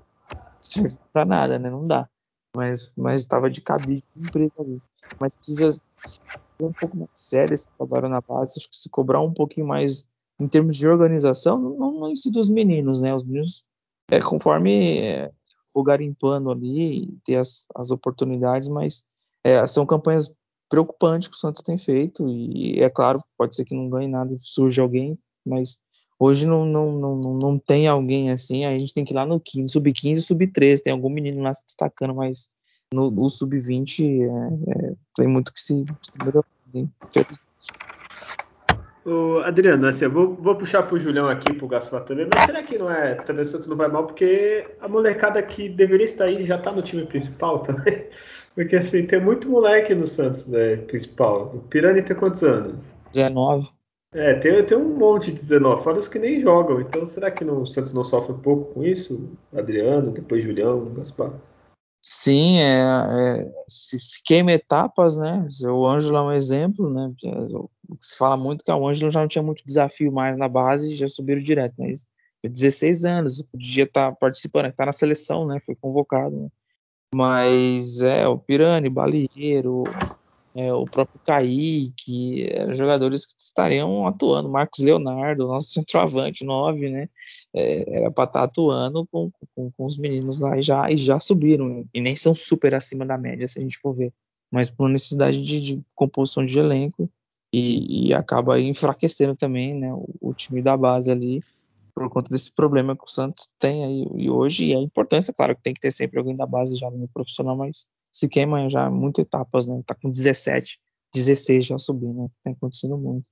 Serve 0.66 0.98
pra 1.14 1.26
nada, 1.26 1.60
né? 1.60 1.70
Não 1.70 1.86
dá. 1.86 2.08
Mas 2.56 2.94
estava 3.16 3.50
de 3.50 3.62
cabide 3.62 4.04
de 4.14 4.22
emprego 4.22 4.54
ali. 4.60 4.82
Mas 5.20 5.36
precisa 5.36 5.72
ser 5.72 6.40
um 6.60 6.74
pouco 6.74 6.98
mais 6.98 7.10
sério 7.14 7.54
esse 7.54 7.70
trabalho 7.72 8.10
na 8.10 8.22
base. 8.22 8.56
Acho 8.58 8.70
que 8.70 8.76
se 8.76 8.90
cobrar 8.90 9.22
um 9.22 9.34
pouquinho 9.34 9.68
mais 9.68 10.06
em 10.40 10.48
termos 10.48 10.76
de 10.76 10.88
organização, 10.88 11.58
não, 11.58 11.92
não 11.92 12.16
si 12.16 12.32
dos 12.32 12.50
meninos, 12.50 13.00
né? 13.00 13.14
Os 13.16 13.24
meninos, 13.24 13.64
é, 14.10 14.20
conforme 14.20 15.00
é, 15.00 15.32
for 15.72 15.84
garimpando 15.84 16.52
ali, 16.52 17.18
ter 17.24 17.36
as, 17.36 17.66
as 17.76 17.92
oportunidades, 17.92 18.68
mas 18.68 19.04
é, 19.44 19.66
são 19.68 19.86
campanhas 19.86 20.34
preocupante 20.70 21.30
que 21.30 21.36
o 21.36 21.40
Santos 21.40 21.64
tem 21.64 21.78
feito 21.78 22.28
e 22.28 22.82
é 22.82 22.90
claro, 22.90 23.24
pode 23.38 23.56
ser 23.56 23.66
que 23.66 23.76
não 23.76 23.90
ganhe 23.90 24.08
nada, 24.08 24.36
surge 24.40 24.82
alguém, 24.82 25.18
mas 25.46 25.78
Hoje 26.18 26.48
não, 26.48 26.66
não, 26.66 26.92
não, 26.92 27.16
não 27.34 27.60
tem 27.60 27.88
alguém 27.88 28.30
assim, 28.30 28.66
a 28.66 28.78
gente 28.78 28.94
tem 28.94 29.04
que 29.04 29.14
ir 29.14 29.16
lá 29.16 29.26
no 29.26 29.42
sub-15 29.68 30.12
e 30.12 30.22
sub-13, 30.22 30.82
tem 30.82 30.94
algum 30.94 31.10
menino 31.10 31.42
lá 31.42 31.54
se 31.54 31.66
destacando, 31.66 32.16
mas 32.16 32.50
no, 32.94 33.12
no 33.12 33.30
sub-20 33.30 34.22
é, 34.22 34.72
é, 34.72 34.94
tem 35.14 35.28
muito 35.28 35.54
que 35.54 35.60
se, 35.60 35.86
se 36.02 36.18
melhorar. 36.20 36.46
Adriano, 39.46 39.88
assim, 39.88 40.06
eu 40.06 40.12
vou, 40.12 40.34
vou 40.36 40.56
puxar 40.56 40.82
pro 40.84 41.00
Julião 41.00 41.30
aqui, 41.30 41.54
pro 41.54 41.68
Gaspar 41.68 42.04
também, 42.04 42.28
mas 42.34 42.46
será 42.46 42.64
que 42.64 42.78
não 42.78 42.90
é, 42.90 43.16
também 43.16 43.44
o 43.44 43.46
Santos 43.46 43.68
não 43.68 43.78
vai 43.78 43.88
mal, 43.88 44.08
porque 44.08 44.66
a 44.82 44.88
molecada 44.88 45.44
que 45.44 45.70
deveria 45.70 46.06
estar 46.06 46.26
aí 46.26 46.46
já 46.46 46.58
tá 46.58 46.72
no 46.72 46.82
time 46.82 47.06
principal 47.06 47.60
também? 47.60 48.06
Porque 48.56 48.78
assim, 48.78 49.06
tem 49.06 49.20
muito 49.20 49.50
moleque 49.50 49.94
no 49.94 50.08
Santos, 50.08 50.48
né, 50.48 50.78
principal. 50.78 51.52
O 51.54 51.60
Pirani 51.60 52.02
tem 52.02 52.16
quantos 52.16 52.42
anos? 52.42 52.90
19. 53.12 53.70
É, 54.16 54.34
tem, 54.36 54.66
tem 54.66 54.78
um 54.78 54.98
monte 54.98 55.26
de 55.26 55.34
19, 55.34 55.84
fora 55.84 56.00
os 56.00 56.08
que 56.08 56.18
nem 56.18 56.40
jogam. 56.40 56.80
Então 56.80 57.06
será 57.06 57.30
que 57.30 57.44
no, 57.44 57.62
o 57.62 57.68
Santos 57.68 57.92
não 57.92 58.04
sofre 58.04 58.32
um 58.32 58.40
pouco 58.40 58.74
com 58.74 58.84
isso? 58.84 59.30
Adriano, 59.54 60.12
depois 60.12 60.42
Julião, 60.42 60.94
Gaspar? 60.94 61.34
Sim, 62.02 62.60
é, 62.60 62.80
é 62.80 63.52
se, 63.68 64.00
se, 64.00 64.24
queima 64.24 64.54
etapas, 64.54 65.18
né? 65.18 65.46
O 65.64 65.86
Ângelo 65.86 66.16
é 66.18 66.22
um 66.22 66.32
exemplo, 66.32 66.90
né? 66.90 67.12
Se 68.00 68.18
fala 68.18 68.38
muito 68.38 68.64
que 68.64 68.72
o 68.72 68.88
Ângelo 68.88 69.12
já 69.12 69.20
não 69.20 69.28
tinha 69.28 69.44
muito 69.44 69.66
desafio 69.66 70.12
mais 70.14 70.38
na 70.38 70.48
base 70.48 70.96
já 70.96 71.08
subiram 71.10 71.42
direto, 71.42 71.74
mas 71.78 72.06
16 72.42 73.06
anos, 73.06 73.42
podia 73.52 73.84
estar 73.84 74.12
tá 74.12 74.18
participando, 74.18 74.68
está 74.68 74.86
na 74.86 74.94
seleção, 74.94 75.46
né? 75.46 75.60
Foi 75.66 75.76
convocado. 75.76 76.38
Né? 76.38 76.48
Mas 77.14 78.02
é 78.02 78.26
o 78.28 78.38
Pirani, 78.38 78.90
Balieiro, 78.90 79.84
é, 80.56 80.74
o 80.74 80.86
próprio 80.86 81.20
Kaique, 81.26 82.48
é, 82.50 82.74
jogadores 82.74 83.26
que 83.26 83.34
estariam 83.38 84.08
atuando, 84.08 84.50
Marcos 84.50 84.80
Leonardo, 84.80 85.48
nosso 85.48 85.70
centroavante 85.70 86.46
9, 86.46 86.90
né? 86.90 87.10
É, 87.54 87.98
era 87.98 88.12
para 88.12 88.24
estar 88.24 88.40
tá 88.40 88.46
atuando 88.46 89.06
com, 89.08 89.30
com, 89.54 89.72
com, 89.72 89.86
os 89.86 89.98
meninos 89.98 90.40
lá 90.40 90.58
e 90.58 90.62
já, 90.62 90.90
e 90.90 90.98
já 90.98 91.20
subiram, 91.20 91.86
e 91.94 92.02
nem 92.02 92.16
são 92.16 92.34
super 92.34 92.74
acima 92.74 93.06
da 93.06 93.18
média, 93.18 93.48
se 93.48 93.60
a 93.60 93.62
gente 93.62 93.78
for 93.80 93.94
ver, 93.94 94.14
mas 94.50 94.70
por 94.70 94.90
necessidade 94.90 95.44
de, 95.44 95.60
de 95.60 95.84
composição 95.94 96.46
de 96.46 96.58
elenco 96.58 97.10
e, 97.52 98.10
e, 98.10 98.14
acaba 98.14 98.60
enfraquecendo 98.60 99.36
também 99.36 99.74
né, 99.74 99.94
o, 99.94 100.08
o 100.22 100.34
time 100.34 100.62
da 100.62 100.76
base 100.78 101.12
ali 101.12 101.44
por 101.94 102.10
conta 102.10 102.30
desse 102.30 102.54
problema 102.54 102.96
que 102.96 103.06
o 103.06 103.10
Santos 103.10 103.50
tem 103.60 103.86
aí 103.86 104.08
e 104.16 104.30
hoje, 104.30 104.66
e 104.66 104.76
a 104.76 104.80
importância, 104.80 105.34
claro, 105.34 105.56
que 105.56 105.62
tem 105.62 105.74
que 105.74 105.80
ter 105.80 105.92
sempre 105.92 106.20
alguém 106.20 106.36
da 106.36 106.46
base 106.46 106.78
já 106.78 106.90
no 106.92 107.08
profissional, 107.08 107.56
mas 107.56 107.88
se 108.16 108.30
queima 108.30 108.70
já 108.70 108.90
muitas 108.90 109.26
etapas, 109.26 109.68
né? 109.68 109.82
Tá 109.86 109.94
com 109.94 110.10
17, 110.10 110.80
16 111.14 111.66
já 111.66 111.78
subindo, 111.78 112.24
né? 112.24 112.28
Tá 112.42 112.52
acontecendo 112.52 112.98
muito. 112.98 113.26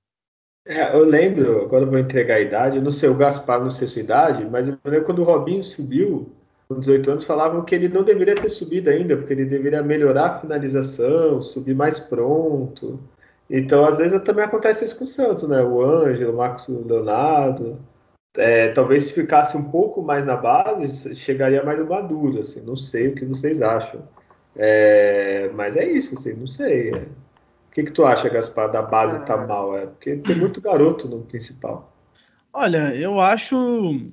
É, 0.66 0.94
eu 0.94 1.04
lembro, 1.04 1.62
agora 1.62 1.84
eu 1.84 1.90
vou 1.90 1.98
entregar 1.98 2.34
a 2.34 2.40
idade, 2.40 2.76
eu 2.76 2.82
não 2.82 2.90
sei 2.90 3.08
o 3.08 3.14
Gaspar, 3.14 3.60
não 3.60 3.70
sei 3.70 3.86
a 3.86 3.88
sua 3.88 4.02
idade, 4.02 4.44
mas 4.44 4.68
eu 4.68 4.76
lembro 4.84 5.06
quando 5.06 5.20
o 5.20 5.24
Robinho 5.24 5.64
subiu, 5.64 6.30
com 6.68 6.78
18 6.78 7.10
anos, 7.12 7.24
falavam 7.24 7.64
que 7.64 7.74
ele 7.74 7.88
não 7.88 8.02
deveria 8.02 8.34
ter 8.34 8.50
subido 8.50 8.90
ainda, 8.90 9.16
porque 9.16 9.32
ele 9.32 9.46
deveria 9.46 9.82
melhorar 9.82 10.26
a 10.26 10.38
finalização, 10.38 11.40
subir 11.40 11.74
mais 11.74 11.98
pronto. 11.98 13.00
Então, 13.48 13.86
às 13.86 13.98
vezes, 13.98 14.20
também 14.22 14.44
acontece 14.44 14.84
isso 14.84 14.98
com 14.98 15.04
o 15.04 15.08
Santos, 15.08 15.48
né? 15.48 15.62
O 15.62 15.82
Ângelo, 15.82 16.32
o 16.32 16.36
Marcos 16.36 16.68
Leonardo. 16.68 17.78
É, 18.36 18.68
talvez 18.72 19.04
se 19.04 19.12
ficasse 19.12 19.56
um 19.56 19.64
pouco 19.64 20.02
mais 20.02 20.26
na 20.26 20.36
base, 20.36 21.14
chegaria 21.14 21.62
mais 21.62 21.80
maduro, 21.86 22.40
assim. 22.40 22.60
Não 22.60 22.76
sei 22.76 23.08
o 23.08 23.14
que 23.14 23.24
vocês 23.24 23.62
acham. 23.62 24.02
É, 24.56 25.50
mas 25.54 25.76
é 25.76 25.88
isso, 25.90 26.14
assim, 26.14 26.32
não 26.34 26.46
sei. 26.46 26.90
É. 26.90 26.98
O 26.98 27.74
que, 27.74 27.82
que 27.82 27.92
tu 27.92 28.04
acha, 28.04 28.28
Gaspar, 28.28 28.70
da 28.70 28.82
base 28.82 29.18
tá 29.26 29.34
é. 29.34 29.46
mal? 29.46 29.76
É 29.76 29.86
porque 29.86 30.16
tem 30.16 30.36
muito 30.36 30.60
garoto 30.60 31.08
no 31.08 31.22
principal. 31.22 31.92
Olha, 32.52 32.94
eu 32.94 33.18
acho. 33.18 33.56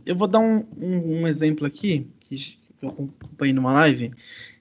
Eu 0.03 0.15
vou 0.15 0.27
dar 0.27 0.39
um, 0.39 0.65
um, 0.79 1.21
um 1.21 1.27
exemplo 1.27 1.67
aqui, 1.67 2.07
que 2.19 2.57
eu 2.81 2.89
acompanhei 2.89 3.53
numa 3.53 3.71
live, 3.73 4.11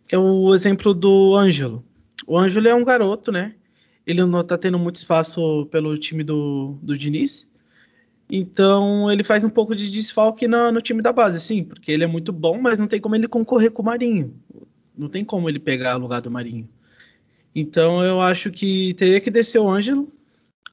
que 0.07 0.15
é 0.15 0.19
o 0.19 0.55
exemplo 0.55 0.93
do 0.93 1.35
Ângelo. 1.35 1.83
O 2.27 2.39
Ângelo 2.39 2.69
é 2.69 2.75
um 2.75 2.85
garoto, 2.85 3.33
né? 3.33 3.55
Ele 4.07 4.25
não 4.25 4.45
tá 4.45 4.59
tendo 4.59 4.79
muito 4.79 4.97
espaço 4.97 5.67
pelo 5.71 5.97
time 5.97 6.23
do, 6.23 6.77
do 6.83 6.97
Diniz. 6.97 7.51
Então 8.31 9.11
ele 9.11 9.25
faz 9.25 9.45
um 9.45 9.51
pouco 9.51 9.75
de 9.75 9.91
desfalque 9.91 10.47
no, 10.47 10.71
no 10.71 10.81
time 10.81 11.03
da 11.03 11.13
base, 11.13 11.41
sim, 11.41 11.65
porque 11.65 11.91
ele 11.91 12.05
é 12.05 12.07
muito 12.07 12.33
bom, 12.33 12.61
mas 12.61 12.79
não 12.79 12.87
tem 12.87 13.01
como 13.01 13.17
ele 13.17 13.27
concorrer 13.27 13.73
com 13.73 13.83
o 13.83 13.85
Marinho. 13.85 14.35
Não 15.01 15.09
tem 15.09 15.25
como 15.25 15.49
ele 15.49 15.59
pegar 15.59 15.97
o 15.97 16.01
lugar 16.01 16.21
do 16.21 16.31
Marinho. 16.31 16.69
Então 17.55 18.05
eu 18.05 18.21
acho 18.21 18.51
que 18.51 18.93
teria 18.95 19.19
que 19.19 19.31
descer 19.31 19.59
o 19.59 19.69
Ângelo, 19.69 20.13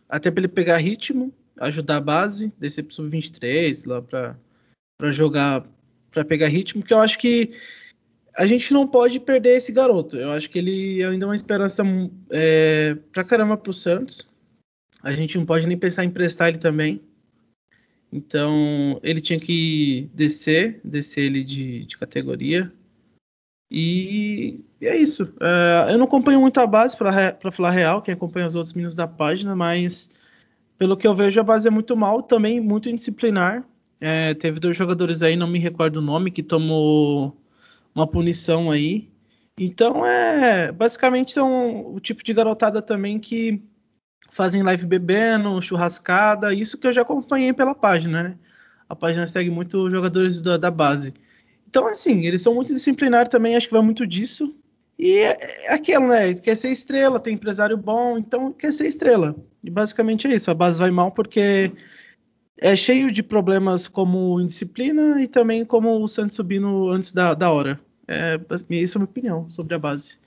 até 0.10 0.30
para 0.30 0.42
ele 0.42 0.50
pegar 0.50 0.78
ritmo, 0.78 1.34
ajudar 1.58 1.96
a 1.96 2.02
base, 2.02 2.54
descer 2.60 2.84
pro 2.84 2.94
sub-23 2.94 3.88
lá 3.88 4.02
para 4.02 5.12
jogar, 5.12 5.66
para 6.12 6.26
pegar 6.26 6.48
ritmo, 6.48 6.82
porque 6.82 6.94
eu 6.94 7.00
acho 7.00 7.18
que 7.18 7.54
a 8.36 8.46
gente 8.46 8.74
não 8.74 8.86
pode 8.86 9.18
perder 9.22 9.56
esse 9.56 9.72
garoto. 9.72 10.18
Eu 10.18 10.32
acho 10.32 10.50
que 10.50 10.60
ele 10.60 11.04
ainda 11.06 11.26
é 11.26 11.30
uma 11.30 11.36
esperança 11.36 11.84
é, 12.30 12.96
pra 13.14 13.24
caramba 13.24 13.56
pro 13.56 13.72
Santos. 13.72 14.28
A 15.02 15.14
gente 15.14 15.38
não 15.38 15.46
pode 15.46 15.66
nem 15.66 15.78
pensar 15.78 16.04
em 16.04 16.08
emprestar 16.08 16.50
ele 16.50 16.58
também. 16.58 17.02
Então 18.12 19.00
ele 19.02 19.22
tinha 19.22 19.40
que 19.40 20.10
descer, 20.14 20.82
descer 20.84 21.22
ele 21.22 21.44
de, 21.44 21.86
de 21.86 21.98
categoria, 21.98 22.72
e, 23.70 24.61
e 24.80 24.88
é 24.88 24.95
isso. 24.95 25.24
Uh, 25.41 25.91
eu 25.91 25.97
não 25.97 26.05
acompanho 26.05 26.39
muito 26.39 26.59
a 26.59 26.68
base, 26.68 26.95
para 26.95 27.51
falar 27.51 27.72
real, 27.72 28.01
quem 28.01 28.13
acompanha 28.13 28.47
os 28.47 28.55
outros 28.55 28.74
meninos 28.74 28.95
da 28.95 29.07
página, 29.07 29.55
mas 29.55 30.20
pelo 30.78 30.95
que 30.95 31.07
eu 31.07 31.15
vejo, 31.15 31.39
a 31.39 31.43
base 31.43 31.68
é 31.68 31.72
muito 31.72 31.95
mal, 31.95 32.22
também 32.22 32.59
muito 32.59 32.89
indisciplinar. 32.89 33.65
É, 33.99 34.34
teve 34.34 34.59
dois 34.59 34.78
jogadores 34.78 35.24
aí, 35.24 35.36
não 35.36 35.47
me 35.47 35.59
recordo 35.59 35.97
o 35.97 36.01
nome, 36.01 36.32
que 36.32 36.43
tomou 36.43 37.36
uma 37.93 38.07
punição 38.07 38.70
aí. 38.70 39.09
Então, 39.59 40.05
é 40.05 40.72
basicamente 40.72 41.32
são 41.34 41.93
o 41.95 41.99
tipo 41.99 42.24
de 42.24 42.34
garotada 42.34 42.82
também 42.82 43.20
que 43.20 43.61
fazem 44.32 44.61
live 44.61 44.86
bebendo, 44.86 45.59
churrascada, 45.61 46.53
isso 46.53 46.78
que 46.78 46.86
eu 46.88 46.93
já 46.93 47.01
acompanhei 47.01 47.53
pela 47.53 47.74
página, 47.74 48.22
né? 48.22 48.39
A 48.88 48.95
página 48.95 49.26
segue 49.26 49.49
muito 49.49 49.89
jogadores 49.89 50.41
da, 50.41 50.57
da 50.57 50.70
base. 50.70 51.13
Então, 51.70 51.88
assim, 51.88 52.26
eles 52.26 52.41
são 52.41 52.55
muito 52.55 52.74
disciplinares 52.74 53.30
também, 53.30 53.55
acho 53.55 53.68
que 53.68 53.74
vai 53.74 53.82
muito 53.82 54.05
disso. 54.07 54.57
E 54.97 55.11
é, 55.20 55.38
é 55.68 55.74
aquilo, 55.74 56.07
né? 56.07 56.34
Quer 56.34 56.55
ser 56.55 56.70
estrela, 56.70 57.20
tem 57.20 57.36
empresário 57.36 57.78
bom, 57.78 58.18
então 58.18 58.51
quer 58.51 58.74
ser 58.74 58.88
estrela. 58.88 59.36
E 59.63 59.70
basicamente 59.70 60.28
é 60.28 60.34
isso. 60.34 60.49
A 60.49 60.55
base 60.55 60.80
vai 60.80 60.89
mal 60.89 61.11
porque 61.11 61.72
é 62.59 62.76
cheio 62.76 63.11
de 63.11 63.22
problemas 63.22 63.88
como 63.88 64.39
indisciplina 64.39 65.22
e 65.22 65.28
também 65.28 65.63
como 65.63 66.01
o 66.01 66.07
Santos 66.07 66.36
subindo 66.36 66.89
antes 66.89 67.11
da, 67.11 67.34
da 67.34 67.51
hora. 67.51 67.80
É, 68.07 68.39
essa 68.49 68.63
é 68.63 68.65
a 68.65 68.70
minha 68.70 69.03
opinião 69.03 69.49
sobre 69.49 69.76
a 69.76 69.80
base. 69.80 70.18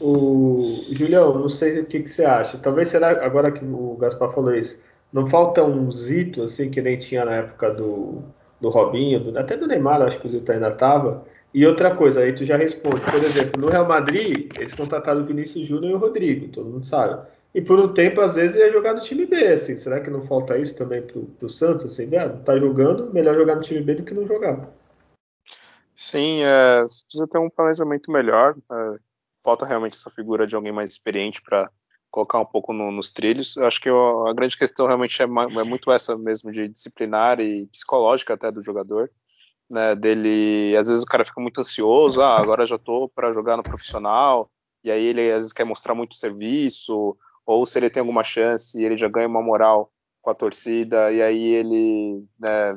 O 0.00 0.84
Julião, 0.90 1.38
não 1.38 1.48
sei 1.48 1.80
o 1.80 1.86
que, 1.86 2.00
que, 2.00 2.08
você 2.08 2.24
acha. 2.24 2.58
Talvez 2.58 2.88
será 2.88 3.24
agora 3.24 3.52
que 3.52 3.64
o 3.64 3.96
Gaspar 3.96 4.32
falou 4.32 4.54
isso, 4.54 4.76
não 5.12 5.26
falta 5.26 5.62
um 5.62 5.90
zito 5.92 6.42
assim 6.42 6.70
que 6.70 6.82
nem 6.82 6.96
tinha 6.96 7.24
na 7.24 7.36
época 7.36 7.70
do 7.70 8.22
do 8.64 8.70
Robinho, 8.70 9.20
do, 9.20 9.38
até 9.38 9.56
do 9.58 9.66
Neymar, 9.66 10.00
acho 10.00 10.18
que 10.18 10.26
o 10.26 10.30
Zilton 10.30 10.52
ainda 10.52 10.68
estava. 10.68 11.26
E 11.52 11.66
outra 11.66 11.94
coisa, 11.94 12.20
aí 12.20 12.32
tu 12.32 12.44
já 12.44 12.56
responde. 12.56 13.00
Por 13.00 13.22
exemplo, 13.22 13.60
no 13.60 13.68
Real 13.68 13.86
Madrid, 13.86 14.50
eles 14.58 14.74
contrataram 14.74 15.20
o 15.20 15.26
Vinícius 15.26 15.66
Júnior 15.66 15.92
e 15.92 15.94
o 15.94 15.98
Rodrigo, 15.98 16.48
todo 16.48 16.70
mundo 16.70 16.86
sabe. 16.86 17.22
E 17.54 17.60
por 17.60 17.78
um 17.78 17.92
tempo, 17.92 18.22
às 18.22 18.34
vezes, 18.34 18.56
ia 18.56 18.72
jogar 18.72 18.94
no 18.94 19.00
time 19.00 19.26
B, 19.26 19.48
assim. 19.48 19.76
Será 19.76 20.00
que 20.00 20.10
não 20.10 20.26
falta 20.26 20.56
isso 20.58 20.74
também 20.74 21.02
pro, 21.02 21.22
pro 21.22 21.48
Santos, 21.48 21.92
assim, 21.92 22.06
né? 22.06 22.26
Tá 22.44 22.58
jogando, 22.58 23.12
melhor 23.12 23.36
jogar 23.36 23.54
no 23.54 23.60
time 23.60 23.80
B 23.80 23.96
do 23.96 24.02
que 24.02 24.14
não 24.14 24.26
jogar. 24.26 24.68
Sim, 25.94 26.42
é, 26.42 26.80
precisa 26.80 27.28
ter 27.30 27.38
um 27.38 27.50
planejamento 27.50 28.10
melhor. 28.10 28.56
É, 28.72 28.96
falta 29.44 29.66
realmente 29.66 29.92
essa 29.92 30.10
figura 30.10 30.46
de 30.46 30.56
alguém 30.56 30.72
mais 30.72 30.90
experiente 30.90 31.40
para 31.40 31.70
colocar 32.14 32.38
um 32.38 32.46
pouco 32.46 32.72
no, 32.72 32.92
nos 32.92 33.10
trilhos. 33.10 33.56
Eu 33.56 33.66
acho 33.66 33.80
que 33.80 33.88
a 33.88 34.32
grande 34.32 34.56
questão 34.56 34.86
realmente 34.86 35.20
é, 35.20 35.24
é, 35.24 35.64
muito 35.64 35.90
essa 35.90 36.16
mesmo 36.16 36.52
de 36.52 36.68
disciplinar 36.68 37.40
e 37.40 37.66
psicológica 37.66 38.34
até 38.34 38.52
do 38.52 38.62
jogador, 38.62 39.10
né? 39.68 39.96
Dele, 39.96 40.76
às 40.76 40.86
vezes 40.86 41.02
o 41.02 41.06
cara 41.06 41.24
fica 41.24 41.40
muito 41.40 41.60
ansioso, 41.60 42.22
ah, 42.22 42.38
agora 42.38 42.64
já 42.64 42.78
tô 42.78 43.08
para 43.08 43.32
jogar 43.32 43.56
no 43.56 43.64
profissional, 43.64 44.48
e 44.84 44.92
aí 44.92 45.06
ele 45.06 45.28
às 45.32 45.38
vezes 45.38 45.52
quer 45.52 45.64
mostrar 45.64 45.92
muito 45.92 46.14
serviço, 46.14 47.16
ou 47.44 47.66
se 47.66 47.80
ele 47.80 47.90
tem 47.90 48.00
alguma 48.00 48.22
chance, 48.22 48.80
ele 48.80 48.96
já 48.96 49.08
ganha 49.08 49.26
uma 49.26 49.42
moral 49.42 49.90
com 50.22 50.30
a 50.30 50.34
torcida, 50.34 51.10
e 51.10 51.20
aí 51.20 51.52
ele, 51.52 52.24
né, 52.38 52.70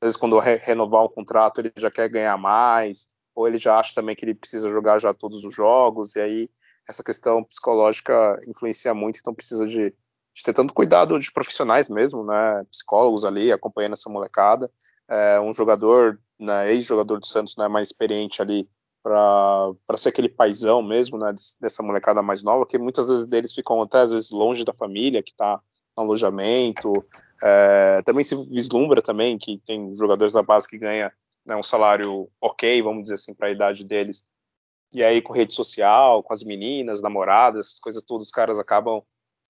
às 0.00 0.06
vezes 0.06 0.16
quando 0.16 0.40
re 0.40 0.56
renovar 0.56 1.04
um 1.04 1.08
contrato 1.08 1.60
ele 1.60 1.72
já 1.76 1.90
quer 1.90 2.08
ganhar 2.08 2.36
mais, 2.36 3.06
ou 3.32 3.46
ele 3.46 3.58
já 3.58 3.78
acha 3.78 3.94
também 3.94 4.16
que 4.16 4.24
ele 4.24 4.34
precisa 4.34 4.72
jogar 4.72 4.98
já 4.98 5.14
todos 5.14 5.44
os 5.44 5.54
jogos, 5.54 6.16
e 6.16 6.20
aí 6.20 6.50
essa 6.88 7.02
questão 7.02 7.42
psicológica 7.44 8.38
influencia 8.46 8.94
muito, 8.94 9.18
então 9.18 9.34
precisa 9.34 9.66
de, 9.66 9.90
de 10.34 10.42
ter 10.42 10.52
tanto 10.52 10.74
cuidado 10.74 11.18
de 11.18 11.32
profissionais 11.32 11.88
mesmo, 11.88 12.24
né, 12.24 12.64
psicólogos 12.70 13.24
ali 13.24 13.52
acompanhando 13.52 13.94
essa 13.94 14.10
molecada, 14.10 14.70
é, 15.08 15.40
um 15.40 15.52
jogador, 15.52 16.20
né, 16.38 16.72
ex-jogador 16.72 17.20
do 17.20 17.26
Santos, 17.26 17.56
né, 17.56 17.68
mais 17.68 17.88
experiente 17.88 18.42
ali 18.42 18.68
para 19.02 19.74
ser 19.96 20.10
aquele 20.10 20.28
paizão 20.28 20.80
mesmo, 20.80 21.18
né, 21.18 21.34
dessa 21.60 21.82
molecada 21.82 22.22
mais 22.22 22.42
nova, 22.42 22.66
que 22.66 22.78
muitas 22.78 23.08
vezes 23.08 23.26
deles 23.26 23.52
ficam 23.52 23.82
até 23.82 24.00
às 24.00 24.12
vezes 24.12 24.30
longe 24.30 24.64
da 24.64 24.72
família, 24.72 25.22
que 25.22 25.32
está 25.32 25.60
alojamento. 25.96 27.04
É, 27.42 28.02
também 28.02 28.24
se 28.24 28.36
vislumbra 28.50 29.02
também 29.02 29.36
que 29.36 29.58
tem 29.58 29.94
jogadores 29.94 30.32
da 30.32 30.42
base 30.42 30.68
que 30.68 30.78
ganham 30.78 31.10
né, 31.44 31.56
um 31.56 31.62
salário 31.62 32.28
ok, 32.40 32.80
vamos 32.82 33.02
dizer 33.02 33.16
assim, 33.16 33.34
para 33.34 33.48
a 33.48 33.50
idade 33.50 33.84
deles. 33.84 34.24
E 34.92 35.02
aí 35.02 35.22
com 35.22 35.32
rede 35.32 35.54
social, 35.54 36.22
com 36.22 36.32
as 36.32 36.42
meninas, 36.42 37.00
namoradas, 37.00 37.66
essas 37.66 37.80
coisas 37.80 38.02
tudo, 38.02 38.22
os 38.22 38.30
caras 38.30 38.58
acabam 38.58 39.02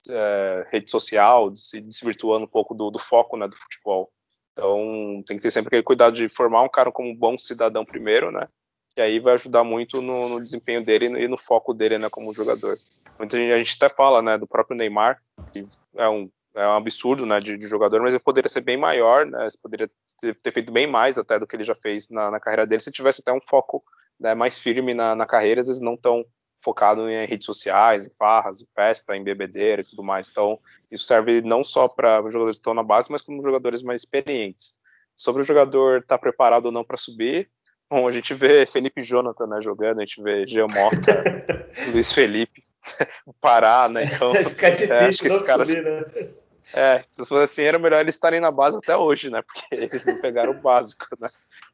é, 0.09 0.67
rede 0.71 0.91
social, 0.91 1.55
se 1.57 1.81
desvirtuando 1.81 2.45
um 2.45 2.49
pouco 2.49 2.75
do, 2.75 2.91
do 2.91 2.99
foco 2.99 3.37
né, 3.37 3.49
do 3.49 3.57
futebol. 3.57 4.11
Então 4.53 5.23
tem 5.27 5.37
que 5.37 5.43
ter 5.43 5.51
sempre 5.51 5.69
aquele 5.69 5.83
cuidado 5.83 6.15
de 6.15 6.29
formar 6.29 6.63
um 6.63 6.69
cara 6.69 6.93
como 6.93 7.09
um 7.09 7.17
bom 7.17 7.39
cidadão 7.39 7.85
primeiro, 7.85 8.31
né? 8.31 8.49
E 8.97 9.01
aí 9.01 9.19
vai 9.19 9.35
ajudar 9.35 9.65
muito 9.65 10.03
no, 10.03 10.29
no 10.29 10.43
desempenho 10.43 10.85
dele 10.85 11.07
e 11.07 11.27
no 11.27 11.39
foco 11.39 11.73
dele, 11.73 11.97
né, 11.99 12.11
como 12.11 12.35
jogador. 12.35 12.79
Muita 13.19 13.39
gente, 13.39 13.53
a 13.53 13.59
gente 13.59 13.77
até 13.77 13.89
fala, 13.89 14.21
né, 14.21 14.37
do 14.37 14.47
próprio 14.47 14.77
Neymar, 14.77 15.23
que 15.51 15.67
é 15.97 16.09
um, 16.09 16.31
é 16.55 16.67
um 16.67 16.75
absurdo, 16.75 17.25
né, 17.25 17.41
de, 17.41 17.57
de 17.57 17.67
jogador, 17.67 18.03
mas 18.03 18.13
ele 18.13 18.23
poderia 18.23 18.51
ser 18.51 18.61
bem 18.61 18.77
maior, 18.77 19.25
né, 19.25 19.45
ele 19.45 19.59
poderia 19.63 19.91
ter, 20.21 20.37
ter, 20.37 20.53
feito 20.53 20.71
bem 20.71 20.87
mais 20.87 21.17
até 21.17 21.39
do 21.39 21.47
que 21.47 21.57
ele 21.57 21.65
já 21.65 21.75
fez 21.75 22.11
na, 22.11 22.31
na 22.31 22.39
carreira 22.39 22.67
dele, 22.67 22.83
se 22.83 22.93
tivesse 22.93 23.23
até 23.23 23.33
um 23.33 23.41
foco 23.41 23.83
né, 24.23 24.35
mais 24.35 24.59
firme 24.59 24.95
na, 24.95 25.15
na 25.15 25.27
carreira, 25.27 25.61
às 25.61 25.67
vezes 25.67 25.83
não 25.83 25.97
tão 25.97 26.25
focado 26.63 27.11
em 27.11 27.27
redes 27.27 27.45
sociais, 27.45 28.07
em 28.07 28.11
farras, 28.11 28.63
em 28.63 28.67
festa, 28.73 29.17
em 29.17 29.25
bebedeira 29.25 29.83
e 29.83 29.85
tudo 29.85 30.03
mais. 30.03 30.29
Então, 30.31 30.59
isso 30.91 31.05
serve 31.05 31.43
não 31.43 31.65
só 31.65 31.89
para 31.89 32.19
jogadores 32.31 32.57
que 32.57 32.61
estão 32.61 32.73
na 32.73 32.85
base, 32.85 33.11
mas 33.11 33.21
como 33.21 33.43
jogadores 33.43 33.83
mais 33.83 34.03
experientes. 34.03 34.77
Sobre 35.17 35.43
o 35.43 35.45
jogador 35.45 36.01
estar 36.01 36.17
tá 36.17 36.19
preparado 36.19 36.67
ou 36.67 36.73
não 36.73 36.85
para 36.85 36.97
subir, 36.97 37.51
bom, 37.91 38.07
a 38.07 38.13
gente 38.13 38.33
vê 38.33 38.65
Felipe 38.65 39.03
Jonathan 39.03 39.47
né, 39.49 39.61
jogando, 39.61 39.99
a 39.99 40.05
gente 40.05 40.23
vê 40.23 40.47
Jean 40.47 40.69
Mota, 40.69 41.25
Luiz 41.93 42.13
Felipe, 42.13 42.65
Pará, 43.41 43.89
né? 43.89 44.05
Então, 44.15 44.33
Fica 44.33 44.71
difícil 44.71 44.95
é, 44.95 45.07
acho 45.07 45.21
que 45.21 45.27
esses 45.27 45.43
caras. 45.43 45.69
Subir, 45.69 45.85
né? 45.85 46.29
É, 46.75 47.05
se 47.11 47.27
fosse 47.27 47.45
assim, 47.45 47.63
era 47.63 47.79
melhor 47.79 48.01
eles 48.01 48.15
estarem 48.15 48.41
na 48.41 48.51
base 48.51 48.79
até 48.79 48.97
hoje, 48.97 49.29
né? 49.29 49.43
Porque 49.43 49.63
eles 49.75 50.07
não 50.07 50.19
pegaram 50.21 50.53
o 50.53 50.61
básico, 50.61 51.07
né? 51.21 51.29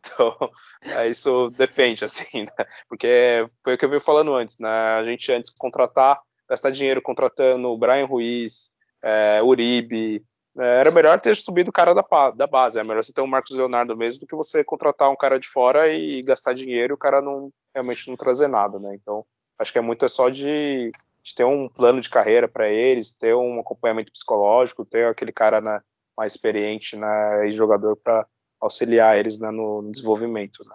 Então, 0.11 0.51
é, 0.82 1.09
isso 1.09 1.51
depende, 1.51 2.05
assim, 2.05 2.42
né? 2.42 2.66
Porque 2.88 3.46
foi 3.62 3.74
o 3.74 3.78
que 3.78 3.84
eu 3.84 3.90
vi 3.90 4.01
falando 4.01 4.34
antes, 4.34 4.59
né? 4.59 4.68
A 4.68 5.05
gente 5.05 5.30
antes 5.32 5.51
contratar, 5.51 6.20
gastar 6.49 6.70
dinheiro 6.70 7.03
contratando 7.03 7.68
o 7.68 7.78
Brian 7.78 8.07
Ruiz, 8.07 8.72
é, 9.03 9.42
Uribe, 9.42 10.24
é, 10.59 10.80
era 10.80 10.90
melhor 10.90 11.20
ter 11.20 11.36
subido 11.36 11.70
o 11.70 11.72
cara 11.72 11.94
da, 11.94 12.30
da 12.30 12.46
base. 12.46 12.78
É 12.78 12.84
melhor 12.84 13.03
você 13.05 13.12
ter 13.12 13.20
um 13.20 13.26
Marcos 13.26 13.57
Leonardo 13.57 13.96
mesmo 13.96 14.20
do 14.20 14.26
que 14.26 14.34
você 14.34 14.64
contratar 14.64 15.11
um 15.11 15.16
cara 15.16 15.38
de 15.38 15.49
fora 15.49 15.88
e 15.88 16.22
gastar 16.22 16.53
dinheiro 16.53 16.92
e 16.92 16.96
o 16.96 16.99
cara 16.99 17.20
não 17.20 17.53
realmente 17.74 18.09
não 18.09 18.16
trazer 18.16 18.49
nada, 18.49 18.78
né? 18.78 18.94
Então, 18.94 19.24
acho 19.59 19.72
que 19.72 19.78
é 19.78 19.82
muito 19.82 20.05
é 20.05 20.09
só 20.09 20.28
de, 20.28 20.92
de 21.22 21.34
ter 21.34 21.44
um 21.44 21.68
plano 21.68 22.01
de 22.01 22.11
carreira 22.11 22.49
para 22.49 22.68
eles, 22.68 23.12
ter 23.12 23.34
um 23.34 23.61
acompanhamento 23.61 24.12
psicológico, 24.12 24.84
ter 24.84 25.07
aquele 25.07 25.32
cara 25.32 25.61
né, 25.61 25.80
mais 26.16 26.32
experiente 26.32 26.96
né, 26.96 27.46
e 27.49 27.53
jogador 27.53 27.96
para 27.96 28.26
auxiliar 28.61 29.19
eles 29.19 29.39
né, 29.39 29.51
no, 29.51 29.83
no, 29.83 29.91
desenvolvimento. 29.91 30.65
Né. 30.69 30.75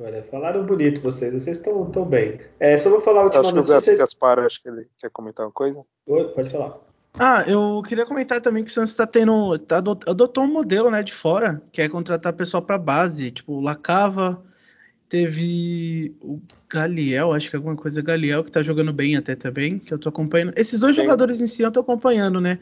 Olha, 0.00 0.22
falaram 0.30 0.66
bonito 0.66 1.00
vocês, 1.00 1.32
vocês 1.32 1.56
estão 1.56 1.90
tão 1.90 2.04
bem. 2.04 2.40
É, 2.60 2.76
só 2.76 2.90
vou 2.90 3.00
falar 3.00 3.20
a 3.20 3.24
última 3.24 3.40
acho 3.40 3.54
notícia. 3.54 3.76
Acho 3.76 3.86
que 3.86 3.94
o 3.94 3.98
Gaspar, 3.98 4.38
acho 4.40 4.62
que 4.62 4.68
ele 4.68 4.90
quer 4.98 5.10
comentar 5.10 5.46
uma 5.46 5.52
coisa. 5.52 5.80
Oi, 6.06 6.24
pode 6.34 6.50
falar. 6.50 6.78
Ah, 7.18 7.44
eu 7.46 7.82
queria 7.82 8.04
comentar 8.04 8.40
também 8.42 8.62
que 8.62 8.70
o 8.70 8.72
Santos 8.72 8.90
está 8.90 9.06
tendo. 9.06 9.58
Tá, 9.58 9.78
adotou 9.78 10.44
um 10.44 10.52
modelo 10.52 10.90
né, 10.90 11.02
de 11.02 11.14
fora, 11.14 11.62
que 11.72 11.80
é 11.80 11.88
contratar 11.88 12.34
pessoal 12.34 12.62
para 12.62 12.76
base, 12.76 13.30
tipo 13.30 13.58
Lacava, 13.58 14.44
teve 15.08 16.14
o 16.20 16.40
Galiel, 16.70 17.32
acho 17.32 17.48
que 17.48 17.56
alguma 17.56 17.74
coisa 17.74 18.02
Galiel, 18.02 18.44
que 18.44 18.52
tá 18.52 18.62
jogando 18.62 18.92
bem 18.92 19.16
até 19.16 19.34
também, 19.34 19.78
que 19.78 19.94
eu 19.94 19.98
tô 19.98 20.08
acompanhando. 20.08 20.52
Esses 20.56 20.80
dois 20.80 20.94
tem, 20.94 21.04
jogadores 21.04 21.40
em 21.40 21.46
si 21.46 21.62
eu 21.62 21.72
tô 21.72 21.80
acompanhando, 21.80 22.40
né? 22.40 22.58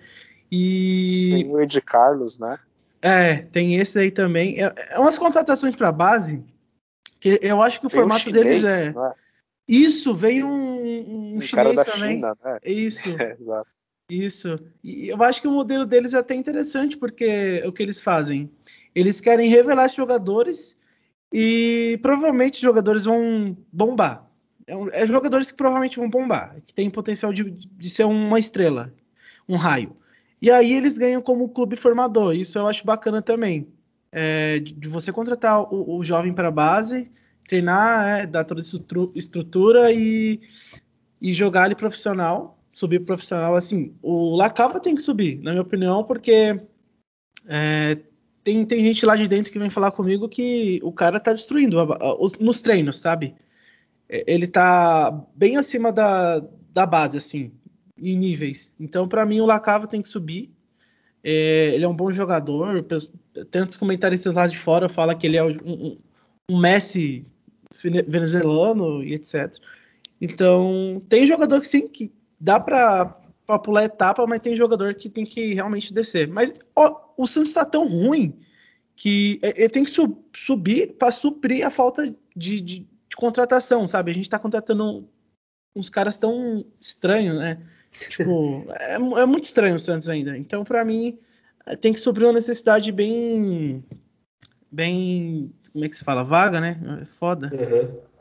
E. 0.50 1.30
Tem 1.32 1.50
o 1.52 1.60
Ed 1.60 1.80
Carlos, 1.80 2.38
né? 2.38 2.58
É, 3.06 3.36
tem 3.36 3.74
esse 3.74 3.98
aí 3.98 4.10
também. 4.10 4.58
É, 4.58 4.74
é 4.92 4.98
umas 4.98 5.18
contratações 5.18 5.76
para 5.76 5.92
base, 5.92 6.42
que 7.20 7.38
eu 7.42 7.60
acho 7.60 7.78
que 7.78 7.86
o 7.86 7.90
tem 7.90 7.98
formato 8.00 8.22
um 8.22 8.24
chinês, 8.32 8.62
deles 8.62 8.86
é. 8.86 8.92
Né? 8.94 9.12
Isso, 9.68 10.14
veio 10.14 10.46
um, 10.46 10.82
um, 10.82 11.36
um 11.36 11.40
chinês 11.42 11.84
também. 11.84 12.16
China, 12.16 12.34
né? 12.42 12.58
Isso. 12.64 13.10
É, 13.20 13.36
exato. 13.38 13.68
Isso. 14.10 14.56
E 14.82 15.08
eu 15.08 15.22
acho 15.22 15.42
que 15.42 15.48
o 15.48 15.52
modelo 15.52 15.84
deles 15.84 16.14
é 16.14 16.18
até 16.18 16.34
interessante, 16.34 16.96
porque 16.96 17.62
o 17.66 17.72
que 17.72 17.82
eles 17.82 18.00
fazem? 18.00 18.50
Eles 18.94 19.20
querem 19.20 19.50
revelar 19.50 19.88
jogadores 19.88 20.78
e 21.30 21.98
provavelmente 22.00 22.60
jogadores 22.60 23.04
vão 23.04 23.54
bombar. 23.70 24.26
É, 24.66 25.02
é, 25.02 25.06
jogadores 25.06 25.50
que 25.50 25.58
provavelmente 25.58 25.98
vão 25.98 26.08
bombar, 26.08 26.56
que 26.64 26.72
tem 26.72 26.88
potencial 26.88 27.34
de, 27.34 27.50
de 27.50 27.90
ser 27.90 28.04
uma 28.04 28.38
estrela, 28.38 28.94
um 29.46 29.56
raio. 29.56 29.94
E 30.44 30.50
aí 30.50 30.74
eles 30.74 30.98
ganham 30.98 31.22
como 31.22 31.48
clube 31.48 31.74
formador. 31.74 32.34
Isso 32.34 32.58
eu 32.58 32.66
acho 32.66 32.84
bacana 32.84 33.22
também. 33.22 33.66
É, 34.12 34.58
de 34.58 34.90
você 34.90 35.10
contratar 35.10 35.62
o, 35.72 35.96
o 35.96 36.04
jovem 36.04 36.34
para 36.34 36.48
a 36.48 36.50
base, 36.50 37.10
treinar, 37.48 38.18
é, 38.18 38.26
dar 38.26 38.44
toda 38.44 38.60
a 38.60 39.18
estrutura 39.18 39.90
e, 39.90 40.38
e 41.18 41.32
jogar 41.32 41.64
ele 41.64 41.74
profissional 41.74 42.58
subir 42.74 43.04
profissional, 43.04 43.54
assim, 43.54 43.94
o 44.02 44.34
Lacava 44.34 44.80
tem 44.80 44.96
que 44.96 45.00
subir, 45.00 45.40
na 45.40 45.52
minha 45.52 45.62
opinião, 45.62 46.02
porque 46.02 46.60
é, 47.46 47.96
tem, 48.42 48.66
tem 48.66 48.82
gente 48.82 49.06
lá 49.06 49.14
de 49.14 49.28
dentro 49.28 49.52
que 49.52 49.58
vem 49.60 49.70
falar 49.70 49.92
comigo 49.92 50.28
que 50.28 50.80
o 50.82 50.92
cara 50.92 51.20
tá 51.20 51.32
destruindo 51.32 51.78
a, 51.78 51.96
a, 52.00 52.14
os, 52.20 52.36
nos 52.38 52.60
treinos, 52.60 52.98
sabe? 52.98 53.32
É, 54.08 54.24
ele 54.26 54.48
tá 54.48 55.24
bem 55.36 55.56
acima 55.56 55.92
da, 55.92 56.40
da 56.72 56.84
base, 56.84 57.16
assim, 57.16 57.52
em 58.10 58.16
níveis. 58.16 58.74
Então, 58.78 59.08
para 59.08 59.24
mim, 59.26 59.40
o 59.40 59.46
Lacava 59.46 59.86
tem 59.86 60.02
que 60.02 60.08
subir. 60.08 60.50
É, 61.22 61.72
ele 61.74 61.84
é 61.84 61.88
um 61.88 61.96
bom 61.96 62.12
jogador. 62.12 62.84
Tantos 63.50 63.76
comentaristas 63.76 64.34
lá 64.34 64.46
de 64.46 64.56
fora 64.56 64.88
falam 64.88 65.16
que 65.16 65.26
ele 65.26 65.36
é 65.36 65.44
um, 65.44 65.98
um 66.50 66.58
Messi 66.58 67.22
venezuelano 68.06 69.02
e 69.02 69.14
etc. 69.14 69.56
Então, 70.20 71.02
tem 71.08 71.26
jogador 71.26 71.60
que 71.60 71.66
sim, 71.66 71.88
que 71.88 72.12
dá 72.38 72.60
para 72.60 73.06
pular 73.62 73.84
etapa, 73.84 74.26
mas 74.26 74.40
tem 74.40 74.56
jogador 74.56 74.94
que 74.94 75.08
tem 75.08 75.24
que 75.24 75.54
realmente 75.54 75.92
descer. 75.92 76.28
Mas 76.28 76.52
ó, 76.76 77.12
o 77.16 77.26
Santos 77.26 77.50
está 77.50 77.64
tão 77.64 77.86
ruim 77.86 78.38
que 78.96 79.38
ele 79.42 79.68
tem 79.68 79.84
que 79.84 79.90
su 79.90 80.16
subir 80.34 80.96
para 80.96 81.10
suprir 81.10 81.66
a 81.66 81.70
falta 81.70 82.06
de, 82.36 82.60
de, 82.60 82.60
de, 82.60 83.16
contratação, 83.16 83.86
sabe? 83.86 84.10
A 84.10 84.14
gente 84.14 84.24
está 84.24 84.38
contratando 84.38 85.08
uns 85.74 85.88
caras 85.88 86.18
tão 86.18 86.64
estranhos, 86.80 87.36
né? 87.36 87.64
Tipo, 88.08 88.64
é, 88.70 88.94
é, 88.94 89.26
muito 89.26 89.44
estranho 89.44 89.76
o 89.76 89.80
Santos 89.80 90.08
ainda. 90.08 90.36
Então, 90.36 90.64
para 90.64 90.84
mim, 90.84 91.18
tem 91.80 91.92
que 91.92 92.00
suprir 92.00 92.26
uma 92.26 92.32
necessidade 92.32 92.90
bem. 92.92 93.84
Bem. 94.70 95.52
Como 95.72 95.84
é 95.84 95.88
que 95.88 95.96
se 95.96 96.04
fala? 96.04 96.24
Vaga, 96.24 96.60
né? 96.60 96.80
É 97.00 97.04
foda. 97.04 97.50
Uhum. 97.52 98.14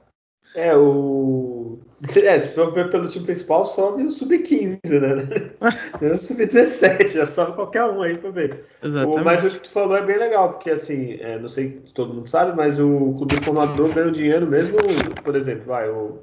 É, 0.56 0.76
o. 0.76 1.80
É, 2.22 2.38
se 2.40 2.54
for 2.54 2.74
ver 2.74 2.90
pelo 2.90 3.08
time 3.08 3.26
principal, 3.26 3.66
sobe 3.66 4.04
o 4.04 4.12
sub-15, 4.12 4.80
né? 4.84 5.54
o 6.14 6.18
sub-17, 6.18 7.08
já 7.08 7.26
sobe 7.26 7.54
qualquer 7.54 7.84
um 7.86 8.02
aí 8.02 8.18
pra 8.18 8.30
ver. 8.30 8.66
Exatamente. 8.84 9.22
O, 9.22 9.24
mas 9.24 9.44
o 9.44 9.50
que 9.50 9.62
tu 9.62 9.70
falou 9.70 9.96
é 9.96 10.06
bem 10.06 10.18
legal, 10.18 10.54
porque 10.54 10.72
assim, 10.72 11.14
é, 11.22 11.40
não 11.40 11.48
sei 11.48 11.82
se 11.86 11.94
todo 11.94 12.14
mundo 12.14 12.28
sabe, 12.28 12.56
mas 12.58 12.78
o 12.78 13.14
clube 13.14 13.44
formador 13.44 13.94
ganha 13.94 14.12
dinheiro 14.12 14.46
mesmo, 14.46 14.78
por 15.24 15.36
exemplo, 15.36 15.66
vai, 15.66 15.90
o, 15.90 16.20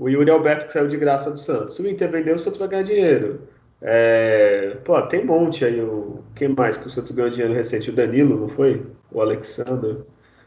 o 0.00 0.08
Yuri 0.08 0.30
Alberto 0.30 0.66
que 0.66 0.72
saiu 0.72 0.88
de 0.88 0.96
graça 0.96 1.30
do 1.30 1.38
Santos. 1.38 1.76
Se 1.76 1.82
o 1.82 1.88
Inter 1.88 2.10
vender, 2.10 2.34
o 2.34 2.38
Santos 2.38 2.58
vai 2.58 2.68
ganhar 2.68 2.84
dinheiro. 2.84 3.46
É, 3.82 4.78
pô, 4.82 5.00
tem 5.02 5.20
um 5.20 5.26
monte 5.26 5.62
aí. 5.62 5.78
O, 5.78 6.22
quem 6.34 6.48
mais 6.48 6.78
que 6.78 6.88
o 6.88 6.90
Santos 6.90 7.12
ganhou 7.12 7.30
dinheiro 7.30 7.52
recente? 7.52 7.90
O 7.90 7.94
Danilo, 7.94 8.40
não 8.40 8.48
foi? 8.48 8.82
O 9.12 9.20
Alexander. 9.20 9.98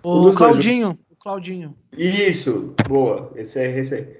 O 0.01 0.27
um 0.27 0.33
Claudinho. 0.33 0.87
Dois, 0.87 1.03
Claudinho. 1.19 1.75
Isso, 1.95 2.73
boa. 2.87 3.31
Esse 3.35 3.59
é 3.59 3.67
aí. 3.67 4.17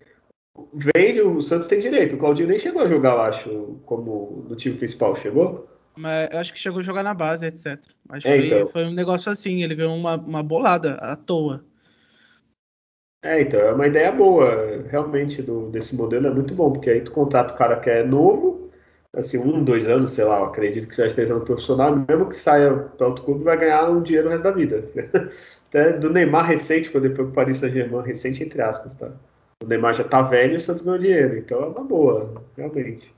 Vende, 0.72 1.22
o 1.22 1.42
Santos 1.42 1.68
tem 1.68 1.80
direito. 1.80 2.14
O 2.14 2.20
Claudinho 2.20 2.50
nem 2.50 2.60
chegou 2.60 2.84
a 2.84 2.88
jogar, 2.88 3.14
eu 3.14 3.22
acho, 3.22 3.80
como 3.88 4.46
no 4.48 4.56
time 4.56 4.78
principal. 4.78 5.16
Chegou? 5.16 5.68
Mas 5.96 6.30
eu 6.32 6.40
acho 6.40 6.54
que 6.54 6.60
chegou 6.60 6.80
a 6.80 6.84
jogar 6.84 7.02
na 7.02 7.14
base, 7.14 7.48
etc. 7.48 7.80
Mas 8.08 8.24
é, 8.24 8.38
foi, 8.38 8.46
então. 8.46 8.68
foi, 8.68 8.86
um 8.86 8.94
negócio 8.94 9.32
assim, 9.32 9.64
ele 9.64 9.74
ganhou 9.76 9.96
uma, 9.96 10.16
uma 10.16 10.44
bolada 10.44 10.94
à 10.96 11.16
toa. 11.16 11.66
É, 13.24 13.42
então, 13.42 13.60
é 13.62 13.72
uma 13.72 13.88
ideia 13.88 14.12
boa, 14.12 14.84
realmente, 14.90 15.42
do, 15.42 15.70
desse 15.70 15.96
modelo 15.96 16.28
é 16.28 16.30
muito 16.30 16.54
bom, 16.54 16.74
porque 16.74 16.90
aí 16.90 17.02
tu 17.02 17.12
contrata 17.12 17.54
o 17.54 17.58
cara 17.58 17.80
que 17.80 17.90
é 17.90 18.04
novo, 18.04 18.70
assim, 19.14 19.38
um, 19.38 19.64
dois 19.64 19.88
anos, 19.88 20.12
sei 20.12 20.26
lá, 20.26 20.44
acredito 20.44 20.88
que 20.90 20.98
já 20.98 21.08
esteja 21.08 21.34
no 21.34 21.42
profissional, 21.42 21.96
mesmo 21.96 22.28
que 22.28 22.36
saia 22.36 22.74
para 22.74 23.08
outro 23.08 23.24
clube, 23.24 23.46
vai 23.46 23.58
ganhar 23.58 23.90
um 23.90 24.02
dinheiro 24.02 24.28
o 24.28 24.32
resto 24.32 24.44
da 24.44 24.52
vida. 24.52 24.84
Até 25.70 25.94
do 25.94 26.10
Neymar 26.10 26.46
recente, 26.46 26.90
quando 26.90 27.06
ele 27.06 27.16
foi 27.16 27.26
para 27.26 27.34
Paris 27.34 27.58
Saint-Germain, 27.58 28.04
recente 28.04 28.44
entre 28.44 28.62
aspas, 28.62 28.96
tá? 28.96 29.10
O 29.64 29.68
Neymar 29.68 29.94
já 29.94 30.04
tá 30.04 30.22
velho 30.22 30.54
e 30.54 30.58
o 30.58 30.60
Santos 30.60 30.84
ganhou 30.84 31.00
dinheiro, 31.00 31.38
então 31.38 31.64
é 31.64 31.68
uma 31.68 31.84
boa, 31.84 32.44
realmente. 32.58 33.14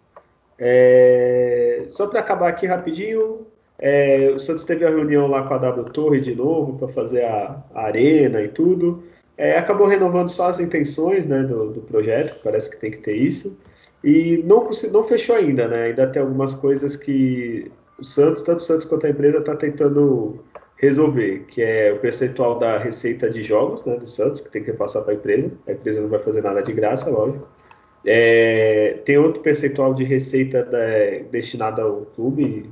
É... 0.60 1.86
Só 1.90 2.08
para 2.08 2.20
acabar 2.20 2.50
aqui 2.50 2.68
rapidinho, 2.68 3.48
é... 3.80 4.30
o 4.36 4.40
Santos 4.40 4.64
teve 4.64 4.86
a 4.86 4.90
reunião 4.90 5.28
lá 5.28 5.48
com 5.48 5.54
a 5.56 5.58
W 5.58 5.86
Torre 5.92 6.20
de 6.22 6.36
novo 6.36 6.78
para 6.78 6.88
fazer 6.90 7.24
a... 7.24 7.64
a, 7.74 7.86
arena 7.86 8.42
e 8.42 8.50
tudo. 8.50 9.04
É... 9.38 9.58
acabou 9.58 9.88
renovando 9.88 10.30
só 10.30 10.50
as 10.50 10.60
intenções 10.60 11.26
né, 11.28 11.44
do, 11.44 11.72
do 11.72 11.82
projeto, 11.82 12.40
parece 12.44 12.70
que 12.70 12.78
tem 12.78 12.92
que 12.92 12.98
ter 12.98 13.16
isso. 13.16 13.58
E 14.04 14.44
não, 14.46 14.70
não 14.92 15.04
fechou 15.04 15.36
ainda, 15.36 15.68
né? 15.68 15.86
Ainda 15.86 16.08
tem 16.08 16.22
algumas 16.22 16.54
coisas 16.54 16.96
que 16.96 17.72
o 17.98 18.04
Santos, 18.04 18.44
tanto 18.44 18.60
o 18.60 18.64
Santos 18.64 18.86
quanto 18.86 19.08
a 19.08 19.10
empresa, 19.10 19.40
está 19.40 19.56
tentando 19.56 20.44
resolver, 20.78 21.46
que 21.48 21.62
é 21.62 21.94
o 21.94 22.00
percentual 22.00 22.60
da 22.60 22.78
receita 22.78 23.30
de 23.30 23.42
jogos 23.42 23.84
né, 23.86 23.98
do 23.98 24.08
Santos, 24.08 24.42
que 24.42 24.50
tem 24.50 24.64
que 24.64 24.74
passar 24.74 25.02
para 25.02 25.14
a 25.14 25.16
empresa. 25.16 25.52
A 25.68 25.72
empresa 25.72 26.02
não 26.02 26.10
vai 26.10 26.20
fazer 26.20 26.44
nada 26.44 26.62
de 26.62 26.74
graça, 26.74 27.10
lógico. 27.10 27.48
É, 28.06 29.00
tem 29.06 29.18
outro 29.18 29.42
percentual 29.42 29.94
de 29.94 30.04
receita 30.04 30.64
da, 30.64 31.28
destinada 31.32 31.82
ao 31.82 32.02
clube, 32.16 32.70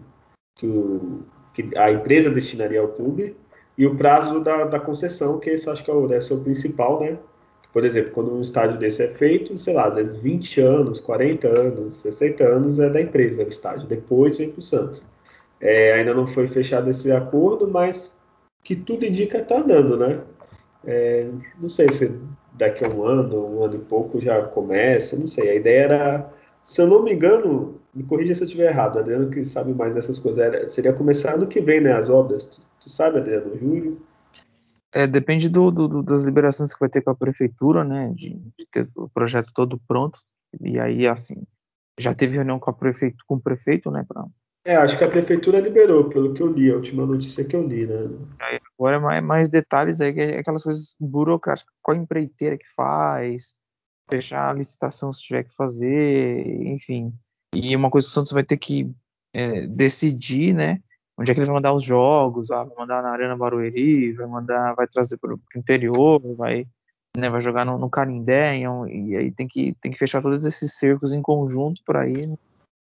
que, 0.56 0.68
o, 0.68 1.22
que, 1.54 1.76
a 1.76 1.92
empresa 1.92 2.30
destinaria 2.30 2.82
ao 2.82 2.90
clube, 2.90 3.36
e 3.78 3.86
o 3.86 3.96
prazo 3.96 4.40
da, 4.40 4.66
da 4.66 4.80
concessão, 4.80 5.40
que 5.40 5.52
isso 5.52 5.70
acho 5.70 5.84
que 5.84 5.90
é 5.90 5.94
o, 5.94 6.06
o 6.06 6.44
principal, 6.44 7.00
né? 7.00 7.18
Por 7.72 7.84
exemplo, 7.84 8.12
quando 8.12 8.32
um 8.36 8.42
estádio 8.42 8.78
desse 8.78 9.04
é 9.04 9.08
feito, 9.08 9.58
sei 9.58 9.74
lá, 9.74 9.88
às 9.88 9.96
vezes 9.96 10.16
20 10.16 10.62
anos, 10.62 11.00
40 11.00 11.48
anos, 11.48 11.98
60 11.98 12.44
anos 12.44 12.80
é 12.80 12.88
da 12.88 13.02
empresa 13.02 13.44
o 13.44 13.48
estádio, 13.48 13.88
depois 13.88 14.38
vem 14.38 14.52
para 14.52 14.60
o 14.60 14.64
Santos. 14.64 15.04
É, 15.60 15.94
ainda 15.94 16.14
não 16.14 16.28
foi 16.28 16.48
fechado 16.48 16.90
esse 16.90 17.12
acordo, 17.12 17.68
mas 17.68 18.12
que 18.64 18.76
tudo 18.76 19.06
indica 19.06 19.40
está 19.40 19.58
andando, 19.58 19.98
né? 19.98 20.22
É, 20.86 21.28
não 21.60 21.70
sei 21.70 21.92
se 21.92 22.12
daqui 22.54 22.86
a 22.86 22.90
um 22.90 23.04
ano, 23.04 23.58
um 23.58 23.64
ano 23.64 23.76
e 23.76 23.80
pouco 23.80 24.20
já 24.20 24.42
começa, 24.44 25.16
não 25.16 25.28
sei. 25.28 25.50
A 25.50 25.56
ideia 25.56 25.84
era, 25.84 26.34
se 26.66 26.82
eu 26.82 26.88
não 26.88 27.02
me 27.02 27.14
engano, 27.14 27.80
me 27.94 28.04
corrija 28.04 28.36
se 28.36 28.42
eu 28.42 28.46
estiver 28.46 28.70
errado, 28.70 29.00
Adriano 29.00 29.30
que 29.30 29.44
sabe 29.44 29.74
mais 29.74 29.94
dessas 29.94 30.20
coisas, 30.20 30.44
era, 30.44 30.70
seria 30.70 30.94
começar 30.94 31.34
ano 31.36 31.48
que 31.48 31.62
vem, 31.62 31.82
né, 31.82 31.94
as 31.94 32.10
obras. 32.10 32.50
Tu, 32.84 32.90
sabe, 32.90 33.20
Adriano, 33.20 33.58
julho? 33.58 34.06
É, 34.92 35.08
depende 35.08 35.50
do, 35.50 35.72
do, 35.72 36.04
das 36.04 36.26
liberações 36.26 36.74
que 36.74 36.80
vai 36.80 36.90
ter 36.90 37.02
com 37.02 37.10
a 37.10 37.16
prefeitura, 37.16 37.84
né, 37.84 38.12
de, 38.14 38.36
de 38.58 38.66
ter 38.70 38.88
o 38.96 39.10
projeto 39.10 39.52
todo 39.54 39.82
pronto, 39.88 40.20
e 40.62 40.80
aí, 40.80 41.08
assim, 41.08 41.42
já 42.00 42.14
teve 42.14 42.36
reunião 42.36 42.60
com, 42.60 42.70
a 42.70 42.74
prefeito, 42.74 43.24
com 43.26 43.36
o 43.36 43.42
prefeito, 43.42 43.90
né, 43.90 44.06
para 44.08 44.26
é, 44.66 44.78
acho 44.78 44.98
que 44.98 45.04
a 45.04 45.10
prefeitura 45.10 45.60
liberou, 45.60 46.10
pelo 46.10 46.34
que 46.34 46.42
eu 46.42 46.48
li, 46.48 46.72
a 46.72 46.76
última 46.76 47.06
notícia 47.06 47.44
que 47.44 47.54
eu 47.54 47.68
li, 47.68 47.86
né? 47.86 48.10
Agora 48.80 48.96
é 48.96 49.00
mais, 49.00 49.22
mais 49.24 49.50
detalhes 49.50 50.00
aí, 50.00 50.18
é 50.18 50.40
aquelas 50.40 50.64
coisas 50.64 50.96
burocráticas, 50.98 51.74
qual 51.82 51.98
empreiteira 51.98 52.58
que 52.58 52.74
faz, 52.74 53.58
fechar 54.10 54.50
a 54.50 54.54
licitação 54.54 55.12
se 55.12 55.22
tiver 55.22 55.44
que 55.44 55.54
fazer, 55.54 56.46
enfim. 56.66 57.14
E 57.54 57.76
uma 57.76 57.90
coisa 57.90 58.08
que 58.08 58.12
o 58.12 58.14
Santos 58.14 58.32
vai 58.32 58.44
ter 58.44 58.56
que 58.56 58.90
é, 59.34 59.68
decidir, 59.68 60.54
né? 60.54 60.80
Onde 61.18 61.32
é 61.32 61.34
que 61.34 61.40
ele 61.40 61.46
vai 61.46 61.56
mandar 61.56 61.74
os 61.74 61.84
jogos, 61.84 62.50
ah, 62.50 62.64
vai 62.64 62.76
mandar 62.76 63.04
na 63.04 63.12
Arena 63.12 63.38
Barueri, 63.38 64.14
vai 64.14 64.26
mandar, 64.26 64.74
vai 64.74 64.88
trazer 64.88 65.18
para 65.18 65.34
o 65.34 65.40
interior, 65.56 66.20
vai, 66.36 66.66
né, 67.16 67.30
vai 67.30 67.40
jogar 67.40 67.66
no, 67.66 67.78
no 67.78 67.90
Canindé, 67.90 68.58
e 68.58 69.16
aí 69.16 69.32
tem 69.32 69.48
que, 69.48 69.74
tem 69.76 69.92
que 69.92 69.98
fechar 69.98 70.22
todos 70.22 70.44
esses 70.44 70.74
cercos 70.74 71.14
em 71.14 71.22
conjunto 71.22 71.82
para 71.86 72.10
ir 72.10 72.28
né? 72.28 72.36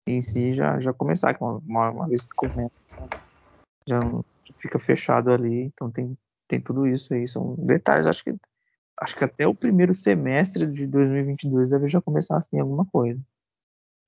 em 0.07 0.21
si 0.21 0.51
já, 0.51 0.79
já 0.79 0.93
começar, 0.93 1.35
uma, 1.39 1.57
uma, 1.57 1.89
uma 1.91 2.07
vez 2.07 2.23
que 2.23 2.35
começa, 2.35 2.87
já 3.87 4.01
fica 4.55 4.79
fechado 4.79 5.31
ali, 5.31 5.63
então 5.63 5.91
tem, 5.91 6.17
tem 6.47 6.61
tudo 6.61 6.87
isso 6.87 7.13
aí, 7.13 7.27
são 7.27 7.55
detalhes, 7.57 8.07
acho 8.07 8.23
que 8.23 8.35
acho 9.01 9.15
que 9.15 9.23
até 9.23 9.45
o 9.47 9.55
primeiro 9.55 9.93
semestre 9.93 10.67
de 10.67 10.87
2022 10.87 11.69
deve 11.71 11.87
já 11.87 12.01
começar 12.01 12.37
assim 12.37 12.59
alguma 12.59 12.85
coisa. 12.85 13.19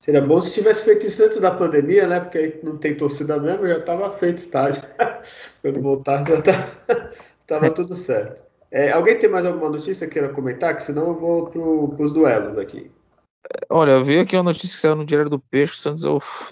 Seria 0.05 0.21
bom 0.21 0.39
se 0.39 0.53
tivesse 0.53 0.85
feito 0.85 1.07
isso 1.07 1.23
antes 1.25 1.39
da 1.39 1.49
pandemia, 1.49 2.07
né? 2.07 2.19
Porque 2.19 2.37
aí 2.37 2.59
não 2.61 2.77
tem 2.77 2.95
torcida 2.95 3.39
mesmo, 3.39 3.67
já 3.67 3.79
estava 3.79 4.11
feito 4.11 4.37
estágio. 4.37 4.83
Quando 5.63 5.81
voltar 5.81 6.23
já 6.27 6.35
estava 7.41 7.71
tudo 7.71 7.95
certo. 7.95 8.43
É, 8.69 8.91
alguém 8.91 9.17
tem 9.17 9.27
mais 9.27 9.47
alguma 9.47 9.67
notícia 9.67 10.05
que 10.05 10.13
queira 10.13 10.29
comentar? 10.29 10.75
Que 10.75 10.83
senão 10.83 11.07
eu 11.07 11.15
vou 11.15 11.47
para 11.47 12.05
os 12.05 12.11
duelos 12.11 12.55
aqui. 12.59 12.91
Olha, 13.67 13.93
eu 13.93 14.03
vi 14.03 14.19
aqui 14.19 14.35
uma 14.35 14.43
notícia 14.43 14.75
que 14.75 14.81
saiu 14.81 14.95
no 14.95 15.05
Diário 15.05 15.27
do 15.29 15.39
Peixe. 15.39 15.73
O 15.73 15.77
Santos, 15.77 16.03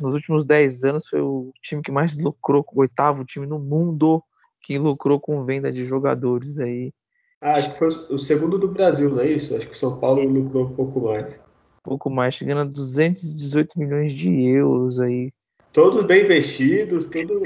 nos 0.02 0.16
últimos 0.16 0.46
10 0.46 0.84
anos, 0.86 1.08
foi 1.08 1.22
o 1.22 1.54
time 1.62 1.84
que 1.84 1.92
mais 1.92 2.18
lucrou, 2.18 2.66
o 2.74 2.80
oitavo 2.80 3.24
time 3.24 3.46
no 3.46 3.60
mundo 3.60 4.24
que 4.64 4.80
lucrou 4.80 5.20
com 5.20 5.46
venda 5.46 5.72
de 5.72 5.86
jogadores 5.86 6.58
aí. 6.58 6.92
Ah, 7.40 7.54
acho 7.54 7.72
que 7.74 7.78
foi 7.78 7.90
o 8.10 8.18
segundo 8.18 8.58
do 8.58 8.70
Brasil, 8.70 9.12
não 9.12 9.22
é 9.22 9.28
isso? 9.28 9.56
Acho 9.56 9.68
que 9.68 9.76
o 9.76 9.78
São 9.78 10.00
Paulo 10.00 10.28
lucrou 10.28 10.66
um 10.66 10.74
pouco 10.74 11.02
mais. 11.02 11.38
Pouco 11.84 12.10
mais, 12.10 12.34
chegando 12.34 12.62
a 12.62 12.64
218 12.64 13.78
milhões 13.78 14.14
de 14.14 14.32
euros 14.42 15.00
aí. 15.00 15.32
Todos 15.74 16.06
bem 16.06 16.24
vestidos, 16.24 17.08
tudo. 17.08 17.42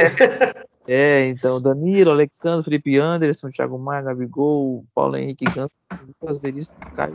É, 0.90 1.28
então, 1.28 1.60
Danilo, 1.60 2.12
Alexandre, 2.12 2.64
Felipe 2.64 2.98
Anderson, 2.98 3.50
Thiago 3.50 3.78
Maia, 3.78 4.04
Gabigol, 4.04 4.86
Paulo 4.96 5.18
Henrique 5.18 5.44
Ganso, 5.44 5.74
Lucas 6.08 6.40
Veríssimo, 6.40 6.80
Caio 6.96 7.12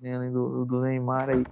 né, 0.00 0.16
além 0.16 0.32
do, 0.32 0.64
do 0.64 0.80
Neymar 0.80 1.28
aí. 1.28 1.44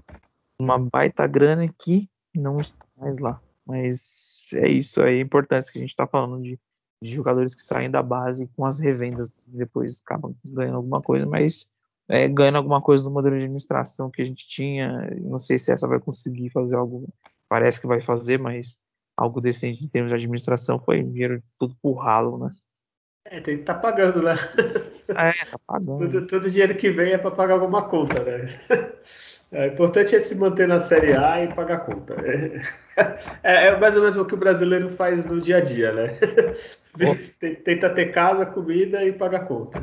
Uma 0.59 0.79
baita 0.79 1.27
grana 1.27 1.69
que 1.79 2.09
não 2.35 2.59
está 2.59 2.87
mais 2.97 3.19
lá. 3.19 3.39
Mas 3.67 4.49
é 4.55 4.67
isso 4.67 5.03
aí, 5.03 5.19
é 5.19 5.21
importante 5.21 5.71
que 5.71 5.79
a 5.79 5.83
gente 5.83 5.91
está 5.91 6.07
falando 6.07 6.43
de, 6.43 6.59
de, 7.03 7.11
jogadores 7.11 7.55
que 7.55 7.61
saem 7.61 7.91
da 7.91 8.03
base 8.03 8.49
com 8.57 8.65
as 8.65 8.79
revendas, 8.79 9.31
depois 9.47 10.01
acabam 10.03 10.35
ganhando 10.43 10.77
alguma 10.77 11.03
coisa, 11.03 11.27
mas 11.27 11.69
é, 12.09 12.27
ganhando 12.27 12.57
alguma 12.57 12.81
coisa 12.81 13.05
do 13.05 13.11
modelo 13.11 13.37
de 13.37 13.43
administração 13.43 14.11
que 14.11 14.23
a 14.23 14.25
gente 14.25 14.49
tinha. 14.49 15.11
Não 15.21 15.39
sei 15.39 15.59
se 15.59 15.71
essa 15.71 15.87
vai 15.87 16.01
conseguir 16.01 16.51
fazer 16.51 16.77
algo, 16.77 17.07
parece 17.49 17.81
que 17.81 17.87
vai 17.87 18.01
fazer, 18.01 18.39
mas 18.39 18.79
algo 19.17 19.41
decente 19.41 19.85
em 19.85 19.89
termos 19.89 20.11
de 20.11 20.17
administração 20.17 20.79
foi 20.79 21.03
dinheiro 21.03 21.43
tudo 21.59 21.77
por 21.83 21.95
ralo, 21.95 22.39
né? 22.39 22.51
É, 23.27 23.41
tem 23.41 23.57
que 23.57 23.61
estar 23.61 23.75
tá 23.75 23.81
pagando, 23.81 24.23
né? 24.23 24.35
É, 25.11 25.45
tá 25.45 25.59
pagando. 25.67 25.99
todo, 25.99 26.27
todo 26.27 26.51
dinheiro 26.51 26.75
que 26.75 26.91
vem 26.91 27.13
é 27.13 27.19
para 27.19 27.31
pagar 27.31 27.55
alguma 27.55 27.83
conta, 27.83 28.23
né? 28.23 28.47
É, 29.51 29.69
o 29.69 29.73
importante 29.73 30.15
é 30.15 30.21
se 30.21 30.35
manter 30.35 30.69
na 30.69 30.79
Série 30.79 31.15
A 31.15 31.43
e 31.43 31.49
pagar 31.55 31.79
conta. 31.79 32.15
É, 32.23 32.61
é, 33.43 33.67
é 33.69 33.79
mais 33.79 33.97
ou 33.97 34.03
menos 34.03 34.17
o 34.19 34.25
que 34.25 34.35
o 34.35 34.39
brasileiro 34.39 34.91
faz 34.91 35.25
no 35.25 35.39
dia 35.39 35.57
a 35.57 35.61
dia, 35.61 35.93
né? 35.93 36.19
Tenta 37.65 37.89
ter 37.91 38.13
casa, 38.13 38.45
comida 38.45 39.03
e 39.05 39.13
pagar 39.13 39.47
conta. 39.47 39.83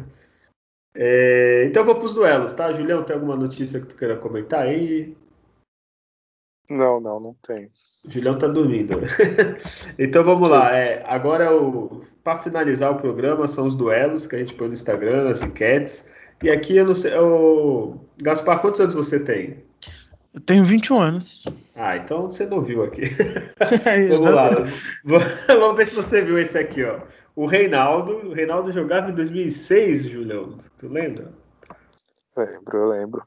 É, 0.95 1.65
então 1.65 1.83
vou 1.83 1.95
para 1.95 2.05
os 2.05 2.13
duelos, 2.13 2.53
tá? 2.53 2.71
Julião, 2.71 3.03
tem 3.03 3.15
alguma 3.15 3.35
notícia 3.35 3.79
que 3.79 3.87
tu 3.87 3.95
queira 3.95 4.15
comentar 4.15 4.61
aí? 4.61 5.15
Não, 6.69 6.99
não, 6.99 7.19
não 7.19 7.35
tem. 7.45 7.69
O 8.05 8.11
Julião 8.11 8.37
tá 8.37 8.47
dormindo. 8.47 8.93
então 9.99 10.23
vamos 10.23 10.49
lá. 10.49 10.77
É, 10.79 11.03
agora, 11.05 11.47
para 12.23 12.41
finalizar 12.41 12.91
o 12.91 12.99
programa, 12.99 13.47
são 13.47 13.67
os 13.67 13.75
duelos 13.75 14.25
que 14.25 14.35
a 14.35 14.39
gente 14.39 14.53
põe 14.55 14.67
no 14.67 14.73
Instagram, 14.73 15.29
as 15.29 15.41
enquetes. 15.41 16.03
E 16.41 16.49
aqui 16.49 16.77
eu 16.77 16.85
não 16.85 16.95
sei. 16.95 17.13
O... 17.17 17.99
Gaspar, 18.17 18.61
quantos 18.61 18.79
anos 18.79 18.95
você 18.95 19.19
tem? 19.19 19.63
Eu 20.33 20.41
tenho 20.41 20.65
21 20.65 20.99
anos. 20.99 21.45
Ah, 21.75 21.95
então 21.97 22.27
você 22.27 22.45
não 22.45 22.61
viu 22.61 22.83
aqui. 22.83 23.03
É, 23.85 24.07
vamos 24.09 24.33
lá. 24.33 24.49
Vamos 25.47 25.77
ver 25.77 25.85
se 25.85 25.95
você 25.95 26.21
viu 26.21 26.39
esse 26.39 26.57
aqui, 26.57 26.83
ó. 26.83 26.99
O 27.36 27.45
Reinaldo. 27.45 28.29
O 28.29 28.33
Reinaldo 28.33 28.71
jogava 28.71 29.11
em 29.11 29.15
2006, 29.15 30.05
Julião. 30.05 30.57
Tu 30.77 30.88
lembra? 30.88 31.33
Lembro, 32.38 32.77
eu 32.77 32.88
lembro. 32.88 33.23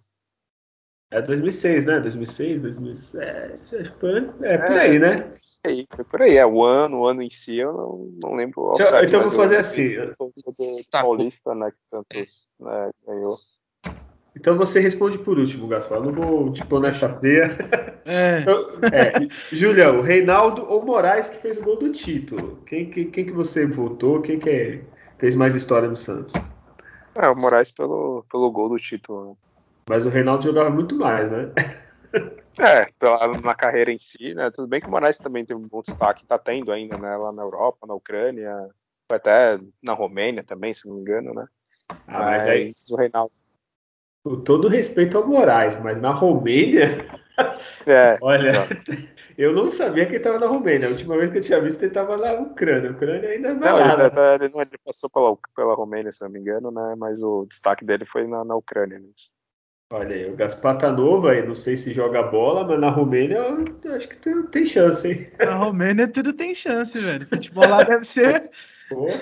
É 1.11 1.23
2006, 1.23 1.87
né? 1.87 2.01
2006, 2.01 2.63
2007, 2.63 3.77
acho 3.77 3.93
que 3.95 4.01
foi, 4.01 4.31
é 4.43 4.59
por 4.59 4.73
aí, 4.73 4.99
né? 4.99 5.39
É, 5.65 5.97
foi 5.97 6.05
por 6.05 6.23
aí, 6.23 6.37
é 6.37 6.47
o 6.47 6.63
ano, 6.63 7.01
o 7.01 7.07
ano 7.07 7.23
em 7.23 7.31
si, 7.31 7.57
eu 7.57 7.73
não, 7.73 8.19
não 8.23 8.37
lembro. 8.37 8.75
Então, 8.75 8.87
certo, 8.87 9.07
então 9.07 9.23
vou 9.23 9.31
fazer 9.31 9.57
assim. 9.57 9.91
Paulista, 10.93 11.55
né, 11.55 11.71
que 11.71 11.79
Santos 11.91 12.49
né, 12.61 12.91
ganhou. 13.07 13.37
Então 14.39 14.57
você 14.57 14.79
responde 14.79 15.19
por 15.19 15.39
último, 15.39 15.67
Gaspar. 15.67 16.01
Não 16.01 16.13
vou 16.13 16.53
te 16.53 16.63
pôr 16.63 16.81
nessa 16.81 17.09
feia. 17.19 17.57
É. 18.11 18.41
Então, 18.41 18.71
é. 18.91 19.13
Julião, 19.55 20.01
Reinaldo 20.01 20.65
ou 20.67 20.83
Moraes 20.83 21.29
que 21.29 21.37
fez 21.43 21.59
o 21.59 21.63
gol 21.63 21.77
do 21.77 21.93
título? 21.93 22.57
Quem, 22.65 22.91
quem, 22.91 23.11
quem 23.11 23.27
que 23.27 23.33
você 23.33 23.67
votou? 23.67 24.23
Quem 24.23 24.39
que 24.39 24.49
é, 24.49 24.83
fez 25.19 25.37
mais 25.37 25.55
história 25.55 25.87
no 25.87 25.97
Santos? 25.97 26.33
É, 27.15 27.29
o 27.29 27.37
Moraes 27.37 27.71
pelo, 27.71 28.25
pelo 28.31 28.51
gol 28.51 28.71
do 28.71 28.77
título. 28.79 29.29
Né? 29.29 29.37
Mas 29.91 30.07
o 30.07 30.09
Reinaldo 30.09 30.43
jogava 30.43 30.71
muito 30.71 30.95
mais, 30.95 31.31
né? 31.31 31.53
É, 32.59 32.87
pela, 32.99 33.37
na 33.37 33.55
carreira 33.55 33.93
em 33.93 33.99
si, 33.99 34.35
né? 34.35 34.51
Tudo 34.51 34.67
bem 34.67 34.81
que 34.81 34.89
o 34.89 34.91
Moraes 34.91 35.19
também 35.19 35.45
tem 35.45 35.57
um 35.57 35.69
bom 35.69 35.81
destaque, 35.81 36.27
tá 36.27 36.37
tendo 36.37 36.73
ainda, 36.73 36.97
né? 36.99 37.17
Lá 37.17 37.31
na 37.31 37.43
Europa, 37.43 37.87
na 37.87 37.95
Ucrânia, 37.95 38.69
até 39.09 39.61
na 39.81 39.93
Romênia 39.93 40.43
também, 40.43 40.75
se 40.75 40.89
não 40.89 40.97
me 40.97 41.03
engano, 41.03 41.33
né? 41.35 41.47
Ah, 42.09 42.19
mas, 42.19 42.37
mas 42.39 42.49
aí, 42.49 42.71
o 42.91 42.97
Reinaldo. 42.97 43.33
Com 44.25 44.41
todo 44.43 44.69
respeito 44.69 45.17
ao 45.17 45.27
Moraes, 45.27 45.81
mas 45.81 46.01
na 46.01 46.13
Romênia. 46.13 47.07
É, 47.87 48.19
Olha, 48.23 48.49
exato. 48.49 48.75
eu 49.39 49.53
não 49.53 49.69
sabia 49.69 50.05
que 50.07 50.11
ele 50.11 50.19
estava 50.19 50.41
na 50.41 50.47
Romênia. 50.47 50.89
A 50.89 50.91
última 50.91 51.17
vez 51.17 51.31
que 51.31 51.39
eu 51.39 51.43
tinha 51.43 51.61
visto 51.61 51.81
ele 51.83 51.91
estava 51.91 52.17
na 52.17 52.33
Ucrânia. 52.33 52.91
A 52.91 52.93
Ucrânia 52.93 53.31
ainda 53.31 53.55
não, 53.55 53.61
não 53.61 53.79
ele, 53.79 54.11
tá, 54.11 54.35
ele, 54.35 54.47
ele, 54.47 54.79
passou 54.85 55.09
pela, 55.09 55.37
pela 55.55 55.75
Romênia, 55.77 56.11
se 56.11 56.21
não 56.23 56.31
me 56.31 56.41
engano, 56.41 56.73
né? 56.73 56.97
Mas 56.99 57.23
o 57.23 57.47
destaque 57.47 57.85
dele 57.85 58.05
foi 58.05 58.27
na, 58.27 58.45
na 58.45 58.57
Ucrânia. 58.57 58.99
Né? 58.99 59.07
Olha 59.91 60.15
aí, 60.15 60.31
o 60.31 60.37
Gaspar 60.37 60.77
tá 60.77 60.93
novo 60.93 61.29
aí, 61.29 61.47
não 61.47 61.55
sei 61.55 61.75
se 61.75 61.95
joga 61.95 62.23
bola, 62.23 62.63
mas 62.63 62.79
na 62.79 62.91
Romênia 62.91 63.37
eu 63.37 63.95
acho 63.95 64.09
que 64.09 64.17
tem, 64.17 64.43
tem 64.49 64.67
chance, 64.67 65.09
hein? 65.09 65.31
Na 65.39 65.55
Romênia 65.55 66.13
tudo 66.13 66.35
tem 66.35 66.55
chance, 66.55 66.99
velho. 66.99 67.27
Futebol 67.27 67.67
lá 67.67 67.83
deve 67.83 68.05
ser. 68.05 68.51
Porra, 68.89 69.13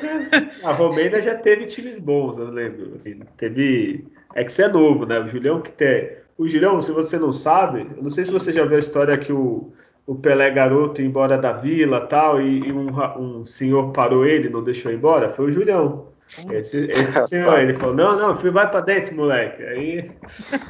a 0.63 0.73
Romênia 0.73 1.21
já 1.21 1.35
teve 1.35 1.67
times 1.67 1.99
bons, 1.99 2.39
eu 2.39 2.51
lembro. 2.51 2.95
Assim, 2.95 3.21
teve. 3.37 4.07
É 4.35 4.45
que 4.45 4.53
você 4.53 4.65
é 4.65 4.69
novo, 4.69 5.07
né? 5.07 5.19
O 5.19 5.27
Julião 5.27 5.61
que 5.61 5.73
tem. 5.73 6.17
o 6.39 6.49
Julião, 6.49 6.81
se 6.81 6.93
você 6.93 7.19
não 7.19 7.33
sabe, 7.33 7.87
eu 7.97 8.03
não 8.03 8.11
sei 8.11 8.25
se 8.25 8.33
você 8.33 8.53
já 8.53 8.65
viu 8.65 8.77
a 8.77 8.81
história 8.81 9.19
que 9.19 9.33
o, 9.33 9.73
o 10.07 10.15
Pelé 10.15 10.51
garoto 10.51 11.01
ia 11.01 11.07
embora 11.07 11.37
da 11.37 11.53
vila 11.53 12.07
tal, 12.07 12.41
e, 12.41 12.69
e 12.69 12.73
um, 12.73 12.87
um 13.19 13.47
senhor 13.47 13.93
parou 13.93 14.25
ele, 14.25 14.49
não 14.49 14.63
deixou 14.63 14.93
embora, 14.93 15.31
foi 15.31 15.47
o 15.47 15.53
Julião. 15.53 16.07
Esse, 16.51 16.91
esse 16.91 17.29
senhor, 17.29 17.61
ele 17.61 17.75
falou, 17.75 17.95
não, 17.95 18.19
não, 18.19 18.37
filho, 18.37 18.53
vai 18.53 18.69
pra 18.69 18.81
dentro, 18.81 19.15
moleque. 19.15 19.63
Aí, 19.63 20.11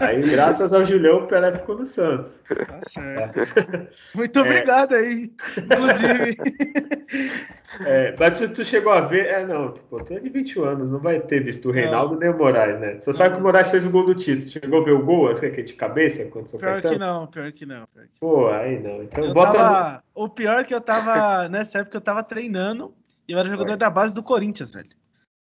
aí 0.00 0.22
graças 0.30 0.72
ao 0.72 0.84
Julião, 0.84 1.20
o 1.20 1.26
Pelé 1.26 1.52
ficou 1.52 1.78
no 1.78 1.86
Santos. 1.86 2.38
Tá 2.46 2.80
certo. 2.90 3.40
É. 3.58 3.88
Muito 4.14 4.38
obrigado 4.38 4.94
é. 4.94 4.98
aí, 4.98 5.32
inclusive. 5.56 6.36
É, 7.86 8.14
mas 8.18 8.38
tu, 8.38 8.48
tu, 8.48 8.64
chegou 8.64 8.92
a 8.92 9.00
ver, 9.00 9.26
é 9.26 9.46
não, 9.46 9.72
tipo, 9.72 10.02
tu 10.04 10.12
é 10.12 10.20
de 10.20 10.28
21 10.28 10.64
anos, 10.64 10.90
não 10.90 10.98
vai 10.98 11.20
ter 11.20 11.42
visto 11.42 11.68
o 11.68 11.72
Reinaldo 11.72 12.14
não. 12.14 12.20
nem 12.20 12.30
o 12.30 12.38
Moraes, 12.38 12.78
né? 12.78 12.98
Você 13.00 13.12
sabe 13.12 13.34
que 13.34 13.40
o 13.40 13.42
Moraes 13.42 13.70
fez 13.70 13.84
o 13.84 13.90
gol 13.90 14.06
do 14.06 14.14
título, 14.14 14.48
chegou 14.48 14.82
a 14.82 14.84
ver 14.84 14.92
o 14.92 15.04
gol, 15.04 15.30
assim, 15.30 15.50
que 15.50 15.62
de 15.62 15.72
cabeça, 15.72 16.24
quando 16.26 16.50
Pior 16.58 16.82
que 16.82 16.98
não, 16.98 17.26
pior 17.26 17.50
que 17.52 17.66
não. 17.66 17.86
Pior 17.86 18.04
que... 18.04 18.20
Pô, 18.20 18.48
aí 18.48 18.78
não, 18.78 19.02
então 19.02 19.24
eu 19.24 19.32
bota... 19.32 19.52
Tava... 19.52 20.04
O 20.14 20.28
pior 20.28 20.60
é 20.60 20.64
que 20.64 20.74
eu 20.74 20.80
tava, 20.80 21.48
nessa 21.48 21.78
época 21.78 21.96
eu 21.96 22.00
tava 22.00 22.22
treinando, 22.22 22.94
e 23.28 23.32
eu 23.32 23.38
era 23.38 23.48
jogador 23.48 23.76
da 23.76 23.90
base 23.90 24.14
do 24.14 24.22
Corinthians, 24.22 24.72
velho. 24.72 24.88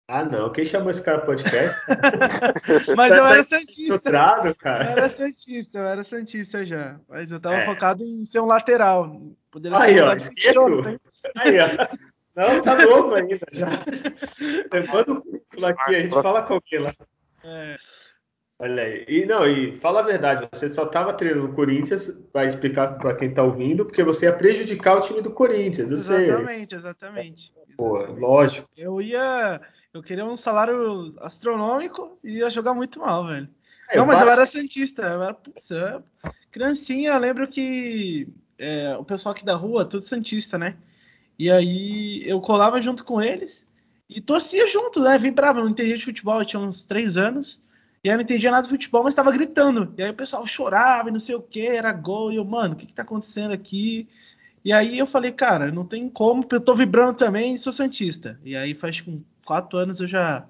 Ah, 0.07 0.25
não. 0.25 0.53
Quem 0.53 0.65
chamou 0.65 0.91
esse 0.91 1.03
cara 1.03 1.23
podcast? 1.23 1.77
Mas 2.95 3.11
eu 3.13 3.25
era 3.25 3.43
Santista. 3.43 3.95
Sutrado, 3.95 4.55
cara. 4.55 4.85
Eu 4.85 4.91
era 4.91 5.09
Santista, 5.09 5.79
eu 5.79 5.87
era 5.87 6.05
Santista 6.05 6.67
já. 6.67 7.01
Mas 7.09 7.33
eu 7.33 7.41
tava 7.41 7.57
é. 7.57 7.65
focado 7.65 8.03
em 8.05 8.25
ser 8.25 8.41
um 8.41 8.47
lateral. 8.47 9.21
Poderia 9.51 9.79
aí, 9.79 9.95
ser 9.95 10.03
um 10.03 10.07
ó, 10.07 10.13
esquerdo. 10.15 11.01
Aí, 11.39 11.57
ó. 11.59 12.15
Não, 12.37 12.61
tá 12.61 12.77
novo 12.85 13.15
ainda. 13.15 13.47
Já. 13.53 13.67
Levando 14.73 15.13
o 15.13 15.23
currículo 15.23 15.67
aqui, 15.67 15.95
a 15.95 16.01
gente 16.01 16.13
fala 16.13 16.43
com 16.43 16.55
alguém 16.55 16.81
lá. 16.81 16.95
É. 17.45 17.77
Olha 18.59 18.83
aí. 18.83 19.05
E 19.09 19.25
não, 19.25 19.47
e 19.47 19.79
fala 19.81 20.01
a 20.01 20.05
verdade, 20.05 20.49
você 20.53 20.69
só 20.69 20.85
estava 20.85 21.13
treinando 21.15 21.47
o 21.47 21.55
Corinthians, 21.55 22.13
vai 22.33 22.47
explicar 22.47 22.99
para 22.99 23.15
quem 23.15 23.29
está 23.29 23.43
ouvindo, 23.43 23.85
porque 23.85 24.03
você 24.03 24.27
ia 24.27 24.33
prejudicar 24.33 24.97
o 24.97 25.01
time 25.01 25.23
do 25.23 25.31
Corinthians. 25.31 25.91
exatamente, 25.91 26.71
sei. 26.71 26.79
exatamente. 26.79 27.53
Pô, 27.77 27.99
lógico. 28.05 28.69
Eu 28.77 29.01
ia 29.01 29.61
eu 29.95 30.03
queria 30.03 30.25
um 30.25 30.37
salário 30.37 31.09
astronômico 31.21 32.19
e 32.23 32.39
ia 32.39 32.51
jogar 32.51 32.75
muito 32.75 32.99
mal, 32.99 33.29
velho. 33.29 33.49
É, 33.89 33.97
não, 33.97 34.05
mas 34.05 34.21
eu 34.21 34.29
era 34.29 34.45
Santista. 34.45 35.03
Eu 35.03 35.23
era, 35.23 35.33
putz, 35.33 35.71
eu, 35.71 36.03
criancinha, 36.51 37.13
eu 37.13 37.19
lembro 37.21 37.47
que 37.47 38.27
é, 38.59 38.97
o 38.97 39.05
pessoal 39.05 39.33
aqui 39.33 39.45
da 39.45 39.55
rua, 39.55 39.85
tudo 39.85 40.03
Santista, 40.03 40.59
né? 40.59 40.77
E 41.39 41.49
aí 41.51 42.23
eu 42.27 42.41
colava 42.41 42.83
junto 42.83 43.05
com 43.05 43.23
eles 43.23 43.69
e 44.11 44.21
torcia 44.21 44.67
junto, 44.67 45.01
né? 45.01 45.17
Vim 45.17 45.31
bravo, 45.31 45.61
não 45.61 45.69
entendia 45.69 45.97
de 45.97 46.05
futebol, 46.05 46.41
eu 46.41 46.45
tinha 46.45 46.61
uns 46.61 46.85
três 46.85 47.17
anos. 47.17 47.61
E 48.03 48.11
aí 48.11 48.17
não 48.17 48.23
entendia 48.23 48.51
nada 48.51 48.65
de 48.65 48.69
futebol, 48.69 49.05
mas 49.05 49.13
estava 49.13 49.31
gritando. 49.31 49.95
E 49.97 50.03
aí 50.03 50.11
o 50.11 50.15
pessoal 50.15 50.45
chorava 50.45 51.09
e 51.09 51.13
não 51.13 51.21
sei 51.21 51.37
o 51.37 51.41
que, 51.41 51.69
era 51.69 51.93
gol. 51.93 52.33
E 52.33 52.37
eu, 52.37 52.45
mano, 52.45 52.75
o 52.75 52.77
que, 52.77 52.87
que 52.87 52.95
tá 52.95 53.03
acontecendo 53.03 53.53
aqui? 53.53 54.09
E 54.65 54.73
aí 54.73 54.99
eu 54.99 55.07
falei, 55.07 55.31
cara, 55.31 55.71
não 55.71 55.85
tem 55.85 56.09
como, 56.09 56.45
eu 56.51 56.61
tô 56.61 56.75
vibrando 56.75 57.15
também 57.15 57.55
e 57.55 57.59
sou 57.59 57.73
Santista. 57.73 58.41
E 58.43 58.57
aí 58.57 58.75
faz 58.75 59.01
com 59.01 59.23
quatro 59.45 59.79
anos 59.79 60.01
eu 60.01 60.07
já, 60.07 60.47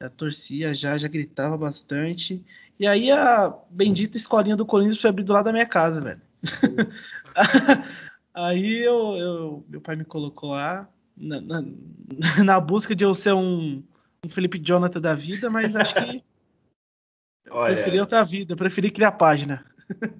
já 0.00 0.08
torcia, 0.08 0.74
já, 0.74 0.96
já 0.96 1.06
gritava 1.06 1.56
bastante. 1.56 2.42
E 2.80 2.86
aí 2.86 3.10
a 3.10 3.54
bendita 3.68 4.16
escolinha 4.16 4.56
do 4.56 4.64
Corinthians 4.64 5.00
foi 5.00 5.10
abrir 5.10 5.24
do 5.24 5.34
lado 5.34 5.44
da 5.44 5.52
minha 5.52 5.66
casa, 5.66 6.00
velho. 6.00 6.20
aí 8.32 8.78
eu, 8.78 9.16
eu, 9.16 9.64
meu 9.68 9.80
pai 9.82 9.96
me 9.96 10.04
colocou 10.04 10.50
lá 10.50 10.88
na, 11.14 11.40
na, 11.40 11.64
na, 12.44 12.60
busca 12.60 12.96
de 12.96 13.04
eu 13.04 13.12
ser 13.12 13.34
um, 13.34 13.82
um 14.24 14.30
Felipe 14.30 14.58
Jonathan 14.58 15.00
da 15.00 15.14
vida, 15.14 15.50
mas 15.50 15.76
acho 15.76 15.94
que 15.94 16.24
Olha, 17.50 17.74
preferi 17.74 18.00
outra 18.00 18.24
vida, 18.24 18.56
preferi 18.56 18.90
criar 18.90 19.12
página. 19.12 19.64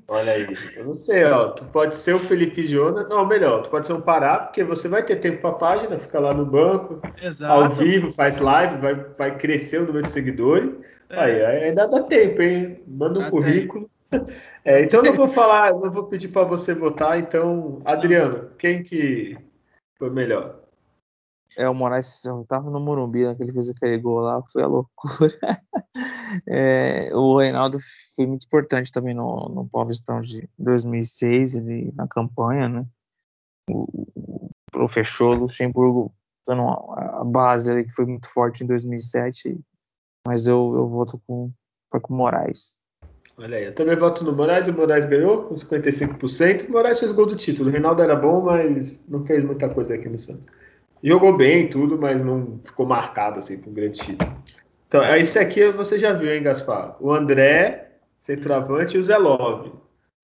Olha 0.08 0.32
aí, 0.32 0.46
eu 0.76 0.86
não 0.86 0.94
sei, 0.94 1.24
ó. 1.24 1.50
Tu 1.50 1.64
pode 1.66 1.96
ser 1.96 2.14
o 2.14 2.18
Felipe 2.18 2.66
Jonas, 2.66 3.08
não, 3.08 3.26
melhor, 3.26 3.62
tu 3.62 3.70
pode 3.70 3.86
ser 3.86 3.92
um 3.92 4.00
Pará, 4.00 4.38
porque 4.38 4.64
você 4.64 4.88
vai 4.88 5.02
ter 5.02 5.16
tempo 5.16 5.42
para 5.42 5.50
a 5.50 5.54
página, 5.54 5.98
fica 5.98 6.18
lá 6.18 6.32
no 6.32 6.46
banco, 6.46 7.00
Exato. 7.20 7.52
ao 7.52 7.74
vivo, 7.74 8.12
faz 8.12 8.38
live, 8.38 8.80
vai, 8.80 8.94
vai 8.94 9.36
crescer 9.36 9.82
o 9.82 9.86
número 9.86 10.06
de 10.06 10.12
seguidores. 10.12 10.70
É. 11.10 11.20
Aí, 11.20 11.44
ainda 11.64 11.86
dá 11.86 12.02
tempo, 12.02 12.42
hein? 12.42 12.82
Manda 12.86 13.20
um 13.20 13.24
dá 13.24 13.30
currículo. 13.30 13.88
É, 14.64 14.82
então 14.82 15.02
não 15.02 15.12
vou 15.14 15.28
falar, 15.28 15.70
não 15.72 15.90
vou 15.90 16.04
pedir 16.04 16.28
para 16.28 16.42
você 16.42 16.74
votar. 16.74 17.18
Então, 17.18 17.80
Adriano, 17.84 18.50
quem 18.58 18.82
que 18.82 19.36
foi 19.98 20.10
melhor? 20.10 20.60
É, 21.56 21.68
o 21.68 21.74
Moraes 21.74 22.24
eu 22.24 22.44
tava 22.44 22.70
no 22.70 22.78
Morumbi, 22.78 23.24
né, 23.24 23.34
que 23.34 23.52
fez 23.52 23.70
aquele 23.70 23.98
gol 23.98 24.20
lá, 24.20 24.42
foi 24.52 24.62
a 24.62 24.66
loucura. 24.66 25.32
é, 26.46 27.08
o 27.14 27.38
Reinaldo 27.38 27.78
foi 28.14 28.26
muito 28.26 28.44
importante 28.44 28.92
também 28.92 29.14
no, 29.14 29.48
no 29.48 29.68
Paulistão 29.68 30.20
de 30.20 30.48
2006, 30.58 31.56
ele, 31.56 31.92
na 31.96 32.06
campanha, 32.06 32.68
né? 32.68 32.86
O, 33.70 34.50
fechou 34.88 35.32
o 35.32 35.40
Luxemburgo 35.40 36.14
dando 36.46 36.62
a 36.62 37.24
base 37.24 37.70
ali 37.70 37.84
que 37.84 37.92
foi 37.92 38.06
muito 38.06 38.28
forte 38.28 38.62
em 38.62 38.66
2007, 38.66 39.58
mas 40.26 40.46
eu, 40.46 40.70
eu 40.74 40.88
voto 40.88 41.20
com, 41.26 41.50
foi 41.90 42.00
com 42.00 42.14
o 42.14 42.16
Moraes. 42.16 42.78
Olha 43.36 43.56
aí, 43.56 43.64
eu 43.66 43.74
também 43.74 43.96
voto 43.96 44.24
no 44.24 44.32
Moraes, 44.32 44.66
o 44.66 44.72
Moraes 44.72 45.04
ganhou 45.06 45.44
com 45.44 45.54
55%. 45.54 46.68
O 46.68 46.72
Moraes 46.72 46.98
fez 46.98 47.12
gol 47.12 47.26
do 47.26 47.36
título. 47.36 47.68
O 47.68 47.72
Reinaldo 47.72 48.02
era 48.02 48.16
bom, 48.16 48.42
mas 48.42 49.04
não 49.08 49.24
fez 49.24 49.44
muita 49.44 49.68
coisa 49.68 49.94
aqui 49.94 50.08
no 50.08 50.18
Santos. 50.18 50.46
Jogou 51.02 51.36
bem 51.36 51.68
tudo, 51.68 51.98
mas 51.98 52.22
não 52.22 52.58
ficou 52.60 52.86
marcado 52.86 53.38
assim 53.38 53.58
com 53.58 53.70
um 53.70 53.74
grande 53.74 53.98
título. 53.98 54.36
Então, 54.86 55.04
esse 55.16 55.38
aqui 55.38 55.70
você 55.72 55.98
já 55.98 56.12
viu, 56.12 56.32
hein, 56.32 56.42
Gaspar? 56.42 56.96
O 57.00 57.12
André, 57.12 57.92
centroavante, 58.20 58.96
e 58.96 58.98
o 59.00 59.02
Zé 59.02 59.16
Love. 59.18 59.72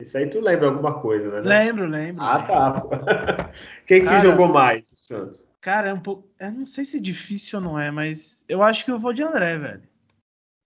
Isso 0.00 0.18
aí 0.18 0.28
tu 0.28 0.40
lembra 0.40 0.68
alguma 0.68 1.00
coisa, 1.00 1.30
né? 1.30 1.40
Lembro, 1.44 1.86
lembro. 1.86 2.22
Ah, 2.22 2.42
tá. 2.42 2.82
Quem 3.86 4.00
que 4.00 4.06
cara, 4.06 4.20
jogou 4.20 4.48
mais, 4.48 4.84
Santos? 4.92 5.46
Cara, 5.60 5.88
é 5.88 5.92
um 5.92 6.00
pouco. 6.00 6.28
Eu 6.40 6.52
não 6.52 6.66
sei 6.66 6.84
se 6.84 6.96
é 6.96 7.00
difícil 7.00 7.58
ou 7.58 7.64
não 7.64 7.78
é, 7.78 7.90
mas 7.90 8.44
eu 8.48 8.62
acho 8.62 8.84
que 8.84 8.90
eu 8.90 8.98
vou 8.98 9.12
de 9.12 9.22
André, 9.22 9.56
velho. 9.56 9.82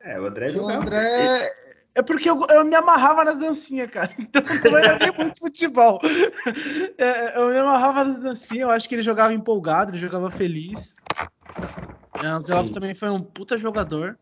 É, 0.00 0.18
o 0.18 0.26
André 0.26 0.50
jogava. 0.50 0.78
O 0.78 0.82
André. 0.82 1.48
É 1.98 2.02
porque 2.02 2.30
eu, 2.30 2.40
eu 2.50 2.64
me 2.64 2.76
amarrava 2.76 3.24
nas 3.24 3.38
dancinhas, 3.38 3.90
cara. 3.90 4.08
Então 4.16 4.40
não 4.70 4.78
era 4.78 4.96
nem 5.00 5.12
muito 5.18 5.40
futebol. 5.40 5.98
É, 6.96 7.36
eu 7.36 7.48
me 7.48 7.56
amarrava 7.56 8.04
nas 8.04 8.22
dancinhas, 8.22 8.62
eu 8.62 8.70
acho 8.70 8.88
que 8.88 8.94
ele 8.94 9.02
jogava 9.02 9.34
empolgado, 9.34 9.90
ele 9.90 9.98
jogava 9.98 10.30
feliz. 10.30 10.94
É, 12.22 12.32
o 12.36 12.40
Zé 12.40 12.54
também 12.72 12.94
foi 12.94 13.10
um 13.10 13.20
puta 13.20 13.58
jogador. 13.58 14.16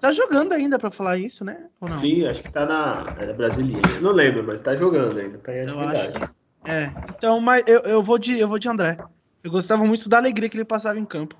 Tá 0.00 0.10
jogando 0.10 0.52
ainda 0.52 0.76
para 0.76 0.90
falar 0.90 1.18
isso, 1.18 1.44
né? 1.44 1.68
Ou 1.80 1.88
não? 1.88 1.96
Sim, 1.96 2.26
acho 2.26 2.42
que 2.42 2.50
tá 2.50 2.66
na 2.66 3.14
era 3.16 3.32
brasileira. 3.32 4.00
Não 4.00 4.10
lembro, 4.10 4.42
mas 4.42 4.60
tá 4.60 4.74
jogando 4.74 5.20
ainda, 5.20 5.38
tá 5.38 5.54
em 5.54 5.60
atividade. 5.60 5.94
Eu 5.94 6.00
acho 6.00 6.18
que 6.18 6.68
é. 6.68 6.92
Então, 7.10 7.40
mas 7.40 7.64
eu, 7.68 7.80
eu 7.82 8.02
vou 8.02 8.18
de 8.18 8.40
eu 8.40 8.48
vou 8.48 8.58
de 8.58 8.68
André. 8.68 8.98
Eu 9.44 9.52
gostava 9.52 9.84
muito 9.84 10.08
da 10.08 10.18
alegria 10.18 10.48
que 10.48 10.56
ele 10.56 10.64
passava 10.64 10.98
em 10.98 11.04
campo. 11.04 11.36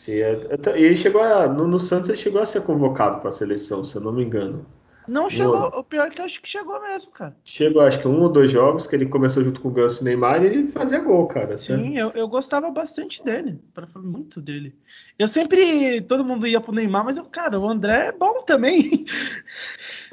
Sim, 0.00 0.12
eu, 0.12 0.48
ele 0.74 0.96
chegou 0.96 1.20
a, 1.20 1.46
no, 1.46 1.68
no, 1.68 1.78
Santos 1.78 2.08
ele 2.08 2.16
chegou 2.16 2.40
a 2.40 2.46
ser 2.46 2.62
convocado 2.62 3.20
para 3.20 3.28
a 3.28 3.32
seleção, 3.32 3.84
se 3.84 3.96
eu 3.96 4.00
não 4.00 4.10
me 4.10 4.24
engano. 4.24 4.64
Não 5.06 5.28
chegou, 5.28 5.66
o 5.66 5.84
pior 5.84 6.06
é 6.06 6.10
que 6.10 6.22
eu 6.22 6.24
acho 6.24 6.40
que 6.40 6.48
chegou 6.48 6.80
mesmo, 6.80 7.10
cara. 7.10 7.36
Chegou, 7.44 7.82
acho 7.82 8.00
que 8.00 8.08
um 8.08 8.22
ou 8.22 8.30
dois 8.30 8.50
jogos 8.50 8.86
que 8.86 8.96
ele 8.96 9.04
começou 9.04 9.44
junto 9.44 9.60
com 9.60 9.68
o 9.68 9.70
Ganso 9.70 10.00
e 10.00 10.04
Neymar 10.04 10.42
e 10.42 10.46
ele 10.46 10.72
fazia 10.72 11.00
gol, 11.00 11.26
cara. 11.26 11.54
Sim, 11.54 11.98
eu, 11.98 12.12
eu 12.14 12.26
gostava 12.28 12.70
bastante 12.70 13.22
dele, 13.22 13.60
para 13.74 13.86
falar 13.86 14.06
muito 14.06 14.40
dele. 14.40 14.74
Eu 15.18 15.28
sempre, 15.28 16.00
todo 16.00 16.24
mundo 16.24 16.46
ia 16.46 16.62
pro 16.62 16.72
Neymar, 16.72 17.04
mas 17.04 17.18
eu, 17.18 17.26
cara, 17.26 17.60
o 17.60 17.68
André 17.68 18.06
é 18.06 18.12
bom 18.12 18.42
também. 18.42 19.04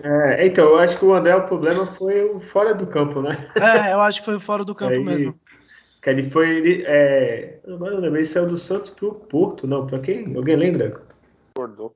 É, 0.03 0.45
então, 0.45 0.65
eu 0.65 0.77
acho 0.77 0.95
que 0.99 1.03
o 1.03 1.11
André, 1.11 1.35
o 1.35 1.47
problema 1.47 1.88
foi 1.88 2.23
o 2.23 2.39
fora 2.39 2.76
do 2.76 2.85
campo, 2.85 3.19
né? 3.19 3.49
É, 3.55 3.93
eu 3.93 3.99
acho 4.01 4.19
que 4.19 4.26
foi 4.26 4.35
o 4.35 4.39
fora 4.39 4.64
do 4.64 4.76
campo 4.76 4.93
Aí, 4.93 5.03
mesmo. 5.03 5.39
Que 6.07 6.11
ele 6.11 6.29
foi. 6.29 6.49
Ele, 6.49 6.84
é, 6.88 7.59
agora 7.67 7.95
eu 7.95 7.99
lembro, 7.99 8.17
ele 8.17 8.25
saiu 8.25 8.47
do 8.47 8.57
Santos 8.57 8.91
pro 8.91 9.13
Porto, 9.13 9.67
não, 9.67 9.85
pra 9.85 9.99
quem? 9.99 10.34
Alguém 10.38 10.55
lembra? 10.55 11.01
Bordeaux. 11.53 11.93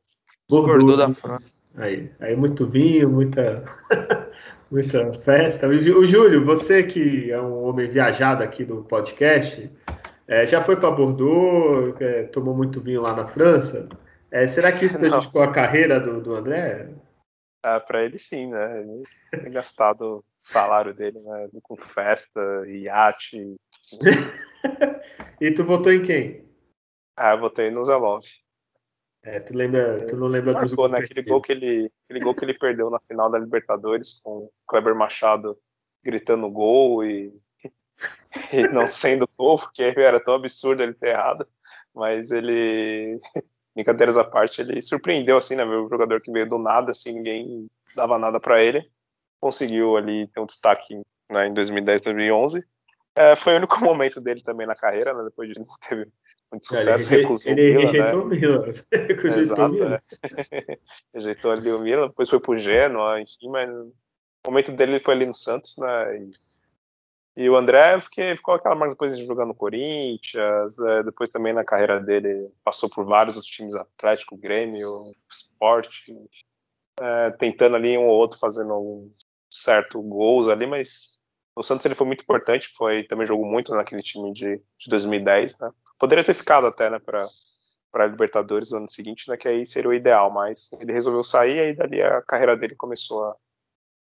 Bordeaux 0.50 0.98
da 0.98 1.14
França. 1.14 1.62
Aí, 1.78 2.12
aí 2.20 2.36
muito 2.36 2.68
vinho, 2.68 3.10
muita, 3.10 3.64
muita 4.70 5.14
festa. 5.14 5.66
O 5.66 6.06
Júlio, 6.06 6.44
você 6.44 6.84
que 6.84 7.32
é 7.32 7.40
um 7.40 7.64
homem 7.64 7.90
viajado 7.90 8.44
aqui 8.44 8.66
do 8.66 8.84
podcast, 8.84 9.72
é, 10.28 10.46
já 10.46 10.62
foi 10.62 10.76
para 10.76 10.92
Bordeaux, 10.92 11.96
é, 12.02 12.24
tomou 12.24 12.54
muito 12.54 12.82
vinho 12.82 13.04
lá 13.04 13.16
na 13.16 13.30
França. 13.30 13.88
É, 14.30 14.46
será 14.46 14.74
que 14.74 14.88
isso 14.88 15.00
prejudicou 15.00 15.42
a 15.42 15.54
carreira 15.54 16.02
do, 16.02 16.20
do 16.20 16.36
André? 16.36 16.90
Ah, 17.64 17.80
para 17.80 18.04
ele 18.04 18.18
sim, 18.18 18.48
né? 18.48 18.82
Ele 18.82 19.04
tem 19.42 19.54
gastado 19.54 20.02
o 20.02 20.24
salário 20.42 20.94
dele 20.94 21.22
né? 21.22 21.48
com 21.64 21.78
festa, 21.78 22.42
iate, 22.68 23.56
e 25.42 25.52
tu 25.52 25.64
votou 25.64 25.92
em 25.92 26.02
quem? 26.02 26.46
Ah, 27.16 27.34
eu 27.34 27.40
votei 27.40 27.70
no 27.70 27.84
Zelov. 27.84 28.24
É, 29.24 29.40
tu, 29.40 29.56
lembra, 29.56 30.06
tu 30.08 30.18
não 30.18 30.28
lembra 30.28 30.54
Marcou, 30.54 30.88
dos 30.88 30.92
né? 30.92 31.06
Aquele 31.06 31.22
gol, 31.22 31.42
que 31.42 31.52
ele, 31.52 31.92
aquele 32.06 32.24
gol 32.24 32.34
que 32.34 32.44
ele 32.44 32.58
perdeu 32.58 32.90
na 32.90 33.00
final 33.00 33.30
da 33.30 33.38
Libertadores 33.38 34.20
com 34.24 34.46
o 34.46 34.52
Kleber 34.66 34.96
Machado 34.96 35.58
gritando 36.04 36.50
gol 36.50 37.06
e, 37.06 37.32
e 38.52 38.68
não 38.70 38.88
sendo 38.88 39.30
gol, 39.38 39.60
porque 39.60 39.84
era 39.84 40.20
tão 40.20 40.34
absurdo 40.34 40.82
ele 40.82 40.94
ter 40.94 41.10
errado. 41.10 41.48
Mas 41.94 42.32
ele, 42.32 43.22
brincadeiras 43.76 44.18
à 44.18 44.24
parte, 44.24 44.62
ele 44.62 44.82
surpreendeu, 44.82 45.38
assim, 45.38 45.56
né? 45.56 45.66
Meu 45.66 45.88
jogador 45.88 46.20
que 46.22 46.32
veio 46.32 46.50
do 46.50 46.58
nada, 46.58 46.92
assim, 46.92 47.14
ninguém 47.14 47.68
dava 47.96 48.18
nada 48.18 48.40
para 48.40 48.64
ele. 48.64 48.90
Conseguiu 49.40 49.98
ali 49.98 50.28
ter 50.28 50.40
um 50.40 50.46
destaque 50.48 51.00
né, 51.30 51.48
em 51.48 51.54
2010, 51.54 52.02
2011. 52.02 52.66
É, 53.16 53.36
foi 53.36 53.54
o 53.54 53.58
único 53.58 53.80
momento 53.84 54.22
dele 54.22 54.42
também 54.42 54.66
na 54.68 54.76
carreira, 54.76 55.14
né? 55.14 55.24
Depois 55.24 55.50
disso 55.50 55.66
teve 55.88 56.08
muito 56.52 56.66
sucesso, 56.66 57.14
ele, 57.14 57.22
recusou 57.22 57.52
ele 57.52 57.78
o 57.78 57.80
Milan, 57.80 57.92
rejeitou 57.92 58.20
né? 58.20 58.24
o 58.24 58.26
Milan. 58.26 58.66
rejeitou 58.92 59.40
Exato, 59.40 59.74
Milan. 59.74 60.00
é. 60.52 60.78
rejeitou 61.16 61.52
ali 61.52 61.72
o 61.72 61.80
Milan, 61.80 62.08
depois 62.08 62.30
foi 62.30 62.40
pro 62.40 62.58
Genoa, 62.58 63.22
enfim, 63.22 63.50
mas 63.50 63.70
o 63.70 63.94
momento 64.46 64.72
dele 64.72 65.00
foi 65.00 65.14
ali 65.14 65.26
no 65.26 65.34
Santos, 65.34 65.78
né? 65.78 66.18
E, 66.18 66.32
e 67.44 67.50
o 67.50 67.56
André 67.56 67.98
porque 68.00 68.36
ficou 68.36 68.54
aquela 68.54 68.76
marca 68.76 68.94
depois 68.94 69.18
de 69.18 69.26
jogar 69.26 69.46
no 69.46 69.56
Corinthians, 69.56 70.78
né, 70.78 71.04
depois 71.04 71.30
também 71.30 71.54
na 71.54 71.64
carreira 71.64 71.98
dele 71.98 72.52
passou 72.62 72.90
por 72.90 73.06
vários 73.06 73.38
outros 73.38 73.52
times, 73.54 73.74
Atlético, 73.74 74.36
Grêmio, 74.36 75.06
Sport, 75.30 76.10
é, 77.00 77.32
tentando 77.32 77.78
ali 77.78 77.98
um 77.98 78.06
ou 78.06 78.18
outro 78.18 78.38
fazendo 78.38 78.74
um 78.74 79.12
certo 79.50 80.02
gols 80.02 80.50
ali, 80.50 80.68
mas 80.68 81.11
o 81.56 81.64
Santos 81.64 81.86
ele 81.86 81.96
foi 81.96 82.08
muito 82.08 82.24
importante, 82.24 82.72
foi 82.76 83.04
também 83.04 83.26
jogou 83.26 83.46
muito 83.46 83.74
naquele 83.74 84.02
time 84.02 84.32
de, 84.34 84.58
de 84.78 84.90
2010, 84.90 85.58
né? 85.60 85.72
Poderia 86.00 86.24
ter 86.24 86.34
ficado 86.34 86.68
até, 86.68 86.90
né, 86.90 87.00
para 87.00 87.28
para 87.92 88.08
Libertadores 88.08 88.72
no 88.72 88.78
ano 88.78 88.90
seguinte, 88.90 89.30
né, 89.30 89.36
que 89.36 89.48
aí 89.48 89.66
seria 89.66 89.90
o 89.90 89.94
ideal, 89.94 90.32
mas 90.32 90.72
ele 90.80 90.94
resolveu 90.94 91.24
sair 91.24 91.58
e 91.58 91.60
aí 91.60 91.74
dali 91.76 92.02
a 92.02 92.22
carreira 92.22 92.56
dele 92.56 92.74
começou 92.74 93.26
a 93.26 93.36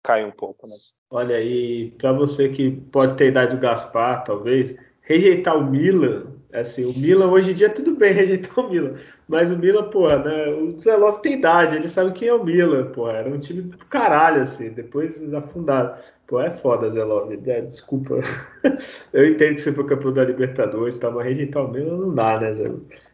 cair 0.03 0.27
um 0.27 0.33
pouco, 0.33 0.67
né? 0.67 0.75
Olha 1.11 1.37
aí, 1.37 1.93
para 1.93 2.13
você 2.13 2.49
que 2.49 2.73
pode 2.73 3.17
ter 3.17 3.29
idade 3.29 3.55
do 3.55 3.61
Gaspar, 3.61 4.25
talvez, 4.25 4.75
rejeitar 5.01 5.57
o 5.57 5.65
Milan, 5.65 6.27
assim, 6.53 6.85
o 6.85 6.93
Milan 6.99 7.31
hoje 7.31 7.53
em 7.53 7.55
dia 7.55 7.71
tudo 7.71 7.95
bem 7.95 8.13
rejeitar 8.13 8.59
o 8.59 8.69
Milan, 8.69 8.95
mas 9.29 9.51
o 9.51 9.57
Milan, 9.57 9.89
porra, 9.91 10.19
né, 10.19 10.49
o 10.49 10.79
Zé 10.79 10.97
Love 10.97 11.23
tem 11.23 11.35
idade, 11.35 11.77
ele 11.77 11.89
sabe 11.89 12.13
quem 12.13 12.29
é 12.29 12.35
o 12.35 12.45
Milan, 12.45 12.91
porra, 12.91 13.13
era 13.13 13.31
um 13.31 13.39
time 13.39 13.63
do 13.63 13.79
caralho, 13.87 14.43
assim, 14.43 14.71
depois 14.71 15.23
afundaram. 15.33 15.97
Pô, 16.29 16.43
é 16.43 16.51
foda, 16.51 16.91
Zé 16.91 17.03
Love, 17.03 17.41
é, 17.51 17.63
desculpa. 17.63 18.17
Eu 19.15 19.27
entendo 19.27 19.55
que 19.55 19.63
você 19.63 19.73
foi 19.73 19.87
campeão 19.87 20.13
da 20.13 20.27
Libertadores, 20.27 20.99
tá, 20.99 21.11
mas 21.11 21.25
rejeitar 21.25 21.65
o 21.65 21.73
Milan 21.73 21.97
não 21.97 22.15
dá, 22.15 22.39
né, 22.39 22.55
Zé? 22.55 22.71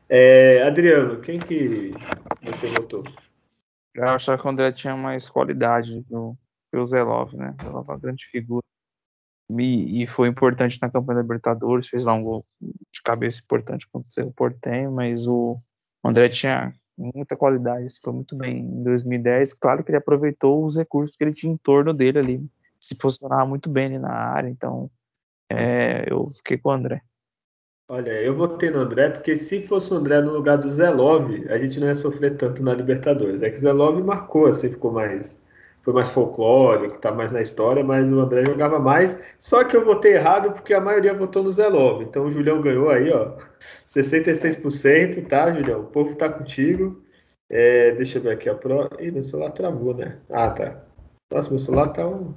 É, 0.08 0.62
Adriano, 0.64 1.20
quem 1.20 1.38
que 1.38 1.94
você 2.42 2.66
votou? 2.66 3.04
Eu 3.94 4.08
achava 4.08 4.42
que 4.42 4.48
o 4.48 4.50
André 4.50 4.72
tinha 4.72 4.96
mais 4.96 5.30
qualidade 5.30 6.04
que 6.08 6.14
o, 6.14 6.36
que 6.72 6.76
o 6.76 6.84
Zelov, 6.84 7.36
né? 7.36 7.54
O 7.60 7.62
Zelov 7.62 7.88
é 7.88 7.92
uma 7.92 7.98
grande 8.00 8.26
figura. 8.26 8.66
E, 9.48 10.02
e, 10.02 10.06
foi 10.08 10.26
importante 10.26 10.80
na 10.82 10.90
campanha 10.90 11.18
da 11.18 11.22
Libertadores, 11.22 11.88
fez 11.88 12.06
lá 12.06 12.14
um 12.14 12.22
gol 12.22 12.44
de 12.60 13.00
cabeça 13.00 13.40
importante 13.44 13.86
contra 13.92 14.26
o 14.26 14.32
Portenho, 14.32 14.90
mas 14.90 15.28
o 15.28 15.56
André 16.02 16.28
tinha 16.28 16.74
muita 16.98 17.36
qualidade, 17.36 17.86
foi 18.02 18.12
muito 18.12 18.34
bem 18.34 18.58
em 18.58 18.82
2010. 18.82 19.54
Claro 19.54 19.84
que 19.84 19.90
ele 19.92 19.98
aproveitou 19.98 20.64
os 20.64 20.76
recursos 20.76 21.16
que 21.16 21.22
ele 21.22 21.32
tinha 21.32 21.52
em 21.52 21.56
torno 21.56 21.94
dele 21.94 22.18
ali, 22.18 22.50
se 22.84 22.96
posicionava 22.96 23.46
muito 23.46 23.68
bem 23.68 23.86
ali 23.86 23.98
na 23.98 24.12
área, 24.12 24.48
então 24.48 24.90
é, 25.50 26.04
eu 26.10 26.28
fiquei 26.30 26.58
com 26.58 26.70
o 26.70 26.72
André. 26.72 27.02
Olha, 27.88 28.12
eu 28.22 28.34
votei 28.34 28.70
no 28.70 28.80
André 28.80 29.10
porque 29.10 29.36
se 29.36 29.66
fosse 29.66 29.92
o 29.92 29.96
André 29.96 30.20
no 30.22 30.32
lugar 30.32 30.56
do 30.56 30.70
Zé 30.70 30.88
Love, 30.88 31.46
a 31.50 31.58
gente 31.58 31.78
não 31.78 31.88
ia 31.88 31.94
sofrer 31.94 32.36
tanto 32.36 32.62
na 32.62 32.72
Libertadores. 32.72 33.42
É 33.42 33.50
que 33.50 33.58
o 33.58 33.60
Zé 33.60 33.72
Love 33.72 34.02
marcou, 34.02 34.46
assim, 34.46 34.70
ficou 34.70 34.90
mais. 34.90 35.38
Foi 35.82 35.92
mais 35.92 36.10
folclórico, 36.10 36.98
tá 36.98 37.12
mais 37.12 37.30
na 37.30 37.42
história, 37.42 37.84
mas 37.84 38.10
o 38.10 38.18
André 38.20 38.46
jogava 38.46 38.78
mais. 38.78 39.18
Só 39.38 39.62
que 39.64 39.76
eu 39.76 39.84
votei 39.84 40.14
errado 40.14 40.52
porque 40.52 40.72
a 40.72 40.80
maioria 40.80 41.12
votou 41.12 41.42
no 41.42 41.52
Zé 41.52 41.68
Love. 41.68 42.04
Então 42.04 42.24
o 42.24 42.32
Julião 42.32 42.60
ganhou 42.62 42.88
aí, 42.88 43.12
ó. 43.12 43.36
66%, 43.86 45.28
tá, 45.28 45.52
Julião? 45.52 45.82
O 45.82 45.86
povo 45.86 46.16
tá 46.16 46.30
contigo. 46.30 47.02
É, 47.50 47.92
deixa 47.92 48.18
eu 48.18 48.22
ver 48.22 48.32
aqui, 48.32 48.48
ó. 48.48 48.54
Pro... 48.54 48.88
Ih, 48.98 49.10
meu 49.10 49.24
celular 49.24 49.50
travou, 49.50 49.94
né? 49.94 50.18
Ah, 50.30 50.50
tá. 50.50 50.82
Nossa, 51.30 51.50
meu 51.50 51.58
celular 51.58 51.88
tá 51.88 52.06
um. 52.06 52.34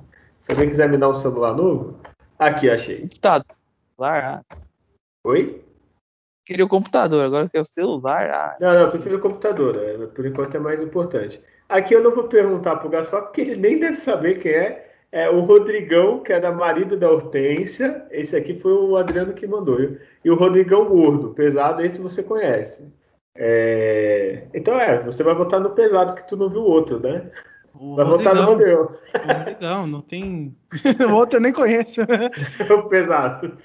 Se 0.47 0.53
alguém 0.53 0.69
quiser 0.69 0.87
me 0.87 0.97
dar 0.97 1.09
um 1.09 1.13
celular 1.13 1.53
novo, 1.53 1.99
aqui, 2.39 2.69
achei. 2.69 3.01
Computador. 3.01 3.57
Ah. 3.99 4.41
Oi? 5.25 5.61
Queria 6.45 6.63
o 6.63 6.69
computador, 6.69 7.25
agora 7.25 7.49
que 7.49 7.57
é 7.57 7.59
o 7.59 7.65
celular. 7.65 8.29
Ah, 8.29 8.57
não, 8.57 8.73
não, 8.73 8.79
eu 8.79 8.91
prefiro 8.91 9.17
o 9.17 9.19
computador. 9.19 9.75
Né? 9.75 10.07
Por 10.07 10.25
enquanto 10.25 10.55
é 10.55 10.59
mais 10.59 10.81
importante. 10.81 11.43
Aqui 11.67 11.93
eu 11.93 12.01
não 12.01 12.15
vou 12.15 12.29
perguntar 12.29 12.77
pro 12.77 12.87
Gaspar, 12.87 13.23
porque 13.23 13.41
ele 13.41 13.57
nem 13.57 13.77
deve 13.77 13.97
saber 13.97 14.39
quem 14.39 14.53
é. 14.53 14.87
É 15.11 15.29
o 15.29 15.41
Rodrigão, 15.41 16.23
que 16.23 16.31
era 16.31 16.49
marido 16.49 16.95
da 16.95 17.11
Hortência. 17.11 18.05
Esse 18.09 18.37
aqui 18.37 18.57
foi 18.57 18.71
o 18.71 18.95
Adriano 18.95 19.33
que 19.33 19.45
mandou. 19.45 19.77
E 20.23 20.31
o 20.31 20.35
Rodrigão 20.35 20.85
Gordo, 20.85 21.33
pesado, 21.33 21.81
esse 21.81 21.99
você 21.99 22.23
conhece. 22.23 22.81
É... 23.35 24.43
Então 24.53 24.79
é, 24.79 25.03
você 25.03 25.23
vai 25.23 25.35
votar 25.35 25.59
no 25.59 25.71
pesado, 25.71 26.15
que 26.15 26.25
tu 26.25 26.37
não 26.37 26.49
viu 26.49 26.61
o 26.61 26.69
outro, 26.69 27.01
né? 27.01 27.29
O 27.79 27.95
vai 27.95 28.05
votar 28.05 28.35
no 28.35 28.43
Rodrigão. 28.43 28.83
O 28.83 29.33
Rodrigão, 29.33 29.87
não 29.87 30.01
tem. 30.01 30.55
o 31.09 31.13
outro 31.13 31.37
eu 31.37 31.43
nem 31.43 31.53
conheço. 31.53 32.01
pesado. 32.89 33.57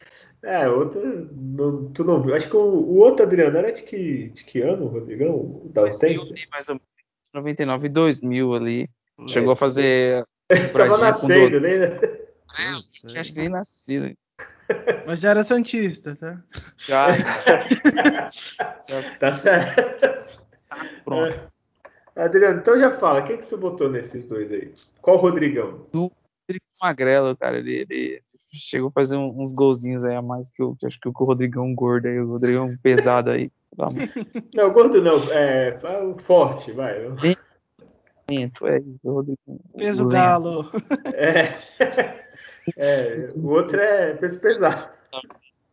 É, 0.42 0.68
outro. 0.68 1.28
Não, 1.32 1.90
tu 1.92 2.04
não 2.04 2.20
viu. 2.20 2.34
Acho 2.34 2.48
que 2.48 2.56
o, 2.56 2.60
o, 2.60 2.98
outro 2.98 3.24
Adriano 3.24 3.56
era 3.56 3.72
de 3.72 3.82
que, 3.82 4.28
de 4.30 4.44
que 4.44 4.60
ano, 4.60 4.84
o 4.84 4.88
Rodrigão? 4.88 5.30
O 5.30 5.70
da 5.72 5.82
Hortência? 5.82 6.34
Mais 6.50 6.68
ou 6.68 6.74
menos 6.74 6.88
99 7.32 7.86
e 7.86 7.90
2000 7.90 8.54
ali. 8.54 8.90
Chegou 9.26 9.52
a 9.52 9.56
fazer. 9.56 10.26
Tava 10.76 10.98
nascendo, 10.98 11.60
né? 11.60 11.68
É, 11.74 13.18
acho 13.18 13.32
que 13.32 13.38
nem 13.38 13.48
nascido. 13.48 14.14
Mas 15.06 15.20
já 15.20 15.30
era 15.30 15.44
Santista, 15.44 16.16
tá? 16.16 16.42
Já. 16.76 17.06
tá 19.18 19.32
certo. 19.32 19.82
Tá, 20.68 20.90
pronto. 21.04 21.32
É. 21.32 21.52
Adriano, 22.14 22.58
então 22.58 22.78
já 22.78 22.90
fala, 22.90 23.22
quem 23.22 23.38
que 23.38 23.44
você 23.44 23.56
botou 23.56 23.90
nesses 23.90 24.24
dois 24.24 24.50
aí? 24.52 24.72
Qual 25.00 25.16
Rodrigão? 25.16 25.86
Do 25.90 26.12
Rodrigo 26.42 26.64
Magrelo, 26.80 27.36
cara, 27.36 27.58
ele, 27.58 27.86
ele, 27.88 28.22
chegou 28.52 28.88
a 28.88 28.92
fazer 28.92 29.16
uns 29.16 29.52
golzinhos 29.52 30.04
aí 30.04 30.14
a 30.14 30.20
mais 30.20 30.50
que 30.50 30.62
eu 30.62 30.76
acho 30.84 31.00
que 31.00 31.08
o 31.08 31.12
Rodrigão 31.12 31.74
gordo 31.74 32.08
aí, 32.08 32.20
o 32.20 32.32
Rodrigão 32.32 32.76
pesado 32.82 33.30
aí. 33.30 33.50
Não, 34.54 34.70
gordo 34.70 35.00
não, 35.00 35.16
é 35.32 35.78
forte, 36.24 36.72
vai. 36.72 36.94
Lento, 38.30 38.66
é 38.66 38.78
isso, 38.78 39.00
o 39.02 39.12
Rodrigão. 39.12 39.60
Peso 39.76 40.08
galo. 40.08 40.70
É. 41.14 41.56
é. 42.76 43.32
O 43.34 43.48
outro 43.48 43.80
é 43.80 44.14
peso 44.14 44.38
pesado. 44.38 44.90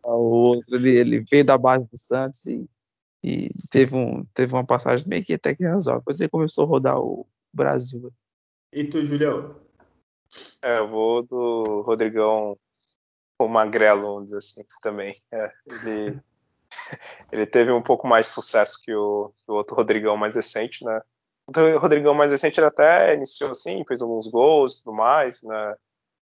O 0.03 0.11
outro, 0.11 0.77
ele, 0.77 0.97
ele 0.97 1.25
veio 1.29 1.43
da 1.43 1.57
base 1.57 1.85
do 1.89 1.97
Santos 1.97 2.45
e, 2.47 2.65
e 3.23 3.49
teve, 3.69 3.95
um, 3.95 4.23
teve 4.33 4.53
uma 4.53 4.65
passagem 4.65 5.07
meio 5.07 5.23
que 5.23 5.33
até 5.33 5.53
que 5.53 5.65
razoável. 5.65 5.99
Depois 6.01 6.21
ele 6.21 6.29
começou 6.29 6.63
a 6.63 6.67
rodar 6.67 6.99
o 6.99 7.27
Brasil. 7.53 8.11
E 8.71 8.85
tu, 8.85 9.05
Julião? 9.05 9.55
É, 10.61 10.77
eu 10.77 10.87
vou 10.87 11.23
do 11.23 11.81
Rodrigão 11.81 12.57
o 13.39 13.47
Magrelo, 13.47 14.01
vamos 14.01 14.25
dizer 14.25 14.37
assim, 14.37 14.65
também. 14.81 15.15
É, 15.31 15.51
ele, 15.65 16.19
ele 17.31 17.45
teve 17.45 17.71
um 17.71 17.81
pouco 17.81 18.07
mais 18.07 18.27
de 18.27 18.33
sucesso 18.33 18.79
que 18.81 18.93
o, 18.93 19.33
que 19.43 19.51
o 19.51 19.55
outro 19.55 19.75
Rodrigão 19.75 20.17
mais 20.17 20.35
recente, 20.35 20.83
né? 20.83 21.01
O 21.47 21.79
Rodrigão 21.79 22.13
mais 22.13 22.31
recente 22.31 22.59
ele 22.59 22.67
até 22.67 23.15
iniciou 23.15 23.51
assim, 23.51 23.83
fez 23.87 24.01
alguns 24.01 24.27
gols 24.27 24.75
e 24.75 24.83
tudo 24.83 24.95
mais, 24.95 25.41
né? 25.41 25.75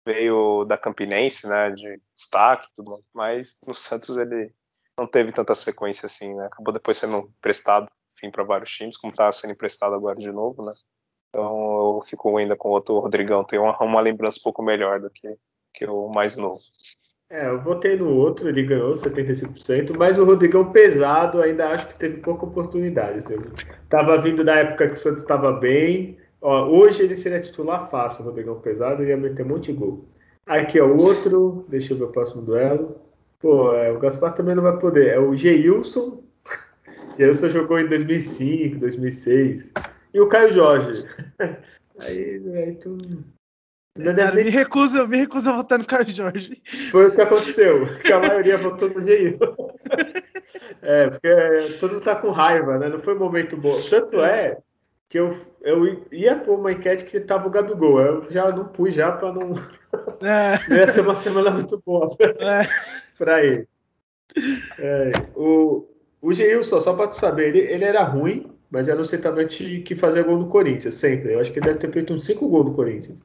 Veio 0.04 0.64
da 0.64 0.76
Campinense, 0.76 1.46
né? 1.46 1.70
De 1.70 2.00
destaque 2.14 2.66
e 2.66 2.74
tudo 2.74 2.90
mais. 2.90 3.06
Mas 3.14 3.58
no 3.66 3.74
Santos 3.74 4.16
ele 4.16 4.52
não 4.98 5.06
teve 5.06 5.32
tanta 5.32 5.54
sequência 5.54 6.06
assim, 6.06 6.34
né? 6.34 6.46
Acabou 6.46 6.72
depois 6.72 6.98
sendo 6.98 7.30
emprestado, 7.38 7.86
enfim, 8.16 8.30
para 8.30 8.44
vários 8.44 8.70
times, 8.70 8.96
como 8.96 9.10
está 9.12 9.30
sendo 9.32 9.52
emprestado 9.52 9.94
agora 9.94 10.16
de 10.16 10.30
novo, 10.30 10.64
né? 10.64 10.72
Então 11.30 11.96
eu 11.96 12.00
fico 12.04 12.36
ainda 12.36 12.56
com 12.56 12.68
o 12.68 12.72
outro 12.72 12.98
Rodrigão, 12.98 13.42
tem 13.42 13.58
uma, 13.58 13.76
uma 13.82 14.00
lembrança 14.00 14.38
um 14.38 14.42
pouco 14.42 14.62
melhor 14.62 15.00
do 15.00 15.10
que, 15.10 15.36
que 15.74 15.86
o 15.86 16.10
mais 16.10 16.36
novo. 16.36 16.60
É, 17.30 17.48
eu 17.48 17.62
votei 17.62 17.96
no 17.96 18.14
outro, 18.14 18.46
ele 18.46 18.62
ganhou 18.62 18.92
75%, 18.92 19.96
mas 19.96 20.18
o 20.18 20.24
Rodrigão 20.24 20.70
pesado 20.70 21.40
ainda 21.40 21.68
acho 21.68 21.88
que 21.88 21.94
teve 21.94 22.18
pouca 22.18 22.44
oportunidade. 22.44 23.18
Assim. 23.18 23.36
Tava 23.88 24.20
vindo 24.20 24.44
da 24.44 24.56
época 24.56 24.88
que 24.88 24.92
o 24.92 24.98
Santos 24.98 25.22
estava 25.22 25.50
bem. 25.52 26.18
Ó, 26.42 26.66
hoje 26.66 27.02
ele 27.02 27.16
seria 27.16 27.40
titular 27.40 27.88
fácil, 27.88 28.22
o 28.22 28.26
Rodrigão 28.26 28.60
pesado, 28.60 29.02
ia 29.02 29.16
meter 29.16 29.46
um 29.46 29.48
monte 29.48 29.72
de 29.72 29.78
gol. 29.78 30.04
Aqui, 30.44 30.78
ó, 30.78 30.86
o 30.86 31.02
outro, 31.02 31.64
deixa 31.68 31.94
eu 31.94 31.98
ver 31.98 32.04
o 32.04 32.12
próximo 32.12 32.42
duelo. 32.42 33.00
Pô, 33.42 33.74
é, 33.74 33.90
o 33.90 33.98
Gaspar 33.98 34.32
também 34.32 34.54
não 34.54 34.62
vai 34.62 34.78
poder. 34.78 35.08
É 35.08 35.18
o 35.18 35.36
Geilson. 35.36 36.22
Geilson 37.18 37.48
jogou 37.48 37.80
em 37.80 37.88
2005, 37.88 38.78
2006. 38.78 39.70
E 40.14 40.20
o 40.20 40.28
Caio 40.28 40.52
Jorge. 40.52 41.04
Aí, 41.98 42.42
aí 42.56 42.74
tu. 42.76 42.96
Cara, 44.02 44.34
me 44.34 44.48
recusa, 44.48 45.06
me 45.06 45.18
recusa 45.18 45.50
a 45.50 45.56
votar 45.56 45.78
no 45.78 45.86
Caio 45.86 46.08
Jorge. 46.08 46.60
Foi 46.90 47.08
o 47.08 47.14
que 47.14 47.20
aconteceu, 47.20 47.86
que 47.98 48.10
a 48.12 48.18
maioria 48.18 48.56
votou 48.56 48.88
no 48.88 49.02
Geil. 49.02 49.38
É, 50.84 51.10
porque 51.10 51.30
todo 51.78 51.92
mundo 51.92 52.02
tá 52.02 52.16
com 52.16 52.30
raiva, 52.30 52.76
né? 52.76 52.88
Não 52.88 52.98
foi 52.98 53.14
um 53.14 53.18
momento 53.18 53.56
bom. 53.56 53.72
Tanto 53.88 54.20
é 54.20 54.58
que 55.08 55.16
eu, 55.16 55.36
eu 55.60 56.06
ia 56.10 56.34
pôr 56.34 56.58
uma 56.58 56.72
enquete 56.72 57.04
que 57.04 57.20
tava 57.20 57.46
o 57.46 57.50
Gabigol. 57.50 58.00
Eu 58.00 58.26
já 58.30 58.50
não 58.50 58.64
pus 58.64 58.92
já 58.92 59.12
para 59.12 59.32
não. 59.32 59.52
É. 60.22 60.58
não 60.68 60.76
ia 60.76 60.86
ser 60.88 61.02
uma 61.02 61.14
semana 61.14 61.52
muito 61.52 61.80
boa 61.86 62.16
é. 62.20 62.62
Para 63.22 63.44
ele. 63.44 63.68
É, 64.80 65.28
o, 65.36 65.86
o 66.20 66.32
Geilson, 66.32 66.80
só 66.80 66.92
para 66.92 67.06
tu 67.06 67.16
saber, 67.16 67.48
ele, 67.54 67.60
ele 67.60 67.84
era 67.84 68.02
ruim, 68.02 68.52
mas 68.68 68.88
era 68.88 69.00
um 69.00 69.04
centroavante 69.04 69.80
que 69.82 69.94
fazia 69.94 70.24
gol 70.24 70.38
no 70.38 70.48
Corinthians, 70.48 70.96
sempre. 70.96 71.32
Eu 71.32 71.40
acho 71.40 71.52
que 71.52 71.60
ele 71.60 71.66
deve 71.66 71.78
ter 71.78 71.92
feito 71.92 72.12
uns 72.12 72.26
5 72.26 72.48
gols 72.48 72.66
no 72.66 72.74
Corinthians. 72.74 73.16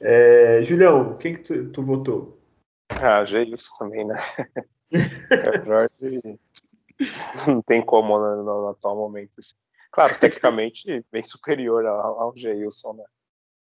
É, 0.00 0.62
Julião, 0.62 1.16
quem 1.18 1.34
que 1.34 1.42
tu, 1.42 1.70
tu 1.70 1.82
votou? 1.82 2.38
Ah, 3.00 3.24
Geilson 3.24 3.78
também, 3.78 4.06
né? 4.06 4.14
Jorge 5.66 6.38
não 7.48 7.62
tem 7.62 7.84
como 7.84 8.16
né, 8.20 8.36
no, 8.36 8.44
no, 8.44 8.68
atual 8.68 8.94
momento. 8.94 9.32
Assim. 9.40 9.56
Claro, 9.90 10.16
tecnicamente 10.20 11.04
bem 11.10 11.22
superior 11.22 11.84
ao, 11.84 12.20
ao 12.20 12.36
Geilson, 12.36 12.92
né? 12.92 13.04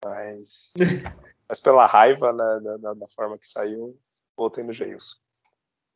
Mas, 0.04 0.72
mas 1.48 1.60
pela 1.60 1.86
raiva 1.86 2.32
né, 2.32 2.78
da, 2.80 2.94
da, 2.94 3.08
forma 3.08 3.38
que 3.38 3.46
saiu, 3.46 3.98
votei 4.36 4.64
no 4.64 4.72
Geilson. 4.72 5.16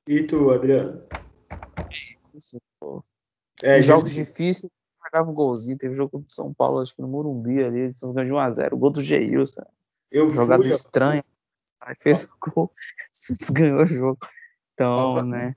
E 0.07 0.23
tu, 0.25 0.51
Adriano? 0.51 1.03
Pô. 2.79 3.03
É, 3.63 3.81
jogos 3.81 4.13
difíceis, 4.13 4.71
pagava 5.01 5.31
um 5.31 5.35
golzinho. 5.35 5.79
Teve 5.79 5.95
jogo 5.95 6.19
do 6.19 6.31
São 6.31 6.53
Paulo, 6.53 6.81
acho 6.81 6.95
que 6.95 7.01
no 7.01 7.09
Morumbi 7.09 7.63
ali, 7.63 7.81
eles 7.81 8.01
ganhou 8.13 8.39
1x0. 8.39 8.73
O 8.73 8.77
gol 8.77 8.91
do 8.91 9.03
Geilson. 9.03 9.65
Eu 10.11 10.31
Jogada 10.31 10.63
fui, 10.63 10.71
estranha. 10.71 11.25
Aí 11.81 11.95
fez 11.97 12.25
o 12.25 12.51
gol, 12.51 12.73
Santos 13.13 13.51
ganhou 13.51 13.83
o 13.83 13.87
jogo. 13.87 14.19
Então, 14.75 15.23
né? 15.23 15.55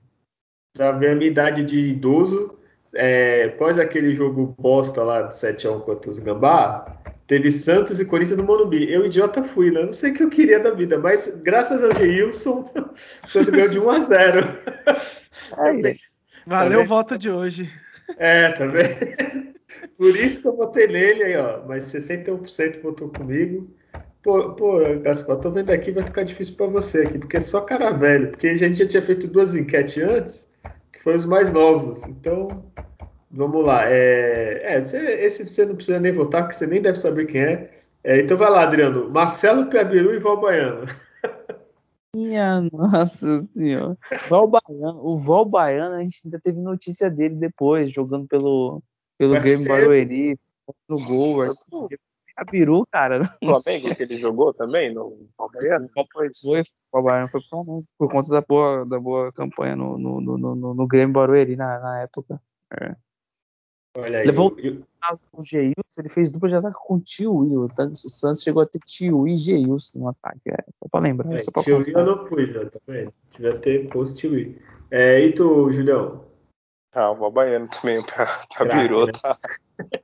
Pra 0.72 0.92
ver 0.92 1.10
a 1.10 1.14
minha 1.14 1.30
idade 1.30 1.64
de 1.64 1.78
idoso, 1.78 2.58
é, 2.94 3.44
após 3.44 3.78
aquele 3.78 4.14
jogo 4.14 4.54
bosta 4.58 5.02
lá 5.02 5.22
de 5.22 5.34
7x1 5.34 5.80
contra 5.80 6.10
os 6.10 6.18
Gambá, 6.18 7.02
teve 7.28 7.50
Santos 7.50 8.00
e 8.00 8.04
Corinthians 8.04 8.38
no 8.38 8.44
Morumbi. 8.44 8.90
Eu, 8.90 9.06
idiota, 9.06 9.44
fui, 9.44 9.70
né? 9.70 9.84
Não 9.84 9.92
sei 9.92 10.10
o 10.10 10.14
que 10.14 10.24
eu 10.24 10.30
queria 10.30 10.58
da 10.58 10.70
vida, 10.70 10.98
mas 10.98 11.28
graças 11.42 11.84
a 11.84 11.94
Geilson, 11.94 12.70
o 12.74 12.90
Santos 13.28 13.50
ganhou 13.50 13.68
de 13.68 13.78
1 13.78 13.90
a 13.90 14.00
0 14.00 14.40
Valeu 16.46 16.80
o 16.80 16.86
voto 16.86 17.16
de 17.16 17.30
hoje. 17.30 17.70
É, 18.16 18.50
vendo? 18.52 18.98
Por 19.98 20.16
isso 20.16 20.40
que 20.40 20.48
eu 20.48 20.56
votei 20.56 20.86
nele 20.86 21.22
aí, 21.22 21.36
ó. 21.36 21.64
Mas 21.66 21.92
61% 21.92 22.80
votou 22.80 23.10
comigo. 23.10 23.70
Pô, 24.22 24.54
pô, 24.54 24.78
Gaspar, 25.00 25.36
tô 25.36 25.50
vendo 25.50 25.70
aqui, 25.70 25.92
vai 25.92 26.02
ficar 26.02 26.22
difícil 26.22 26.56
para 26.56 26.66
você 26.66 27.02
aqui, 27.02 27.18
porque 27.18 27.36
é 27.36 27.40
só 27.40 27.60
cara 27.60 27.90
velho. 27.90 28.30
Porque 28.30 28.48
a 28.48 28.56
gente 28.56 28.78
já 28.78 28.88
tinha 28.88 29.02
feito 29.02 29.28
duas 29.28 29.54
enquetes 29.54 30.02
antes, 30.02 30.50
que 30.92 31.02
foram 31.02 31.18
os 31.18 31.26
mais 31.26 31.52
novos. 31.52 32.02
Então, 32.06 32.72
vamos 33.30 33.64
lá. 33.64 33.84
É, 33.86 34.74
é 34.74 35.24
esse 35.24 35.46
você 35.46 35.64
não 35.64 35.74
precisa 35.74 36.00
nem 36.00 36.12
votar, 36.12 36.42
porque 36.42 36.56
você 36.56 36.66
nem 36.66 36.82
deve 36.82 36.98
saber 36.98 37.26
quem 37.26 37.40
é. 37.40 37.70
é 38.04 38.20
então 38.20 38.36
vai 38.36 38.50
lá, 38.50 38.62
Adriano. 38.62 39.10
Marcelo 39.10 39.66
Piabiru 39.66 40.14
e 40.14 40.18
Val 40.18 40.40
Baiano. 40.40 40.86
Minha 42.14 42.62
nossa 42.72 43.46
senhora. 43.54 43.96
Val 44.28 44.48
Baiano, 44.48 45.00
o 45.04 45.18
Val 45.18 45.44
Baiano, 45.44 45.96
a 45.96 46.02
gente 46.02 46.22
ainda 46.24 46.40
teve 46.40 46.60
notícia 46.60 47.10
dele 47.10 47.34
depois, 47.34 47.92
jogando 47.92 48.26
pelo, 48.26 48.82
pelo 49.18 49.38
Grêmio 49.40 49.68
Barueri, 49.68 50.38
no 50.88 50.96
gol. 51.04 51.44
A 52.36 52.44
Biru, 52.44 52.86
cara. 52.90 53.24
Flamengo 53.40 53.94
que 53.94 54.02
ele 54.04 54.16
jogou 54.18 54.54
também 54.54 54.94
no 54.94 55.28
Baiano? 55.52 55.90
Foi, 56.12 56.30
foi, 56.32 56.62
o 56.92 57.02
Baiano 57.02 57.28
foi 57.28 57.42
Flamengo, 57.42 57.84
por 57.98 58.10
conta 58.10 58.30
da 58.30 58.40
boa, 58.40 58.86
da 58.86 58.98
boa 58.98 59.32
campanha 59.32 59.76
no, 59.76 59.98
no, 59.98 60.20
no, 60.20 60.38
no, 60.38 60.74
no 60.74 60.86
Grêmio 60.86 61.12
Barueri 61.12 61.56
na, 61.56 61.78
na 61.80 62.02
época. 62.02 62.40
É. 62.80 62.94
Olha 63.98 64.20
aí, 64.20 64.26
Levou 64.26 64.54
eu... 64.58 64.82
o 65.32 65.42
Geilson, 65.42 65.74
ele 65.98 66.08
fez 66.08 66.30
dupla 66.30 66.48
de 66.48 66.56
ataque 66.56 66.76
com 66.86 66.94
o 66.94 67.00
Tio 67.00 67.34
Will. 67.34 67.62
O 67.64 67.96
Santos 67.96 68.42
chegou 68.42 68.62
a 68.62 68.66
ter 68.66 68.78
Tio 68.80 69.26
e 69.26 69.34
Geilson 69.34 69.98
no 69.98 70.08
ataque. 70.08 70.50
É, 70.50 70.56
só 70.78 70.88
pra 70.88 71.00
lembrar. 71.00 71.34
É, 71.34 71.38
só 71.40 71.50
pra 71.50 71.64
tio 71.64 71.78
Will 71.78 71.88
eu 71.88 72.06
não 72.06 72.26
fui 72.26 72.46
já, 72.46 72.64
tá 72.64 72.78
vendo? 72.86 73.12
Devia 73.32 73.58
ter 73.58 73.88
posto 73.88 74.16
Tio 74.16 74.32
Will. 74.32 74.56
É, 74.90 75.20
e 75.20 75.32
tu, 75.32 75.72
Julião? 75.72 76.24
Ah, 76.94 77.10
o 77.10 77.30
Baiano 77.30 77.68
também, 77.68 78.02
pra, 78.02 78.26
pra 78.56 78.64
Birô, 78.64 79.06
né? 79.06 79.12
tá, 79.12 79.38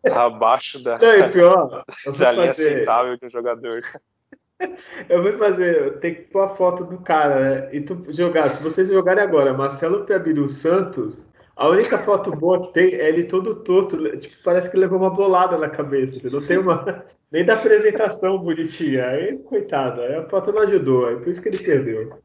tá 0.02 0.24
abaixo 0.24 0.82
da, 0.82 0.98
não, 0.98 1.14
e 1.14 1.30
pior, 1.30 1.84
da 2.18 2.32
linha 2.32 2.46
fazer... 2.48 2.68
aceitável 2.68 3.16
de 3.16 3.26
um 3.26 3.30
jogador. 3.30 3.80
Eu 5.08 5.22
vou 5.22 5.36
fazer, 5.36 5.98
tem 5.98 6.14
que 6.14 6.22
pôr 6.22 6.42
a 6.42 6.48
foto 6.48 6.84
do 6.84 6.98
cara, 6.98 7.40
né? 7.40 7.74
E 7.74 7.80
tu 7.80 8.04
jogar, 8.10 8.50
se 8.50 8.62
vocês 8.62 8.88
jogarem 8.88 9.22
agora, 9.22 9.52
Marcelo 9.52 10.04
Piabiru 10.04 10.48
Santos, 10.48 11.24
a 11.56 11.68
única 11.68 11.98
foto 11.98 12.30
boa 12.32 12.60
que 12.62 12.72
tem 12.72 12.94
é 12.94 13.08
ele 13.08 13.24
todo 13.24 13.54
torto, 13.54 13.96
tipo, 14.18 14.36
parece 14.42 14.70
que 14.70 14.76
levou 14.76 14.98
uma 14.98 15.10
bolada 15.10 15.56
na 15.56 15.68
cabeça. 15.68 16.18
Você 16.18 16.28
não 16.28 16.44
tem 16.44 16.58
uma. 16.58 17.04
Nem 17.30 17.44
da 17.44 17.54
apresentação 17.54 18.38
bonitinha. 18.38 19.06
Aí, 19.06 19.38
coitado, 19.38 20.00
aí 20.00 20.14
a 20.14 20.28
foto 20.28 20.52
não 20.52 20.62
ajudou, 20.62 21.10
é 21.10 21.16
por 21.16 21.28
isso 21.28 21.42
que 21.42 21.48
ele 21.48 21.58
perdeu. 21.58 22.18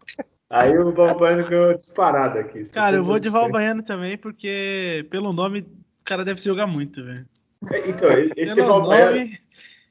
Aí 0.50 0.78
o 0.78 0.92
Valbaiano 0.92 1.48
ganhou 1.48 1.74
disparado 1.76 2.40
aqui. 2.40 2.64
Cara, 2.72 2.98
eu 2.98 3.04
vou 3.04 3.20
de 3.20 3.30
Valbaiano 3.30 3.84
também, 3.84 4.18
porque 4.18 5.06
pelo 5.10 5.34
nome 5.34 5.62
o 5.62 5.66
cara 6.04 6.26
deve 6.26 6.40
se 6.40 6.48
jogar 6.48 6.68
muito, 6.68 7.04
velho. 7.04 7.26
É, 7.72 7.90
então, 7.90 8.10
esse 8.36 8.62
Valbaiano. 8.62 9.18
Nome... 9.18 9.40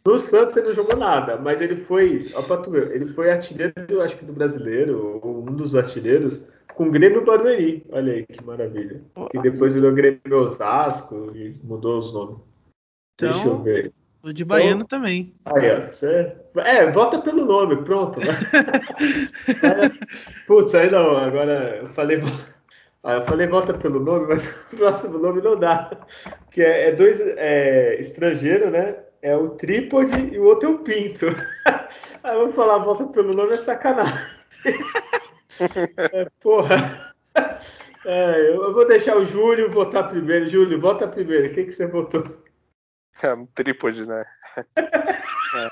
No 0.07 0.19
Santos 0.19 0.57
ele 0.57 0.69
não 0.69 0.75
jogou 0.75 0.97
nada, 0.97 1.37
mas 1.37 1.61
ele 1.61 1.85
foi. 1.85 2.27
Ó, 2.35 2.43
pra 2.43 2.57
tu 2.59 2.71
ver, 2.71 2.91
ele 2.93 3.13
foi 3.13 3.31
artilheiro, 3.31 4.01
acho 4.01 4.17
que 4.17 4.25
do 4.25 4.33
brasileiro, 4.33 5.21
ou 5.23 5.43
um 5.43 5.55
dos 5.55 5.77
artilheiros, 5.77 6.41
com 6.79 6.85
o 6.85 6.91
Grêmio 6.93 7.25
Barueri. 7.25 7.85
Olha 7.91 8.13
aí 8.13 8.25
que 8.25 8.45
maravilha. 8.45 9.03
Que 9.33 9.39
depois 9.41 9.75
virou 9.75 9.93
Grêmio 9.93 10.21
Osasco 10.33 11.33
e 11.35 11.59
mudou 11.65 11.99
os 11.99 12.15
nomes. 12.15 12.37
Então, 13.15 13.33
Deixa 13.33 13.49
eu 13.49 13.59
ver. 13.59 13.93
O 14.23 14.33
de 14.33 14.45
baiano 14.45 14.83
então, 14.83 15.01
também. 15.01 15.35
Aí, 15.45 15.73
ó, 15.73 15.81
você... 15.81 16.37
É, 16.57 16.89
vota 16.93 17.19
pelo 17.19 17.45
nome, 17.45 17.83
pronto. 17.83 18.21
Putz, 20.47 20.73
aí 20.77 20.89
não, 20.89 21.17
agora 21.17 21.81
eu 21.83 21.89
falei. 21.89 22.21
Ah, 23.03 23.15
eu 23.15 23.25
falei 23.25 23.49
volta 23.49 23.75
pelo 23.75 23.99
nome, 23.99 24.29
mas 24.29 24.47
o 24.73 24.77
próximo 24.77 25.19
nome 25.19 25.43
não 25.43 25.59
dá. 25.59 25.91
Que 26.53 26.63
é, 26.63 26.89
é 26.89 26.93
dois 26.93 27.21
é, 27.21 27.97
estrangeiros, 27.99 28.71
né? 28.71 28.95
É 29.21 29.37
o 29.37 29.49
trípode 29.49 30.15
e 30.33 30.39
o 30.39 30.45
outro 30.45 30.69
é 30.69 30.73
o 30.73 30.79
pinto. 30.79 31.27
Aí 32.23 32.37
eu 32.37 32.45
vou 32.45 32.53
falar 32.53 32.79
volta 32.79 33.05
pelo 33.07 33.35
nome 33.35 33.55
é 33.55 33.57
sacanagem. 33.57 34.39
É, 35.61 36.29
porra. 36.41 37.15
É, 38.05 38.51
eu 38.55 38.73
vou 38.73 38.87
deixar 38.87 39.17
o 39.17 39.25
Júlio 39.25 39.71
votar 39.71 40.09
primeiro. 40.09 40.49
Júlio, 40.49 40.81
vota 40.81 41.07
primeiro. 41.07 41.51
O 41.51 41.55
que, 41.55 41.65
que 41.65 41.73
você 41.73 41.87
votou? 41.87 42.25
É 43.23 43.35
um 43.35 43.45
trípode, 43.47 44.07
né? 44.07 44.25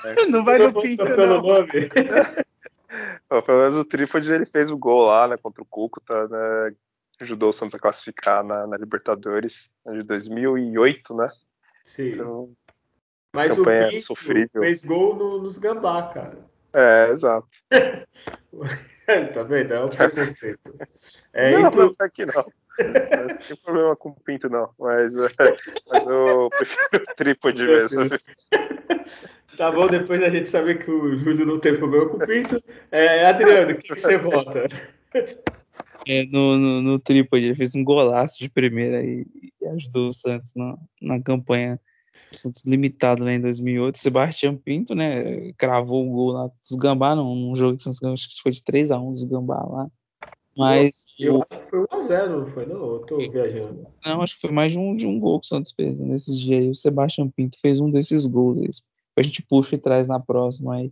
É. 0.05 0.25
Não 0.27 0.43
vai 0.43 0.57
no 0.57 0.73
pinto, 0.73 1.03
pelo 1.03 1.27
não. 1.27 1.41
Nome. 1.41 1.67
pelo 3.45 3.59
menos 3.59 3.77
o 3.77 3.85
trípode 3.85 4.31
ele 4.31 4.45
fez 4.45 4.69
o 4.69 4.77
gol 4.77 5.05
lá, 5.05 5.27
né, 5.27 5.37
contra 5.37 5.63
o 5.63 5.65
Cúcuta, 5.65 6.27
né? 6.27 6.75
Ajudou 7.21 7.49
o 7.49 7.53
Santos 7.53 7.75
a 7.75 7.79
classificar 7.79 8.43
na, 8.43 8.67
na 8.67 8.77
Libertadores 8.77 9.71
de 9.85 10.01
2008, 10.01 11.15
né? 11.15 11.27
Sim. 11.85 12.09
Então, 12.09 12.51
Mas 13.33 13.55
campanha 13.55 13.87
o 13.87 13.89
Pinto 13.91 14.03
sofrível. 14.03 14.61
fez 14.61 14.83
gol 14.83 15.15
no, 15.15 15.41
nos 15.41 15.57
Gambá, 15.57 16.09
cara. 16.09 16.37
É, 16.73 17.09
exato. 17.11 17.47
tá 19.33 19.43
vendo? 19.43 19.73
É 19.73 19.83
um 19.83 19.89
preconceito. 19.89 20.75
É, 21.33 21.51
não, 21.51 21.71
tu... 21.71 21.77
não, 21.77 21.91
aqui 21.99 22.25
não. 22.27 22.33
Não 22.35 23.37
tem 23.37 23.57
problema 23.63 23.95
com 23.95 24.09
o 24.09 24.19
pinto, 24.23 24.49
não. 24.49 24.69
Mas, 24.77 25.15
é, 25.15 25.29
mas 25.87 26.05
eu 26.05 26.49
prefiro 26.49 26.87
o 26.93 27.15
trípode 27.15 27.65
mesmo. 27.65 28.09
Tá 29.57 29.71
bom, 29.71 29.87
depois 29.87 30.21
a 30.21 30.29
gente 30.29 30.49
saber 30.49 30.83
que 30.83 30.91
o 30.91 31.17
Júlio 31.17 31.45
não 31.45 31.59
tem 31.59 31.75
problema 31.75 32.07
com 32.07 32.17
o 32.17 32.27
pinto. 32.27 32.61
É, 32.91 33.25
Adriano, 33.25 33.71
o 33.71 33.75
que, 33.75 33.81
que, 33.81 33.99
você 33.99 34.17
vota? 34.17 34.67
É, 36.07 36.25
no, 36.25 36.57
no, 36.57 36.81
no 36.81 36.99
trípode, 36.99 37.45
ele 37.45 37.55
fez 37.55 37.73
um 37.73 37.83
golaço 37.83 38.37
de 38.37 38.49
primeira 38.49 39.03
e, 39.03 39.25
e 39.59 39.67
ajudou 39.69 40.09
o 40.09 40.13
Santos 40.13 40.53
na, 40.55 40.77
na 41.01 41.19
campanha 41.19 41.79
Santos 42.33 42.65
limitado 42.65 43.23
né, 43.23 43.35
em 43.35 43.41
2008. 43.41 43.97
Sebastião 43.97 44.55
Pinto, 44.55 44.93
né, 44.95 45.51
cravou 45.53 46.05
o 46.05 46.11
gol 46.11 46.31
lá 46.31 46.47
dos 46.47 46.77
Gambá, 46.77 47.15
num, 47.15 47.55
jogo 47.55 47.77
que 47.77 47.83
Santos 47.83 48.03
acho 48.03 48.29
que 48.29 48.41
foi 48.41 48.51
de 48.51 48.61
3x1 48.61 49.13
dos 49.13 49.23
Gambá 49.23 49.63
lá. 49.63 49.87
Mas. 50.57 51.05
Eu, 51.19 51.35
eu 51.35 51.45
acho 51.49 51.63
que 51.63 51.69
foi 51.69 51.79
1x0, 51.85 52.29
não 52.29 52.47
foi? 52.47 52.65
Não, 52.65 52.93
eu 52.93 52.99
tô 52.99 53.17
viajando. 53.17 53.87
Não, 54.03 54.21
acho 54.21 54.35
que 54.35 54.41
foi 54.41 54.51
mais 54.51 54.73
de 54.73 54.79
um, 54.79 54.95
de 54.95 55.05
um 55.05 55.19
gol 55.19 55.39
que 55.39 55.45
o 55.45 55.49
Santos 55.49 55.71
fez. 55.71 55.99
Nesse 55.99 56.35
dia 56.35 56.57
aí, 56.57 56.69
o 56.69 56.75
Sebastião 56.75 57.29
Pinto 57.29 57.59
fez 57.61 57.79
um 57.79 57.91
desses 57.91 58.25
gols. 58.25 58.81
A 59.15 59.21
gente 59.21 59.43
puxa 59.43 59.75
e 59.75 59.79
traz 59.79 60.07
na 60.07 60.19
próxima 60.19 60.75
aí. 60.75 60.91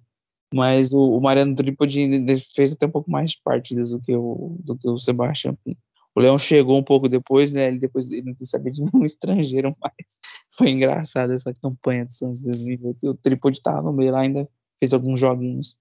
Mas 0.53 0.93
o, 0.93 1.17
o 1.17 1.19
Mariano 1.19 1.55
Tripodi 1.55 2.07
fez 2.55 2.73
até 2.73 2.85
um 2.85 2.91
pouco 2.91 3.09
mais 3.09 3.31
de 3.31 3.41
parte 3.43 3.73
do 3.73 3.99
que 3.99 4.15
o, 4.15 4.55
do 4.59 4.77
que 4.77 4.87
o 4.87 4.99
Sebastião 4.99 5.57
Pinto. 5.65 5.79
O 6.15 6.21
Leão 6.21 6.37
chegou 6.37 6.77
um 6.77 6.83
pouco 6.83 7.09
depois, 7.09 7.51
né? 7.51 7.67
Ele 7.67 7.77
depois 7.77 8.09
ele 8.09 8.21
não 8.21 8.33
quis 8.33 8.49
saber 8.49 8.71
de 8.71 8.81
nenhum 8.91 9.05
estrangeiro 9.05 9.75
mais. 9.81 10.19
Foi 10.57 10.69
engraçado 10.69 11.33
essa 11.33 11.51
campanha 11.61 12.05
do 12.05 12.11
Santos 12.11 12.41
2008. 12.41 13.09
O 13.09 13.15
Tripodi 13.15 13.61
tava 13.61 13.81
no 13.81 13.93
meio 13.93 14.13
lá, 14.13 14.21
ainda 14.21 14.47
fez 14.79 14.93
alguns 14.93 15.19
joguinhos. 15.19 15.77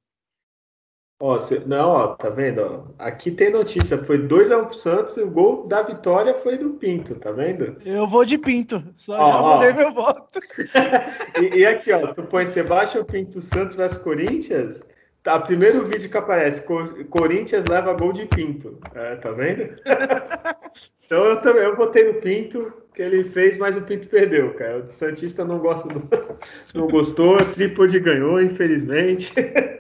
Ó, 1.21 1.39
cê, 1.39 1.63
não, 1.65 1.91
ó, 1.91 2.09
tá 2.09 2.29
vendo? 2.29 2.93
Aqui 2.99 3.31
tem 3.31 3.51
notícia. 3.51 3.97
Foi 4.05 4.19
2x1 4.19 4.67
pro 4.67 4.77
Santos 4.77 5.17
e 5.17 5.23
o 5.23 5.31
gol 5.31 5.67
da 5.69 5.81
vitória 5.83 6.35
foi 6.35 6.59
do 6.59 6.71
Pinto, 6.71 7.15
tá 7.15 7.31
vendo? 7.31 7.77
Eu 7.87 8.07
vou 8.07 8.25
de 8.25 8.37
Pinto, 8.37 8.83
só 8.95 9.15
ó, 9.15 9.29
já 9.29 9.41
ó. 9.41 9.55
mudei 9.55 9.73
meu 9.73 9.95
voto. 9.95 10.41
e, 11.41 11.61
e, 11.61 11.67
aqui, 11.67 11.93
ó, 11.93 12.13
tu 12.13 12.25
põe 12.25 12.45
Sebastião 12.47 13.05
Pinto 13.05 13.41
Santos 13.41 13.77
versus 13.77 13.99
Corinthians, 13.99 14.83
Tá, 15.25 15.41
primeiro 15.41 15.87
vídeo 15.87 16.11
que 16.11 16.19
aparece, 16.19 16.63
Corinthians 17.09 17.65
leva 17.65 17.95
gol 17.95 18.13
de 18.13 18.27
Pinto. 18.27 18.79
É, 18.95 19.17
tá 19.17 19.31
vendo? 19.31 19.75
então 21.07 21.25
eu 21.25 21.41
também 21.41 21.63
eu 21.63 21.75
votei 21.75 22.13
no 22.13 22.21
Pinto, 22.21 22.71
que 22.95 23.01
ele 23.01 23.25
fez, 23.25 23.57
mas 23.57 23.75
o 23.75 23.81
Pinto 23.81 24.07
perdeu, 24.07 24.53
cara. 24.53 24.81
O 24.81 24.91
Santista 24.91 25.43
não 25.43 25.59
gosta 25.59 25.89
do, 25.89 26.07
não 26.79 26.89
gostou, 26.89 27.39
Tripod 27.39 27.99
ganhou, 28.01 28.39
infelizmente. 28.39 29.33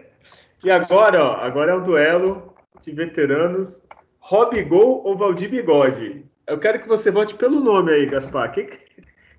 e 0.64 0.70
agora, 0.70 1.22
ó, 1.22 1.34
agora 1.34 1.72
é 1.72 1.76
um 1.76 1.82
duelo 1.82 2.54
de 2.80 2.92
veteranos. 2.92 3.86
Rob 4.20 4.62
Gol 4.62 5.02
ou 5.04 5.14
Valdir 5.14 5.50
Bigode? 5.50 6.24
Eu 6.46 6.58
quero 6.58 6.80
que 6.80 6.88
você 6.88 7.10
vote 7.10 7.34
pelo 7.34 7.60
nome 7.60 7.92
aí, 7.92 8.06
Gaspar. 8.06 8.48
O 8.48 8.52
que, 8.52 8.64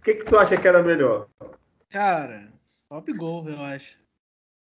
que, 0.03 0.14
que 0.14 0.26
tu 0.26 0.38
acha 0.38 0.56
que 0.56 0.68
era 0.68 0.84
melhor? 0.84 1.27
Cara, 1.90 2.53
Rob 2.91 3.11
Gol, 3.14 3.49
eu 3.49 3.60
acho. 3.60 4.05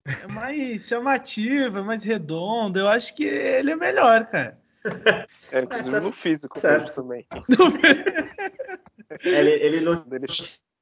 É 0.06 0.26
mais 0.26 0.86
chamativo, 0.86 1.78
é 1.78 1.82
mais 1.82 2.04
redondo. 2.04 2.78
Eu 2.78 2.88
acho 2.88 3.14
que 3.16 3.24
ele 3.24 3.70
é 3.70 3.76
melhor, 3.76 4.26
cara. 4.26 4.58
É, 5.50 5.60
inclusive 5.60 6.00
no 6.00 6.12
físico 6.12 6.58
certo. 6.58 6.94
também. 6.94 7.26
ele, 9.24 9.50
ele 9.50 9.80
não 9.80 10.04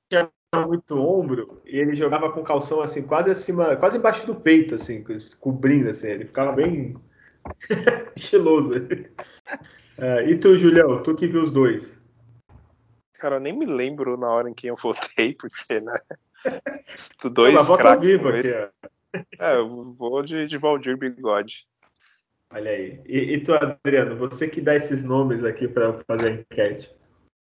tinha 0.08 0.28
muito 0.66 0.98
ombro 0.98 1.62
e 1.64 1.78
ele 1.78 1.94
jogava 1.94 2.32
com 2.32 2.42
calção 2.42 2.82
assim, 2.82 3.02
quase 3.02 3.30
acima, 3.30 3.76
quase 3.76 3.98
embaixo 3.98 4.26
do 4.26 4.34
peito, 4.34 4.74
assim, 4.74 5.04
cobrindo, 5.38 5.88
assim. 5.90 6.08
Ele 6.08 6.26
ficava 6.26 6.52
bem 6.52 6.96
estiloso. 8.16 8.72
É, 9.96 10.28
e 10.28 10.36
tu, 10.36 10.56
Julião, 10.56 11.00
tu 11.02 11.14
que 11.14 11.28
viu 11.28 11.42
os 11.42 11.52
dois? 11.52 11.96
Cara, 13.14 13.36
eu 13.36 13.40
nem 13.40 13.56
me 13.56 13.66
lembro 13.66 14.16
na 14.16 14.28
hora 14.28 14.50
em 14.50 14.54
que 14.54 14.66
eu 14.66 14.74
votei, 14.74 15.32
porque, 15.38 15.80
né? 15.80 15.96
Dois 17.32 17.68
craques. 17.68 18.10
Aqui, 18.10 18.70
ó. 18.84 18.88
É, 19.38 19.56
eu 19.56 19.92
vou 19.92 20.22
de, 20.22 20.46
de 20.46 20.58
Valdir 20.58 20.96
Bigode. 20.96 21.66
Olha 22.50 22.70
aí. 22.70 23.00
E, 23.06 23.34
e 23.34 23.42
tu, 23.42 23.52
Adriano, 23.54 24.16
você 24.16 24.48
que 24.48 24.60
dá 24.60 24.74
esses 24.74 25.02
nomes 25.02 25.44
aqui 25.44 25.66
para 25.66 26.02
fazer 26.04 26.28
a 26.28 26.30
enquete. 26.30 26.90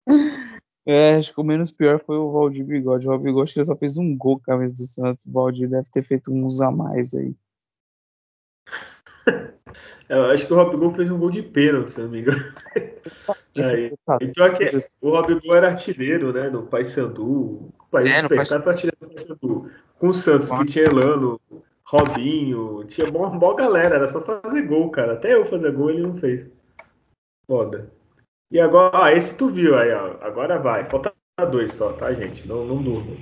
É, 0.89 1.15
acho 1.15 1.35
que 1.35 1.41
o 1.41 1.45
menos 1.45 1.73
pior 1.73 1.99
foi 1.99 2.17
o 2.17 2.31
Valdir 2.31 2.65
Bigode. 2.65 3.09
O 3.09 3.11
Valdir 3.11 3.25
Bigode 3.25 3.55
ele 3.57 3.65
só 3.65 3.75
fez 3.75 3.99
um 3.99 4.17
gol 4.17 4.37
com 4.37 4.43
a 4.43 4.55
camisa 4.55 4.73
do 4.73 4.87
Santos. 4.87 5.27
O 5.27 5.33
Valdir 5.33 5.69
deve 5.69 5.91
ter 5.91 6.01
feito 6.01 6.33
uns 6.33 6.61
a 6.61 6.71
mais 6.71 7.13
aí. 7.13 7.35
Eu 10.09 10.27
acho 10.27 10.47
que 10.47 10.53
o 10.53 10.57
Rob 10.57 10.77
Gol 10.77 10.95
fez 10.95 11.11
um 11.11 11.19
gol 11.19 11.31
de 11.31 11.43
pênalti, 11.43 11.93
se 11.93 12.01
não 12.01 12.09
me 12.09 12.21
engano. 12.21 12.41
Aí. 13.57 13.93
Então 14.21 14.45
aqui, 14.45 14.65
o 15.01 15.11
Rob 15.11 15.41
Gol 15.41 15.57
era 15.57 15.69
artilheiro, 15.69 16.33
né? 16.33 16.49
No 16.49 16.67
Paysandu. 16.67 17.25
O 17.25 17.73
país 17.91 18.13
é, 18.13 18.23
do 18.23 18.69
artilheiro 18.69 18.97
do 19.01 19.09
Paysandu 19.09 19.71
com 19.99 20.09
o 20.09 20.15
Santos, 20.15 20.51
que 20.51 20.65
tinha 20.67 20.85
Elano, 20.85 21.41
Robinho, 21.85 22.85
tinha 22.85 23.11
bom, 23.11 23.39
boa 23.39 23.55
galera, 23.55 23.97
era 23.97 24.09
só 24.09 24.21
fazer 24.21 24.63
gol, 24.63 24.91
cara. 24.91 25.15
Até 25.15 25.35
eu 25.35 25.47
fazer 25.47 25.73
gol 25.73 25.91
ele 25.91 26.03
não 26.03 26.17
fez. 26.17 26.47
Foda. 27.47 27.91
E 28.51 28.61
agora, 28.61 29.05
ah, 29.05 29.13
esse 29.13 29.37
tu 29.37 29.51
viu 29.51 29.77
aí, 29.77 29.93
ó. 29.93 30.17
Agora 30.21 30.59
vai. 30.59 30.89
Falta 30.89 31.13
dois 31.51 31.73
só, 31.73 31.93
tá, 31.93 32.13
gente? 32.13 32.47
Não, 32.47 32.65
não 32.65 32.83
durma. 32.83 33.17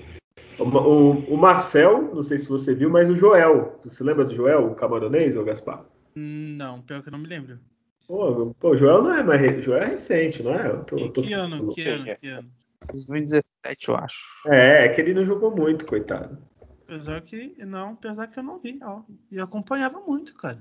O, 0.59 0.63
o, 0.63 1.35
o, 1.35 1.37
Marcel, 1.37 2.15
não 2.15 2.23
sei 2.23 2.39
se 2.39 2.49
você 2.49 2.75
viu, 2.75 2.89
mas 2.89 3.11
o 3.11 3.17
Joel. 3.17 3.81
Você 3.85 4.05
lembra 4.05 4.25
do 4.25 4.35
Joel, 4.35 4.67
o 4.67 4.75
camaronês, 4.75 5.37
ou 5.37 5.45
Gaspar? 5.45 5.85
Não, 6.15 6.81
pior 6.83 7.03
que 7.03 7.09
eu 7.09 7.13
não 7.13 7.19
me 7.19 7.27
lembro. 7.27 7.59
Pô, 8.07 8.55
pô 8.61 8.77
Joel 8.77 9.03
não 9.03 9.15
é 9.15 9.23
mais. 9.23 9.65
Joel 9.65 9.83
é 9.83 9.87
recente, 9.87 10.43
não 10.43 10.55
é? 10.55 10.69
Eu 10.69 10.85
tô, 10.85 10.97
que, 10.97 11.09
tô... 11.11 11.23
que 11.23 11.33
ano? 11.33 11.75
Que 11.75 11.89
ano? 11.89 12.05
Que 12.17 12.29
ano? 12.29 12.51
2017, 12.93 13.89
eu 13.89 13.97
acho. 13.97 14.19
É, 14.49 14.85
é 14.85 14.89
que 14.91 15.01
ele 15.01 15.15
não 15.15 15.25
jogou 15.25 15.51
muito, 15.51 15.87
coitado. 15.87 16.39
Apesar 16.85 17.21
que. 17.23 17.55
Não, 17.65 17.93
apesar 17.93 18.27
que 18.27 18.39
eu 18.39 18.43
não 18.43 18.59
vi, 18.59 18.79
ó. 18.83 19.03
E 19.31 19.41
acompanhava 19.41 20.01
muito, 20.01 20.37
cara. 20.37 20.61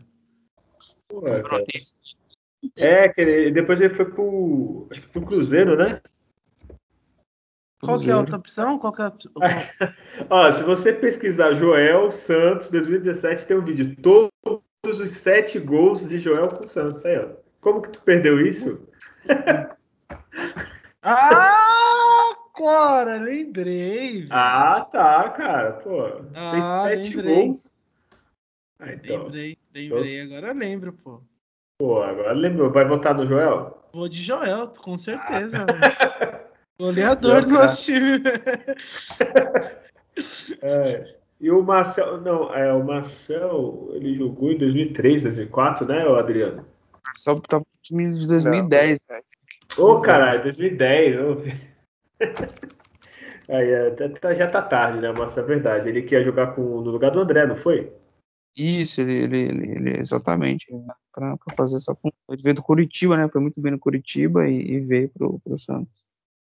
Pô, 1.08 1.22
cara. 1.22 1.66
É, 2.78 3.10
que 3.10 3.22
ele, 3.22 3.52
depois 3.52 3.82
ele 3.82 3.94
foi 3.94 4.06
pro. 4.06 4.88
Acho 4.90 5.02
que 5.02 5.08
pro 5.10 5.26
Cruzeiro, 5.26 5.78
né? 5.78 6.02
Qual 7.84 8.00
que 8.00 8.10
é 8.10 8.14
a 8.14 8.18
outra 8.18 8.38
opção? 8.38 8.80
Qual 8.80 8.94
que 8.94 9.02
é 9.02 9.06
a... 9.06 9.12
Ó, 10.30 10.52
se 10.52 10.64
você 10.64 10.94
pesquisar 10.94 11.54
Joel 11.54 12.10
Santos 12.12 12.70
2017, 12.70 13.46
tem 13.46 13.58
um 13.58 13.66
vídeo. 13.66 13.96
Todos 14.02 15.00
os 15.00 15.12
sete 15.12 15.60
gols 15.60 16.08
de 16.08 16.18
Joel 16.18 16.48
com 16.48 16.64
o 16.64 16.70
Santos 16.70 17.06
aí, 17.06 17.18
ó. 17.20 17.30
Como 17.60 17.82
que 17.82 17.90
tu 17.90 18.02
perdeu 18.02 18.46
isso? 18.46 18.88
ah! 21.04 21.83
Cara, 22.64 23.18
lembrei. 23.18 24.22
Velho. 24.22 24.28
Ah, 24.32 24.88
tá, 24.90 25.30
cara. 25.30 25.74
Pô, 25.74 26.06
ah, 26.34 26.86
fez 26.88 27.04
sete 27.06 27.18
lembrei. 27.18 27.48
gols. 27.48 27.76
Ah, 28.80 28.94
então. 28.94 29.24
Lembrei, 29.24 29.58
lembrei. 29.74 30.22
Agora 30.22 30.48
eu 30.48 30.54
lembro, 30.56 30.94
pô. 30.94 31.22
Pô, 31.78 32.02
agora 32.02 32.32
lembrou. 32.32 32.72
Vai 32.72 32.88
votar 32.88 33.14
no 33.14 33.28
Joel? 33.28 33.84
Vou 33.92 34.08
de 34.08 34.22
Joel, 34.22 34.72
com 34.82 34.98
certeza. 34.98 35.66
Ah. 35.70 36.40
Goleador 36.80 37.42
do 37.42 37.50
nosso 37.50 37.86
time. 37.86 38.24
é. 40.62 41.16
E 41.42 41.52
o 41.52 41.62
Marcel, 41.62 42.22
não, 42.22 42.54
é, 42.56 42.72
o 42.72 42.82
Marcel, 42.86 43.90
ele 43.94 44.16
jogou 44.16 44.54
em 44.54 44.58
2003, 44.58 45.24
2004, 45.24 45.86
né, 45.86 46.08
o 46.08 46.16
Adriano? 46.16 46.66
Só 47.16 47.38
tava 47.42 47.66
no 47.66 47.82
time 47.82 48.18
de 48.18 48.26
2010. 48.26 49.04
Ô, 49.78 49.84
oh, 49.84 50.00
caralho, 50.00 50.42
2010. 50.44 51.20
Oh. 51.20 51.73
Aí, 53.50 53.70
é, 53.70 54.36
já 54.36 54.50
tá 54.50 54.62
tarde, 54.62 55.00
né? 55.00 55.14
Mas 55.18 55.38
é 55.38 55.42
verdade. 55.42 55.90
Ele 55.90 56.02
quer 56.02 56.24
jogar 56.24 56.56
com, 56.56 56.62
no 56.62 56.92
lugar 56.92 57.12
do 57.12 57.20
André, 57.20 57.46
não 57.46 57.58
foi? 57.58 57.92
Isso, 58.56 59.02
ele, 59.02 59.14
ele, 59.24 59.38
ele, 59.38 59.72
ele 59.72 60.00
exatamente. 60.00 60.68
Para 61.12 61.38
fazer 61.56 61.76
essa 61.76 61.98
Ele 62.30 62.42
veio 62.42 62.56
do 62.56 62.64
Curitiba, 62.64 63.18
né? 63.18 63.28
Foi 63.28 63.42
muito 63.42 63.60
bem 63.60 63.74
no 63.74 63.80
Curitiba 63.80 64.48
e, 64.48 64.76
e 64.76 64.80
veio 64.80 65.10
pro, 65.10 65.40
pro 65.40 65.58
Santos. 65.58 66.04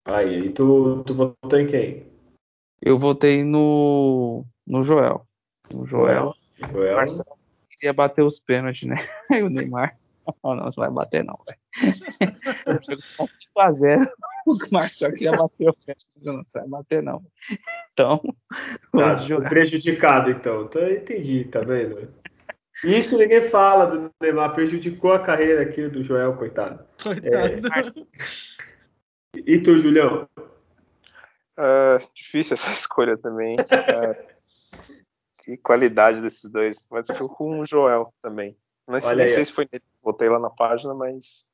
Aí, 0.06 0.46
e 0.46 0.52
tu, 0.52 1.02
tu 1.04 1.14
votou 1.14 1.58
em 1.58 1.66
quem? 1.66 2.06
Eu 2.80 2.98
votei 2.98 3.42
no, 3.42 4.44
no 4.66 4.84
Joel. 4.84 5.26
No 5.72 5.86
Joel. 5.86 6.34
Joel. 6.70 6.96
Marcelo 6.96 7.36
queria 7.84 7.92
bater 7.92 8.22
os 8.22 8.38
pênaltis, 8.38 8.88
né? 8.88 8.96
Aí 9.30 9.42
o 9.44 9.50
Neymar. 9.50 9.98
Não, 10.42 10.54
não, 10.54 10.64
não 10.64 10.72
vai 10.74 10.90
bater, 10.90 11.22
não, 11.22 11.34
velho. 11.46 11.60
5x0. 13.54 14.08
o 14.46 14.56
Marcelo 14.70 15.14
que 15.14 15.24
já 15.24 15.32
bateu, 15.32 15.74
não 16.24 16.42
vai 16.52 16.68
bater 16.68 17.02
não. 17.02 17.22
Então, 17.92 18.20
tá, 18.92 19.48
prejudicado 19.48 20.30
então. 20.30 20.64
Então 20.64 20.82
eu 20.82 20.96
entendi, 20.96 21.44
tá 21.44 21.60
vendo? 21.60 22.12
Isso 22.82 23.16
ninguém 23.16 23.44
fala 23.44 23.86
do 23.86 24.10
Neymar, 24.20 24.52
prejudicou 24.52 25.12
a 25.12 25.20
carreira 25.20 25.62
aqui 25.62 25.88
do 25.88 26.02
Joel, 26.02 26.36
coitado. 26.36 26.84
Coitado. 27.02 28.00
É... 29.36 29.40
E 29.46 29.60
tu, 29.60 29.78
Julião? 29.78 30.28
Uh, 31.58 31.98
difícil 32.14 32.54
essa 32.54 32.70
escolha 32.72 33.16
também. 33.16 33.54
Uh, 33.54 34.34
que 35.42 35.56
qualidade 35.56 36.20
desses 36.20 36.50
dois. 36.50 36.86
Mas 36.90 37.08
eu 37.08 37.14
fico 37.14 37.28
com 37.28 37.60
o 37.60 37.66
Joel 37.66 38.12
também. 38.20 38.56
Não 38.86 39.00
sei, 39.00 39.16
nem 39.16 39.28
sei 39.28 39.44
se 39.44 39.52
foi 39.52 39.68
nele. 39.72 39.84
Botei 40.02 40.28
lá 40.28 40.38
na 40.38 40.50
página, 40.50 40.94
mas. 40.94 41.48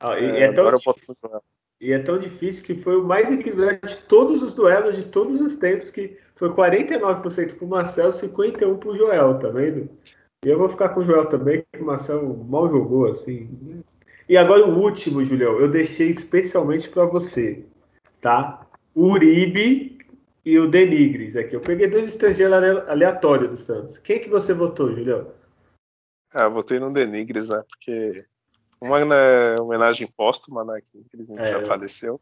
Ah, 0.00 0.18
e, 0.18 0.24
é, 0.24 0.40
é 0.40 0.46
agora 0.46 0.76
eu 0.76 0.80
boto 0.84 1.02
no 1.08 1.14
Joel. 1.14 1.42
E 1.80 1.92
é 1.92 1.98
tão 1.98 2.18
difícil 2.18 2.64
que 2.64 2.74
foi 2.74 2.96
o 2.96 3.04
mais 3.04 3.30
equilibrado 3.30 3.86
de 3.86 3.96
todos 4.04 4.42
os 4.42 4.54
duelos 4.54 4.96
de 4.96 5.06
todos 5.06 5.40
os 5.40 5.56
tempos, 5.56 5.90
que 5.90 6.16
foi 6.36 6.48
49% 6.50 7.56
pro 7.56 7.66
Marcel, 7.66 8.10
51% 8.10 8.78
pro 8.78 8.96
Joel, 8.96 9.38
tá 9.38 9.48
vendo? 9.48 9.88
E 10.44 10.48
eu 10.48 10.58
vou 10.58 10.68
ficar 10.68 10.90
com 10.90 11.00
o 11.00 11.02
Joel 11.02 11.26
também, 11.26 11.64
que 11.72 11.80
o 11.80 11.86
Marcel 11.86 12.22
mal 12.48 12.68
jogou, 12.68 13.10
assim. 13.10 13.82
E 14.28 14.36
agora 14.36 14.66
o 14.66 14.78
último, 14.78 15.24
Julião, 15.24 15.58
eu 15.58 15.70
deixei 15.70 16.08
especialmente 16.08 16.88
para 16.88 17.04
você, 17.04 17.64
tá? 18.20 18.66
O 18.94 19.06
Uribe 19.12 19.98
e 20.44 20.58
o 20.58 20.70
Denigres 20.70 21.36
aqui. 21.36 21.54
Eu 21.54 21.60
peguei 21.60 21.88
dois 21.88 22.08
estrangeiros 22.08 22.54
aleatórios 22.88 23.50
do 23.50 23.56
Santos. 23.56 23.98
Quem 23.98 24.20
que 24.20 24.28
você 24.28 24.52
votou, 24.52 24.94
Julião? 24.94 25.28
Ah, 26.32 26.48
votei 26.48 26.78
no 26.78 26.92
Denigres, 26.92 27.48
né? 27.48 27.62
Porque 27.68 28.24
uma 28.80 29.04
né, 29.04 29.60
homenagem 29.60 30.06
póstuma, 30.16 30.64
né? 30.64 30.80
Que 30.84 30.98
infelizmente 30.98 31.48
é, 31.48 31.52
já 31.52 31.64
faleceu. 31.64 32.20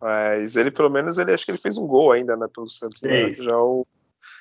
Mas 0.00 0.56
ele, 0.56 0.70
pelo 0.70 0.90
menos, 0.90 1.18
ele 1.18 1.32
acho 1.32 1.44
que 1.44 1.50
ele 1.50 1.58
fez 1.58 1.78
um 1.78 1.86
gol 1.86 2.12
ainda, 2.12 2.36
né? 2.36 2.46
Pelo 2.54 2.68
Santos. 2.68 3.02
Né? 3.02 3.32
Já, 3.32 3.58
o, 3.58 3.86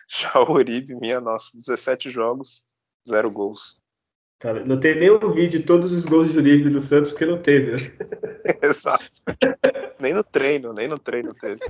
já 0.08 0.32
o 0.40 0.52
Uribe, 0.54 0.96
minha 0.96 1.22
nossa, 1.22 1.58
17 1.58 2.10
jogos, 2.10 2.66
zero 3.08 3.32
gols. 3.32 3.80
Tá, 4.40 4.54
não 4.54 4.80
tem 4.80 5.00
nenhum 5.00 5.18
vídeo 5.32 5.62
de 5.62 5.66
todos 5.66 5.94
os 5.94 6.04
gols 6.04 6.32
de 6.32 6.38
Uribe 6.38 6.70
do 6.70 6.82
Santos, 6.82 7.12
porque 7.12 7.26
não 7.26 7.42
teve. 7.42 7.72
Exato. 8.62 9.06
nem 10.00 10.14
no 10.14 10.24
treino, 10.24 10.74
nem 10.74 10.88
no 10.88 11.00
treino 11.00 11.34
teve. 11.34 11.62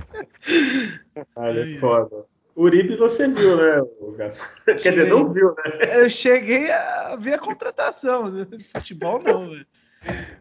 Olha, 1.36 1.60
é 1.60 1.78
foda. 1.78 2.26
Uribe 2.56 2.96
você 2.96 3.28
viu, 3.28 3.56
né, 3.56 3.82
Quer 4.64 4.78
cheguei, 4.78 5.04
dizer, 5.04 5.10
não 5.10 5.32
viu, 5.32 5.48
né? 5.48 6.00
Eu 6.00 6.08
cheguei 6.08 6.70
a 6.70 7.16
ver 7.20 7.34
a 7.34 7.38
contratação. 7.38 8.46
Futebol 8.72 9.22
não, 9.22 9.50
velho. 9.50 9.66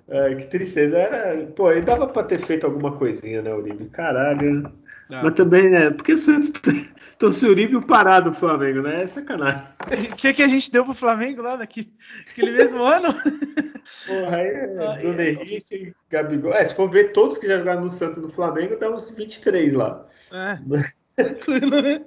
É, 0.07 0.35
que 0.35 0.47
tristeza. 0.47 0.97
Era, 0.97 1.45
pô, 1.47 1.71
ele 1.71 1.81
dava 1.81 2.07
pra 2.07 2.23
ter 2.23 2.39
feito 2.39 2.65
alguma 2.65 2.97
coisinha, 2.97 3.41
né, 3.41 3.53
Uribe? 3.53 3.89
Caralho. 3.89 4.71
Ah. 5.09 5.23
Mas 5.23 5.33
também, 5.33 5.69
né? 5.69 5.89
Porque 5.91 6.13
o 6.13 6.17
Santos 6.17 6.51
torceu 7.19 7.49
o 7.49 7.51
Uribe 7.51 7.85
parado 7.85 8.29
do 8.29 8.35
Flamengo, 8.35 8.81
né? 8.81 9.03
É 9.03 9.07
sacanagem. 9.07 9.63
O 10.11 10.15
que, 10.15 10.33
que 10.33 10.43
a 10.43 10.47
gente 10.47 10.71
deu 10.71 10.85
pro 10.85 10.93
Flamengo 10.93 11.41
lá 11.41 11.57
naquele, 11.57 11.91
naquele 12.27 12.51
mesmo 12.51 12.81
ano? 12.81 13.13
Porra, 14.07 14.37
aí 14.37 14.47
é 14.55 14.67
Bruno 15.01 15.21
Henrique, 15.21 15.93
Gabigol. 16.09 16.53
É, 16.53 16.63
se 16.63 16.75
for 16.75 16.89
ver 16.89 17.11
todos 17.11 17.37
que 17.37 17.47
já 17.47 17.57
jogaram 17.57 17.81
no 17.81 17.89
Santos 17.89 18.21
no 18.21 18.29
Flamengo, 18.29 18.79
dá 18.79 18.89
uns 18.89 19.09
23 19.11 19.73
lá. 19.73 20.07
É. 20.31 20.59
Tranquilo, 21.15 21.81
né? 21.81 22.05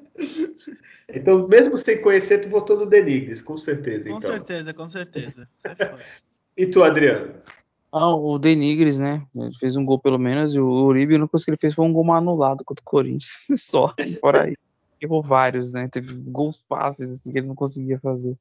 Então, 1.08 1.48
mesmo 1.48 1.78
sem 1.78 2.00
conhecer, 2.02 2.38
tu 2.38 2.48
votou 2.48 2.78
no 2.78 2.86
Denigres, 2.86 3.40
com 3.40 3.56
certeza. 3.56 4.10
Com 4.10 4.16
então. 4.16 4.20
certeza, 4.20 4.74
com 4.74 4.86
certeza. 4.86 5.48
e 6.56 6.66
tu, 6.66 6.82
Adriano? 6.82 7.34
Ah, 7.90 8.14
o 8.14 8.38
Denigres, 8.38 8.98
né? 8.98 9.26
Ele 9.34 9.54
fez 9.58 9.74
um 9.76 9.84
gol 9.84 9.98
pelo 9.98 10.18
menos, 10.18 10.54
e 10.54 10.60
o 10.60 10.68
Uribe, 10.68 11.14
a 11.14 11.18
única 11.18 11.30
coisa 11.30 11.44
que 11.44 11.50
ele 11.50 11.58
fez 11.58 11.74
foi 11.74 11.86
um 11.86 11.92
gol 11.92 12.12
anulado 12.12 12.62
contra 12.64 12.82
o 12.82 12.84
Corinthians. 12.84 13.46
Só, 13.56 13.94
fora 14.20 14.44
aí. 14.44 14.56
Errou 15.00 15.22
vários, 15.22 15.72
né? 15.72 15.88
Teve 15.90 16.12
gols 16.12 16.64
fáceis 16.68 17.10
assim, 17.10 17.32
que 17.32 17.38
ele 17.38 17.46
não 17.46 17.54
conseguia 17.54 17.98
fazer. 18.00 18.36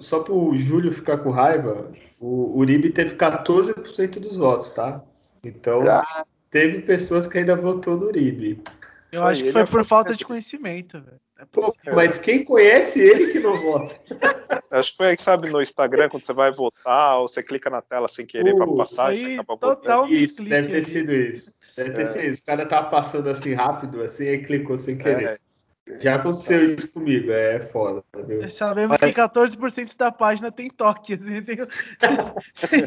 Só 0.00 0.20
para 0.20 0.34
o 0.34 0.56
Júlio 0.56 0.92
ficar 0.92 1.18
com 1.18 1.30
raiva, 1.30 1.90
o 2.20 2.58
Uribe 2.58 2.90
teve 2.90 3.14
14% 3.14 4.18
dos 4.18 4.36
votos, 4.36 4.70
tá? 4.70 5.02
Então, 5.44 5.88
ah. 5.88 6.26
teve 6.50 6.80
pessoas 6.80 7.26
que 7.26 7.38
ainda 7.38 7.54
votou 7.54 7.96
no 7.96 8.06
Uribe. 8.06 8.60
Eu 9.10 9.24
acho 9.24 9.42
que 9.42 9.52
foi 9.52 9.66
por 9.66 9.84
falta 9.84 10.14
de 10.14 10.24
conhecimento, 10.24 11.00
velho. 11.00 11.20
É 11.40 11.44
Pô, 11.44 11.72
mas 11.94 12.18
quem 12.18 12.44
conhece 12.44 12.98
ele 12.98 13.30
que 13.30 13.38
não 13.38 13.56
vota? 13.60 13.94
Acho 14.72 14.90
que 14.90 14.96
foi, 14.96 15.16
sabe, 15.16 15.48
no 15.48 15.62
Instagram, 15.62 16.08
quando 16.08 16.26
você 16.26 16.32
vai 16.32 16.50
votar, 16.50 17.20
ou 17.20 17.28
você 17.28 17.42
clica 17.44 17.70
na 17.70 17.80
tela 17.80 18.08
sem 18.08 18.26
querer 18.26 18.56
para 18.56 18.66
passar, 18.66 19.12
e 19.12 19.16
você 19.16 19.34
acaba 19.34 19.56
votando. 19.56 20.12
Isso, 20.12 20.42
deve 20.42 20.68
ter 20.68 20.84
sido 20.84 21.14
isso. 21.14 21.52
Deve 21.76 21.92
ter 21.92 22.02
é. 22.02 22.04
sido 22.06 22.24
isso. 22.24 22.42
O 22.42 22.44
cara 22.44 22.66
tava 22.66 22.90
passando 22.90 23.30
assim 23.30 23.54
rápido, 23.54 24.02
assim, 24.02 24.24
e 24.24 24.44
clicou 24.44 24.78
sem 24.78 24.98
querer. 24.98 25.40
É. 25.86 26.00
Já 26.00 26.16
aconteceu 26.16 26.64
isso 26.64 26.92
comigo, 26.92 27.30
é 27.30 27.60
foda. 27.60 28.04
Viu? 28.26 28.48
Sabemos 28.50 28.98
Mas... 29.00 29.14
que 29.14 29.20
14% 29.20 29.96
da 29.96 30.12
página 30.12 30.52
tem 30.52 30.68
toque. 30.68 31.14
Assim, 31.14 31.40
tem... 31.42 31.56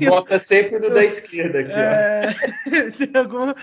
Vota 0.08 0.38
sempre 0.40 0.78
no 0.78 0.90
da 0.94 1.04
esquerda 1.04 1.62
aqui. 1.62 1.72
É... 1.72 2.92
tem 2.92 3.10
alguma... 3.16 3.56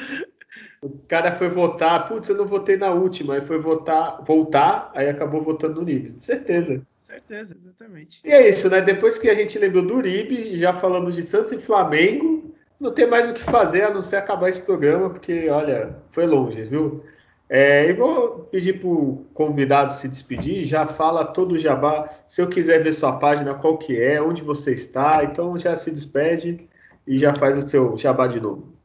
O 0.83 0.91
cara 1.09 1.33
foi 1.33 1.49
votar, 1.49 2.07
putz, 2.07 2.29
eu 2.29 2.37
não 2.37 2.47
votei 2.47 2.77
na 2.77 2.91
última, 2.91 3.35
aí 3.35 3.41
foi 3.41 3.59
votar, 3.59 4.23
voltar, 4.23 4.91
aí 4.95 5.09
acabou 5.09 5.43
votando 5.43 5.75
no 5.75 5.83
Uribe. 5.83 6.15
Certeza. 6.19 6.83
Certeza, 7.01 7.57
exatamente. 7.61 8.21
E 8.25 8.31
é 8.31 8.49
isso, 8.49 8.69
né? 8.69 8.81
Depois 8.81 9.19
que 9.19 9.29
a 9.29 9.35
gente 9.35 9.59
lembrou 9.59 9.85
do 9.85 9.97
Uribe, 9.97 10.59
já 10.59 10.73
falamos 10.73 11.17
de 11.17 11.23
Santos 11.23 11.53
e 11.53 11.59
Flamengo, 11.59 12.55
não 12.79 12.93
tem 12.93 13.09
mais 13.09 13.29
o 13.29 13.35
que 13.35 13.43
fazer 13.43 13.83
a 13.83 13.91
não 13.91 14.03
ser 14.03 14.17
acabar 14.17 14.49
esse 14.49 14.61
programa, 14.61 15.11
porque, 15.11 15.49
olha, 15.49 15.97
foi 16.13 16.27
longe, 16.27 16.63
viu? 16.65 17.03
É, 17.49 17.89
e 17.89 17.93
vou 17.95 18.41
pedir 18.51 18.79
para 18.79 18.89
o 18.89 19.25
convidado 19.33 19.95
se 19.95 20.07
despedir, 20.07 20.67
já 20.67 20.87
fala 20.87 21.25
todo 21.25 21.53
o 21.53 21.59
jabá. 21.59 22.09
Se 22.29 22.43
eu 22.43 22.49
quiser 22.49 22.83
ver 22.83 22.93
sua 22.93 23.19
página, 23.19 23.55
qual 23.55 23.79
que 23.79 24.01
é, 24.01 24.21
onde 24.21 24.43
você 24.43 24.73
está, 24.73 25.25
então 25.25 25.59
já 25.59 25.75
se 25.75 25.91
despede 25.91 26.69
e 27.07 27.17
já 27.17 27.35
faz 27.35 27.57
o 27.57 27.63
seu 27.63 27.97
jabá 27.97 28.27
de 28.27 28.39
novo. 28.39 28.78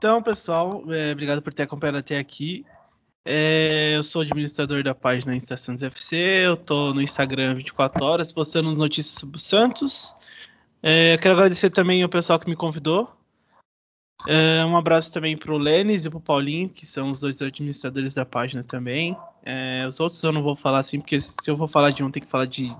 Então, 0.00 0.22
pessoal, 0.22 0.82
é, 0.90 1.12
obrigado 1.12 1.42
por 1.42 1.52
ter 1.52 1.64
acompanhado 1.64 1.98
até 1.98 2.16
aqui. 2.16 2.64
É, 3.22 3.94
eu 3.94 4.02
sou 4.02 4.22
administrador 4.22 4.82
da 4.82 4.94
página 4.94 5.38
Santos 5.38 5.82
FC. 5.82 6.16
Eu 6.16 6.54
estou 6.54 6.94
no 6.94 7.02
Instagram 7.02 7.56
24 7.56 8.02
horas 8.02 8.32
postando 8.32 8.72
notícias 8.72 9.20
sobre 9.20 9.36
o 9.36 9.38
Santos. 9.38 10.16
É, 10.82 11.18
quero 11.18 11.34
agradecer 11.34 11.68
também 11.68 12.02
ao 12.02 12.08
pessoal 12.08 12.40
que 12.40 12.48
me 12.48 12.56
convidou. 12.56 13.14
É, 14.26 14.64
um 14.64 14.74
abraço 14.74 15.12
também 15.12 15.36
para 15.36 15.52
o 15.52 15.58
Lênis 15.58 16.06
e 16.06 16.08
para 16.08 16.16
o 16.16 16.22
Paulinho, 16.22 16.70
que 16.70 16.86
são 16.86 17.10
os 17.10 17.20
dois 17.20 17.42
administradores 17.42 18.14
da 18.14 18.24
página 18.24 18.64
também. 18.64 19.14
É, 19.44 19.84
os 19.86 20.00
outros 20.00 20.22
eu 20.22 20.32
não 20.32 20.42
vou 20.42 20.56
falar 20.56 20.78
assim, 20.78 20.98
porque 20.98 21.20
se 21.20 21.34
eu 21.46 21.58
for 21.58 21.68
falar 21.68 21.90
de 21.90 22.02
um, 22.02 22.10
tem 22.10 22.22
que 22.22 22.30
falar 22.30 22.46
de 22.46 22.74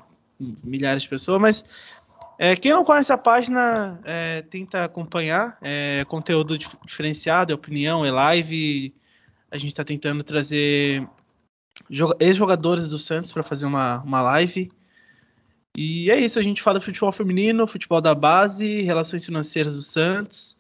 milhares 0.64 1.02
de 1.02 1.09
pessoas. 1.10 1.38
Mas 1.38 1.64
é, 2.42 2.56
quem 2.56 2.72
não 2.72 2.86
conhece 2.86 3.12
a 3.12 3.18
página, 3.18 4.00
é, 4.02 4.40
tenta 4.40 4.82
acompanhar. 4.82 5.58
É 5.60 6.06
conteúdo 6.06 6.56
diferenciado, 6.86 7.52
é 7.52 7.54
opinião, 7.54 8.02
é 8.02 8.10
live. 8.10 8.94
A 9.50 9.58
gente 9.58 9.68
está 9.68 9.84
tentando 9.84 10.24
trazer 10.24 11.06
ex-jogadores 12.18 12.88
do 12.88 12.98
Santos 12.98 13.30
para 13.30 13.42
fazer 13.42 13.66
uma, 13.66 13.98
uma 13.98 14.22
live. 14.22 14.72
E 15.76 16.10
é 16.10 16.18
isso, 16.18 16.38
a 16.38 16.42
gente 16.42 16.62
fala 16.62 16.80
futebol 16.80 17.12
feminino, 17.12 17.66
futebol 17.66 18.00
da 18.00 18.14
base, 18.14 18.80
relações 18.80 19.22
financeiras 19.22 19.74
do 19.76 19.82
Santos 19.82 20.58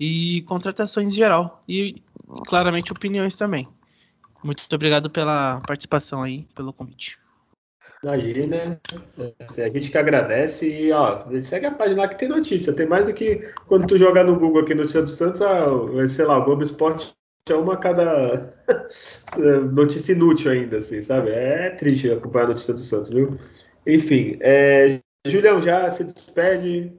e 0.00 0.40
contratações 0.48 1.08
em 1.08 1.16
geral. 1.16 1.60
E 1.68 2.02
claramente 2.46 2.90
opiniões 2.90 3.36
também. 3.36 3.68
Muito 4.42 4.64
obrigado 4.74 5.10
pela 5.10 5.60
participação 5.60 6.22
aí, 6.22 6.48
pelo 6.54 6.72
convite. 6.72 7.18
Imagina, 8.02 8.80
é, 9.56 9.64
a 9.64 9.68
gente 9.68 9.90
que 9.90 9.98
agradece 9.98 10.68
e 10.68 10.92
ó, 10.92 11.24
segue 11.42 11.66
a 11.66 11.74
página 11.74 12.02
lá 12.02 12.08
que 12.08 12.18
tem 12.18 12.28
notícia. 12.28 12.72
Tem 12.72 12.86
mais 12.86 13.06
do 13.06 13.12
que 13.12 13.52
quando 13.66 13.88
tu 13.88 13.98
jogar 13.98 14.24
no 14.24 14.38
Google 14.38 14.62
aqui 14.62 14.74
no 14.74 14.86
Santos 14.86 15.16
Santos, 15.16 15.42
ah, 15.42 15.66
sei 16.06 16.24
lá, 16.24 16.38
o 16.38 16.44
Globo 16.44 16.62
Esporte 16.62 17.12
é 17.48 17.54
uma 17.54 17.76
cada 17.76 18.54
notícia 19.72 20.12
inútil 20.12 20.52
ainda, 20.52 20.78
assim, 20.78 21.02
sabe? 21.02 21.30
É 21.30 21.70
triste 21.70 22.10
acompanhar 22.10 22.44
a 22.44 22.48
notícia 22.48 22.74
do 22.74 22.80
Santos, 22.80 23.10
viu? 23.10 23.38
Enfim, 23.86 24.38
é, 24.40 25.00
Julião, 25.26 25.60
já 25.60 25.90
se 25.90 26.04
despede. 26.04 26.92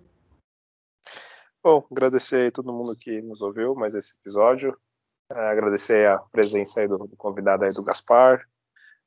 Bom, 1.63 1.85
agradecer 1.91 2.47
a 2.47 2.51
todo 2.51 2.73
mundo 2.73 2.95
que 2.95 3.21
nos 3.21 3.41
ouviu 3.41 3.75
mais 3.75 3.95
esse 3.95 4.17
episódio. 4.19 4.77
É, 5.31 5.49
agradecer 5.49 6.07
a 6.07 6.17
presença 6.17 6.81
aí 6.81 6.87
do, 6.87 6.97
do 6.97 7.15
convidado 7.15 7.63
aí 7.63 7.71
do 7.71 7.83
Gaspar, 7.83 8.43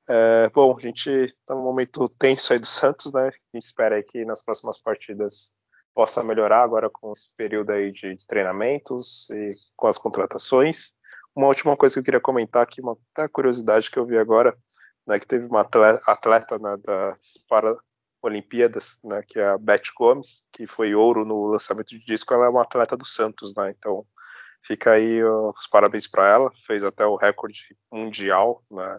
é, 0.09 0.51
bom, 0.51 0.77
a 0.77 0.81
gente 0.81 1.11
está 1.11 1.55
num 1.55 1.63
momento 1.63 2.09
tenso 2.09 2.53
aí 2.53 2.59
do 2.59 2.67
Santos, 2.67 3.13
né? 3.13 3.29
A 3.29 3.31
gente 3.31 3.65
espera 3.65 3.97
aí 3.97 4.03
que 4.03 4.25
nas 4.25 4.45
próximas 4.45 4.79
partidas 4.79 5.57
possa 5.95 6.25
melhorar 6.25 6.63
agora 6.63 6.91
com 6.91 7.13
esse 7.13 7.35
período 7.37 7.71
aí 7.71 7.93
de, 7.93 8.15
de 8.15 8.27
treinamentos 8.27 9.29
e 9.31 9.49
com 9.77 9.87
as 9.87 9.99
contratações. 9.99 10.93
Uma 11.35 11.47
última 11.49 11.77
coisa 11.77 11.95
que 11.95 12.01
eu 12.01 12.05
queria 12.05 12.21
comentar 12.21 12.63
aqui, 12.63 12.81
uma 12.81 12.97
curiosidade 13.33 13.91
que 13.91 13.99
eu 13.99 14.07
vi 14.07 14.19
agora, 14.19 14.57
né, 15.07 15.19
que 15.19 15.27
teve 15.27 15.47
uma 15.47 15.61
atleta, 15.61 16.03
atleta 16.07 16.59
né, 16.59 16.77
das 16.85 17.39
Paralimpíadas, 17.49 19.01
né, 19.05 19.23
que 19.27 19.39
é 19.39 19.49
a 19.49 19.59
Beth 19.59 19.93
Gomes, 19.97 20.47
que 20.53 20.67
foi 20.67 20.95
ouro 20.95 21.25
no 21.25 21.47
lançamento 21.47 21.89
de 21.89 22.05
disco, 22.05 22.35
ela 22.35 22.47
é 22.47 22.49
uma 22.49 22.63
atleta 22.63 22.97
do 22.97 23.05
Santos, 23.05 23.55
né? 23.57 23.75
Então 23.77 24.07
fica 24.63 24.93
aí 24.93 25.23
os 25.25 25.67
parabéns 25.67 26.07
para 26.07 26.29
ela, 26.29 26.51
fez 26.67 26.85
até 26.85 27.05
o 27.05 27.17
recorde 27.17 27.77
mundial, 27.91 28.63
né? 28.71 28.99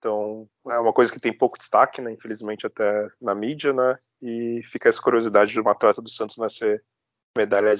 Então, 0.00 0.48
é 0.66 0.78
uma 0.78 0.94
coisa 0.94 1.12
que 1.12 1.20
tem 1.20 1.30
pouco 1.32 1.58
destaque, 1.58 2.00
né, 2.00 2.10
infelizmente 2.10 2.66
até 2.66 3.06
na 3.20 3.34
mídia, 3.34 3.70
né, 3.70 3.94
e 4.22 4.62
fica 4.64 4.88
essa 4.88 5.00
curiosidade 5.00 5.52
de 5.52 5.60
uma 5.60 5.72
atleta 5.72 6.00
do 6.00 6.08
Santos 6.08 6.38
né, 6.38 6.48
ser 6.48 6.82
medalha 7.36 7.78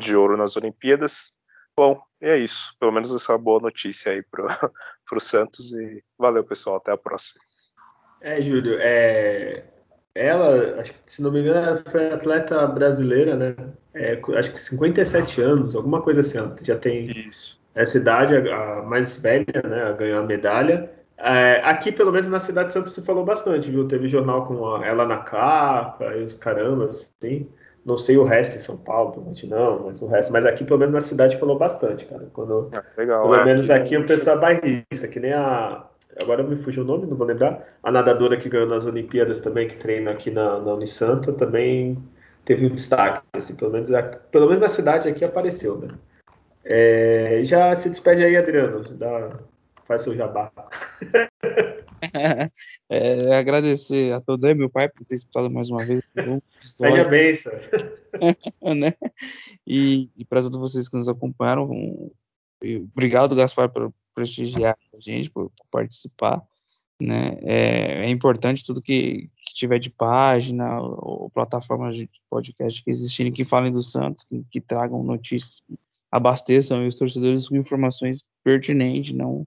de 0.00 0.16
ouro 0.16 0.36
nas 0.36 0.56
Olimpíadas. 0.56 1.34
Bom, 1.76 2.00
é 2.20 2.36
isso. 2.36 2.74
Pelo 2.80 2.90
menos 2.90 3.14
essa 3.14 3.38
boa 3.38 3.60
notícia 3.60 4.10
aí 4.10 4.22
pro, 4.22 4.48
pro 5.08 5.20
Santos 5.20 5.72
e 5.72 6.02
valeu, 6.18 6.42
pessoal. 6.42 6.76
Até 6.76 6.90
a 6.90 6.96
próxima. 6.96 7.40
É, 8.20 8.42
Júlio, 8.42 8.78
é... 8.80 9.62
ela, 10.14 10.82
se 11.06 11.22
não 11.22 11.30
me 11.30 11.40
engano, 11.40 11.80
foi 11.88 12.12
atleta 12.12 12.66
brasileira, 12.66 13.36
né? 13.36 13.54
É, 13.94 14.20
acho 14.36 14.52
que 14.52 14.60
57 14.60 15.40
anos, 15.40 15.76
alguma 15.76 16.02
coisa 16.02 16.20
assim. 16.20 16.38
Ela 16.38 16.56
já 16.60 16.76
tem 16.76 17.04
isso. 17.04 17.60
essa 17.74 17.96
idade, 17.96 18.34
a 18.34 18.82
mais 18.82 19.14
velha, 19.14 19.62
né, 19.64 19.84
a 19.84 19.92
ganhar 19.92 20.18
a 20.18 20.26
medalha. 20.26 20.97
É, 21.18 21.60
aqui, 21.64 21.90
pelo 21.90 22.12
menos 22.12 22.28
na 22.28 22.38
cidade 22.38 22.68
de 22.68 22.74
Santos, 22.74 22.92
se 22.92 23.02
falou 23.02 23.24
bastante, 23.24 23.70
viu? 23.70 23.88
Teve 23.88 24.06
jornal 24.06 24.46
com 24.46 24.74
a, 24.74 24.86
ela 24.86 25.04
na 25.04 25.18
capa 25.18 26.14
e 26.16 26.22
os 26.22 26.36
carambas, 26.36 27.12
assim. 27.20 27.48
Não 27.84 27.98
sei 27.98 28.16
o 28.16 28.24
resto 28.24 28.56
em 28.56 28.60
São 28.60 28.76
Paulo, 28.76 29.12
provavelmente 29.12 29.46
não, 29.46 29.86
mas 29.86 30.00
o 30.00 30.06
resto. 30.06 30.32
Mas 30.32 30.44
aqui, 30.44 30.64
pelo 30.64 30.78
menos 30.78 30.92
na 30.92 31.00
cidade, 31.00 31.38
falou 31.38 31.58
bastante, 31.58 32.04
cara. 32.04 32.28
Quando, 32.32 32.70
ah, 32.72 32.84
legal, 32.96 33.22
pelo 33.22 33.34
é, 33.34 33.44
menos 33.44 33.68
aqui, 33.70 33.96
o 33.96 34.06
pessoal 34.06 34.36
é 34.36 34.40
bairrista, 34.40 35.08
que 35.08 35.18
nem 35.18 35.32
a. 35.32 35.84
Agora 36.22 36.42
me 36.42 36.56
fugiu 36.56 36.82
o 36.82 36.86
nome, 36.86 37.06
não 37.06 37.16
vou 37.16 37.26
lembrar. 37.26 37.66
A 37.82 37.90
nadadora 37.90 38.36
que 38.36 38.48
ganhou 38.48 38.68
nas 38.68 38.86
Olimpíadas 38.86 39.40
também, 39.40 39.68
que 39.68 39.76
treina 39.76 40.10
aqui 40.10 40.30
na, 40.30 40.58
na 40.58 40.74
Unisanta, 40.74 41.32
também 41.32 41.96
teve 42.44 42.66
um 42.66 42.74
destaque. 42.74 43.22
Assim, 43.32 43.54
pelo, 43.54 43.72
menos, 43.72 43.90
pelo 44.30 44.46
menos 44.46 44.60
na 44.60 44.68
cidade 44.68 45.08
aqui 45.08 45.24
apareceu, 45.24 45.78
né? 45.78 45.88
É, 46.64 47.40
já 47.44 47.74
se 47.74 47.88
despede 47.88 48.24
aí, 48.24 48.36
Adriano. 48.36 48.82
Dá, 48.90 49.30
faz 49.86 50.02
seu 50.02 50.14
jabá. 50.14 50.50
é, 52.88 53.36
agradecer 53.36 54.12
a 54.12 54.20
todos 54.20 54.44
aí, 54.44 54.54
meu 54.54 54.70
pai, 54.70 54.88
por 54.88 55.04
ter 55.04 55.14
escutado 55.14 55.50
mais 55.50 55.70
uma 55.70 55.84
vez. 55.84 56.02
Seja 56.64 57.04
benção. 57.04 57.52
né? 58.76 58.92
E, 59.66 60.08
e 60.16 60.24
para 60.24 60.42
todos 60.42 60.58
vocês 60.58 60.88
que 60.88 60.96
nos 60.96 61.08
acompanharam, 61.08 61.70
um, 61.70 62.10
obrigado, 62.92 63.34
Gaspar, 63.34 63.68
por 63.68 63.92
prestigiar 64.14 64.76
a 64.94 65.00
gente, 65.00 65.30
por, 65.30 65.50
por 65.50 65.66
participar. 65.70 66.42
Né? 67.00 67.38
É, 67.42 68.04
é, 68.04 68.10
importante 68.10 68.64
tudo 68.64 68.82
que, 68.82 69.30
que, 69.46 69.54
tiver 69.54 69.78
de 69.78 69.88
página 69.88 70.80
ou 70.80 71.30
plataformas 71.30 71.94
de 71.94 72.10
podcast 72.28 72.82
que 72.82 72.90
existirem 72.90 73.32
que 73.32 73.44
falem 73.44 73.70
do 73.70 73.82
Santos, 73.82 74.24
que, 74.24 74.44
que 74.50 74.60
tragam 74.60 75.04
notícias, 75.04 75.60
que 75.60 75.78
abasteçam 76.10 76.88
os 76.88 76.96
torcedores 76.98 77.48
com 77.48 77.56
informações 77.56 78.24
pertinente, 78.42 79.14
não 79.14 79.46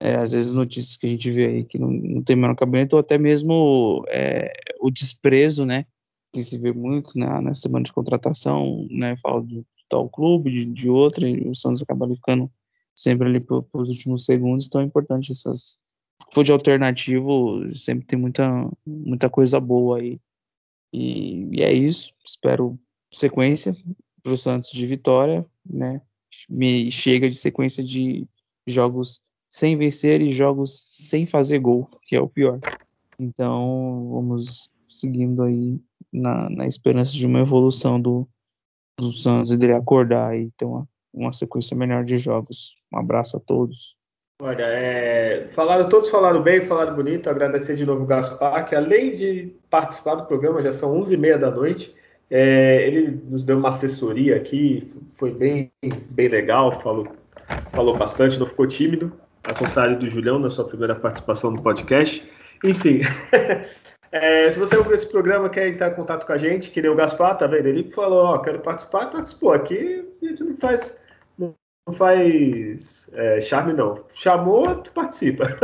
é, 0.00 0.16
às 0.16 0.32
vezes 0.32 0.54
notícias 0.54 0.96
que 0.96 1.06
a 1.06 1.10
gente 1.10 1.30
vê 1.30 1.46
aí 1.46 1.64
que 1.64 1.78
não, 1.78 1.90
não 1.90 2.22
tem 2.22 2.34
menor 2.34 2.56
cabimento, 2.56 2.96
ou 2.96 3.00
até 3.00 3.18
mesmo 3.18 4.02
é, 4.08 4.50
o 4.80 4.90
desprezo, 4.90 5.66
né, 5.66 5.84
que 6.32 6.42
se 6.42 6.56
vê 6.56 6.72
muito 6.72 7.18
na, 7.18 7.40
na 7.42 7.52
semana 7.52 7.84
de 7.84 7.92
contratação, 7.92 8.86
né, 8.90 9.14
fala 9.18 9.44
de 9.44 9.64
tal 9.88 10.08
clube, 10.08 10.50
de, 10.50 10.64
de 10.64 10.88
outro, 10.88 11.26
e 11.26 11.46
o 11.48 11.54
Santos 11.54 11.82
acaba 11.82 12.08
ficando 12.08 12.50
sempre 12.94 13.28
ali 13.28 13.40
para 13.40 13.62
os 13.74 13.88
últimos 13.90 14.24
segundos, 14.24 14.66
então 14.66 14.80
é 14.80 14.84
importante 14.84 15.32
essas, 15.32 15.78
for 16.32 16.44
de 16.44 16.52
alternativo, 16.52 17.60
sempre 17.74 18.06
tem 18.06 18.18
muita, 18.18 18.70
muita 18.86 19.28
coisa 19.28 19.60
boa 19.60 19.98
aí, 19.98 20.18
e, 20.92 21.58
e 21.58 21.62
é 21.62 21.72
isso, 21.72 22.14
espero 22.24 22.78
sequência 23.12 23.76
para 24.22 24.32
o 24.32 24.36
Santos 24.36 24.70
de 24.70 24.86
vitória, 24.86 25.44
né, 25.68 26.00
me 26.48 26.90
chega 26.90 27.28
de 27.28 27.36
sequência 27.36 27.82
de 27.84 28.26
jogos 28.66 29.20
sem 29.50 29.76
vencer 29.76 30.20
e 30.20 30.30
jogos 30.30 30.80
sem 30.86 31.26
fazer 31.26 31.58
gol, 31.58 31.90
que 32.04 32.14
é 32.14 32.20
o 32.20 32.28
pior. 32.28 32.60
Então, 33.18 34.08
vamos 34.12 34.70
seguindo 34.88 35.42
aí 35.42 35.80
na, 36.12 36.48
na 36.48 36.66
esperança 36.66 37.12
de 37.12 37.26
uma 37.26 37.40
evolução 37.40 38.00
do, 38.00 38.28
do 38.96 39.12
Santos 39.12 39.50
e 39.50 39.56
dele 39.56 39.72
acordar 39.72 40.38
e 40.38 40.50
ter 40.56 40.64
uma, 40.64 40.88
uma 41.12 41.32
sequência 41.32 41.76
melhor 41.76 42.04
de 42.04 42.16
jogos. 42.16 42.76
Um 42.92 42.98
abraço 42.98 43.36
a 43.36 43.40
todos. 43.40 43.96
Olha, 44.40 44.62
é, 44.62 45.48
falaram, 45.50 45.88
todos 45.88 46.08
falaram 46.08 46.42
bem, 46.42 46.64
falaram 46.64 46.94
bonito. 46.94 47.28
Agradecer 47.28 47.74
de 47.74 47.84
novo 47.84 48.04
o 48.04 48.06
Gaspar, 48.06 48.66
que 48.66 48.74
além 48.74 49.10
de 49.10 49.54
participar 49.68 50.14
do 50.14 50.26
programa, 50.26 50.62
já 50.62 50.72
são 50.72 50.98
11h30 51.02 51.38
da 51.38 51.50
noite. 51.50 51.94
É, 52.30 52.86
ele 52.86 53.20
nos 53.28 53.44
deu 53.44 53.58
uma 53.58 53.68
assessoria 53.68 54.36
aqui, 54.36 54.90
foi 55.16 55.32
bem, 55.32 55.72
bem 56.10 56.28
legal, 56.28 56.80
falou, 56.80 57.08
falou 57.72 57.96
bastante, 57.96 58.38
não 58.38 58.46
ficou 58.46 58.68
tímido 58.68 59.12
ao 59.44 59.54
contrário 59.54 59.98
do 59.98 60.08
Julião 60.08 60.38
na 60.38 60.48
sua 60.50 60.66
primeira 60.66 60.94
participação 60.94 61.50
no 61.50 61.62
podcast. 61.62 62.22
Enfim, 62.64 63.00
é, 64.12 64.50
se 64.50 64.58
você 64.58 64.76
ouviu 64.76 64.94
esse 64.94 65.06
programa 65.06 65.48
quer 65.48 65.68
entrar 65.68 65.90
em 65.90 65.94
contato 65.94 66.26
com 66.26 66.32
a 66.32 66.36
gente, 66.36 66.70
que 66.70 66.82
nem 66.82 66.90
o 66.90 66.96
Gaspar, 66.96 67.38
tá 67.38 67.46
vendo? 67.46 67.66
Ele 67.66 67.90
falou, 67.90 68.24
ó, 68.24 68.38
quero 68.38 68.58
participar, 68.60 69.06
participou. 69.06 69.52
Aqui 69.52 70.06
a 70.22 70.26
gente 70.26 70.44
não 70.44 70.56
faz, 70.56 70.94
não 71.38 71.54
faz 71.92 73.08
é, 73.12 73.40
charme, 73.40 73.72
não. 73.72 74.04
Chamou, 74.14 74.64
tu 74.76 74.92
participa. 74.92 75.44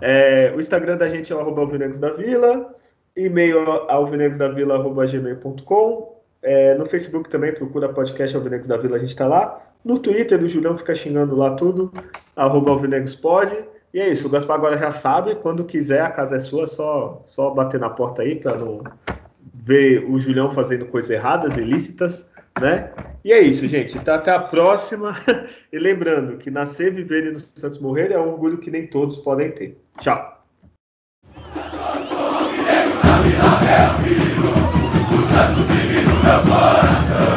É, 0.00 0.52
o 0.56 0.60
Instagram 0.60 0.96
da 0.96 1.08
gente 1.08 1.32
é 1.32 1.36
o 1.36 1.98
da 1.98 2.12
vila, 2.14 2.74
e-mail 3.16 3.60
alvinegosdavila.gmail.com 3.88 6.20
é, 6.42 6.74
no 6.74 6.86
Facebook 6.86 7.28
também, 7.28 7.52
procura 7.52 7.88
podcast 7.90 8.34
Alvinegos 8.34 8.66
da 8.66 8.76
Vila, 8.76 8.96
a 8.96 8.98
gente 8.98 9.14
tá 9.14 9.26
lá. 9.26 9.60
No 9.84 9.98
Twitter, 9.98 10.42
o 10.42 10.48
Julião 10.48 10.76
fica 10.76 10.94
xingando 10.94 11.36
lá 11.36 11.54
tudo, 11.54 11.92
arroba 12.36 12.72
alvinegospod. 12.72 13.64
E 13.92 14.00
é 14.00 14.08
isso, 14.08 14.28
o 14.28 14.30
Gaspar 14.30 14.56
agora 14.56 14.78
já 14.78 14.92
sabe, 14.92 15.34
quando 15.36 15.64
quiser, 15.64 16.02
a 16.02 16.10
casa 16.10 16.36
é 16.36 16.38
sua, 16.38 16.66
só, 16.66 17.22
só 17.26 17.50
bater 17.50 17.80
na 17.80 17.90
porta 17.90 18.22
aí 18.22 18.36
para 18.36 18.56
não 18.56 18.82
ver 19.52 20.04
o 20.08 20.18
Julião 20.18 20.52
fazendo 20.52 20.86
coisas 20.86 21.10
erradas, 21.10 21.56
ilícitas, 21.56 22.26
né? 22.60 22.92
E 23.24 23.32
é 23.32 23.40
isso, 23.40 23.66
gente. 23.66 23.98
Então, 23.98 24.14
até 24.14 24.30
a 24.30 24.38
próxima. 24.38 25.14
e 25.72 25.78
lembrando 25.78 26.38
que 26.38 26.50
nascer, 26.50 26.92
viver 26.92 27.26
e 27.26 27.32
no 27.32 27.40
Santos 27.40 27.80
morrer 27.80 28.12
é 28.12 28.18
um 28.18 28.30
orgulho 28.30 28.58
que 28.58 28.70
nem 28.70 28.86
todos 28.86 29.16
podem 29.16 29.50
ter. 29.50 29.76
Tchau. 29.98 30.40
Santos, 36.20 37.29